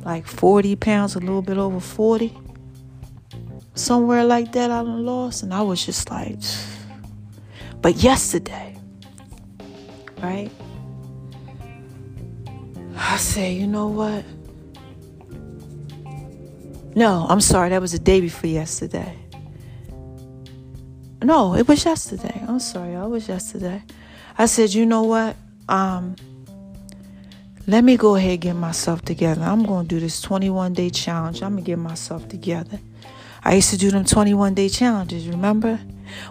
like 0.05 0.27
40 0.27 0.77
pounds, 0.77 1.17
a 1.17 1.21
little 1.21 1.43
bit 1.43 1.57
over 1.57 1.81
40. 1.81 2.37
Somewhere 3.75 4.25
like 4.25 4.53
that 4.53 4.71
I 4.71 4.81
lost. 4.81 5.43
And 5.43 5.53
I 5.53 5.63
was 5.63 5.85
just 5.85 6.11
like, 6.11 6.39
but 7.81 7.97
yesterday, 7.97 8.77
right? 10.23 10.51
I 12.97 13.17
said, 13.17 13.55
you 13.55 13.67
know 13.67 13.89
what? 13.89 14.25
No, 16.97 17.27
I'm 17.29 17.41
sorry, 17.41 17.71
that 17.71 17.81
was 17.81 17.93
the 17.93 17.99
day 17.99 18.21
before 18.21 18.49
yesterday. 18.49 19.19
No, 21.23 21.55
it 21.55 21.67
was 21.67 21.85
yesterday. 21.85 22.45
I'm 22.47 22.61
sorry, 22.61 22.95
I 22.95 23.07
was 23.07 23.29
yesterday. 23.29 23.83
I 24.37 24.47
said, 24.47 24.75
you 24.75 24.87
know 24.87 25.03
what? 25.03 25.37
Um, 25.69 26.15
let 27.67 27.83
me 27.83 27.97
go 27.97 28.17
ahead 28.17 28.33
and 28.33 28.41
get 28.41 28.57
myself 28.57 29.03
together. 29.03 29.43
I'm 29.43 29.65
going 29.65 29.89
to 29.89 29.95
do 29.95 30.01
this 30.01 30.21
21 30.21 30.75
day 30.75 30.91
challenge. 30.91 31.43
I'm 31.43 31.53
going 31.53 31.65
to 31.65 31.71
get 31.71 31.79
myself 31.79 32.29
together. 32.29 32.79
I 33.43 33.55
used 33.55 33.71
to 33.71 33.79
do 33.79 33.91
them 33.91 34.05
21 34.05 34.55
day 34.55 34.69
challenges, 34.69 35.29
remember? 35.29 35.79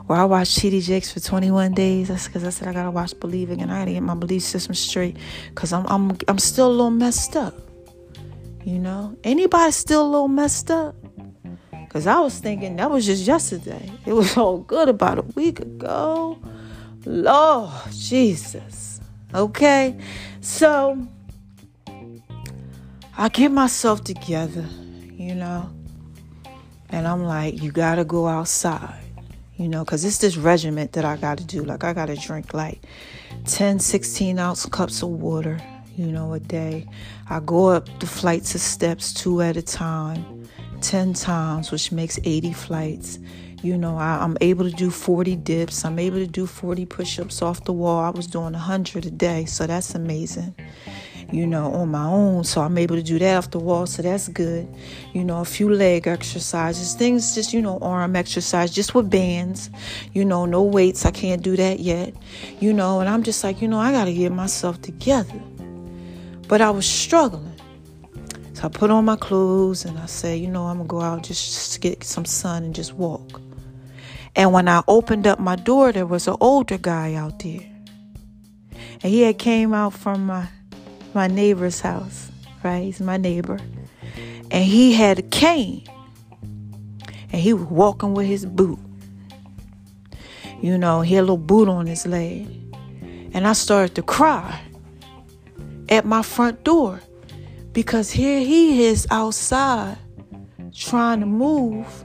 Where 0.06 0.20
I 0.20 0.26
watched 0.26 0.60
TD 0.60 0.82
Jakes 0.84 1.12
for 1.12 1.20
21 1.20 1.74
days. 1.74 2.08
That's 2.08 2.28
because 2.28 2.44
I 2.44 2.50
said 2.50 2.68
I 2.68 2.74
got 2.74 2.84
to 2.84 2.92
watch 2.92 3.20
Believing 3.20 3.62
and 3.62 3.72
I 3.72 3.80
got 3.80 3.86
to 3.86 3.94
get 3.94 4.04
my 4.04 4.16
belief 4.16 4.44
system 4.44 4.76
straight 4.76 5.18
because 5.50 5.74
I'm, 5.74 5.86
I'm, 5.88 6.18
I'm 6.28 6.38
still 6.38 6.68
a 6.68 6.72
little 6.72 6.92
messed 6.92 7.36
up. 7.36 7.56
You 8.64 8.80
know? 8.80 9.18
Anybody 9.24 9.72
still 9.72 10.04
a 10.06 10.10
little 10.10 10.28
messed 10.28 10.70
up? 10.70 10.96
Because 11.72 12.08
I 12.08 12.20
was 12.20 12.40
thinking 12.40 12.78
that 12.78 12.90
was 12.90 13.06
just 13.06 13.26
yesterday. 13.26 13.92
It 14.06 14.14
was 14.14 14.38
all 14.38 14.60
good 14.60 14.90
about 14.90 15.20
a 15.20 15.24
week 15.36 15.60
ago. 15.60 16.40
Lord 17.06 17.72
Jesus. 17.92 19.00
Okay? 19.34 20.00
So 20.42 21.08
I 23.16 23.30
get 23.30 23.52
myself 23.52 24.04
together, 24.04 24.66
you 25.12 25.36
know, 25.36 25.70
and 26.90 27.08
I'm 27.08 27.24
like, 27.24 27.62
you 27.62 27.72
gotta 27.72 28.04
go 28.04 28.28
outside, 28.28 29.04
you 29.56 29.68
know, 29.68 29.86
because 29.86 30.04
it's 30.04 30.18
this 30.18 30.36
regiment 30.36 30.94
that 30.94 31.06
I 31.06 31.18
gotta 31.18 31.44
do. 31.44 31.64
Like, 31.64 31.84
I 31.84 31.94
gotta 31.94 32.16
drink 32.16 32.56
like 32.56 32.82
10, 33.46 33.78
16 33.78 34.40
ounce 34.40 34.66
cups 34.66 35.04
of 35.04 35.10
water, 35.10 35.60
you 35.96 36.08
know, 36.08 36.34
a 36.34 36.40
day. 36.40 36.88
I 37.30 37.40
go 37.40 37.68
up 37.68 37.88
the 38.00 38.08
flights 38.08 38.56
of 38.56 38.62
steps 38.62 39.14
two 39.14 39.44
at 39.44 39.58
a 39.58 39.62
time, 39.62 40.48
10 40.82 41.14
times, 41.14 41.72
which 41.72 41.92
makes 41.92 42.20
80 42.24 42.54
flights. 42.54 43.20
You 43.62 43.78
know, 43.78 43.96
I, 43.96 44.24
am 44.24 44.38
able 44.42 44.68
to 44.68 44.76
do 44.76 44.90
40 44.90 45.36
dips. 45.36 45.86
I'm 45.86 46.00
able 46.00 46.18
to 46.18 46.28
do 46.28 46.48
40 46.48 46.88
push 46.88 47.20
ups 47.20 47.44
off 47.44 47.64
the 47.64 47.74
wall. 47.74 48.00
I 48.00 48.10
was 48.10 48.26
doing 48.26 48.54
100 48.54 49.06
a 49.06 49.12
day, 49.12 49.46
so 49.46 49.68
that's 49.68 49.94
amazing 49.94 50.56
you 51.34 51.48
know, 51.48 51.74
on 51.74 51.90
my 51.90 52.06
own. 52.06 52.44
So 52.44 52.62
I'm 52.62 52.78
able 52.78 52.96
to 52.96 53.04
do 53.04 53.18
that 53.20 53.38
off 53.38 53.52
the 53.52 53.60
wall. 53.60 53.86
So 53.88 54.02
that's 54.02 54.28
good. 54.28 54.68
You 55.14 55.24
know, 55.24 55.42
a 55.42 55.46
few 55.46 55.74
leg 55.74 56.08
exercises, 56.08 56.94
things 56.94 57.34
just, 57.36 57.54
you 57.54 57.62
know, 57.62 57.80
arm 57.80 58.16
exercise, 58.16 58.72
just 58.72 58.94
with 58.94 59.10
bands, 59.10 59.70
you 60.14 60.24
know, 60.24 60.46
no 60.46 60.62
weights. 60.62 61.06
I 61.06 61.12
can't 61.12 61.42
do 61.42 61.56
that 61.58 61.80
yet, 61.80 62.14
you 62.60 62.74
know, 62.74 63.00
and 63.00 63.10
I'm 63.10 63.24
just 63.24 63.44
like, 63.44 63.62
you 63.62 63.68
know, 63.68 63.80
I 63.80 63.92
got 63.92 64.06
to 64.06 64.14
get 64.14 64.32
myself 64.32 64.82
together. 64.82 65.42
But 66.48 66.62
I 66.62 66.70
was 66.70 66.86
struggling. 66.86 67.50
So 68.54 68.66
I 68.66 68.68
put 68.70 68.92
on 68.92 69.06
my 69.06 69.16
clothes 69.16 69.86
and 69.86 69.98
I 69.98 70.06
say, 70.06 70.38
you 70.38 70.48
know, 70.48 70.66
I'm 70.66 70.78
going 70.78 70.88
to 70.88 70.92
go 70.92 71.02
out 71.02 71.24
just 71.24 71.74
to 71.74 71.80
get 71.80 72.04
some 72.04 72.26
sun 72.26 72.64
and 72.64 72.76
just 72.76 72.94
walk. 72.94 73.42
And 74.36 74.54
when 74.54 74.68
I 74.68 74.84
opened 74.88 75.26
up 75.28 75.40
my 75.40 75.56
door, 75.56 75.92
there 75.92 76.06
was 76.06 76.28
an 76.28 76.38
older 76.40 76.78
guy 76.78 77.14
out 77.16 77.40
there. 77.40 77.62
And 78.72 79.12
he 79.12 79.22
had 79.22 79.38
came 79.38 79.74
out 79.74 79.94
from 79.94 80.26
my 80.28 80.48
my 81.14 81.28
neighbor's 81.28 81.82
house, 81.82 82.32
right? 82.64 82.84
He's 82.84 83.00
my 83.00 83.18
neighbor. 83.18 83.60
And 84.52 84.64
he 84.64 84.94
had 84.94 85.20
a 85.20 85.24
cane. 85.24 85.84
And 87.32 87.42
he 87.42 87.54
was 87.54 87.66
walking 87.66 88.14
with 88.14 88.28
his 88.28 88.46
boot. 88.46 88.80
You 90.62 90.78
know, 90.78 91.02
he 91.02 91.16
had 91.16 91.22
a 91.22 91.24
little 91.24 91.38
boot 91.38 91.68
on 91.68 91.88
his 91.88 92.06
leg. 92.06 92.48
And 93.34 93.48
I 93.48 93.54
started 93.54 93.96
to 93.96 94.04
cry 94.04 94.62
at 95.90 96.06
my 96.06 96.22
front 96.22 96.64
door 96.64 97.02
because 97.74 98.12
here 98.12 98.40
he 98.40 98.86
is 98.86 99.08
outside 99.10 99.98
trying 100.74 101.20
to 101.20 101.26
move. 101.26 102.04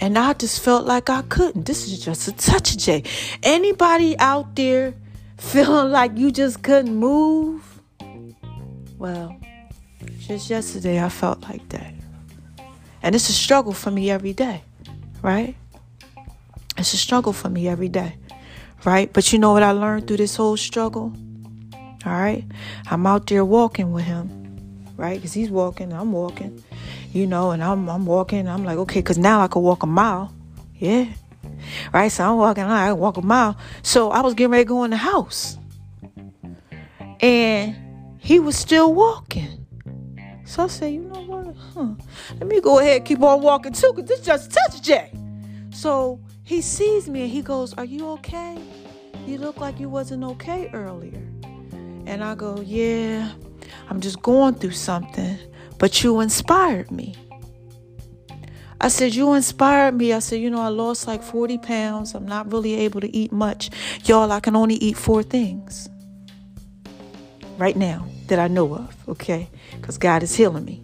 And 0.00 0.18
I 0.18 0.32
just 0.32 0.62
felt 0.62 0.84
like 0.86 1.08
I 1.10 1.22
couldn't. 1.22 1.66
This 1.66 1.86
is 1.86 2.04
just 2.04 2.26
a 2.26 2.32
touch 2.32 2.72
of 2.72 2.78
J. 2.78 3.04
Anybody 3.42 4.18
out 4.18 4.56
there 4.56 4.94
feeling 5.38 5.92
like 5.92 6.16
you 6.16 6.32
just 6.32 6.62
couldn't 6.62 6.96
move? 6.96 7.71
Well, 9.02 9.36
just 10.20 10.48
yesterday 10.48 11.02
I 11.02 11.08
felt 11.08 11.42
like 11.42 11.68
that. 11.70 11.92
And 13.02 13.16
it's 13.16 13.28
a 13.28 13.32
struggle 13.32 13.72
for 13.72 13.90
me 13.90 14.12
every 14.12 14.32
day, 14.32 14.62
right? 15.22 15.56
It's 16.78 16.94
a 16.94 16.96
struggle 16.96 17.32
for 17.32 17.48
me 17.48 17.66
every 17.66 17.88
day, 17.88 18.14
right? 18.84 19.12
But 19.12 19.32
you 19.32 19.40
know 19.40 19.52
what 19.54 19.64
I 19.64 19.72
learned 19.72 20.06
through 20.06 20.18
this 20.18 20.36
whole 20.36 20.56
struggle? 20.56 21.12
All 22.06 22.12
right? 22.12 22.44
I'm 22.92 23.04
out 23.04 23.26
there 23.26 23.44
walking 23.44 23.90
with 23.90 24.04
him, 24.04 24.86
right? 24.96 25.16
Because 25.16 25.32
he's 25.32 25.50
walking, 25.50 25.92
I'm 25.92 26.12
walking, 26.12 26.62
you 27.12 27.26
know, 27.26 27.50
and 27.50 27.60
I'm, 27.60 27.88
I'm 27.90 28.06
walking. 28.06 28.46
I'm 28.46 28.62
like, 28.62 28.78
okay, 28.78 29.00
because 29.00 29.18
now 29.18 29.40
I 29.40 29.48
can 29.48 29.62
walk 29.62 29.82
a 29.82 29.86
mile. 29.86 30.32
Yeah. 30.76 31.06
Right? 31.92 32.06
So 32.06 32.22
I'm 32.22 32.36
walking, 32.36 32.62
I 32.62 32.92
walk 32.92 33.16
a 33.16 33.22
mile. 33.22 33.58
So 33.82 34.12
I 34.12 34.20
was 34.20 34.34
getting 34.34 34.52
ready 34.52 34.62
to 34.62 34.68
go 34.68 34.84
in 34.84 34.92
the 34.92 34.96
house. 34.96 35.58
And 37.18 37.91
he 38.22 38.38
was 38.38 38.56
still 38.56 38.94
walking. 38.94 39.66
So 40.44 40.64
I 40.64 40.66
said, 40.68 40.92
you 40.92 41.00
know 41.00 41.22
what? 41.22 41.56
Huh. 41.74 41.94
Let 42.38 42.46
me 42.46 42.60
go 42.60 42.78
ahead 42.78 42.98
and 42.98 43.04
keep 43.04 43.20
on 43.20 43.42
walking 43.42 43.72
too, 43.72 43.92
because 43.92 44.08
this 44.08 44.20
just 44.20 44.52
touched 44.52 44.84
Jay. 44.84 45.12
So 45.72 46.20
he 46.44 46.60
sees 46.60 47.08
me 47.08 47.22
and 47.22 47.30
he 47.30 47.42
goes, 47.42 47.74
Are 47.74 47.84
you 47.84 48.08
okay? 48.10 48.58
You 49.26 49.38
look 49.38 49.58
like 49.58 49.80
you 49.80 49.88
wasn't 49.88 50.22
okay 50.24 50.70
earlier. 50.72 51.22
And 52.06 52.22
I 52.22 52.36
go, 52.36 52.60
Yeah, 52.60 53.32
I'm 53.90 54.00
just 54.00 54.22
going 54.22 54.54
through 54.54 54.72
something, 54.72 55.36
but 55.78 56.04
you 56.04 56.20
inspired 56.20 56.92
me. 56.92 57.16
I 58.80 58.86
said, 58.86 59.14
You 59.16 59.32
inspired 59.32 59.96
me. 59.96 60.12
I 60.12 60.20
said, 60.20 60.40
You 60.40 60.50
know, 60.50 60.60
I 60.60 60.68
lost 60.68 61.08
like 61.08 61.24
40 61.24 61.58
pounds. 61.58 62.14
I'm 62.14 62.26
not 62.26 62.52
really 62.52 62.76
able 62.76 63.00
to 63.00 63.16
eat 63.16 63.32
much. 63.32 63.70
Y'all, 64.04 64.30
I 64.30 64.38
can 64.38 64.54
only 64.54 64.76
eat 64.76 64.96
four 64.96 65.24
things 65.24 65.88
right 67.62 67.76
now 67.76 68.04
that 68.26 68.40
I 68.40 68.48
know 68.48 68.74
of, 68.74 69.08
okay? 69.08 69.48
Because 69.76 69.96
God 69.96 70.24
is 70.24 70.34
healing 70.34 70.64
me. 70.64 70.82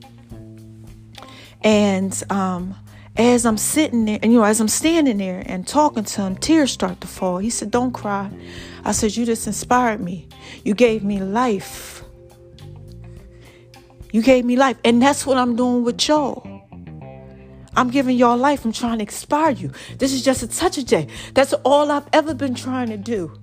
And 1.62 2.22
um, 2.31 2.76
as 3.16 3.45
I'm 3.45 3.59
sitting 3.59 4.05
there, 4.05 4.20
and 4.22 4.33
you 4.33 4.39
know, 4.39 4.45
as 4.45 4.61
I'm 4.61 4.68
standing 4.68 5.18
there 5.18 5.43
and 5.45 5.66
talking 5.66 6.05
to 6.05 6.22
him, 6.22 6.37
tears 6.37 6.70
start 6.70 7.01
to 7.01 7.09
fall. 7.09 7.39
He 7.39 7.51
said, 7.51 7.72
Don't 7.72 7.91
cry. 7.91 8.31
I 8.85 8.93
said, 8.93 9.16
You 9.16 9.26
just 9.26 9.49
inspired 9.49 10.01
me. 10.01 10.29
You 10.64 10.74
gave 10.74 11.03
me 11.03 11.18
life. 11.18 12.05
You 14.12 14.22
gave 14.22 14.45
me 14.45 14.55
life. 14.55 14.76
And 14.85 15.03
that's 15.03 15.26
what 15.26 15.37
I'm 15.37 15.57
doing 15.57 15.83
with 15.83 16.07
y'all. 16.07 16.47
I'm 17.74 17.91
giving 17.91 18.16
y'all 18.16 18.39
life. 18.39 18.64
I'm 18.64 18.72
trying 18.72 18.99
to 18.99 19.05
inspire 19.05 19.51
you. 19.51 19.72
This 19.99 20.12
is 20.12 20.24
just 20.24 20.45
a 20.45 20.47
touch 20.47 20.79
of 20.79 20.87
J. 20.87 21.09
That's 21.35 21.55
all 21.64 21.91
I've 21.91 22.09
ever 22.12 22.35
been 22.35 22.55
trying 22.55 22.91
to 22.91 22.97
do 22.97 23.37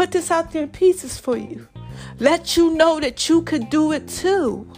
put 0.00 0.12
this 0.12 0.30
out 0.30 0.50
there 0.52 0.62
in 0.62 0.68
pieces 0.70 1.18
for 1.18 1.36
you. 1.36 1.68
Let 2.18 2.56
you 2.56 2.74
know 2.74 3.00
that 3.00 3.28
you 3.28 3.42
could 3.42 3.70
do 3.70 3.92
it 3.92 4.08
too. 4.08 4.70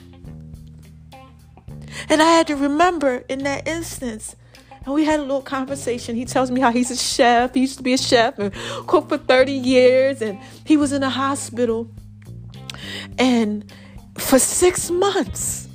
And 2.08 2.22
I 2.22 2.30
had 2.30 2.46
to 2.48 2.56
remember 2.56 3.24
in 3.28 3.44
that 3.44 3.66
instance, 3.68 4.36
and 4.84 4.94
we 4.94 5.04
had 5.04 5.20
a 5.20 5.22
little 5.22 5.42
conversation. 5.42 6.16
He 6.16 6.24
tells 6.24 6.50
me 6.50 6.60
how 6.60 6.72
he's 6.72 6.90
a 6.90 6.96
chef. 6.96 7.54
He 7.54 7.60
used 7.60 7.76
to 7.76 7.82
be 7.82 7.92
a 7.92 7.98
chef 7.98 8.38
and 8.38 8.52
cooked 8.86 9.08
for 9.08 9.18
30 9.18 9.52
years, 9.52 10.22
and 10.22 10.38
he 10.64 10.76
was 10.76 10.92
in 10.92 11.02
a 11.02 11.10
hospital. 11.10 11.90
And 13.18 13.72
for 14.18 14.38
six 14.38 14.90
months, 14.90 15.68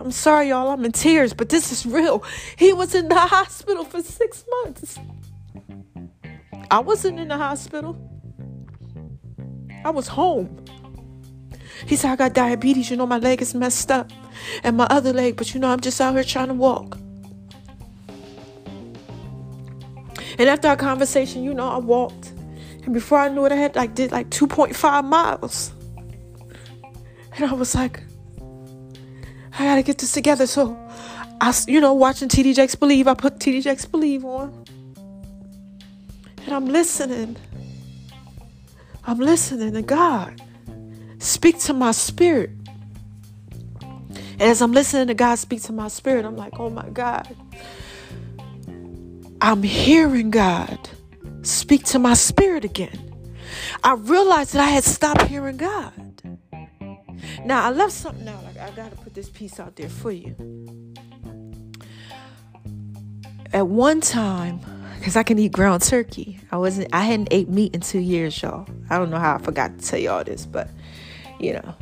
I'm 0.00 0.12
sorry, 0.12 0.48
y'all, 0.48 0.68
I'm 0.68 0.84
in 0.84 0.92
tears, 0.92 1.34
but 1.34 1.50
this 1.50 1.72
is 1.72 1.84
real. 1.84 2.24
He 2.56 2.72
was 2.72 2.94
in 2.94 3.08
the 3.08 3.14
hospital 3.18 3.84
for 3.84 4.02
six 4.02 4.44
months. 4.64 4.98
I 6.70 6.78
wasn't 6.78 7.20
in 7.20 7.28
the 7.28 7.36
hospital. 7.36 8.09
I 9.84 9.90
was 9.90 10.08
home. 10.08 10.64
He 11.86 11.96
said, 11.96 12.10
I 12.10 12.16
got 12.16 12.34
diabetes. 12.34 12.90
You 12.90 12.96
know, 12.96 13.06
my 13.06 13.18
leg 13.18 13.40
is 13.40 13.54
messed 13.54 13.90
up. 13.90 14.10
And 14.62 14.76
my 14.76 14.86
other 14.90 15.12
leg, 15.12 15.36
but 15.36 15.54
you 15.54 15.60
know, 15.60 15.68
I'm 15.68 15.80
just 15.80 16.00
out 16.00 16.14
here 16.14 16.24
trying 16.24 16.48
to 16.48 16.54
walk. 16.54 16.98
And 20.38 20.48
after 20.48 20.68
our 20.68 20.76
conversation, 20.76 21.42
you 21.42 21.52
know, 21.52 21.68
I 21.68 21.76
walked. 21.78 22.32
And 22.84 22.94
before 22.94 23.18
I 23.18 23.28
knew 23.28 23.44
it, 23.44 23.52
I 23.52 23.56
had 23.56 23.76
like 23.76 23.94
did 23.94 24.10
like 24.10 24.30
2.5 24.30 25.04
miles. 25.04 25.72
And 27.36 27.44
I 27.44 27.52
was 27.52 27.74
like, 27.74 28.02
I 29.58 29.64
gotta 29.64 29.82
get 29.82 29.98
this 29.98 30.12
together. 30.12 30.46
So 30.46 30.78
I, 31.40 31.54
you 31.66 31.80
know, 31.80 31.92
watching 31.92 32.28
TD 32.28 32.54
Jakes 32.54 32.74
Believe, 32.74 33.06
I 33.06 33.14
put 33.14 33.38
TD 33.38 33.62
Jakes 33.62 33.84
Believe 33.84 34.24
on. 34.24 34.64
And 36.44 36.54
I'm 36.54 36.66
listening. 36.66 37.36
I'm 39.10 39.18
listening 39.18 39.72
to 39.72 39.82
God 39.82 40.40
speak 41.18 41.58
to 41.62 41.72
my 41.72 41.90
spirit. 41.90 42.50
And 44.12 44.42
as 44.42 44.62
I'm 44.62 44.70
listening 44.70 45.08
to 45.08 45.14
God 45.14 45.34
speak 45.34 45.62
to 45.62 45.72
my 45.72 45.88
spirit, 45.88 46.24
I'm 46.24 46.36
like, 46.36 46.60
oh 46.60 46.70
my 46.70 46.88
God. 46.90 47.26
I'm 49.40 49.64
hearing 49.64 50.30
God 50.30 50.90
speak 51.42 51.86
to 51.86 51.98
my 51.98 52.14
spirit 52.14 52.64
again. 52.64 53.12
I 53.82 53.94
realized 53.94 54.52
that 54.52 54.60
I 54.60 54.70
had 54.70 54.84
stopped 54.84 55.22
hearing 55.22 55.56
God. 55.56 56.38
Now 57.44 57.64
I 57.64 57.70
left 57.70 57.90
something 57.90 58.28
out. 58.28 58.44
Like 58.44 58.58
I 58.58 58.70
gotta 58.76 58.94
put 58.94 59.14
this 59.14 59.28
piece 59.28 59.58
out 59.58 59.74
there 59.74 59.88
for 59.88 60.12
you. 60.12 60.36
At 63.52 63.66
one 63.66 64.00
time, 64.00 64.60
because 65.00 65.16
I 65.16 65.22
can 65.22 65.38
eat 65.38 65.52
ground 65.52 65.80
turkey. 65.80 66.38
I 66.52 66.58
wasn't 66.58 66.88
I 66.92 67.04
hadn't 67.04 67.28
ate 67.30 67.48
meat 67.48 67.74
in 67.74 67.80
two 67.80 67.98
years, 67.98 68.40
y'all. 68.40 68.68
I 68.90 68.98
don't 68.98 69.08
know 69.08 69.18
how 69.18 69.34
I 69.34 69.38
forgot 69.38 69.78
to 69.78 69.84
tell 69.84 69.98
y'all 69.98 70.22
this, 70.22 70.44
but 70.46 70.68
you 71.40 71.54
know. 71.54 71.74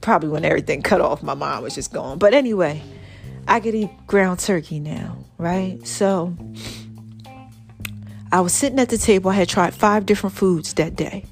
Probably 0.00 0.28
when 0.28 0.44
everything 0.44 0.82
cut 0.82 1.00
off, 1.00 1.22
my 1.22 1.34
mom 1.34 1.62
was 1.62 1.74
just 1.74 1.92
gone. 1.92 2.18
But 2.18 2.34
anyway, 2.34 2.82
I 3.48 3.60
could 3.60 3.74
eat 3.74 3.90
ground 4.06 4.40
turkey 4.40 4.78
now, 4.78 5.16
right? 5.38 5.84
So 5.86 6.36
I 8.32 8.40
was 8.40 8.52
sitting 8.52 8.78
at 8.78 8.88
the 8.88 8.98
table. 8.98 9.30
I 9.30 9.34
had 9.34 9.48
tried 9.48 9.72
five 9.72 10.06
different 10.06 10.34
foods 10.34 10.74
that 10.74 10.96
day. 10.96 11.24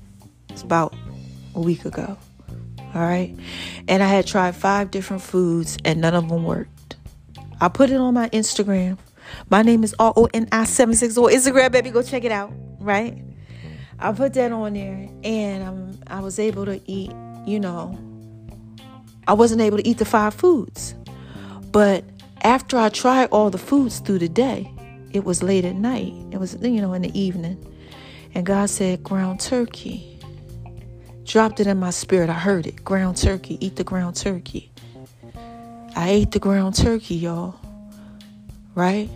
It's 0.51 0.63
about 0.63 0.95
a 1.55 1.61
week 1.61 1.85
ago. 1.85 2.17
All 2.95 3.03
right. 3.03 3.35
And 3.89 4.03
I 4.03 4.07
had 4.07 4.27
tried 4.27 4.55
five 4.55 4.93
different 4.93 5.23
foods 5.23 5.79
and 5.85 6.01
none 6.01 6.15
of 6.15 6.29
them 6.29 6.45
worked. 6.45 6.97
I 7.61 7.69
put 7.69 7.91
it 7.91 7.97
on 7.97 8.15
my 8.15 8.29
Instagram. 8.29 8.99
My 9.51 9.63
name 9.63 9.85
is 9.85 9.95
R 9.99 10.13
O 10.17 10.29
N 10.33 10.49
I 10.53 10.65
760 10.65 11.21
Instagram, 11.37 11.73
baby. 11.73 11.91
Go 11.91 12.03
check 12.03 12.25
it 12.25 12.33
out. 12.33 12.53
Right. 12.79 13.23
I 13.99 14.13
put 14.13 14.35
that 14.35 14.53
on 14.53 14.75
there 14.75 15.09
and 15.23 15.63
um, 15.63 15.99
I 16.09 16.21
was 16.21 16.39
able 16.39 16.65
to 16.67 16.81
eat, 16.91 17.13
you 17.47 17.61
know, 17.61 17.99
I 19.27 19.33
wasn't 19.33 19.61
able 19.61 19.79
to 19.79 19.87
eat 19.87 19.99
the 19.99 20.05
five 20.05 20.35
foods. 20.35 20.95
But 21.71 22.05
after 22.43 22.77
I 22.77 22.89
tried 22.89 23.27
all 23.31 23.51
the 23.51 23.59
foods 23.59 24.01
through 24.01 24.19
the 24.19 24.29
day, 24.29 24.71
it 25.13 25.25
was 25.25 25.43
late 25.43 25.65
at 25.65 25.77
night. 25.77 26.13
It 26.33 26.39
was, 26.39 26.57
you 26.61 26.81
know, 26.81 26.93
in 26.93 27.03
the 27.03 27.19
evening. 27.19 27.65
And 28.35 28.45
God 28.45 28.69
said, 28.69 29.03
ground 29.03 29.41
turkey 29.41 30.19
dropped 31.25 31.61
it 31.61 31.67
in 31.67 31.79
my 31.79 31.91
spirit. 31.91 32.29
I 32.29 32.35
heard 32.35 32.67
it. 32.67 32.85
Ground 32.85 33.17
turkey. 33.17 33.65
Eat 33.65 33.77
the 33.77 33.85
ground 33.85 34.17
turkey. 34.17 34.71
I 35.97 36.11
ate 36.11 36.33
the 36.33 36.41
ground 36.41 36.75
turkey, 36.75 37.15
y'all. 37.15 37.55
Right? 38.75 39.09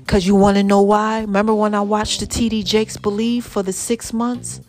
Because 0.00 0.26
you 0.26 0.34
want 0.34 0.56
to 0.56 0.62
know 0.62 0.82
why? 0.82 1.22
Remember 1.22 1.54
when 1.54 1.74
I 1.74 1.80
watched 1.80 2.20
the 2.20 2.26
TD 2.26 2.64
Jakes 2.64 2.96
Believe 2.96 3.44
for 3.44 3.62
the 3.62 3.72
six 3.72 4.12
months? 4.12 4.60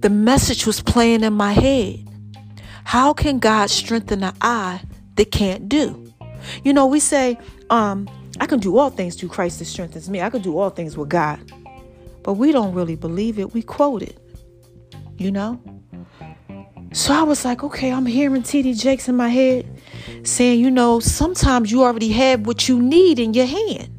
The 0.00 0.10
message 0.10 0.66
was 0.66 0.80
playing 0.80 1.22
in 1.22 1.32
my 1.32 1.52
head. 1.52 2.08
How 2.84 3.12
can 3.12 3.38
God 3.38 3.70
strengthen 3.70 4.22
an 4.22 4.34
eye 4.40 4.82
that 5.16 5.30
can't 5.30 5.68
do? 5.68 6.12
You 6.62 6.72
know, 6.72 6.86
we 6.86 7.00
say, 7.00 7.38
um, 7.70 8.08
I 8.40 8.46
can 8.46 8.58
do 8.58 8.78
all 8.78 8.90
things 8.90 9.16
through 9.16 9.30
Christ 9.30 9.58
that 9.58 9.64
strengthens 9.66 10.10
me. 10.10 10.20
I 10.20 10.30
can 10.30 10.42
do 10.42 10.58
all 10.58 10.70
things 10.70 10.96
with 10.96 11.08
God. 11.08 11.40
But 12.22 12.34
we 12.34 12.52
don't 12.52 12.74
really 12.74 12.96
believe 12.96 13.38
it. 13.38 13.52
We 13.52 13.62
quote 13.62 14.02
it, 14.02 14.18
you 15.18 15.30
know? 15.30 15.60
So 16.94 17.12
I 17.12 17.24
was 17.24 17.44
like, 17.44 17.64
okay, 17.64 17.92
I'm 17.92 18.06
hearing 18.06 18.44
TD 18.44 18.80
Jakes 18.80 19.08
in 19.08 19.16
my 19.16 19.28
head 19.28 19.66
saying, 20.22 20.60
you 20.60 20.70
know, 20.70 21.00
sometimes 21.00 21.72
you 21.72 21.82
already 21.82 22.10
have 22.10 22.46
what 22.46 22.68
you 22.68 22.80
need 22.80 23.18
in 23.18 23.34
your 23.34 23.46
hand. 23.46 23.90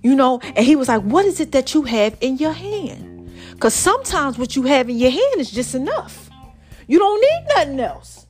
You 0.00 0.14
know, 0.14 0.38
and 0.44 0.64
he 0.64 0.76
was 0.76 0.86
like, 0.86 1.02
what 1.02 1.24
is 1.24 1.40
it 1.40 1.50
that 1.52 1.74
you 1.74 1.82
have 1.82 2.16
in 2.20 2.36
your 2.36 2.52
hand? 2.52 3.32
Because 3.50 3.74
sometimes 3.74 4.38
what 4.38 4.54
you 4.54 4.62
have 4.62 4.88
in 4.88 4.96
your 4.96 5.10
hand 5.10 5.38
is 5.38 5.50
just 5.50 5.74
enough. 5.74 6.30
You 6.86 7.00
don't 7.00 7.20
need 7.20 7.46
nothing 7.56 7.80
else. 7.80 8.28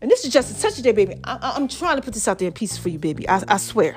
And 0.00 0.10
this 0.10 0.24
is 0.24 0.32
just 0.32 0.58
a 0.58 0.60
touch 0.60 0.78
of 0.78 0.82
day, 0.82 0.90
baby. 0.90 1.14
I, 1.22 1.54
am 1.54 1.68
trying 1.68 1.96
to 1.96 2.02
put 2.02 2.14
this 2.14 2.26
out 2.26 2.40
there 2.40 2.48
in 2.48 2.52
pieces 2.52 2.78
for 2.78 2.88
you, 2.88 2.98
baby. 2.98 3.28
I, 3.28 3.44
I 3.46 3.58
swear. 3.58 3.96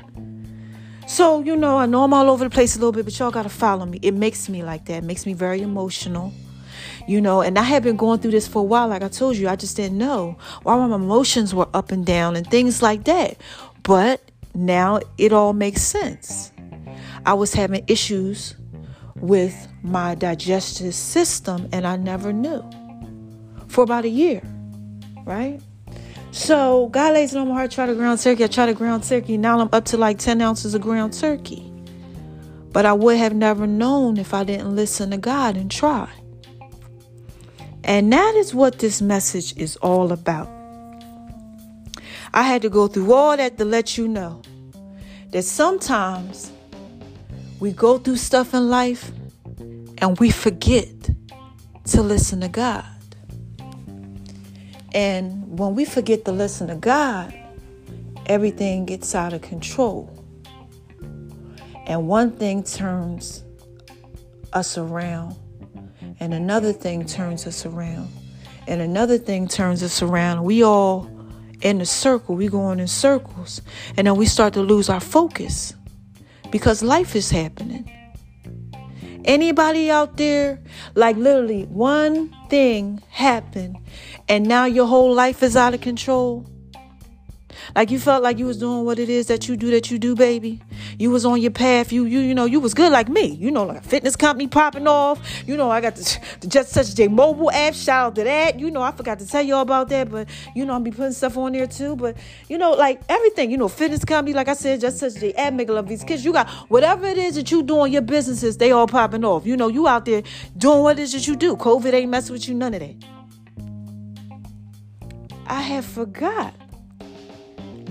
So, 1.08 1.42
you 1.42 1.56
know, 1.56 1.80
I 1.80 1.88
know 1.88 2.04
I'm 2.04 2.14
all 2.14 2.30
over 2.30 2.44
the 2.44 2.52
place 2.52 2.76
a 2.76 2.80
little 2.80 2.92
bit, 2.92 3.06
but 3.06 3.18
y'all 3.18 3.32
got 3.32 3.44
to 3.44 3.50
follow 3.50 3.88
me. 3.88 3.98
It 4.04 4.14
makes 4.14 4.48
me 4.48 4.62
like 4.62 4.86
that. 4.86 5.00
It 5.00 5.04
makes 5.06 5.26
me 5.26 5.34
very 5.34 5.64
emotional 5.64 6.32
you 7.10 7.20
know, 7.20 7.42
and 7.42 7.58
I 7.58 7.64
had 7.64 7.82
been 7.82 7.96
going 7.96 8.20
through 8.20 8.30
this 8.30 8.48
for 8.48 8.60
a 8.60 8.64
while. 8.64 8.88
Like 8.88 9.02
I 9.02 9.08
told 9.08 9.36
you, 9.36 9.50
I 9.50 9.56
just 9.56 9.76
didn't 9.76 9.98
know 9.98 10.38
why 10.62 10.76
my 10.78 10.96
emotions 10.96 11.56
were 11.56 11.68
up 11.74 11.92
and 11.92 12.06
down 12.06 12.36
and 12.36 12.46
things 12.46 12.84
like 12.84 13.06
that. 13.06 13.38
But 13.82 14.22
now 14.54 15.00
it 15.18 15.34
all 15.34 15.54
makes 15.54 15.82
sense. 15.82 16.52
I 17.26 17.34
was 17.34 17.56
having 17.56 17.84
issues 17.88 18.56
with 19.16 19.68
my 19.82 20.14
digestive 20.14 20.94
system 20.94 21.68
and 21.72 21.88
I 21.88 21.96
never 21.96 22.32
knew 22.32 22.64
for 23.68 23.84
about 23.84 24.06
a 24.06 24.10
year, 24.10 24.44
right? 25.26 25.60
So 26.30 26.90
God 26.92 27.16
lays 27.16 27.34
it 27.34 27.40
on 27.40 27.48
my 27.48 27.56
heart, 27.56 27.72
try 27.72 27.88
to 27.88 27.96
ground 27.96 28.20
turkey. 28.20 28.44
I 28.44 28.48
try 28.48 28.68
to 28.68 28.76
ground 28.76 29.04
turkey. 29.04 29.36
Now 29.36 29.60
I'm 29.60 29.70
up 29.74 29.86
to 29.86 29.98
like 29.98 30.20
10 30.20 30.42
ounces 30.42 30.76
of 30.76 30.82
ground 30.82 31.14
turkey. 31.14 31.74
But 32.72 32.86
I 32.86 32.94
would 32.94 33.18
have 33.18 33.34
never 33.34 33.66
known 33.66 34.18
if 34.18 34.32
I 34.32 34.44
didn't 34.44 34.76
listen 34.76 35.10
to 35.10 35.18
God 35.18 35.58
and 35.58 35.72
try. 35.72 36.08
And 37.90 38.14
that 38.14 38.36
is 38.36 38.54
what 38.54 38.78
this 38.78 39.02
message 39.02 39.58
is 39.58 39.76
all 39.78 40.12
about. 40.12 40.48
I 42.36 42.44
had 42.44 42.62
to 42.62 42.70
go 42.70 42.88
through 42.88 43.12
all 43.12 43.36
that 43.36 43.58
to 43.58 43.66
let 43.66 43.98
you 43.98 44.08
know 44.08 44.44
that 45.32 45.42
sometimes 45.42 46.52
we 47.60 47.72
go 47.72 47.98
through 47.98 48.18
stuff 48.18 48.54
in 48.54 48.70
life 48.70 49.12
and 49.98 50.20
we 50.20 50.30
forget 50.30 50.86
to 51.86 52.04
listen 52.04 52.42
to 52.42 52.48
God. 52.48 52.86
And 54.94 55.58
when 55.58 55.74
we 55.74 55.84
forget 55.84 56.26
to 56.26 56.32
listen 56.32 56.68
to 56.68 56.76
God, 56.76 57.34
everything 58.28 58.86
gets 58.86 59.16
out 59.16 59.34
of 59.34 59.42
control. 59.42 60.16
And 61.88 62.08
one 62.08 62.34
thing 62.34 62.62
turns 62.62 63.44
us 64.54 64.78
around 64.78 65.36
and 66.20 66.34
another 66.34 66.74
thing 66.74 67.06
turns 67.06 67.48
us 67.48 67.66
around, 67.66 68.10
and 68.68 68.82
another 68.82 69.18
thing 69.18 69.48
turns 69.48 69.84
us 69.84 70.02
around. 70.02 70.44
We 70.44 70.64
all 70.64 71.10
in 71.62 71.82
a 71.82 71.86
circle, 71.86 72.36
we 72.36 72.48
going 72.48 72.80
in 72.80 72.88
circles, 72.88 73.62
and 73.98 74.08
then 74.08 74.16
we 74.16 74.26
start 74.26 74.54
to 74.54 74.62
lose 74.62 74.90
our 74.90 75.00
focus 75.00 75.74
because 76.52 76.82
life 76.82 77.16
is 77.16 77.30
happening. 77.30 77.92
Anybody 79.26 79.92
out 79.92 80.18
there, 80.18 80.60
like 80.96 81.16
literally 81.18 81.66
one 81.66 82.34
thing 82.50 83.04
happened, 83.10 83.78
and 84.28 84.48
now 84.48 84.66
your 84.66 84.88
whole 84.88 85.14
life 85.14 85.44
is 85.44 85.56
out 85.56 85.74
of 85.74 85.82
control? 85.82 86.46
Like 87.76 87.92
you 87.92 88.00
felt 88.00 88.24
like 88.24 88.38
you 88.40 88.46
was 88.46 88.58
doing 88.58 88.86
what 88.86 89.00
it 89.00 89.10
is 89.10 89.28
that 89.28 89.48
you 89.48 89.56
do 89.56 89.72
that 89.72 89.92
you 89.92 90.00
do, 90.00 90.16
baby. 90.16 90.62
You 90.98 91.12
was 91.12 91.26
on 91.26 91.42
your 91.42 91.52
path. 91.52 91.92
You 91.92 92.06
you 92.06 92.20
you 92.20 92.34
know 92.34 92.46
you 92.46 92.60
was 92.60 92.74
good 92.74 92.92
like 92.92 93.10
me. 93.10 93.26
You 93.26 93.52
know, 93.52 93.64
like 93.64 93.78
a 93.78 93.82
fitness 93.82 94.16
company 94.16 94.48
popping 94.48 94.88
off. 94.88 95.20
You 95.48 95.58
know, 95.58 95.70
I 95.70 95.82
got 95.82 95.96
the, 95.96 96.20
the 96.42 96.48
Just 96.48 96.74
Touch 96.74 96.94
J 96.96 97.08
mobile 97.08 97.52
app. 97.52 97.74
Shout 97.74 98.08
out 98.08 98.16
to 98.16 98.24
that. 98.24 98.60
You 98.60 98.72
know, 98.72 98.82
I 98.82 98.92
forgot 98.92 99.20
to 99.20 99.28
tell 99.28 99.42
y'all 99.42 99.62
about 99.62 99.90
that, 99.90 100.10
but 100.10 100.30
you 100.56 100.66
know, 100.66 100.74
I'm 100.74 100.84
be 100.84 100.92
putting 100.92 101.14
stuff 101.14 101.38
on 101.38 101.54
there 101.54 101.68
too. 101.68 101.96
But 101.96 102.18
you 102.48 102.58
know, 102.58 102.72
like 102.72 103.02
everything. 103.10 103.52
You 103.52 103.58
know, 103.58 103.68
fitness 103.68 104.04
company. 104.06 104.34
Like 104.34 104.48
I 104.48 104.54
said, 104.54 104.82
Just 104.82 105.00
Touch 105.00 105.16
J 105.16 105.34
app. 105.34 105.54
Make 105.54 105.70
love 105.70 105.88
these 105.88 106.04
kids. 106.04 106.26
You 106.26 106.34
got 106.34 106.50
whatever 106.70 107.06
it 107.06 107.18
is 107.18 107.36
that 107.36 107.52
you 107.52 107.64
doing 107.64 107.94
your 107.94 108.02
businesses. 108.02 108.58
They 108.58 108.72
all 108.72 108.88
popping 108.88 109.24
off. 109.26 109.46
You 109.46 109.58
know, 109.58 109.68
you 109.68 109.88
out 109.88 110.06
there 110.06 110.24
doing 110.58 110.82
what 110.84 111.00
it 111.00 111.04
is 111.04 111.14
that 111.14 111.28
you 111.28 111.36
do. 111.36 111.56
COVID 111.56 111.94
ain't 111.94 112.12
messing 112.12 112.34
with 112.34 112.48
you. 112.48 112.56
None 112.56 112.74
of 112.74 112.80
that. 112.82 112.96
I 115.48 115.62
have 115.62 115.86
forgot 115.86 116.54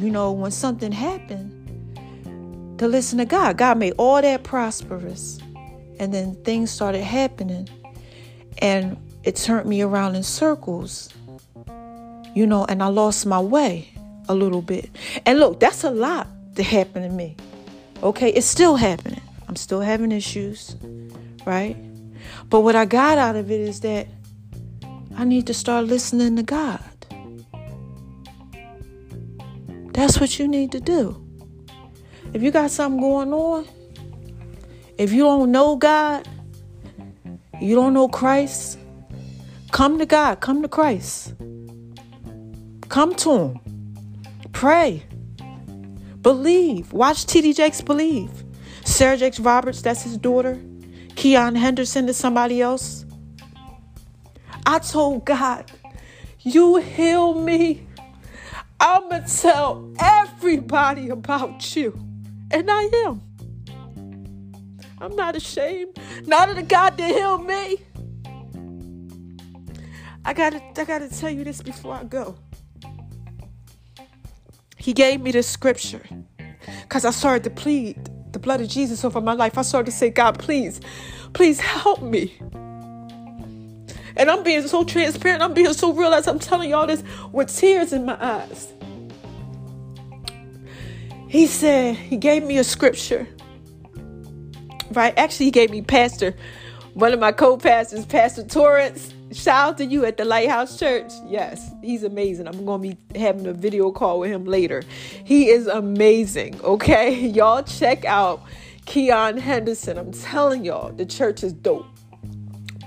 you 0.00 0.10
know, 0.10 0.32
when 0.32 0.50
something 0.50 0.92
happened, 0.92 1.54
to 2.78 2.86
listen 2.86 3.18
to 3.18 3.24
God. 3.24 3.56
God 3.56 3.78
made 3.78 3.94
all 3.98 4.22
that 4.22 4.44
prosperous. 4.44 5.38
And 6.00 6.14
then 6.14 6.36
things 6.44 6.70
started 6.70 7.02
happening. 7.02 7.68
And 8.58 8.96
it 9.24 9.36
turned 9.36 9.68
me 9.68 9.82
around 9.82 10.14
in 10.14 10.22
circles, 10.22 11.12
you 12.34 12.46
know, 12.46 12.64
and 12.64 12.82
I 12.82 12.86
lost 12.86 13.26
my 13.26 13.40
way 13.40 13.92
a 14.28 14.34
little 14.34 14.62
bit. 14.62 14.90
And 15.26 15.38
look, 15.38 15.60
that's 15.60 15.84
a 15.84 15.90
lot 15.90 16.28
to 16.56 16.62
happen 16.62 17.02
to 17.02 17.08
me. 17.08 17.36
Okay, 18.02 18.30
it's 18.30 18.46
still 18.46 18.76
happening. 18.76 19.20
I'm 19.48 19.56
still 19.56 19.80
having 19.80 20.12
issues, 20.12 20.76
right? 21.44 21.76
But 22.48 22.60
what 22.60 22.76
I 22.76 22.84
got 22.84 23.18
out 23.18 23.36
of 23.36 23.50
it 23.50 23.60
is 23.60 23.80
that 23.80 24.06
I 25.16 25.24
need 25.24 25.46
to 25.48 25.54
start 25.54 25.86
listening 25.86 26.36
to 26.36 26.42
God. 26.42 26.97
That's 29.98 30.20
what 30.20 30.38
you 30.38 30.46
need 30.46 30.70
to 30.70 30.80
do. 30.80 31.20
If 32.32 32.40
you 32.40 32.52
got 32.52 32.70
something 32.70 33.00
going 33.00 33.32
on, 33.32 33.66
if 34.96 35.12
you 35.12 35.24
don't 35.24 35.50
know 35.50 35.74
God, 35.74 36.28
you 37.60 37.74
don't 37.74 37.94
know 37.94 38.06
Christ, 38.06 38.78
come 39.72 39.98
to 39.98 40.06
God, 40.06 40.38
come 40.38 40.62
to 40.62 40.68
Christ. 40.68 41.34
Come 42.88 43.16
to 43.16 43.38
Him. 43.38 43.60
Pray. 44.52 45.02
Believe. 46.22 46.92
Watch 46.92 47.26
TD 47.26 47.56
Jakes 47.56 47.80
believe. 47.80 48.30
Sarah 48.84 49.16
Jakes 49.16 49.40
Roberts, 49.40 49.82
that's 49.82 50.02
his 50.02 50.16
daughter. 50.16 50.60
Keion 51.16 51.56
Henderson 51.56 52.08
is 52.08 52.16
somebody 52.16 52.62
else. 52.62 53.04
I 54.64 54.78
told 54.78 55.24
God, 55.24 55.72
you 56.42 56.76
heal 56.76 57.34
me. 57.34 57.87
I'm 58.80 59.08
going 59.08 59.24
to 59.24 59.40
tell 59.40 59.92
everybody 59.98 61.08
about 61.08 61.76
you. 61.76 61.98
And 62.50 62.70
I 62.70 62.82
am. 63.06 63.22
I'm 65.00 65.14
not 65.14 65.36
ashamed. 65.36 65.98
Not 66.26 66.48
of 66.48 66.56
the 66.56 66.62
God 66.62 66.96
that 66.96 67.14
healed 67.14 67.46
me. 67.46 67.78
I 70.24 70.32
gotta, 70.34 70.62
I 70.76 70.84
gotta 70.84 71.08
tell 71.08 71.30
you 71.30 71.44
this 71.44 71.62
before 71.62 71.94
I 71.94 72.04
go. 72.04 72.36
He 74.76 74.92
gave 74.92 75.20
me 75.20 75.32
the 75.32 75.42
scripture 75.42 76.02
because 76.82 77.04
I 77.04 77.10
started 77.10 77.44
to 77.44 77.50
plead 77.50 78.10
the 78.32 78.38
blood 78.38 78.60
of 78.60 78.68
Jesus 78.68 79.04
over 79.04 79.20
my 79.20 79.32
life. 79.32 79.56
I 79.56 79.62
started 79.62 79.90
to 79.90 79.96
say, 79.96 80.10
God, 80.10 80.38
please, 80.38 80.80
please 81.32 81.60
help 81.60 82.02
me. 82.02 82.38
And 84.18 84.30
I'm 84.30 84.42
being 84.42 84.66
so 84.66 84.84
transparent. 84.84 85.42
I'm 85.42 85.54
being 85.54 85.72
so 85.72 85.92
real 85.92 86.12
as 86.12 86.26
I'm 86.26 86.40
telling 86.40 86.70
y'all 86.70 86.86
this 86.86 87.02
with 87.32 87.56
tears 87.56 87.92
in 87.92 88.04
my 88.04 88.18
eyes. 88.22 88.72
He 91.28 91.46
said, 91.46 91.94
He 91.94 92.16
gave 92.16 92.42
me 92.42 92.58
a 92.58 92.64
scripture. 92.64 93.28
Right? 94.90 95.16
Actually, 95.16 95.46
He 95.46 95.52
gave 95.52 95.70
me 95.70 95.82
Pastor, 95.82 96.34
one 96.94 97.12
of 97.12 97.20
my 97.20 97.32
co 97.32 97.56
pastors, 97.56 98.04
Pastor 98.04 98.44
Torrance. 98.44 99.14
Shout 99.30 99.68
out 99.68 99.78
to 99.78 99.84
you 99.84 100.06
at 100.06 100.16
the 100.16 100.24
Lighthouse 100.24 100.78
Church. 100.78 101.12
Yes, 101.26 101.70
he's 101.82 102.02
amazing. 102.02 102.48
I'm 102.48 102.64
going 102.64 102.82
to 102.82 102.96
be 102.96 103.18
having 103.18 103.46
a 103.46 103.52
video 103.52 103.92
call 103.92 104.20
with 104.20 104.30
him 104.30 104.46
later. 104.46 104.82
He 105.22 105.50
is 105.50 105.66
amazing, 105.66 106.58
okay? 106.62 107.14
Y'all 107.28 107.62
check 107.62 108.06
out 108.06 108.42
Keion 108.86 109.38
Henderson. 109.38 109.98
I'm 109.98 110.12
telling 110.12 110.64
y'all, 110.64 110.92
the 110.92 111.04
church 111.04 111.44
is 111.44 111.52
dope. 111.52 111.84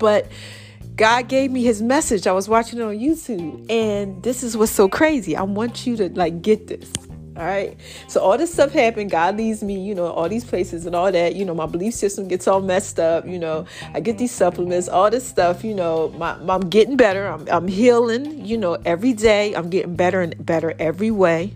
But 0.00 0.26
God 0.96 1.28
gave 1.28 1.50
me 1.50 1.62
his 1.62 1.80
message. 1.80 2.26
I 2.26 2.32
was 2.32 2.48
watching 2.48 2.78
it 2.78 2.82
on 2.82 2.98
YouTube, 2.98 3.70
and 3.70 4.22
this 4.22 4.42
is 4.42 4.56
what's 4.56 4.72
so 4.72 4.88
crazy. 4.88 5.36
I 5.36 5.42
want 5.42 5.86
you 5.86 5.96
to 5.96 6.08
like 6.10 6.42
get 6.42 6.66
this. 6.66 6.92
All 7.34 7.44
right. 7.44 7.78
So 8.08 8.20
all 8.20 8.36
this 8.36 8.52
stuff 8.52 8.72
happened. 8.72 9.10
God 9.10 9.38
leads 9.38 9.62
me, 9.62 9.82
you 9.82 9.94
know, 9.94 10.06
all 10.06 10.28
these 10.28 10.44
places 10.44 10.84
and 10.84 10.94
all 10.94 11.10
that. 11.10 11.34
You 11.34 11.46
know, 11.46 11.54
my 11.54 11.64
belief 11.64 11.94
system 11.94 12.28
gets 12.28 12.46
all 12.46 12.60
messed 12.60 13.00
up. 13.00 13.26
You 13.26 13.38
know, 13.38 13.64
I 13.94 14.00
get 14.00 14.18
these 14.18 14.32
supplements, 14.32 14.86
all 14.86 15.08
this 15.08 15.26
stuff. 15.26 15.64
You 15.64 15.74
know, 15.74 16.10
my, 16.18 16.36
I'm 16.46 16.68
getting 16.68 16.96
better. 16.98 17.26
I'm 17.26 17.48
I'm 17.48 17.68
healing. 17.68 18.44
You 18.44 18.58
know, 18.58 18.74
every 18.84 19.14
day 19.14 19.54
I'm 19.54 19.70
getting 19.70 19.96
better 19.96 20.20
and 20.20 20.44
better 20.44 20.74
every 20.78 21.10
way. 21.10 21.54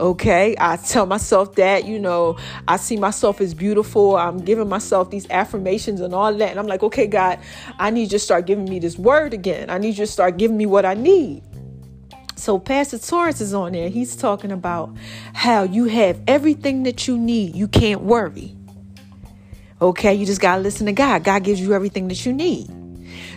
Okay, 0.00 0.54
I 0.60 0.76
tell 0.76 1.06
myself 1.06 1.56
that, 1.56 1.84
you 1.84 1.98
know, 1.98 2.38
I 2.68 2.76
see 2.76 2.96
myself 2.96 3.40
as 3.40 3.52
beautiful. 3.52 4.16
I'm 4.16 4.38
giving 4.38 4.68
myself 4.68 5.10
these 5.10 5.28
affirmations 5.28 6.00
and 6.00 6.14
all 6.14 6.32
that. 6.32 6.50
And 6.50 6.58
I'm 6.58 6.68
like, 6.68 6.84
okay, 6.84 7.08
God, 7.08 7.40
I 7.80 7.90
need 7.90 8.02
you 8.02 8.08
to 8.10 8.18
start 8.20 8.46
giving 8.46 8.66
me 8.66 8.78
this 8.78 8.96
word 8.96 9.34
again. 9.34 9.70
I 9.70 9.78
need 9.78 9.98
you 9.98 10.06
to 10.06 10.06
start 10.06 10.36
giving 10.36 10.56
me 10.56 10.66
what 10.66 10.84
I 10.84 10.94
need. 10.94 11.42
So 12.36 12.60
Pastor 12.60 12.98
Torrance 12.98 13.40
is 13.40 13.52
on 13.52 13.72
there. 13.72 13.88
He's 13.88 14.14
talking 14.14 14.52
about 14.52 14.96
how 15.34 15.64
you 15.64 15.86
have 15.86 16.20
everything 16.28 16.84
that 16.84 17.08
you 17.08 17.18
need. 17.18 17.56
You 17.56 17.66
can't 17.66 18.02
worry. 18.02 18.54
Okay, 19.82 20.14
you 20.14 20.24
just 20.24 20.40
gotta 20.40 20.62
listen 20.62 20.86
to 20.86 20.92
God. 20.92 21.24
God 21.24 21.42
gives 21.42 21.60
you 21.60 21.74
everything 21.74 22.06
that 22.08 22.24
you 22.24 22.32
need. 22.32 22.70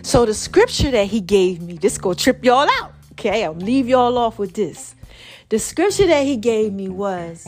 So 0.02 0.24
the 0.24 0.34
scripture 0.34 0.92
that 0.92 1.08
he 1.08 1.20
gave 1.20 1.60
me, 1.62 1.74
this 1.74 1.98
go 1.98 2.14
trip 2.14 2.44
y'all 2.44 2.68
out. 2.80 2.92
Okay, 3.12 3.44
I'll 3.44 3.54
leave 3.54 3.88
y'all 3.88 4.16
off 4.18 4.38
with 4.38 4.54
this. 4.54 4.94
The 5.52 5.58
scripture 5.58 6.06
that 6.06 6.24
he 6.24 6.38
gave 6.38 6.72
me 6.72 6.88
was 6.88 7.46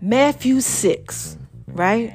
Matthew 0.00 0.62
6, 0.62 1.36
right? 1.66 2.14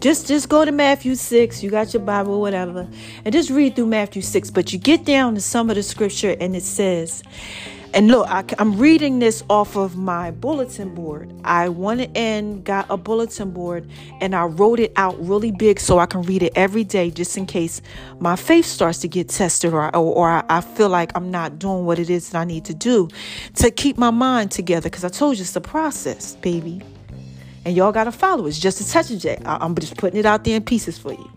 Just 0.00 0.26
just 0.26 0.48
go 0.48 0.64
to 0.64 0.72
Matthew 0.72 1.16
6, 1.16 1.62
you 1.62 1.68
got 1.68 1.92
your 1.92 2.02
Bible, 2.02 2.40
whatever, 2.40 2.88
and 3.26 3.32
just 3.34 3.50
read 3.50 3.76
through 3.76 3.88
Matthew 3.88 4.22
6. 4.22 4.50
But 4.52 4.72
you 4.72 4.78
get 4.78 5.04
down 5.04 5.34
to 5.34 5.42
some 5.42 5.68
of 5.68 5.76
the 5.76 5.82
scripture 5.82 6.34
and 6.40 6.56
it 6.56 6.62
says, 6.62 7.22
and 7.96 8.08
look, 8.08 8.28
I, 8.28 8.44
am 8.58 8.78
reading 8.78 9.18
this 9.20 9.42
off 9.48 9.74
of 9.74 9.96
my 9.96 10.30
bulletin 10.30 10.94
board. 10.94 11.32
I 11.44 11.70
went 11.70 12.14
and 12.14 12.62
got 12.62 12.86
a 12.90 12.96
bulletin 12.98 13.52
board 13.52 13.88
and 14.20 14.36
I 14.36 14.44
wrote 14.44 14.78
it 14.78 14.92
out 14.96 15.18
really 15.18 15.50
big 15.50 15.80
so 15.80 15.98
I 15.98 16.04
can 16.04 16.20
read 16.22 16.42
it 16.42 16.52
every 16.54 16.84
day 16.84 17.10
just 17.10 17.38
in 17.38 17.46
case 17.46 17.80
my 18.20 18.36
faith 18.36 18.66
starts 18.66 18.98
to 18.98 19.08
get 19.08 19.30
tested 19.30 19.72
or, 19.72 19.86
or, 19.96 20.14
or 20.14 20.44
I 20.48 20.60
feel 20.60 20.90
like 20.90 21.10
I'm 21.14 21.30
not 21.30 21.58
doing 21.58 21.86
what 21.86 21.98
it 21.98 22.10
is 22.10 22.30
that 22.30 22.38
I 22.38 22.44
need 22.44 22.66
to 22.66 22.74
do 22.74 23.08
to 23.54 23.70
keep 23.70 23.96
my 23.96 24.10
mind 24.10 24.50
together. 24.50 24.90
Because 24.90 25.02
I 25.04 25.08
told 25.08 25.38
you 25.38 25.42
it's 25.42 25.56
a 25.56 25.60
process, 25.62 26.36
baby 26.36 26.82
and 27.64 27.74
y'all 27.74 27.92
got 27.92 28.04
to 28.04 28.12
follow. 28.12 28.46
It's 28.46 28.60
just 28.60 28.80
a 28.80 28.88
touch 28.88 29.10
of. 29.10 29.42
I'm 29.44 29.74
just 29.74 29.96
putting 29.96 30.20
it 30.20 30.24
out 30.24 30.44
there 30.44 30.56
in 30.56 30.64
pieces 30.64 30.98
for 30.98 31.12
you. 31.12 31.30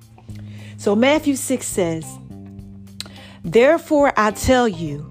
So 0.78 0.96
Matthew 0.96 1.36
6 1.36 1.66
says, 1.66 2.06
Therefore 3.44 4.14
I 4.16 4.32
tell 4.32 4.68
you, 4.68 5.10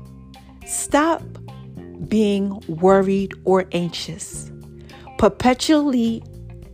stop 0.65 1.23
being 2.07 2.63
worried 2.69 3.35
or 3.45 3.67
anxious, 3.73 4.51
perpetually 5.19 6.23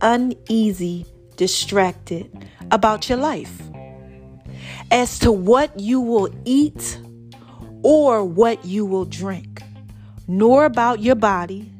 uneasy, 0.01 1.05
distracted 1.35 2.47
about 2.71 3.09
your 3.09 3.17
life 3.17 3.61
as 4.91 5.19
to 5.19 5.31
what 5.31 5.79
you 5.79 5.99
will 5.99 6.29
eat 6.45 6.99
or 7.83 8.23
what 8.23 8.63
you 8.65 8.85
will 8.85 9.05
drink, 9.05 9.61
nor 10.27 10.65
about 10.65 10.99
your 10.99 11.15
body 11.15 11.71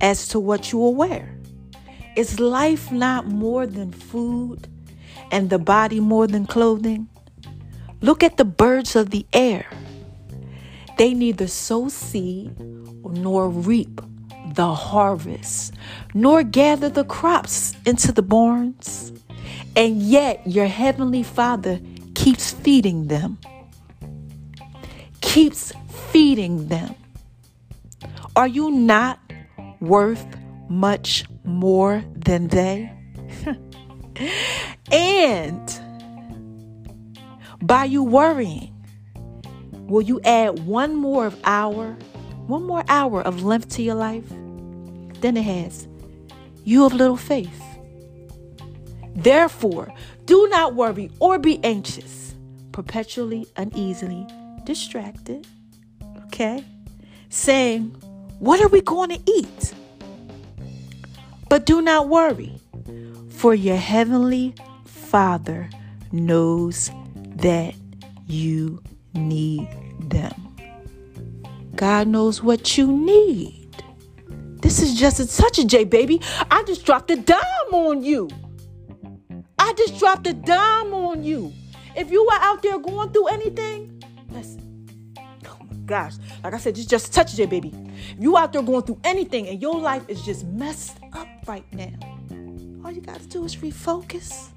as 0.00 0.28
to 0.28 0.40
what 0.40 0.72
you 0.72 0.78
will 0.78 0.94
wear. 0.94 1.36
Is 2.16 2.40
life 2.40 2.90
not 2.90 3.26
more 3.26 3.66
than 3.66 3.92
food 3.92 4.68
and 5.30 5.48
the 5.48 5.58
body 5.58 6.00
more 6.00 6.26
than 6.26 6.46
clothing? 6.46 7.08
Look 8.00 8.22
at 8.22 8.36
the 8.36 8.44
birds 8.44 8.96
of 8.96 9.10
the 9.10 9.26
air. 9.32 9.66
They 11.00 11.14
neither 11.14 11.46
sow 11.46 11.88
seed 11.88 12.60
nor 12.60 13.48
reap 13.48 14.02
the 14.54 14.74
harvest, 14.74 15.72
nor 16.12 16.42
gather 16.42 16.90
the 16.90 17.04
crops 17.04 17.74
into 17.86 18.12
the 18.12 18.20
barns. 18.20 19.10
And 19.74 20.02
yet 20.02 20.46
your 20.46 20.66
heavenly 20.66 21.22
Father 21.22 21.80
keeps 22.14 22.52
feeding 22.52 23.06
them. 23.06 23.38
Keeps 25.22 25.72
feeding 26.10 26.68
them. 26.68 26.94
Are 28.36 28.46
you 28.46 28.70
not 28.70 29.20
worth 29.80 30.26
much 30.68 31.24
more 31.44 32.04
than 32.14 32.48
they. 32.48 32.92
and 34.92 35.80
by 37.62 37.84
you 37.84 38.02
worrying, 38.02 38.69
will 39.90 40.02
you 40.02 40.20
add 40.24 40.60
one 40.60 40.94
more 40.94 41.26
of 41.26 41.38
hour, 41.44 41.96
one 42.46 42.62
more 42.62 42.84
hour 42.88 43.20
of 43.22 43.42
length 43.42 43.68
to 43.70 43.82
your 43.82 43.96
life 43.96 44.28
than 45.20 45.36
it 45.36 45.42
has? 45.42 45.88
You 46.64 46.84
have 46.84 46.92
little 46.92 47.16
faith. 47.16 47.62
Therefore, 49.16 49.92
do 50.26 50.48
not 50.48 50.76
worry 50.76 51.10
or 51.18 51.38
be 51.38 51.62
anxious, 51.64 52.34
perpetually 52.70 53.46
uneasily 53.56 54.26
distracted, 54.64 55.46
okay? 56.26 56.64
Saying, 57.28 57.88
What 58.38 58.60
are 58.60 58.68
we 58.68 58.80
going 58.82 59.10
to 59.10 59.20
eat? 59.26 59.74
But 61.48 61.66
do 61.66 61.82
not 61.82 62.08
worry, 62.08 62.60
for 63.30 63.54
your 63.54 63.76
heavenly 63.76 64.54
Father 64.84 65.68
knows 66.12 66.92
that 67.34 67.74
you 68.28 68.80
need 69.14 69.68
them. 70.08 70.56
God 71.74 72.08
knows 72.08 72.42
what 72.42 72.76
you 72.76 72.86
need. 72.86 73.60
This 74.60 74.82
is 74.82 74.98
just 74.98 75.20
a 75.20 75.26
touch 75.26 75.58
of 75.58 75.90
baby. 75.90 76.20
I 76.50 76.62
just 76.64 76.84
dropped 76.84 77.10
a 77.10 77.16
dime 77.16 77.72
on 77.72 78.02
you. 78.02 78.28
I 79.58 79.72
just 79.74 79.98
dropped 79.98 80.26
a 80.26 80.32
dime 80.32 80.92
on 80.92 81.24
you. 81.24 81.52
If 81.96 82.10
you 82.10 82.24
were 82.24 82.38
out 82.40 82.62
there 82.62 82.78
going 82.78 83.10
through 83.10 83.28
anything, 83.28 84.02
listen. 84.30 85.14
Oh 85.46 85.58
my 85.68 85.76
gosh. 85.86 86.14
Like 86.44 86.54
I 86.54 86.58
said, 86.58 86.74
just 86.74 86.88
just 86.88 87.12
touch 87.12 87.34
J, 87.34 87.46
baby. 87.46 87.72
If 88.10 88.16
you 88.20 88.36
out 88.36 88.52
there 88.52 88.62
going 88.62 88.82
through 88.82 89.00
anything 89.04 89.48
and 89.48 89.60
your 89.60 89.78
life 89.78 90.02
is 90.08 90.22
just 90.22 90.46
messed 90.46 90.98
up 91.12 91.28
right 91.46 91.64
now, 91.72 91.92
all 92.84 92.90
you 92.90 93.00
got 93.00 93.20
to 93.20 93.26
do 93.26 93.44
is 93.44 93.56
refocus. 93.56 94.48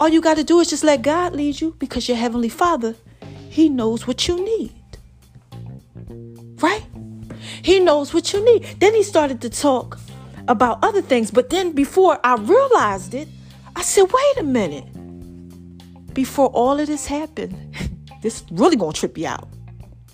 All 0.00 0.08
you 0.08 0.20
got 0.20 0.36
to 0.36 0.44
do 0.44 0.60
is 0.60 0.68
just 0.68 0.84
let 0.84 1.02
God 1.02 1.34
lead 1.34 1.60
you 1.60 1.76
because 1.78 2.08
your 2.08 2.16
Heavenly 2.16 2.48
Father, 2.48 2.96
He 3.56 3.70
knows 3.70 4.06
what 4.06 4.28
you 4.28 4.36
need. 4.44 4.74
Right? 6.60 6.84
He 7.62 7.80
knows 7.80 8.12
what 8.12 8.34
you 8.34 8.44
need. 8.44 8.64
Then 8.80 8.92
He 8.92 9.02
started 9.02 9.40
to 9.40 9.48
talk 9.48 9.98
about 10.46 10.84
other 10.84 11.00
things. 11.00 11.30
But 11.30 11.48
then 11.48 11.72
before 11.72 12.20
I 12.22 12.34
realized 12.34 13.14
it, 13.14 13.28
I 13.74 13.80
said, 13.80 14.02
wait 14.12 14.36
a 14.36 14.42
minute. 14.42 14.84
Before 16.12 16.48
all 16.48 16.78
of 16.78 16.86
this 16.86 17.06
happened, 17.06 17.56
this 18.22 18.44
really 18.50 18.76
gonna 18.76 18.92
trip 18.92 19.16
you 19.16 19.26
out. 19.26 19.48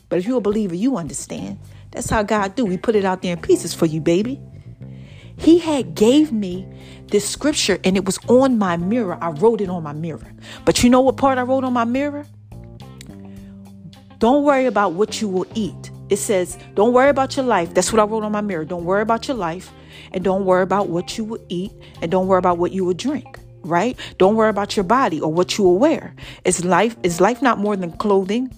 But 0.08 0.20
if 0.20 0.24
you're 0.24 0.38
a 0.38 0.40
believer, 0.40 0.76
you 0.76 0.96
understand. 0.96 1.58
That's 1.90 2.08
how 2.08 2.22
God 2.22 2.54
do. 2.54 2.64
We 2.64 2.76
put 2.76 2.94
it 2.94 3.04
out 3.04 3.22
there 3.22 3.32
in 3.32 3.42
pieces 3.42 3.74
for 3.74 3.86
you, 3.86 4.00
baby. 4.00 4.40
he 5.36 5.58
had 5.58 5.96
gave 5.96 6.30
me 6.30 6.64
this 7.08 7.28
scripture 7.28 7.80
and 7.82 7.96
it 7.96 8.04
was 8.04 8.18
on 8.28 8.56
my 8.56 8.76
mirror. 8.76 9.18
I 9.20 9.30
wrote 9.30 9.60
it 9.60 9.68
on 9.68 9.82
my 9.82 9.94
mirror. 9.94 10.32
But 10.64 10.84
you 10.84 10.90
know 10.90 11.00
what 11.00 11.16
part 11.16 11.38
I 11.38 11.42
wrote 11.42 11.64
on 11.64 11.72
my 11.72 11.84
mirror? 11.84 12.24
Don't 14.22 14.44
worry 14.44 14.66
about 14.66 14.92
what 14.92 15.20
you 15.20 15.26
will 15.26 15.48
eat. 15.56 15.90
It 16.08 16.18
says, 16.18 16.56
don't 16.76 16.92
worry 16.92 17.10
about 17.10 17.36
your 17.36 17.44
life. 17.44 17.74
That's 17.74 17.92
what 17.92 17.98
I 17.98 18.04
wrote 18.04 18.22
on 18.22 18.30
my 18.30 18.40
mirror. 18.40 18.64
Don't 18.64 18.84
worry 18.84 19.02
about 19.02 19.26
your 19.26 19.36
life 19.36 19.72
and 20.12 20.22
don't 20.22 20.44
worry 20.44 20.62
about 20.62 20.88
what 20.88 21.18
you 21.18 21.24
will 21.24 21.44
eat 21.48 21.72
and 22.00 22.08
don't 22.08 22.28
worry 22.28 22.38
about 22.38 22.56
what 22.56 22.70
you 22.70 22.84
will 22.84 22.94
drink 22.94 23.40
right? 23.64 23.98
Don't 24.18 24.36
worry 24.36 24.50
about 24.50 24.76
your 24.76 24.84
body 24.84 25.20
or 25.20 25.32
what 25.32 25.56
you 25.56 25.64
will 25.64 25.78
wear. 25.78 26.14
Is 26.44 26.64
life 26.64 26.96
is 27.02 27.20
life 27.20 27.42
not 27.42 27.58
more 27.58 27.76
than 27.76 27.92
clothing? 27.92 28.52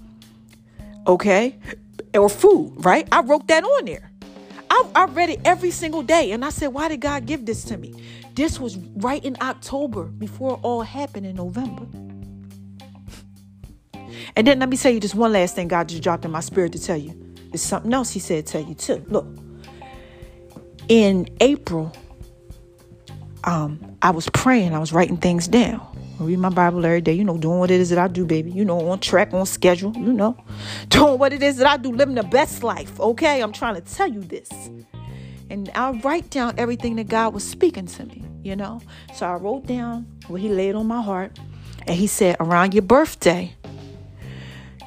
Okay? 1.06 1.58
Or 2.14 2.28
food, 2.28 2.74
right? 2.78 3.08
I 3.10 3.20
wrote 3.20 3.46
that 3.48 3.64
on 3.64 3.86
there. 3.86 4.10
I, 4.68 4.86
I 4.94 5.04
read 5.06 5.30
it 5.30 5.40
every 5.46 5.70
single 5.70 6.02
day 6.02 6.32
and 6.32 6.44
I 6.44 6.50
said, 6.50 6.68
why 6.68 6.88
did 6.88 7.00
God 7.00 7.24
give 7.24 7.46
this 7.46 7.64
to 7.64 7.78
me? 7.78 7.94
This 8.34 8.60
was 8.60 8.76
right 8.96 9.24
in 9.24 9.36
October 9.40 10.04
before 10.04 10.54
it 10.54 10.60
all 10.62 10.82
happened 10.82 11.24
in 11.24 11.36
November. 11.36 11.86
And 14.36 14.46
then 14.46 14.58
let 14.58 14.68
me 14.68 14.76
tell 14.76 14.92
you 14.92 15.00
just 15.00 15.14
one 15.14 15.32
last 15.32 15.54
thing 15.54 15.68
God 15.68 15.88
just 15.88 16.02
dropped 16.02 16.24
in 16.24 16.30
my 16.30 16.40
spirit 16.40 16.72
to 16.72 16.78
tell 16.82 16.96
you. 16.96 17.18
There's 17.50 17.62
something 17.62 17.92
else 17.92 18.10
He 18.10 18.20
said 18.20 18.46
tell 18.46 18.62
you 18.62 18.74
too. 18.74 19.04
Look, 19.08 19.26
in 20.88 21.28
April, 21.40 21.92
um, 23.44 23.96
I 24.02 24.10
was 24.10 24.28
praying, 24.30 24.74
I 24.74 24.78
was 24.78 24.92
writing 24.92 25.16
things 25.16 25.48
down. 25.48 25.86
I 26.20 26.24
read 26.24 26.38
my 26.38 26.48
Bible 26.48 26.84
every 26.86 27.00
day, 27.00 27.12
you 27.12 27.24
know, 27.24 27.36
doing 27.36 27.58
what 27.58 27.70
it 27.70 27.80
is 27.80 27.90
that 27.90 27.98
I 27.98 28.06
do, 28.06 28.24
baby. 28.24 28.50
You 28.50 28.64
know, 28.64 28.88
on 28.88 29.00
track, 29.00 29.34
on 29.34 29.46
schedule, 29.46 29.92
you 29.96 30.12
know, 30.12 30.36
doing 30.88 31.18
what 31.18 31.32
it 31.32 31.42
is 31.42 31.56
that 31.56 31.66
I 31.66 31.76
do, 31.76 31.90
living 31.92 32.14
the 32.14 32.22
best 32.22 32.62
life, 32.62 32.98
okay? 33.00 33.42
I'm 33.42 33.52
trying 33.52 33.74
to 33.74 33.80
tell 33.80 34.08
you 34.08 34.20
this. 34.20 34.48
And 35.50 35.70
I 35.74 35.90
write 35.90 36.30
down 36.30 36.54
everything 36.56 36.96
that 36.96 37.08
God 37.08 37.34
was 37.34 37.44
speaking 37.48 37.86
to 37.86 38.06
me, 38.06 38.24
you 38.42 38.56
know? 38.56 38.80
So 39.14 39.26
I 39.26 39.34
wrote 39.34 39.66
down 39.66 40.06
what 40.28 40.40
He 40.40 40.48
laid 40.48 40.74
on 40.74 40.86
my 40.86 41.02
heart. 41.02 41.38
And 41.86 41.96
He 41.96 42.06
said, 42.06 42.36
around 42.38 42.74
your 42.74 42.82
birthday, 42.82 43.52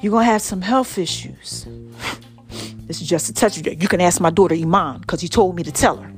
you're 0.00 0.10
going 0.10 0.26
to 0.26 0.30
have 0.30 0.42
some 0.42 0.62
health 0.62 0.98
issues. 0.98 1.66
this 2.86 3.00
is 3.00 3.08
just 3.08 3.28
a 3.28 3.32
touch 3.32 3.58
You 3.58 3.88
can 3.88 4.00
ask 4.00 4.20
my 4.20 4.30
daughter 4.30 4.54
Iman 4.54 5.00
because 5.00 5.20
he 5.20 5.28
told 5.28 5.56
me 5.56 5.62
to 5.62 5.72
tell 5.72 5.96
her. 5.96 6.12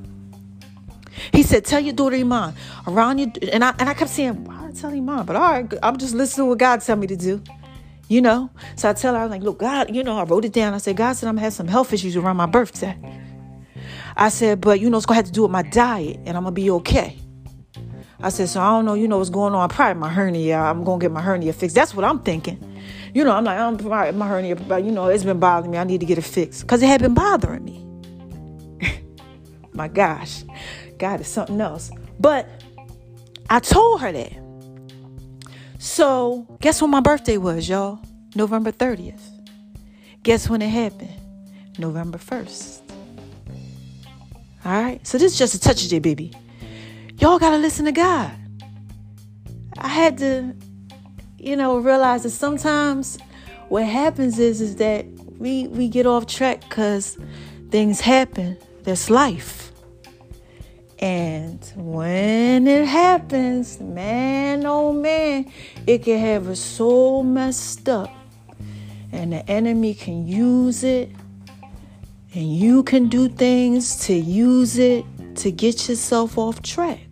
He 1.32 1.42
said, 1.42 1.64
Tell 1.64 1.80
your 1.80 1.92
daughter 1.94 2.16
Iman 2.16 2.54
around 2.86 3.18
you. 3.18 3.32
And 3.52 3.64
I, 3.64 3.74
and 3.78 3.88
I 3.88 3.94
kept 3.94 4.10
saying, 4.10 4.44
Why 4.44 4.68
I 4.68 4.72
tell 4.72 4.90
Iman? 4.90 5.26
But 5.26 5.36
all 5.36 5.42
right, 5.42 5.72
I'm 5.82 5.96
just 5.96 6.14
listening 6.14 6.46
to 6.46 6.48
what 6.50 6.58
God 6.58 6.80
tell 6.80 6.96
me 6.96 7.06
to 7.06 7.16
do. 7.16 7.42
You 8.08 8.20
know? 8.20 8.50
So 8.76 8.90
I 8.90 8.92
tell 8.92 9.14
her, 9.14 9.20
I'm 9.20 9.30
like, 9.30 9.42
Look, 9.42 9.58
God, 9.58 9.94
you 9.94 10.02
know, 10.02 10.18
I 10.18 10.24
wrote 10.24 10.44
it 10.44 10.52
down. 10.52 10.74
I 10.74 10.78
said, 10.78 10.96
God 10.96 11.14
said 11.14 11.28
I'm 11.28 11.34
going 11.34 11.40
to 11.40 11.44
have 11.44 11.52
some 11.52 11.68
health 11.68 11.92
issues 11.92 12.16
around 12.16 12.36
my 12.36 12.46
birthday. 12.46 12.96
I 14.16 14.28
said, 14.28 14.60
But, 14.60 14.80
you 14.80 14.90
know, 14.90 14.96
it's 14.96 15.06
going 15.06 15.16
to 15.16 15.22
have 15.22 15.26
to 15.26 15.32
do 15.32 15.42
with 15.42 15.50
my 15.50 15.62
diet 15.62 16.18
and 16.26 16.36
I'm 16.36 16.42
going 16.42 16.54
to 16.54 16.60
be 16.60 16.70
okay. 16.70 17.16
I 18.22 18.28
said, 18.28 18.48
So 18.48 18.60
I 18.60 18.70
don't 18.70 18.84
know, 18.84 18.94
you 18.94 19.08
know, 19.08 19.18
what's 19.18 19.30
going 19.30 19.54
on. 19.54 19.68
Probably 19.68 20.00
my 20.00 20.10
hernia. 20.10 20.58
I'm 20.58 20.84
going 20.84 21.00
to 21.00 21.04
get 21.04 21.12
my 21.12 21.22
hernia 21.22 21.52
fixed. 21.52 21.74
That's 21.74 21.94
what 21.94 22.04
I'm 22.04 22.20
thinking. 22.20 22.66
You 23.12 23.24
know, 23.24 23.32
I'm 23.32 23.44
like, 23.44 23.58
I'm 23.58 24.18
my 24.18 24.28
hernia, 24.28 24.56
but 24.56 24.84
you 24.84 24.92
know, 24.92 25.08
it's 25.08 25.24
been 25.24 25.40
bothering 25.40 25.72
me. 25.72 25.78
I 25.78 25.84
need 25.84 26.00
to 26.00 26.06
get 26.06 26.18
it 26.18 26.22
fixed 26.22 26.62
because 26.62 26.82
it 26.82 26.86
had 26.86 27.00
been 27.00 27.14
bothering 27.14 27.64
me. 27.64 27.84
my 29.72 29.88
gosh. 29.88 30.44
God 31.00 31.20
is 31.20 31.26
something 31.28 31.60
else. 31.60 31.90
But 32.20 32.48
I 33.48 33.58
told 33.58 34.02
her 34.02 34.12
that. 34.12 34.32
So, 35.78 36.46
guess 36.60 36.82
when 36.82 36.90
my 36.90 37.00
birthday 37.00 37.38
was, 37.38 37.68
y'all? 37.68 37.98
November 38.34 38.70
30th. 38.70 39.20
Guess 40.22 40.50
when 40.50 40.60
it 40.60 40.68
happened? 40.68 41.10
November 41.78 42.18
1st. 42.18 42.80
All 44.66 44.82
right? 44.82 45.04
So, 45.06 45.16
this 45.16 45.32
is 45.32 45.38
just 45.38 45.54
a 45.54 45.60
touch 45.60 45.84
of 45.86 45.92
it, 45.92 46.02
baby. 46.02 46.32
Y'all 47.18 47.38
got 47.38 47.50
to 47.50 47.56
listen 47.56 47.86
to 47.86 47.92
God. 47.92 48.30
I 49.78 49.88
had 49.88 50.18
to, 50.18 50.54
you 51.40 51.56
know, 51.56 51.78
realize 51.78 52.24
that 52.24 52.30
sometimes 52.30 53.18
what 53.68 53.84
happens 53.84 54.38
is 54.38 54.60
is 54.60 54.76
that 54.76 55.06
we 55.38 55.66
we 55.68 55.88
get 55.88 56.06
off 56.06 56.26
track 56.26 56.68
cuz 56.68 57.16
things 57.70 58.00
happen. 58.00 58.58
That's 58.82 59.08
life. 59.08 59.72
And 60.98 61.64
when 61.76 62.66
it 62.66 62.86
happens, 62.86 63.80
man, 63.80 64.66
oh 64.66 64.92
man, 64.92 65.50
it 65.86 66.02
can 66.02 66.18
have 66.18 66.48
us 66.48 66.60
so 66.60 67.22
messed 67.22 67.88
up. 67.88 68.10
And 69.12 69.32
the 69.32 69.50
enemy 69.50 69.94
can 69.94 70.26
use 70.26 70.84
it. 70.84 71.10
And 72.34 72.54
you 72.54 72.82
can 72.82 73.08
do 73.08 73.28
things 73.28 73.96
to 74.06 74.14
use 74.14 74.76
it 74.78 75.04
to 75.36 75.50
get 75.50 75.88
yourself 75.88 76.36
off 76.36 76.60
track. 76.62 77.09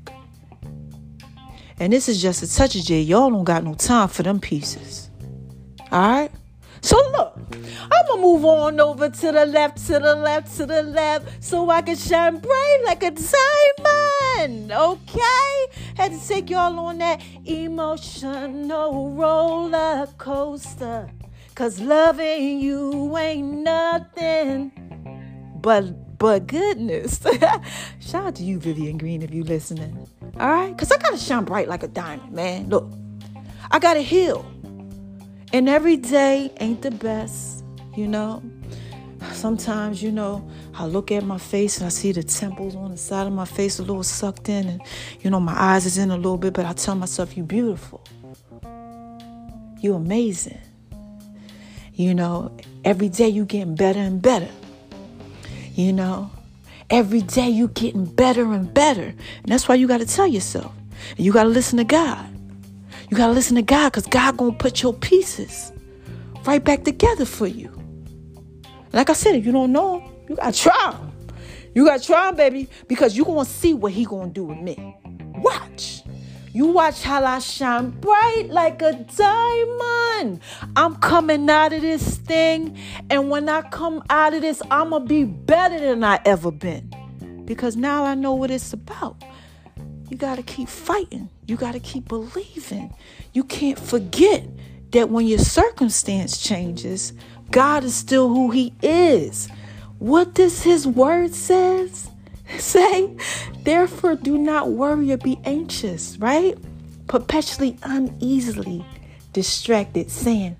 And 1.80 1.92
this 1.92 2.08
is 2.08 2.20
just 2.20 2.42
a 2.42 2.52
touch 2.52 2.74
of 2.74 2.84
J. 2.84 3.00
Y'all 3.00 3.30
don't 3.30 3.44
got 3.44 3.62
no 3.64 3.74
time 3.74 4.08
for 4.08 4.22
them 4.22 4.40
pieces. 4.40 5.10
All 5.92 6.00
right? 6.00 6.30
So 6.80 6.96
look, 7.10 7.38
I'm 7.90 8.06
gonna 8.06 8.22
move 8.22 8.44
on 8.44 8.80
over 8.80 9.08
to 9.08 9.32
the 9.32 9.46
left, 9.46 9.78
to 9.86 9.98
the 9.98 10.14
left, 10.14 10.56
to 10.58 10.66
the 10.66 10.82
left, 10.82 11.42
so 11.42 11.68
I 11.70 11.82
can 11.82 11.96
shine 11.96 12.38
bright 12.38 12.82
like 12.84 13.02
a 13.02 13.10
diamond. 13.10 14.72
Okay? 14.72 15.66
Had 15.96 16.12
to 16.12 16.28
take 16.28 16.50
y'all 16.50 16.78
on 16.78 16.98
that 16.98 17.20
emotional 17.44 19.12
roller 19.12 20.08
coaster. 20.18 21.10
Cause 21.54 21.80
loving 21.80 22.60
you 22.60 23.16
ain't 23.18 23.48
nothing 23.62 24.70
but 25.60 26.18
but 26.18 26.46
goodness. 26.46 27.20
Shout 28.00 28.26
out 28.26 28.34
to 28.36 28.44
you, 28.44 28.58
Vivian 28.58 28.98
Green, 28.98 29.22
if 29.22 29.32
you 29.32 29.44
listening. 29.44 30.08
All 30.38 30.48
right? 30.48 30.70
Because 30.70 30.92
I 30.92 30.98
got 30.98 31.10
to 31.10 31.18
shine 31.18 31.44
bright 31.44 31.68
like 31.68 31.82
a 31.82 31.88
diamond, 31.88 32.32
man. 32.32 32.68
Look, 32.68 32.90
I 33.70 33.78
got 33.78 33.94
to 33.94 34.02
heal. 34.02 34.44
And 35.52 35.68
every 35.68 35.96
day 35.96 36.52
ain't 36.60 36.82
the 36.82 36.90
best, 36.90 37.64
you 37.96 38.06
know. 38.06 38.42
Sometimes, 39.32 40.02
you 40.02 40.12
know, 40.12 40.48
I 40.74 40.86
look 40.86 41.10
at 41.10 41.24
my 41.24 41.38
face 41.38 41.78
and 41.78 41.86
I 41.86 41.88
see 41.88 42.12
the 42.12 42.22
temples 42.22 42.76
on 42.76 42.90
the 42.90 42.96
side 42.96 43.26
of 43.26 43.32
my 43.32 43.44
face 43.44 43.78
a 43.78 43.82
little 43.82 44.02
sucked 44.02 44.48
in, 44.48 44.68
and 44.68 44.80
you 45.20 45.30
know, 45.30 45.40
my 45.40 45.54
eyes 45.56 45.86
is 45.86 45.98
in 45.98 46.10
a 46.10 46.16
little 46.16 46.38
bit, 46.38 46.54
but 46.54 46.66
I 46.66 46.72
tell 46.72 46.94
myself, 46.94 47.36
You 47.36 47.42
beautiful. 47.42 48.04
You 49.80 49.94
amazing. 49.94 50.60
You 51.94 52.14
know, 52.14 52.56
every 52.84 53.08
day 53.08 53.28
you 53.28 53.44
getting 53.44 53.74
better 53.74 53.98
and 53.98 54.22
better. 54.22 54.50
You 55.74 55.92
know, 55.92 56.30
every 56.90 57.22
day 57.22 57.48
you 57.48 57.68
getting 57.68 58.04
better 58.04 58.52
and 58.52 58.72
better. 58.72 59.02
And 59.02 59.46
that's 59.46 59.68
why 59.68 59.74
you 59.76 59.86
got 59.88 59.98
to 59.98 60.06
tell 60.06 60.26
yourself. 60.26 60.72
And 61.16 61.24
you 61.24 61.32
got 61.32 61.44
to 61.44 61.48
listen 61.48 61.78
to 61.78 61.84
God. 61.84 62.26
You 63.10 63.16
got 63.16 63.28
to 63.28 63.32
listen 63.32 63.56
to 63.56 63.62
God 63.62 63.90
because 63.90 64.06
God 64.06 64.36
going 64.36 64.52
to 64.52 64.58
put 64.58 64.82
your 64.82 64.92
pieces 64.92 65.72
right 66.44 66.62
back 66.62 66.84
together 66.84 67.24
for 67.24 67.46
you. 67.46 67.72
Like 68.92 69.10
I 69.10 69.14
said, 69.14 69.34
if 69.34 69.46
you 69.46 69.52
don't 69.52 69.72
know 69.72 70.08
you 70.28 70.36
got 70.36 70.54
to 70.54 70.60
try 70.60 70.92
him. 70.92 71.12
You 71.74 71.86
got 71.86 72.00
to 72.00 72.06
try 72.06 72.28
him, 72.28 72.36
baby, 72.36 72.68
because 72.86 73.16
you 73.16 73.24
going 73.24 73.44
to 73.44 73.50
see 73.50 73.74
what 73.74 73.92
he 73.92 74.04
going 74.04 74.28
to 74.28 74.34
do 74.34 74.44
with 74.44 74.58
me. 74.58 74.96
Watch. 75.36 75.97
You 76.58 76.66
watch 76.66 77.04
how 77.04 77.24
I 77.24 77.38
shine 77.38 77.90
bright 77.90 78.48
like 78.50 78.82
a 78.82 78.92
diamond. 79.16 80.40
I'm 80.74 80.96
coming 80.96 81.48
out 81.48 81.72
of 81.72 81.82
this 81.82 82.16
thing. 82.16 82.76
And 83.08 83.30
when 83.30 83.48
I 83.48 83.62
come 83.62 84.02
out 84.10 84.34
of 84.34 84.40
this, 84.40 84.60
I'm 84.68 84.90
going 84.90 85.02
to 85.04 85.08
be 85.08 85.22
better 85.22 85.78
than 85.78 86.02
I 86.02 86.18
ever 86.24 86.50
been. 86.50 86.92
Because 87.44 87.76
now 87.76 88.02
I 88.02 88.16
know 88.16 88.34
what 88.34 88.50
it's 88.50 88.72
about. 88.72 89.22
You 90.08 90.16
got 90.16 90.34
to 90.34 90.42
keep 90.42 90.68
fighting. 90.68 91.30
You 91.46 91.54
got 91.54 91.74
to 91.74 91.78
keep 91.78 92.08
believing. 92.08 92.92
You 93.32 93.44
can't 93.44 93.78
forget 93.78 94.44
that 94.90 95.10
when 95.10 95.28
your 95.28 95.38
circumstance 95.38 96.38
changes, 96.38 97.12
God 97.52 97.84
is 97.84 97.94
still 97.94 98.30
who 98.30 98.50
he 98.50 98.74
is. 98.82 99.48
What 100.00 100.34
does 100.34 100.64
his 100.64 100.88
word 100.88 101.36
says? 101.36 102.10
Say, 102.58 103.14
therefore 103.62 104.16
do 104.16 104.38
not 104.38 104.70
worry 104.70 105.12
or 105.12 105.16
be 105.18 105.38
anxious, 105.44 106.16
right? 106.18 106.56
Perpetually 107.06 107.76
uneasily 107.82 108.84
distracted, 109.32 110.10
saying, 110.10 110.56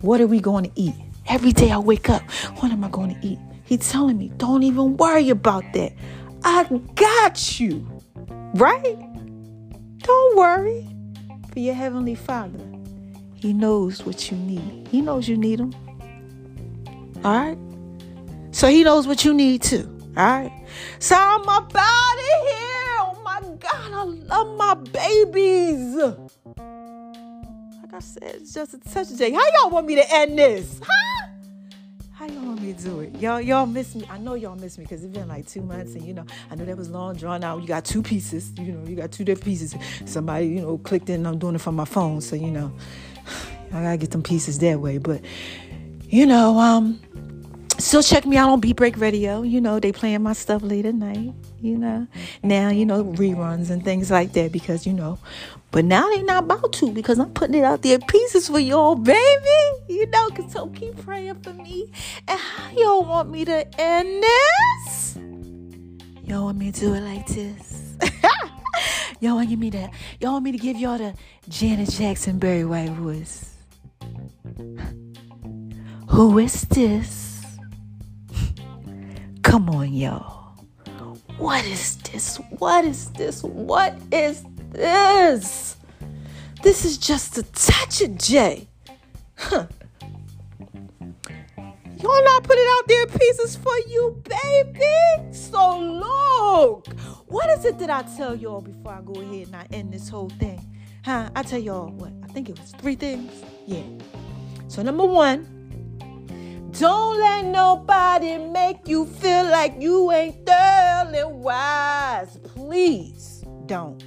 What 0.00 0.20
are 0.20 0.26
we 0.26 0.40
going 0.40 0.64
to 0.64 0.72
eat? 0.74 0.94
Every 1.28 1.52
day 1.52 1.70
I 1.70 1.78
wake 1.78 2.08
up, 2.08 2.22
what 2.60 2.72
am 2.72 2.82
I 2.84 2.88
going 2.88 3.14
to 3.14 3.26
eat? 3.26 3.38
He's 3.64 3.90
telling 3.90 4.16
me, 4.16 4.32
don't 4.38 4.62
even 4.62 4.96
worry 4.96 5.28
about 5.28 5.62
that. 5.74 5.92
I 6.42 6.64
got 6.94 7.60
you. 7.60 7.86
Right? 8.54 8.98
Don't 9.98 10.36
worry 10.38 10.88
for 11.52 11.58
your 11.58 11.74
Heavenly 11.74 12.14
Father. 12.14 12.58
He 13.34 13.52
knows 13.52 14.06
what 14.06 14.30
you 14.30 14.38
need. 14.38 14.88
He 14.88 15.02
knows 15.02 15.28
you 15.28 15.36
need 15.36 15.60
Him. 15.60 15.74
All 17.22 17.38
right? 17.38 17.58
So 18.52 18.68
He 18.68 18.84
knows 18.84 19.06
what 19.06 19.24
you 19.24 19.34
need 19.34 19.62
too. 19.62 19.86
All 20.16 20.24
right? 20.24 20.57
So 20.98 21.14
I'm 21.18 21.42
about 21.42 22.16
it 22.16 22.40
here. 22.50 22.96
Oh 23.00 23.20
my 23.24 23.40
God, 23.40 23.92
I 23.92 24.02
love 24.04 24.56
my 24.56 24.74
babies. 24.74 25.94
Like 27.82 27.94
I 27.94 28.00
said, 28.00 28.36
it's 28.36 28.54
just 28.54 28.74
a 28.74 28.78
touch 28.78 29.10
of 29.10 29.18
day. 29.18 29.32
How 29.32 29.44
y'all 29.60 29.70
want 29.70 29.86
me 29.86 29.94
to 29.96 30.14
end 30.14 30.38
this? 30.38 30.80
Huh? 30.84 31.28
How 32.12 32.26
y'all 32.26 32.46
want 32.46 32.58
me 32.58 32.58
me 32.68 32.74
to 32.74 32.82
do 32.82 33.00
it. 33.00 33.16
Y'all, 33.16 33.40
y'all 33.40 33.66
miss 33.66 33.94
me. 33.94 34.04
I 34.10 34.18
know 34.18 34.34
y'all 34.34 34.56
miss 34.56 34.78
me 34.78 34.84
because 34.84 35.02
it's 35.02 35.12
been 35.12 35.28
like 35.28 35.46
two 35.46 35.62
months, 35.62 35.94
and 35.94 36.04
you 36.04 36.14
know, 36.14 36.24
I 36.50 36.54
know 36.54 36.64
that 36.64 36.76
was 36.76 36.90
long 36.90 37.16
drawn 37.16 37.42
out. 37.42 37.60
You 37.60 37.66
got 37.66 37.84
two 37.84 38.02
pieces, 38.02 38.52
you 38.58 38.72
know, 38.72 38.88
you 38.88 38.96
got 38.96 39.12
two 39.12 39.24
different 39.24 39.44
pieces. 39.44 39.74
Somebody, 40.04 40.48
you 40.48 40.60
know, 40.60 40.78
clicked 40.78 41.08
in. 41.10 41.26
I'm 41.26 41.38
doing 41.38 41.54
it 41.54 41.60
from 41.60 41.76
my 41.76 41.84
phone, 41.84 42.20
so 42.20 42.36
you 42.36 42.50
know, 42.50 42.72
I 43.72 43.82
gotta 43.82 43.96
get 43.96 44.10
them 44.10 44.22
pieces 44.22 44.58
that 44.60 44.80
way. 44.80 44.98
But 44.98 45.22
you 46.08 46.26
know, 46.26 46.58
um, 46.58 47.00
still 47.78 48.02
check 48.02 48.26
me 48.26 48.36
out 48.36 48.50
on 48.50 48.60
Beat 48.60 48.76
Break 48.76 48.98
Radio. 48.98 49.42
You 49.42 49.60
know, 49.60 49.80
they 49.80 49.92
playing 49.92 50.22
my 50.22 50.32
stuff 50.32 50.62
late 50.62 50.86
at 50.86 50.94
night. 50.94 51.32
You 51.60 51.78
know, 51.78 52.06
now 52.42 52.70
you 52.70 52.84
know 52.84 53.04
reruns 53.04 53.70
and 53.70 53.84
things 53.84 54.10
like 54.10 54.32
that 54.32 54.52
because 54.52 54.86
you 54.86 54.92
know, 54.92 55.18
but 55.70 55.84
now 55.84 56.08
they 56.10 56.22
not 56.22 56.44
about 56.44 56.72
to 56.74 56.90
because 56.92 57.18
I'm 57.18 57.30
putting 57.30 57.54
it 57.54 57.64
out 57.64 57.82
there 57.82 57.98
pieces 57.98 58.48
for 58.48 58.58
y'all, 58.58 58.94
baby. 58.94 59.60
You 59.88 60.06
know, 60.06 60.28
cause 60.30 60.52
so 60.52 60.68
keep 60.68 60.96
praying 61.04 61.40
for 61.42 61.52
me. 61.52 61.92
And 62.26 62.38
how 62.38 62.70
y'all 62.72 63.04
want 63.04 63.30
me 63.30 63.44
to 63.44 63.80
end 63.80 64.22
this? 64.22 65.18
Y'all 66.24 66.44
want 66.44 66.58
me 66.58 66.70
to 66.70 66.80
do 66.80 66.94
it 66.94 67.00
like 67.00 67.26
this? 67.26 67.96
y'all 69.20 69.36
want 69.36 69.50
me 69.58 69.70
to? 69.70 69.90
Y'all 70.20 70.32
want 70.32 70.44
me 70.44 70.52
to 70.52 70.58
give 70.58 70.76
y'all 70.76 70.98
the 70.98 71.14
Janet 71.48 71.90
Jackson 71.90 72.38
Barry 72.38 72.64
White 72.64 72.90
voice? 72.90 73.54
Who 76.10 76.38
is 76.38 76.62
this? 76.62 77.27
Come 79.48 79.70
on, 79.70 79.94
y'all. 79.94 80.52
What 81.38 81.64
is 81.64 81.96
this? 81.96 82.36
What 82.58 82.84
is 82.84 83.08
this? 83.12 83.42
What 83.42 83.96
is 84.12 84.44
this? 84.72 85.76
This 86.62 86.84
is 86.84 86.98
just 86.98 87.38
a 87.38 87.42
touch 87.44 88.02
of 88.02 88.18
J. 88.18 88.68
Huh. 89.38 89.66
Y'all 91.56 92.24
not 92.24 92.42
put 92.42 92.58
it 92.58 92.68
out 92.78 92.88
there 92.88 93.06
pieces 93.06 93.56
for 93.56 93.72
you, 93.88 94.22
baby. 94.28 95.32
So 95.32 95.80
look, 95.80 96.86
what 97.28 97.48
is 97.48 97.64
it 97.64 97.78
that 97.78 97.88
I 97.88 98.02
tell 98.18 98.36
y'all 98.36 98.60
before 98.60 98.92
I 98.92 99.00
go 99.00 99.18
ahead 99.18 99.46
and 99.46 99.56
I 99.56 99.66
end 99.72 99.94
this 99.94 100.10
whole 100.10 100.28
thing? 100.28 100.60
Huh? 101.06 101.30
I 101.34 101.42
tell 101.42 101.58
y'all 101.58 101.88
what? 101.88 102.12
I 102.22 102.26
think 102.34 102.50
it 102.50 102.60
was 102.60 102.72
three 102.72 102.96
things. 102.96 103.32
Yeah. 103.66 103.84
So 104.66 104.82
number 104.82 105.06
one, 105.06 105.57
don't 106.78 107.18
let 107.18 107.44
nobody 107.44 108.38
make 108.38 108.86
you 108.86 109.06
feel 109.06 109.44
like 109.44 109.74
you 109.80 110.12
ain't 110.12 110.46
thoroughly 110.46 111.24
wise. 111.24 112.38
Please 112.54 113.44
don't. 113.66 114.02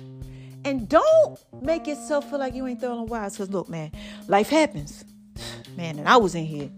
And 0.64 0.88
don't 0.88 1.40
make 1.62 1.88
yourself 1.88 2.30
feel 2.30 2.40
like 2.40 2.54
you 2.54 2.66
ain't 2.68 2.80
thoroughly 2.80 3.06
wise. 3.06 3.34
Because 3.34 3.50
look, 3.50 3.68
man, 3.68 3.92
life 4.28 4.50
happens. 4.50 5.06
Man, 5.78 6.00
and 6.00 6.10
I 6.10 6.18
was 6.18 6.36
in 6.36 6.46
here 6.46 6.70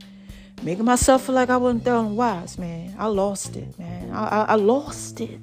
making 0.62 0.86
myself 0.86 1.26
feel 1.26 1.36
like 1.36 1.50
I 1.50 1.58
wasn't 1.58 1.84
thoroughly 1.84 2.14
wise, 2.14 2.58
man. 2.58 2.96
I 2.98 3.08
lost 3.08 3.56
it, 3.56 3.78
man. 3.80 4.12
I, 4.12 4.28
I, 4.28 4.44
I 4.44 4.56
lost 4.56 5.20
it. 5.20 5.40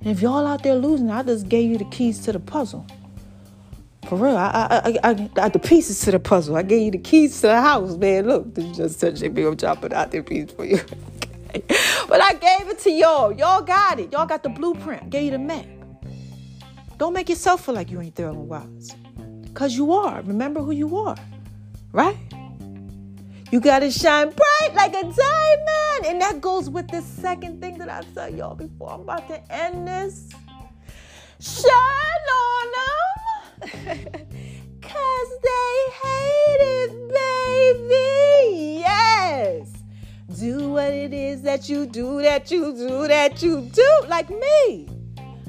And 0.00 0.08
if 0.10 0.20
y'all 0.20 0.46
out 0.46 0.62
there 0.62 0.74
losing, 0.74 1.10
I 1.10 1.22
just 1.22 1.48
gave 1.48 1.70
you 1.70 1.78
the 1.78 1.84
keys 1.86 2.18
to 2.24 2.32
the 2.32 2.40
puzzle. 2.40 2.86
For 4.08 4.16
real, 4.16 4.36
I, 4.36 4.98
I, 5.02 5.10
I, 5.10 5.30
I, 5.36 5.48
the 5.48 5.58
pieces 5.58 6.00
to 6.02 6.12
the 6.12 6.20
puzzle. 6.20 6.56
I 6.56 6.62
gave 6.62 6.82
you 6.82 6.90
the 6.92 6.98
keys 6.98 7.40
to 7.40 7.48
the 7.48 7.60
house, 7.60 7.96
man. 7.96 8.28
Look, 8.28 8.54
this 8.54 8.64
is 8.64 8.76
just 8.76 9.00
such 9.00 9.20
a 9.22 9.28
big 9.28 9.44
I'm 9.44 9.56
chopping 9.56 9.92
out 9.92 10.12
the 10.12 10.22
piece 10.22 10.52
for 10.52 10.64
you. 10.64 10.76
okay. 11.48 11.64
but 12.08 12.20
I 12.20 12.34
gave 12.34 12.68
it 12.68 12.78
to 12.80 12.90
y'all. 12.90 13.32
Y'all 13.32 13.62
got 13.62 13.98
it. 13.98 14.12
Y'all 14.12 14.26
got 14.26 14.44
the 14.44 14.48
blueprint. 14.48 15.10
Gave 15.10 15.24
you 15.24 15.30
the 15.32 15.38
map. 15.38 15.66
Don't 16.98 17.14
make 17.14 17.28
yourself 17.28 17.66
feel 17.66 17.74
like 17.74 17.90
you 17.90 18.00
ain't 18.00 18.14
thoroughly 18.14 18.38
wise. 18.38 18.94
Cause 19.54 19.74
you 19.74 19.92
are. 19.92 20.22
Remember 20.22 20.62
who 20.62 20.70
you 20.70 20.96
are. 20.98 21.16
Right? 21.90 22.16
You 23.50 23.58
gotta 23.60 23.90
shine 23.90 24.30
bright 24.30 24.74
like 24.74 24.94
a 24.94 25.02
diamond. 25.02 26.06
And 26.06 26.20
that 26.20 26.40
goes 26.40 26.70
with 26.70 26.88
the 26.88 27.02
second 27.02 27.60
thing 27.60 27.78
that 27.78 27.88
I 27.88 28.02
tell 28.14 28.32
y'all 28.32 28.54
before 28.54 28.92
I'm 28.92 29.00
about 29.00 29.26
to 29.28 29.52
end 29.52 29.88
this. 29.88 30.30
Shine 31.40 31.72
on 31.72 32.66
them. 32.66 33.05
Cause 34.82 35.30
they 35.42 35.76
hate 36.02 36.60
it, 36.60 36.90
baby. 37.88 38.80
Yes. 38.80 39.72
Do 40.38 40.70
what 40.70 40.92
it 40.92 41.12
is 41.12 41.42
that 41.42 41.68
you 41.68 41.86
do, 41.86 42.22
that 42.22 42.50
you 42.50 42.72
do, 42.72 43.08
that 43.08 43.42
you 43.42 43.62
do. 43.72 43.90
Like 44.08 44.30
me. 44.30 44.88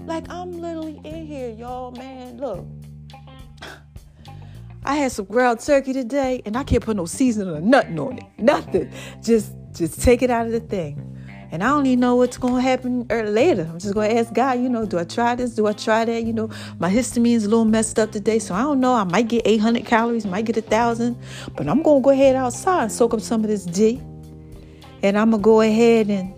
Like 0.05 0.29
I'm 0.29 0.53
literally 0.53 0.99
in 1.03 1.27
here, 1.27 1.49
y'all, 1.49 1.91
man. 1.91 2.37
Look. 2.37 2.65
I 4.83 4.95
had 4.95 5.11
some 5.11 5.25
ground 5.25 5.59
turkey 5.59 5.91
today, 5.91 6.41
and 6.45 6.55
I 6.55 6.63
can't 6.63 6.81
put 6.81 6.95
no 6.95 7.05
seasoning 7.05 7.53
or 7.53 7.59
nothing 7.59 7.99
on 7.99 8.17
it. 8.19 8.23
Nothing. 8.37 8.91
Just 9.21 9.53
just 9.73 10.01
take 10.01 10.21
it 10.21 10.31
out 10.31 10.45
of 10.45 10.53
the 10.53 10.61
thing. 10.61 11.16
And 11.51 11.63
I 11.63 11.67
don't 11.67 11.85
even 11.85 12.01
know 12.01 12.15
what's 12.15 12.37
going 12.37 12.55
to 12.55 12.61
happen 12.61 13.05
or 13.09 13.23
later. 13.23 13.67
I'm 13.69 13.79
just 13.79 13.93
going 13.93 14.09
to 14.09 14.17
ask 14.17 14.33
God, 14.33 14.59
you 14.59 14.69
know, 14.69 14.85
do 14.85 14.99
I 14.99 15.05
try 15.05 15.35
this? 15.35 15.55
Do 15.55 15.65
I 15.67 15.73
try 15.73 16.03
that? 16.03 16.23
You 16.23 16.33
know, 16.33 16.49
my 16.79 16.89
histamine's 16.89 17.45
a 17.45 17.49
little 17.49 17.65
messed 17.65 17.97
up 17.99 18.11
today. 18.11 18.39
So 18.39 18.53
I 18.53 18.61
don't 18.61 18.79
know. 18.79 18.93
I 18.93 19.05
might 19.05 19.27
get 19.27 19.43
800 19.45 19.85
calories, 19.85 20.25
might 20.25 20.45
get 20.45 20.57
a 20.57 20.61
1,000. 20.61 21.17
But 21.55 21.67
I'm 21.67 21.81
going 21.81 22.01
to 22.01 22.03
go 22.03 22.09
ahead 22.09 22.35
outside 22.35 22.83
and 22.83 22.91
soak 22.91 23.13
up 23.13 23.21
some 23.21 23.43
of 23.43 23.49
this 23.49 23.65
D. 23.65 24.01
And 25.03 25.17
I'm 25.17 25.31
going 25.31 25.41
to 25.41 25.45
go 25.45 25.61
ahead 25.61 26.09
and 26.09 26.33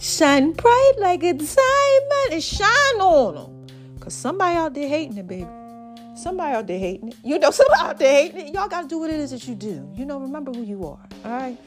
shine 0.00 0.52
bright 0.52 0.92
like 0.98 1.22
a 1.22 1.32
diamond 1.32 2.32
and 2.32 2.42
shine 2.42 3.00
on 3.00 3.34
them. 3.34 3.66
Because 3.94 4.14
somebody 4.14 4.56
out 4.56 4.74
there 4.74 4.88
hating 4.88 5.16
it, 5.16 5.26
baby. 5.26 5.48
Somebody 6.14 6.54
out 6.54 6.66
there 6.66 6.78
hating 6.78 7.08
it. 7.08 7.16
You 7.24 7.38
know, 7.38 7.50
somebody 7.52 7.80
out 7.80 7.98
there 7.98 8.12
hating 8.12 8.48
it. 8.48 8.54
Y'all 8.54 8.68
got 8.68 8.82
to 8.82 8.88
do 8.88 8.98
what 8.98 9.10
it 9.10 9.18
is 9.18 9.32
that 9.32 9.46
you 9.48 9.54
do. 9.54 9.88
You 9.94 10.04
know, 10.04 10.20
remember 10.20 10.52
who 10.52 10.62
you 10.62 10.84
are. 10.84 11.00
All 11.24 11.30
right? 11.30 11.58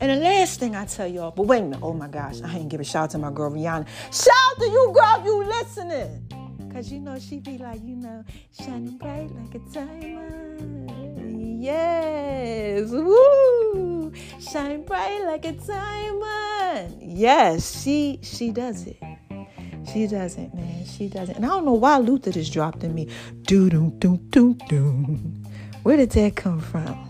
And 0.00 0.10
the 0.10 0.16
last 0.16 0.60
thing 0.60 0.76
I 0.76 0.84
tell 0.84 1.08
y'all, 1.08 1.32
but 1.32 1.46
wait 1.46 1.58
a 1.58 1.62
minute, 1.62 1.80
oh 1.82 1.92
my 1.92 2.08
gosh, 2.08 2.40
I 2.42 2.56
ain't 2.56 2.68
give 2.68 2.80
a 2.80 2.84
shout 2.84 3.04
out 3.04 3.10
to 3.10 3.18
my 3.18 3.32
girl 3.32 3.50
Rihanna. 3.50 3.86
Shout 4.12 4.34
out 4.50 4.58
to 4.58 4.64
you, 4.66 4.94
girl, 4.94 5.24
you 5.24 5.44
listening. 5.44 6.24
Cause 6.72 6.92
you 6.92 7.00
know 7.00 7.18
she 7.18 7.38
be 7.38 7.58
like, 7.58 7.80
you 7.82 7.96
know, 7.96 8.24
shining 8.52 8.98
bright 8.98 9.30
like 9.34 9.54
a 9.54 9.58
diamond. 9.72 11.60
Yes. 11.60 12.90
Woo. 12.90 14.12
Shine 14.40 14.84
bright 14.84 15.24
like 15.24 15.44
a 15.44 15.52
diamond. 15.52 17.02
Yes, 17.02 17.82
she 17.82 18.20
she 18.22 18.52
does 18.52 18.86
it. 18.86 18.98
She 19.92 20.06
doesn't, 20.06 20.54
man. 20.54 20.84
She 20.86 21.08
doesn't. 21.08 21.34
And 21.34 21.44
I 21.44 21.48
don't 21.48 21.64
know 21.64 21.72
why 21.72 21.98
Luther 21.98 22.30
just 22.30 22.52
dropped 22.52 22.84
in 22.84 22.94
me. 22.94 23.08
Doo 23.42 23.68
doo 23.70 23.92
doo 23.98 24.18
doo 24.30 24.54
doo. 24.68 25.18
Where 25.82 25.96
did 25.96 26.10
that 26.10 26.36
come 26.36 26.60
from? 26.60 27.07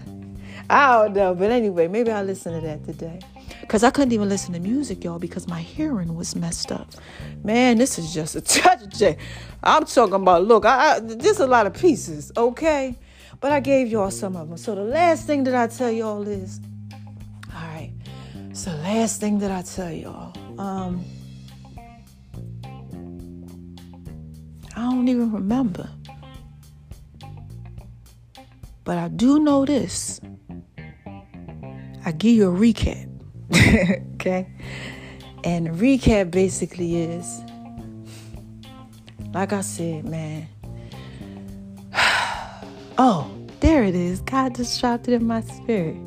I 0.70 1.02
don't 1.02 1.14
know. 1.14 1.34
But 1.34 1.50
anyway, 1.50 1.88
maybe 1.88 2.10
I'll 2.10 2.24
listen 2.24 2.52
to 2.52 2.60
that 2.66 2.84
today. 2.84 3.20
Because 3.60 3.84
I 3.84 3.90
couldn't 3.90 4.12
even 4.12 4.28
listen 4.28 4.54
to 4.54 4.60
music, 4.60 5.04
y'all, 5.04 5.18
because 5.18 5.46
my 5.46 5.60
hearing 5.60 6.14
was 6.14 6.34
messed 6.36 6.72
up. 6.72 6.88
Man, 7.44 7.78
this 7.78 7.98
is 7.98 8.12
just 8.12 8.36
a 8.36 8.40
touch. 8.42 9.02
I'm 9.62 9.84
talking 9.84 10.14
about, 10.14 10.44
look, 10.44 10.64
I, 10.64 10.96
I, 10.96 11.00
there's 11.00 11.40
a 11.40 11.46
lot 11.46 11.66
of 11.66 11.74
pieces, 11.74 12.32
okay? 12.36 12.98
But 13.40 13.52
I 13.52 13.60
gave 13.60 13.88
y'all 13.88 14.10
some 14.10 14.36
of 14.36 14.48
them. 14.48 14.56
So 14.56 14.74
the 14.74 14.82
last 14.82 15.26
thing 15.26 15.44
that 15.44 15.54
I 15.54 15.66
tell 15.66 15.90
y'all 15.90 16.26
is, 16.26 16.60
all 17.54 17.62
right, 17.62 17.92
so 18.52 18.70
last 18.72 19.20
thing 19.20 19.38
that 19.38 19.50
I 19.50 19.62
tell 19.62 19.92
y'all, 19.92 20.34
um, 20.58 21.04
I 24.76 24.82
don't 24.82 25.08
even 25.08 25.32
remember. 25.32 25.88
But 28.84 28.98
I 28.98 29.08
do 29.08 29.38
know 29.38 29.66
this. 29.66 30.20
I 32.08 32.12
give 32.12 32.34
you 32.34 32.48
a 32.48 32.58
recap. 32.58 33.06
okay? 34.14 34.48
And 35.44 35.68
recap 35.68 36.30
basically 36.30 37.02
is 37.02 37.42
like 39.34 39.52
I 39.52 39.60
said, 39.60 40.06
man. 40.06 40.48
oh, 42.96 43.30
there 43.60 43.84
it 43.84 43.94
is. 43.94 44.22
God 44.22 44.54
just 44.54 44.80
dropped 44.80 45.06
it 45.08 45.12
in 45.12 45.26
my 45.26 45.42
spirit. 45.42 45.98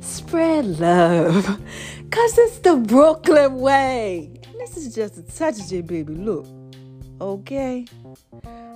Spread 0.00 0.66
love. 0.78 1.46
Cause 2.10 2.36
it's 2.36 2.58
the 2.58 2.76
Brooklyn 2.76 3.54
way. 3.54 4.38
This 4.58 4.76
is 4.76 4.94
just 4.94 5.16
a 5.16 5.22
touch 5.22 5.60
of 5.60 5.72
it, 5.72 5.86
baby. 5.86 6.12
Look. 6.12 6.46
Okay? 7.22 7.86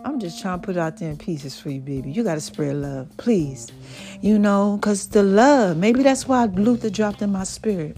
I'm 0.06 0.20
just 0.20 0.40
trying 0.40 0.60
to 0.60 0.64
put 0.64 0.76
out 0.76 0.98
there 0.98 1.10
in 1.10 1.16
pieces 1.16 1.58
for 1.58 1.68
you, 1.68 1.80
baby. 1.80 2.12
You 2.12 2.22
got 2.22 2.36
to 2.36 2.40
spread 2.40 2.76
love, 2.76 3.08
please. 3.16 3.72
You 4.20 4.38
know, 4.38 4.78
because 4.80 5.08
the 5.08 5.24
love, 5.24 5.78
maybe 5.78 6.04
that's 6.04 6.28
why 6.28 6.44
Luther 6.44 6.90
dropped 6.90 7.22
in 7.22 7.32
my 7.32 7.42
spirit. 7.42 7.96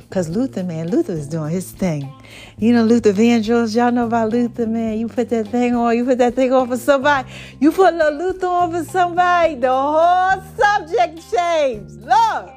Because 0.00 0.28
Luther, 0.28 0.64
man, 0.64 0.90
Luther 0.90 1.12
is 1.12 1.28
doing 1.28 1.52
his 1.52 1.70
thing. 1.70 2.12
You 2.58 2.72
know, 2.72 2.82
Luther 2.82 3.12
Vandross, 3.12 3.76
y'all 3.76 3.92
know 3.92 4.06
about 4.06 4.30
Luther, 4.30 4.66
man. 4.66 4.98
You 4.98 5.06
put 5.06 5.28
that 5.28 5.46
thing 5.46 5.76
on, 5.76 5.96
you 5.96 6.04
put 6.04 6.18
that 6.18 6.34
thing 6.34 6.52
on 6.52 6.66
for 6.66 6.76
somebody. 6.76 7.30
You 7.60 7.70
put 7.70 7.94
a 7.94 7.96
little 7.98 8.18
Luther 8.18 8.46
on 8.48 8.72
for 8.72 8.90
somebody, 8.90 9.54
the 9.54 9.70
whole 9.70 10.42
subject 10.56 11.20
changed. 11.32 12.00
Look, 12.00 12.50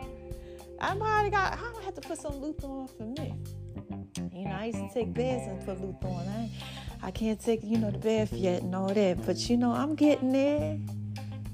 I 0.81 0.95
might 0.95 1.29
got, 1.29 1.53
I 1.53 1.71
don't 1.71 1.83
have 1.83 1.93
to 1.93 2.01
put 2.01 2.17
some 2.17 2.37
Luther 2.37 2.65
on 2.65 2.87
for 2.87 3.03
me. 3.03 3.35
You 4.33 4.45
know, 4.45 4.55
I 4.55 4.65
used 4.65 4.79
to 4.79 4.89
take 4.91 5.13
baths 5.13 5.45
and 5.45 5.63
put 5.63 5.79
Luther 5.79 6.07
on. 6.07 6.27
I, 6.27 6.49
I 7.01 7.11
can't 7.11 7.39
take, 7.39 7.61
you 7.63 7.77
know, 7.77 7.91
the 7.91 7.97
bath 7.97 8.33
yet 8.33 8.61
and 8.61 8.73
all 8.75 8.93
that. 8.93 9.25
But, 9.25 9.49
you 9.49 9.57
know, 9.57 9.71
I'm 9.71 9.95
getting 9.95 10.31
there, 10.31 10.77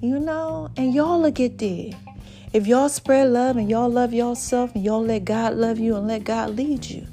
you 0.01 0.19
know, 0.19 0.69
and 0.77 0.93
y'all 0.93 1.21
will 1.21 1.31
get 1.31 1.57
there. 1.57 1.91
If 2.53 2.67
y'all 2.67 2.89
spread 2.89 3.29
love 3.29 3.57
and 3.57 3.69
y'all 3.69 3.89
love 3.89 4.13
yourself 4.13 4.75
and 4.75 4.83
y'all 4.83 5.03
let 5.03 5.25
God 5.25 5.55
love 5.55 5.79
you 5.79 5.95
and 5.95 6.07
let 6.07 6.23
God 6.23 6.51
lead 6.51 6.85
you. 6.85 7.07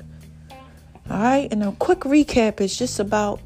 All 1.10 1.18
right? 1.18 1.48
And 1.50 1.62
a 1.62 1.72
quick 1.72 2.00
recap 2.00 2.60
is 2.60 2.76
just 2.78 3.00
about 3.00 3.40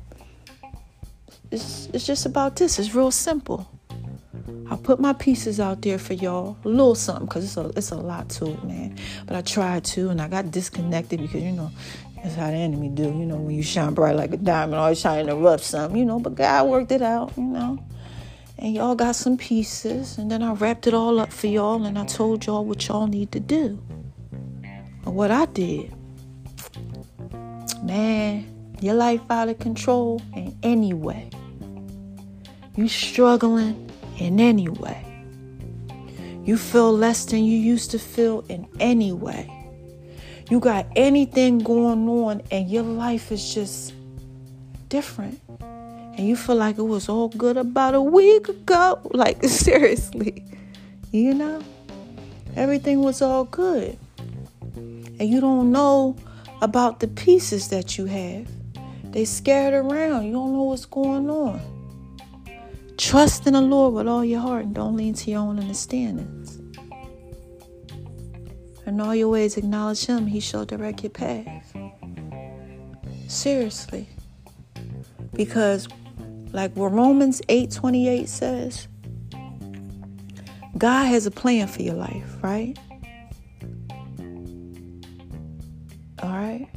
it's, 1.51 1.89
it's 1.93 2.05
just 2.05 2.27
about 2.27 2.57
this. 2.57 2.79
It's 2.81 2.95
real 2.95 3.13
simple. 3.13 3.69
I 4.71 4.77
put 4.77 4.99
my 4.99 5.13
pieces 5.13 5.61
out 5.61 5.83
there 5.83 5.99
for 5.99 6.15
y'all, 6.15 6.57
a 6.65 6.69
little 6.69 6.95
something, 6.95 7.29
cause 7.29 7.45
it's 7.45 7.57
a 7.57 7.71
it's 7.77 7.91
a 7.91 7.97
lot 7.97 8.29
to 8.31 8.47
it, 8.47 8.65
man. 8.65 8.99
But 9.27 9.37
I 9.37 9.43
tried 9.43 9.85
to, 9.85 10.11
and 10.11 10.21
I 10.21 10.29
got 10.29 10.51
disconnected 10.51 11.21
because 11.21 11.43
you 11.43 11.53
know 11.53 11.71
that's 12.25 12.37
how 12.37 12.51
the 12.51 12.57
enemy 12.57 12.89
do. 12.89 13.03
You 13.03 13.27
know 13.27 13.37
when 13.37 13.55
you 13.55 13.63
shine 13.63 13.93
bright 13.93 14.17
like 14.17 14.33
a 14.33 14.39
diamond, 14.39 14.77
always 14.77 15.03
trying 15.03 15.27
to 15.27 15.37
rough 15.37 15.63
something, 15.63 15.99
you 16.01 16.07
know. 16.07 16.19
But 16.19 16.37
God 16.37 16.69
worked 16.69 16.91
it 16.91 17.03
out, 17.03 17.37
you 17.37 17.45
know. 17.45 17.79
And 18.59 18.75
y'all 18.75 18.95
got 18.95 19.15
some 19.15 19.37
pieces, 19.37 20.17
and 20.17 20.31
then 20.31 20.43
I 20.43 20.55
wrapped 20.55 20.87
it 20.87 20.95
all 20.95 21.21
up 21.21 21.31
for 21.31 21.49
y'all, 21.49 21.85
and 21.85 21.99
I 21.99 22.07
told 22.07 22.47
y'all 22.47 22.65
what 22.65 22.89
y'all 22.89 23.07
need 23.07 23.31
to 23.33 23.41
do. 23.41 23.79
And 25.05 25.15
what 25.15 25.31
I 25.31 25.45
did, 25.45 25.93
man, 27.83 28.47
your 28.81 28.95
life 28.95 29.21
out 29.29 29.51
of 29.51 29.59
control 29.59 30.23
in 30.35 30.57
any 30.63 30.95
way. 30.95 31.29
You 32.75 32.89
struggling 32.89 33.91
in 34.17 34.41
any 34.41 34.71
way. 34.71 35.05
You 36.47 36.57
feel 36.57 36.91
less 36.91 37.27
than 37.27 37.45
you 37.45 37.59
used 37.59 37.91
to 37.91 37.99
feel 37.99 38.47
in 38.49 38.67
any 38.81 39.13
way. 39.13 39.64
You 40.51 40.61
got 40.61 40.87
anything 40.95 41.59
going 41.59 42.09
on 42.09 42.43
and 42.51 42.71
your 42.71 42.83
life 42.83 43.33
is 43.33 43.55
just 43.55 43.95
different. 44.89 45.41
And 45.61 46.29
you 46.29 46.37
feel 46.37 46.57
like 46.57 46.79
it 46.79 46.83
was 46.83 47.09
all 47.09 47.29
good 47.29 47.57
about 47.57 47.95
a 47.95 48.03
week 48.03 48.49
ago. 48.49 49.01
Like, 49.15 49.43
seriously. 49.65 50.45
You 51.13 51.35
know? 51.35 51.63
Everything 52.57 53.01
was 53.01 53.23
all 53.23 53.45
good. 53.45 53.99
And 54.77 55.23
you 55.23 55.41
don't 55.41 55.73
know 55.73 56.17
about 56.61 57.01
the 57.01 57.09
pieces 57.09 57.69
that 57.69 57.97
you 57.97 58.07
have. 58.07 58.47
They 59.13 59.25
scared 59.25 59.75
around. 59.75 60.27
You 60.27 60.33
don't 60.33 60.53
know 60.53 60.65
what's 60.65 60.87
going 60.87 61.31
on. 61.31 61.61
Trust 62.97 63.47
in 63.47 63.55
the 63.55 63.61
Lord 63.61 63.95
with 63.95 64.09
all 64.09 64.25
your 64.25 64.41
heart 64.41 64.65
and 64.67 64.75
don't 64.75 64.97
lean 64.97 65.15
to 65.15 65.31
your 65.31 65.41
own 65.41 65.59
understandings. 65.59 66.44
In 68.87 69.01
all 69.01 69.15
your 69.15 69.29
ways, 69.29 69.57
acknowledge 69.57 70.05
Him, 70.05 70.27
He 70.27 70.41
shall 70.41 70.65
direct 70.65 71.03
your 71.03 71.11
path. 71.11 71.75
Seriously. 73.29 74.09
Because, 75.33 75.89
like 76.53 76.75
what 76.77 76.93
Romans 76.93 77.41
8 77.49 77.71
28 77.71 78.29
says, 78.29 78.89
God 80.77 81.05
has 81.07 81.25
a 81.25 81.31
plan 81.31 81.67
for 81.67 81.83
your 81.83 81.95
life, 81.95 82.37
right? 82.43 82.79
All 86.23 86.31
right? 86.31 86.69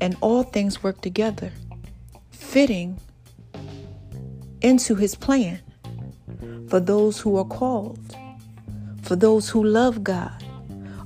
And 0.00 0.16
all 0.20 0.42
things 0.42 0.82
work 0.82 1.00
together, 1.00 1.50
fitting 2.30 3.00
into 4.60 4.94
his 4.96 5.14
plan 5.14 5.60
for 6.68 6.78
those 6.78 7.20
who 7.20 7.36
are 7.38 7.44
called, 7.44 7.98
for 9.02 9.16
those 9.16 9.48
who 9.48 9.64
love 9.64 10.04
God 10.04 10.43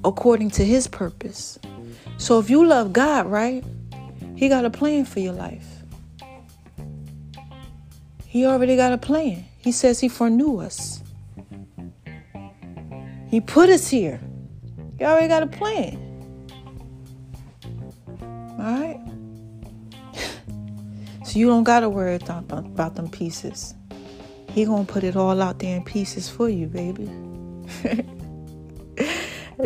according 0.04 0.50
to 0.52 0.64
his 0.64 0.86
purpose. 0.86 1.58
So 2.16 2.38
if 2.38 2.50
you 2.50 2.64
love 2.66 2.92
God, 2.92 3.26
right, 3.26 3.64
he 4.36 4.48
got 4.48 4.64
a 4.64 4.70
plan 4.70 5.04
for 5.04 5.20
your 5.20 5.32
life. 5.32 5.66
He 8.26 8.46
already 8.46 8.76
got 8.76 8.92
a 8.92 8.98
plan. 8.98 9.44
He 9.58 9.72
says 9.72 10.00
he 10.00 10.08
foreknew 10.08 10.60
us. 10.60 11.02
He 13.28 13.40
put 13.40 13.68
us 13.68 13.88
here. 13.88 14.20
He 14.98 15.04
already 15.04 15.28
got 15.28 15.42
a 15.42 15.46
plan. 15.46 15.98
All 18.58 18.58
right? 18.58 19.00
So 21.24 21.38
you 21.38 21.46
don't 21.46 21.64
gotta 21.64 21.90
worry 21.90 22.14
about, 22.14 22.94
them 22.94 23.10
pieces. 23.10 23.74
He 24.48 24.64
gonna 24.64 24.84
put 24.84 25.04
it 25.04 25.14
all 25.14 25.42
out 25.42 25.58
there 25.58 25.76
in 25.76 25.84
pieces 25.84 26.26
for 26.26 26.48
you, 26.48 26.66
baby. 26.66 27.10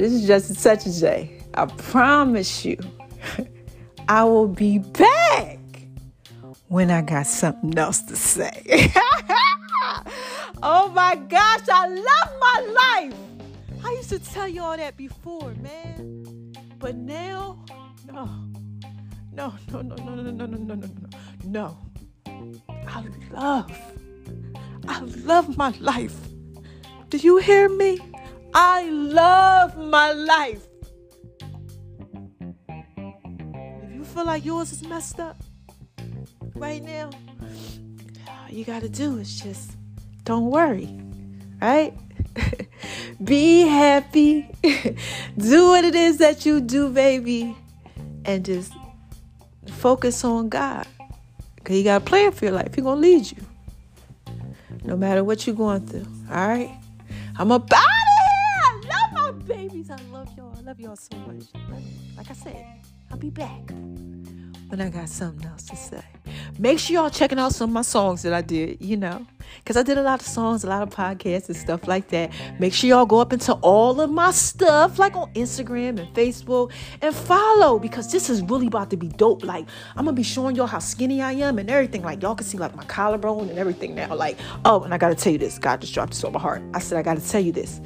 this 0.01 0.12
is 0.12 0.27
just 0.27 0.55
such 0.55 0.86
a 0.86 1.01
day. 1.01 1.43
I 1.55 1.66
promise 1.66 2.64
you, 2.64 2.78
I 4.09 4.24
will 4.24 4.48
be 4.48 4.78
back 4.78 5.59
when 6.69 6.90
I 6.90 7.02
got 7.02 7.27
something 7.27 7.77
else 7.78 8.01
to 8.02 8.16
say. 8.16 8.62
oh 10.62 10.90
my 10.94 11.16
gosh, 11.28 11.69
I 11.69 11.86
love 11.89 12.31
my 12.40 13.10
life. 13.10 13.14
I 13.85 13.90
used 13.93 14.09
to 14.10 14.19
tell 14.19 14.48
you 14.48 14.62
all 14.62 14.77
that 14.77 14.97
before, 14.97 15.52
man. 15.55 16.55
But 16.78 16.97
now, 16.97 17.64
no. 18.10 18.28
No, 19.35 19.55
no, 19.70 19.81
no, 19.81 19.94
no, 19.94 20.14
no, 20.14 20.31
no, 20.31 20.47
no, 20.47 20.47
no, 20.47 20.74
no, 20.74 20.74
no, 20.74 20.89
no. 21.47 21.78
I 22.86 23.05
love, 23.31 23.73
I 24.86 25.01
love 25.01 25.56
my 25.56 25.70
life. 25.81 26.16
Do 27.09 27.16
you 27.16 27.39
hear 27.39 27.70
me? 27.70 27.98
I 28.55 28.91
love 28.91 29.77
my 29.79 30.12
life. 30.12 30.66
If 32.69 33.93
you 33.93 34.05
feel 34.05 34.27
like 34.27 34.45
yours 34.45 34.73
is 34.73 34.83
messed 34.83 35.20
up 35.20 35.37
right 36.55 36.83
now, 36.83 37.11
all 38.29 38.51
you 38.51 38.65
got 38.65 38.83
to 38.83 38.89
do 38.89 39.19
is 39.19 39.41
just 39.41 39.73
don't 40.24 40.51
worry, 40.51 40.89
right? 41.61 41.95
Be 43.24 43.62
happy. 43.62 44.49
do 45.39 45.69
what 45.69 45.85
it 45.85 45.95
is 45.95 46.19
that 46.19 46.45
you 46.45 46.61
do, 46.61 46.91
baby, 46.91 47.57
and 48.24 48.45
just 48.45 48.73
focus 49.66 50.24
on 50.24 50.49
God. 50.49 50.87
Because 51.57 51.77
He 51.77 51.83
got 51.83 52.03
a 52.03 52.05
plan 52.05 52.33
for 52.33 52.45
your 52.45 52.55
life. 52.55 52.74
He's 52.74 52.85
going 52.85 53.01
to 53.01 53.09
lead 53.09 53.31
you. 53.31 53.47
No 54.85 54.97
matter 54.97 55.24
what 55.24 55.47
you're 55.47 55.57
going 55.57 55.87
through. 55.87 56.07
All 56.31 56.49
right? 56.49 56.70
I'm 57.39 57.51
about 57.51 58.02
babies. 59.43 59.90
I 59.90 59.97
love 60.10 60.28
y'all. 60.36 60.55
I 60.56 60.60
love 60.62 60.81
y'all 60.81 60.97
so 60.97 61.16
much. 61.19 61.44
Like 62.16 62.31
I 62.31 62.35
said, 62.35 62.66
I'll 63.10 63.19
be 63.19 63.31
back 63.31 63.70
when 64.69 64.81
I 64.81 64.89
got 64.89 65.09
something 65.09 65.47
else 65.47 65.64
to 65.64 65.77
say. 65.77 66.02
Make 66.59 66.78
sure 66.78 66.94
y'all 66.94 67.10
checking 67.10 67.39
out 67.39 67.52
some 67.52 67.70
of 67.70 67.74
my 67.74 67.82
songs 67.82 68.23
that 68.23 68.32
I 68.32 68.40
did, 68.40 68.81
you 68.81 68.97
know, 68.97 69.27
because 69.59 69.77
I 69.77 69.82
did 69.82 69.98
a 69.98 70.02
lot 70.02 70.20
of 70.20 70.27
songs, 70.27 70.64
a 70.64 70.66
lot 70.66 70.82
of 70.82 70.90
podcasts 70.90 71.48
and 71.48 71.56
stuff 71.56 71.86
like 71.86 72.09
that. 72.09 72.32
Make 72.59 72.73
sure 72.73 72.89
y'all 72.89 73.05
go 73.05 73.19
up 73.19 73.32
into 73.32 73.52
all 73.55 74.01
of 74.01 74.10
my 74.10 74.31
stuff, 74.31 74.98
like 74.98 75.14
on 75.14 75.32
Instagram 75.35 75.98
and 76.01 76.14
Facebook, 76.14 76.73
and 77.02 77.14
follow 77.14 77.78
because 77.78 78.10
this 78.10 78.31
is 78.31 78.43
really 78.43 78.69
about 78.69 78.90
to 78.90 78.97
be 78.97 79.09
dope. 79.09 79.44
Like, 79.44 79.66
I'm 79.97 80.06
gonna 80.06 80.16
be 80.16 80.23
showing 80.23 80.56
y'all 80.56 80.66
how 80.66 80.78
skinny 80.78 81.20
I 81.20 81.32
am 81.32 81.59
and 81.59 81.69
everything. 81.69 82.02
Like, 82.02 82.23
y'all 82.23 82.35
can 82.35 82.47
see 82.47 82.59
like 82.59 82.74
my 82.74 82.85
collarbone 82.85 83.51
and 83.51 83.59
everything 83.59 83.94
now. 83.94 84.14
Like, 84.14 84.39
oh, 84.64 84.82
and 84.82 84.94
I 84.94 84.98
gotta 84.98 85.14
tell 85.14 85.32
you 85.32 85.39
this. 85.39 85.59
God 85.59 85.81
just 85.82 85.93
dropped 85.93 86.12
this 86.12 86.24
on 86.24 86.32
my 86.32 86.40
heart. 86.40 86.62
I 86.73 86.78
said, 86.78 86.98
I 86.98 87.02
gotta 87.02 87.20
tell 87.20 87.40
you 87.43 87.52
this 87.52 87.81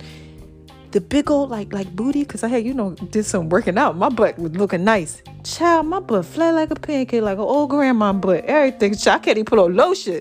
the 0.92 1.00
big 1.00 1.30
old 1.30 1.50
like 1.50 1.72
like 1.72 1.94
booty 1.94 2.22
because 2.22 2.42
I 2.42 2.48
had 2.48 2.64
you 2.64 2.74
know 2.74 2.94
did 2.94 3.24
some 3.24 3.48
working 3.48 3.78
out. 3.78 3.96
My 3.96 4.08
butt 4.08 4.38
was 4.38 4.52
looking 4.52 4.84
nice. 4.84 5.22
Child, 5.44 5.86
my 5.86 6.00
butt 6.00 6.24
flat 6.24 6.54
like 6.54 6.70
a 6.70 6.74
pancake, 6.74 7.22
like 7.22 7.38
an 7.38 7.44
old 7.44 7.70
grandma 7.70 8.12
butt. 8.12 8.44
Everything. 8.44 8.94
Child, 8.94 9.20
I 9.20 9.24
can't 9.24 9.38
even 9.38 9.44
put 9.46 9.58
on 9.58 9.76
lotion. 9.76 10.20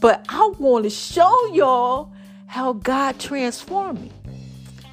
But 0.00 0.24
I 0.28 0.52
want 0.58 0.84
to 0.84 0.90
show 0.90 1.52
y'all 1.52 2.12
how 2.46 2.74
God 2.74 3.18
transformed 3.18 4.00
me. 4.00 4.12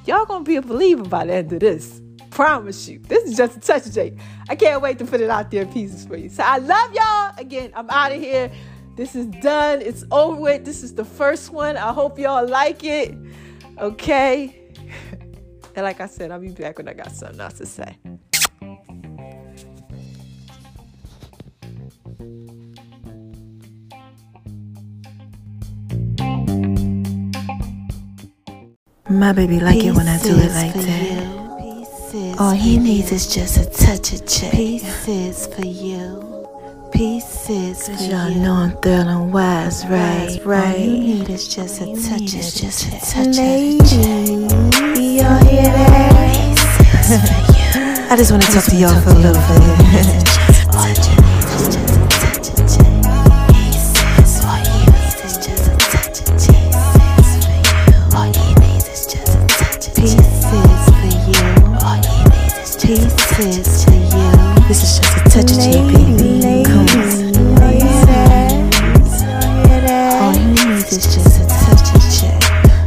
Y'all 0.06 0.24
gonna 0.24 0.44
be 0.44 0.56
a 0.56 0.62
believer 0.62 1.04
by 1.04 1.24
the 1.26 1.34
end 1.34 1.52
of 1.52 1.60
this. 1.60 2.00
Promise 2.30 2.88
you. 2.88 2.98
This 3.00 3.24
is 3.24 3.36
just 3.36 3.56
a 3.58 3.60
touch 3.60 3.92
Jake. 3.92 4.14
I 4.48 4.56
can't 4.56 4.80
wait 4.80 4.98
to 4.98 5.04
put 5.04 5.20
it 5.20 5.30
out 5.30 5.50
there 5.50 5.62
in 5.62 5.72
pieces 5.72 6.06
for 6.06 6.16
you. 6.16 6.28
So 6.28 6.42
I 6.42 6.58
love 6.58 6.94
y'all. 6.94 7.34
Again, 7.38 7.72
I'm 7.74 7.90
out 7.90 8.12
of 8.12 8.20
here. 8.20 8.50
This 8.96 9.14
is 9.14 9.26
done. 9.26 9.82
It's 9.82 10.04
over 10.10 10.40
with. 10.40 10.64
This 10.64 10.82
is 10.82 10.94
the 10.94 11.04
first 11.04 11.50
one. 11.50 11.76
I 11.76 11.92
hope 11.92 12.18
y'all 12.18 12.46
like 12.46 12.84
it. 12.84 13.14
Okay. 13.78 14.61
And 15.74 15.84
like 15.84 16.00
I 16.00 16.06
said, 16.06 16.30
I'll 16.30 16.40
be 16.40 16.48
back 16.48 16.78
when 16.78 16.88
I 16.88 16.92
got 16.92 17.12
something 17.12 17.40
else 17.40 17.54
to 17.54 17.66
say. 17.66 17.96
My 29.08 29.32
baby 29.32 29.60
like 29.60 29.84
it 29.84 29.92
when 29.94 30.08
I 30.08 30.18
do 30.22 30.34
it 30.36 30.52
like 30.52 30.74
that. 30.74 32.36
All 32.38 32.52
he 32.52 32.78
needs 32.78 33.12
is 33.12 33.26
just 33.32 33.56
a 33.58 33.66
touch 33.66 34.12
of 34.12 34.26
J. 34.26 34.50
Pieces 34.50 35.46
for 35.54 35.64
you. 35.66 36.48
Pieces 36.92 37.88
for 37.88 37.92
y'all 38.04 38.30
you. 38.30 38.40
know 38.40 38.54
I'm 38.54 38.76
thrilling 38.80 39.32
wise, 39.32 39.86
right? 39.86 40.38
Right. 40.44 40.74
All 40.74 40.80
you 40.80 40.98
need 40.98 41.28
is 41.30 41.48
just 41.48 41.80
a 41.80 41.86
touch 41.86 42.34
of 42.34 42.54
just 42.54 42.84
a 42.84 42.90
J. 42.90 42.98
touch 42.98 43.36
Ladies, 43.36 43.92
y'all 43.92 44.26
hear 44.26 44.48
that? 44.48 44.51
I 45.14 45.26
just 48.16 48.30
want 48.30 48.42
to 48.44 48.50
talk 48.50 48.64
to 48.64 48.76
y'all 48.76 48.98
for 49.02 49.10
a 49.10 49.14
little 49.14 49.42
bit. 49.42 49.58
Pieces 63.36 63.84
for 63.84 63.92
you. 63.92 64.30
This 64.68 64.80
is 64.82 64.90
just 64.98 65.16
a 65.16 65.18
touch 65.30 65.50
of 65.52 65.58
J, 65.58 65.64
baby. 65.88 66.64
Come 66.64 66.86
on. 66.88 67.00
All 70.20 70.32
you 70.36 70.46
need 70.52 70.84
is 70.84 71.04
just 71.04 71.32
a 71.40 71.42
touch 71.48 71.88
of 71.96 72.02
J. 72.12 72.20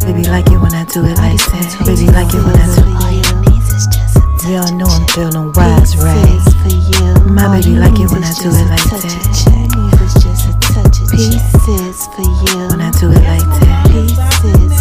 Baby, 0.05 0.23
like 0.29 0.47
it 0.51 0.59
do 0.95 1.03
it 1.03 1.17
like 1.19 1.35
that. 1.51 1.75
Baby, 1.83 2.07
like 2.07 2.31
it 2.31 2.39
when 2.39 2.55
I 2.55 2.71
do 2.71 2.87
it. 2.87 2.95
All 3.03 3.11
you 3.11 3.27
need 3.43 3.59
is 3.67 3.83
just 3.91 4.15
a 4.15 4.23
touch 4.39 4.47
Y'all 4.47 4.71
know 4.79 4.87
I'm 4.87 5.03
feeling 5.11 5.51
wise, 5.51 5.91
right? 5.99 6.15
Pieces 6.23 6.55
for 6.63 6.71
you. 6.71 7.35
My 7.35 7.51
baby 7.51 7.75
like 7.75 7.99
it 7.99 8.07
when 8.15 8.23
I 8.23 8.31
do 8.39 8.47
it 8.47 8.63
like 8.71 8.79
that. 8.79 9.03
of 9.03 9.27
J. 9.35 9.51
All 9.51 9.59
you 9.59 9.91
need 9.91 9.99
is 9.99 10.15
just 10.23 10.47
a 10.47 10.55
touch 10.71 11.03
of 11.03 11.11
J. 11.11 11.35
Pieces 11.35 12.07
for 12.15 12.23
you. 12.23 12.71
When 12.71 12.79
I 12.79 12.95
do 12.95 13.11
it 13.11 13.19
like 13.27 13.43
that. 13.59 13.91
Pieces 13.91 14.74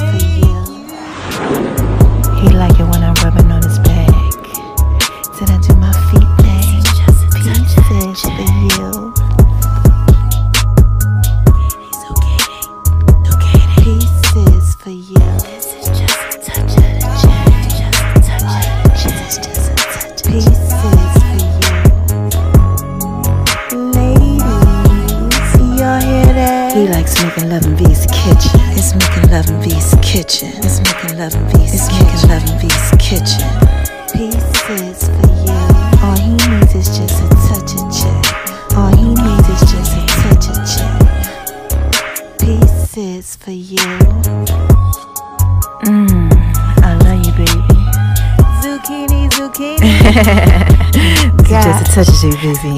touch 51.95 52.11
J, 52.21 52.31
baby. 52.43 52.75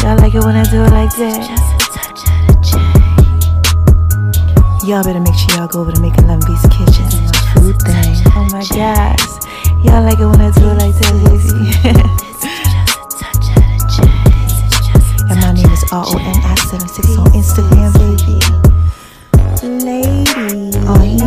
Y'all 0.00 0.16
like 0.16 0.32
it 0.34 0.40
when 0.40 0.56
I 0.56 0.64
do 0.64 0.80
it 0.84 0.90
like 0.90 1.12
that? 1.20 1.44
Just 1.44 1.68
a 1.76 1.78
touch 1.92 2.24
of 2.24 2.48
the 2.48 2.56
J. 4.80 4.88
Y'all 4.88 5.04
better 5.04 5.20
make 5.20 5.34
sure 5.34 5.52
y'all 5.60 5.68
go 5.68 5.80
over 5.80 5.92
to 5.92 6.00
Making 6.00 6.28
Love 6.28 6.40
V's 6.48 6.64
kitchen. 6.72 7.04
My 7.04 7.36
food 7.52 7.76
thing. 7.84 8.24
Oh 8.32 8.48
my 8.48 8.64
gosh. 8.72 9.20
Y'all 9.84 10.00
like 10.00 10.16
it 10.16 10.24
when 10.24 10.40
I 10.40 10.48
do 10.56 10.64
it 10.64 10.80
like 10.80 10.96
that, 10.96 11.12
baby. 11.28 11.44
This 11.44 12.40
is 12.40 12.72
just 12.72 12.96
a 12.96 13.20
touch 13.20 13.52
of 13.52 13.60
the 13.68 13.84
J. 13.84 14.08
This 14.48 14.64
is 14.64 14.80
just 14.88 15.28
a 15.28 15.28
and 15.28 15.44
my 15.44 15.52
name 15.52 15.68
is 15.76 15.84
R-O-N-I-76 15.92 17.20
on 17.20 17.28
Instagram, 17.36 17.92
baby. 18.00 18.40
Lady, 19.60 20.72
all 20.88 21.04
he 21.04 21.20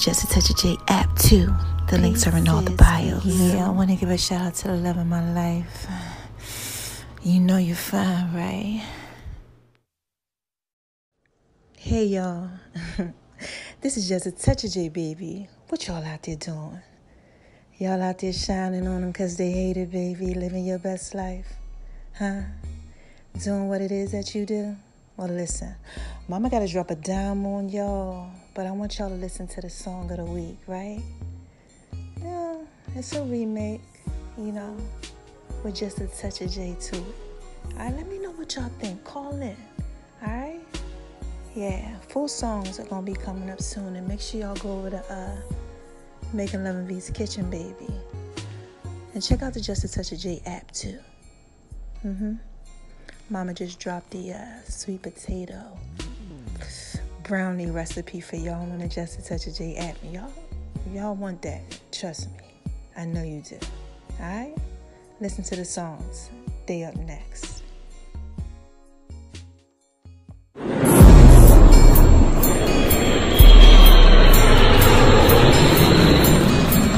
Just 0.00 0.24
a 0.24 0.28
Touch 0.28 0.48
of 0.48 0.56
J 0.56 0.78
app 0.88 1.14
too. 1.18 1.54
The 1.90 1.98
links 1.98 2.26
are 2.26 2.34
in 2.34 2.48
all 2.48 2.62
the 2.62 2.70
bios. 2.70 3.22
Yeah, 3.26 3.66
I 3.66 3.70
want 3.70 3.90
to 3.90 3.96
give 3.96 4.08
a 4.08 4.16
shout 4.16 4.40
out 4.40 4.54
to 4.54 4.68
the 4.68 4.76
love 4.76 4.96
of 4.96 5.06
my 5.06 5.34
life. 5.34 7.04
You 7.22 7.38
know 7.38 7.58
you're 7.58 7.76
fine, 7.76 8.32
right? 8.32 8.82
Hey 11.76 12.06
y'all. 12.06 12.48
this 13.82 13.98
is 13.98 14.08
just 14.08 14.24
a 14.24 14.32
touch 14.32 14.64
of 14.64 14.70
J 14.70 14.88
baby. 14.88 15.50
What 15.68 15.86
y'all 15.86 16.02
out 16.02 16.22
there 16.22 16.36
doing? 16.36 16.80
Y'all 17.76 18.00
out 18.00 18.20
there 18.20 18.32
shining 18.32 18.88
on 18.88 19.02
them 19.02 19.12
cause 19.12 19.36
they 19.36 19.50
hate 19.50 19.76
it, 19.76 19.90
baby, 19.90 20.32
living 20.32 20.64
your 20.64 20.78
best 20.78 21.14
life. 21.14 21.52
Huh? 22.18 22.40
Doing 23.44 23.68
what 23.68 23.82
it 23.82 23.92
is 23.92 24.12
that 24.12 24.34
you 24.34 24.46
do? 24.46 24.76
Well, 25.18 25.28
listen, 25.28 25.74
Mama 26.26 26.48
gotta 26.48 26.68
drop 26.68 26.90
a 26.90 26.94
dime 26.94 27.44
on 27.44 27.68
y'all, 27.68 28.30
but 28.54 28.66
I 28.66 28.70
want 28.72 28.98
y'all 28.98 29.08
to 29.08 29.14
listen 29.14 29.46
to 29.48 29.60
the 29.60 29.70
song 29.70 30.10
of 30.10 30.16
the 30.18 30.24
week, 30.24 30.58
right? 30.66 31.00
Yeah, 32.22 32.56
it's 32.94 33.14
a 33.14 33.22
remake, 33.22 33.80
you 34.36 34.52
know, 34.52 34.76
with 35.64 35.74
just 35.76 36.00
a 36.00 36.06
touch 36.08 36.40
of 36.40 36.50
J 36.50 36.76
to 36.80 36.96
it. 36.96 37.04
Alright, 37.78 37.96
let 37.96 38.08
me 38.08 38.18
know 38.18 38.30
what 38.32 38.54
y'all 38.56 38.68
think. 38.80 39.02
Call 39.04 39.34
in. 39.40 39.56
Alright? 40.22 40.60
Yeah, 41.54 41.96
full 42.08 42.28
songs 42.28 42.78
are 42.78 42.84
gonna 42.84 43.02
be 43.02 43.14
coming 43.14 43.50
up 43.50 43.60
soon, 43.60 43.96
and 43.96 44.06
make 44.06 44.20
sure 44.20 44.40
y'all 44.40 44.56
go 44.56 44.78
over 44.78 44.90
to 44.90 45.12
uh, 45.12 45.36
Making 46.32 46.64
Love 46.64 46.76
and 46.76 46.88
V's 46.88 47.10
Kitchen, 47.10 47.50
baby, 47.50 47.88
and 49.14 49.22
check 49.22 49.42
out 49.42 49.54
the 49.54 49.60
Just 49.60 49.84
a 49.84 49.88
Touch 49.88 50.12
of 50.12 50.18
J 50.18 50.40
app 50.46 50.70
too. 50.72 50.98
Mhm. 52.04 52.38
Mama 53.28 53.54
just 53.54 53.78
dropped 53.78 54.10
the 54.10 54.32
uh, 54.32 54.44
sweet 54.64 55.02
potato 55.02 55.76
brownie 57.30 57.70
recipe 57.70 58.20
for 58.20 58.34
y'all 58.34 58.60
on 58.60 58.80
the 58.80 58.88
Just 58.88 59.20
a 59.20 59.22
Touch 59.22 59.46
of 59.46 59.54
J 59.54 59.76
app. 59.76 59.96
Y'all, 60.10 60.32
y'all 60.92 61.14
want 61.14 61.40
that? 61.42 61.62
Trust 61.92 62.28
me, 62.32 62.42
I 62.96 63.04
know 63.04 63.22
you 63.22 63.40
do. 63.40 63.56
All 64.20 64.26
right, 64.26 64.52
listen 65.20 65.44
to 65.44 65.54
the 65.54 65.64
songs. 65.64 66.28
They 66.66 66.82
up 66.82 66.96
next. 66.96 67.62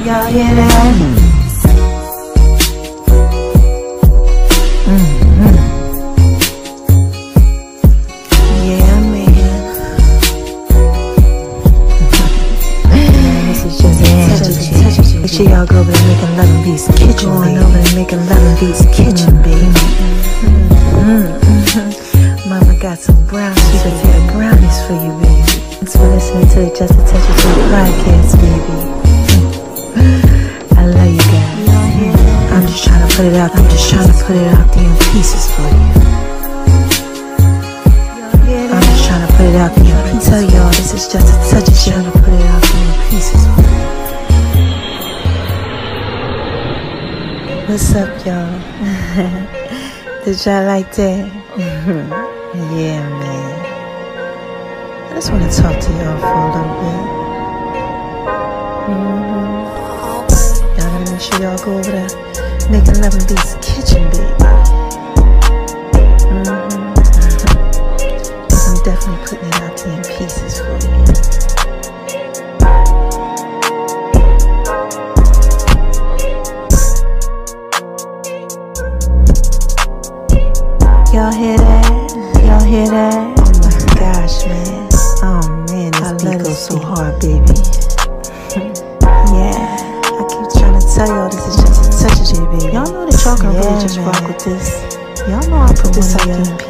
Y'all 0.06 0.32
hear 0.32 0.54
that? 0.54 1.31
Y'all 15.62 15.70
go 15.70 15.80
over 15.80 15.92
to 15.92 16.04
Making 16.06 16.36
Love 16.36 16.50
and 16.50 16.64
Beats 16.64 16.86
Kitchen. 16.98 17.28
Going 17.30 17.58
over 17.58 17.82
to 17.82 17.94
Making 17.94 18.26
Love 18.26 18.42
and 18.42 18.58
Beats 18.58 18.82
Kitchen, 18.90 19.30
baby. 19.46 19.70
Mm. 21.06 21.30
Mama 22.50 22.74
got 22.80 22.98
some 22.98 23.26
brown 23.26 23.54
sweet 23.54 23.82
potato 23.82 24.32
brownies 24.32 24.78
for 24.86 24.94
you, 24.98 25.12
baby. 25.22 25.42
Thanks 25.78 25.94
for 25.94 26.08
listening 26.10 26.48
to 26.50 26.58
the 26.66 26.70
Just 26.74 26.94
a 26.98 27.02
Touch 27.06 27.26
of 27.30 27.36
J 27.38 27.46
podcast, 27.70 28.34
baby. 28.42 28.76
I 30.74 30.86
love 30.86 31.12
you 31.14 31.22
guys. 31.30 31.70
I'm 32.50 32.66
just 32.66 32.82
trying 32.82 33.08
to 33.08 33.14
put 33.14 33.26
it 33.26 33.34
out. 33.34 33.54
I'm 33.54 33.68
just 33.70 33.90
trying 33.90 34.08
to 34.10 34.14
put 34.24 34.34
it 34.34 34.48
out 34.58 34.66
there 34.74 34.82
in 34.82 34.96
pieces 35.14 35.46
for 35.54 35.62
you. 35.62 35.88
I'm 38.66 38.82
just 38.82 39.04
trying 39.06 39.26
to 39.26 39.32
put 39.36 39.46
it 39.46 39.56
out 39.56 39.74
there. 39.76 39.94
I 39.94 40.10
can 40.10 40.20
tell 40.20 40.42
y'all 40.42 40.70
this 40.74 40.92
is 40.92 41.06
just 41.06 41.30
a 41.30 41.36
touch 41.54 41.68
of 41.68 41.76
shit. 41.76 41.94
Trying 41.94 42.10
to 42.10 42.18
put 42.18 42.34
it 42.34 42.46
out 42.50 42.62
there 42.62 42.82
in 42.82 43.10
pieces. 43.10 43.81
What's 47.72 47.94
up, 47.94 48.26
y'all? 48.26 48.52
Did 50.26 50.44
y'all 50.44 50.66
like 50.66 50.92
that? 50.92 51.24
yeah, 51.56 53.00
man. 53.08 53.52
I 55.08 55.14
just 55.14 55.32
want 55.32 55.50
to 55.50 55.56
talk 55.58 55.80
to 55.80 55.90
y'all 55.92 56.20
for 56.20 56.36
a 56.36 56.52
little 56.52 56.74
bit. 56.82 57.02
Mhm. 58.92 59.64
Y'all 60.76 60.90
gotta 60.92 61.10
make 61.10 61.22
sure 61.22 61.40
y'all 61.40 61.56
go 61.64 61.70
over 61.78 61.92
there, 61.92 62.12
making 62.68 63.00
love 63.00 63.14
in 63.16 63.24
Beats 63.26 63.56
Kitchen, 63.64 64.04
baby. 64.10 64.36
Mhm. 66.28 66.60
I'm 68.68 68.76
definitely 68.84 69.24
putting 69.24 69.48
it 69.48 69.62
out 69.62 69.74
there 69.78 69.96
in 69.96 70.02
pieces 70.04 70.60
for 70.60 70.76
you. 70.76 71.31
Y'all 94.44 95.48
know 95.50 95.58
I 95.58 95.72
put 95.72 95.94
this 95.94 96.16
out 96.16 96.61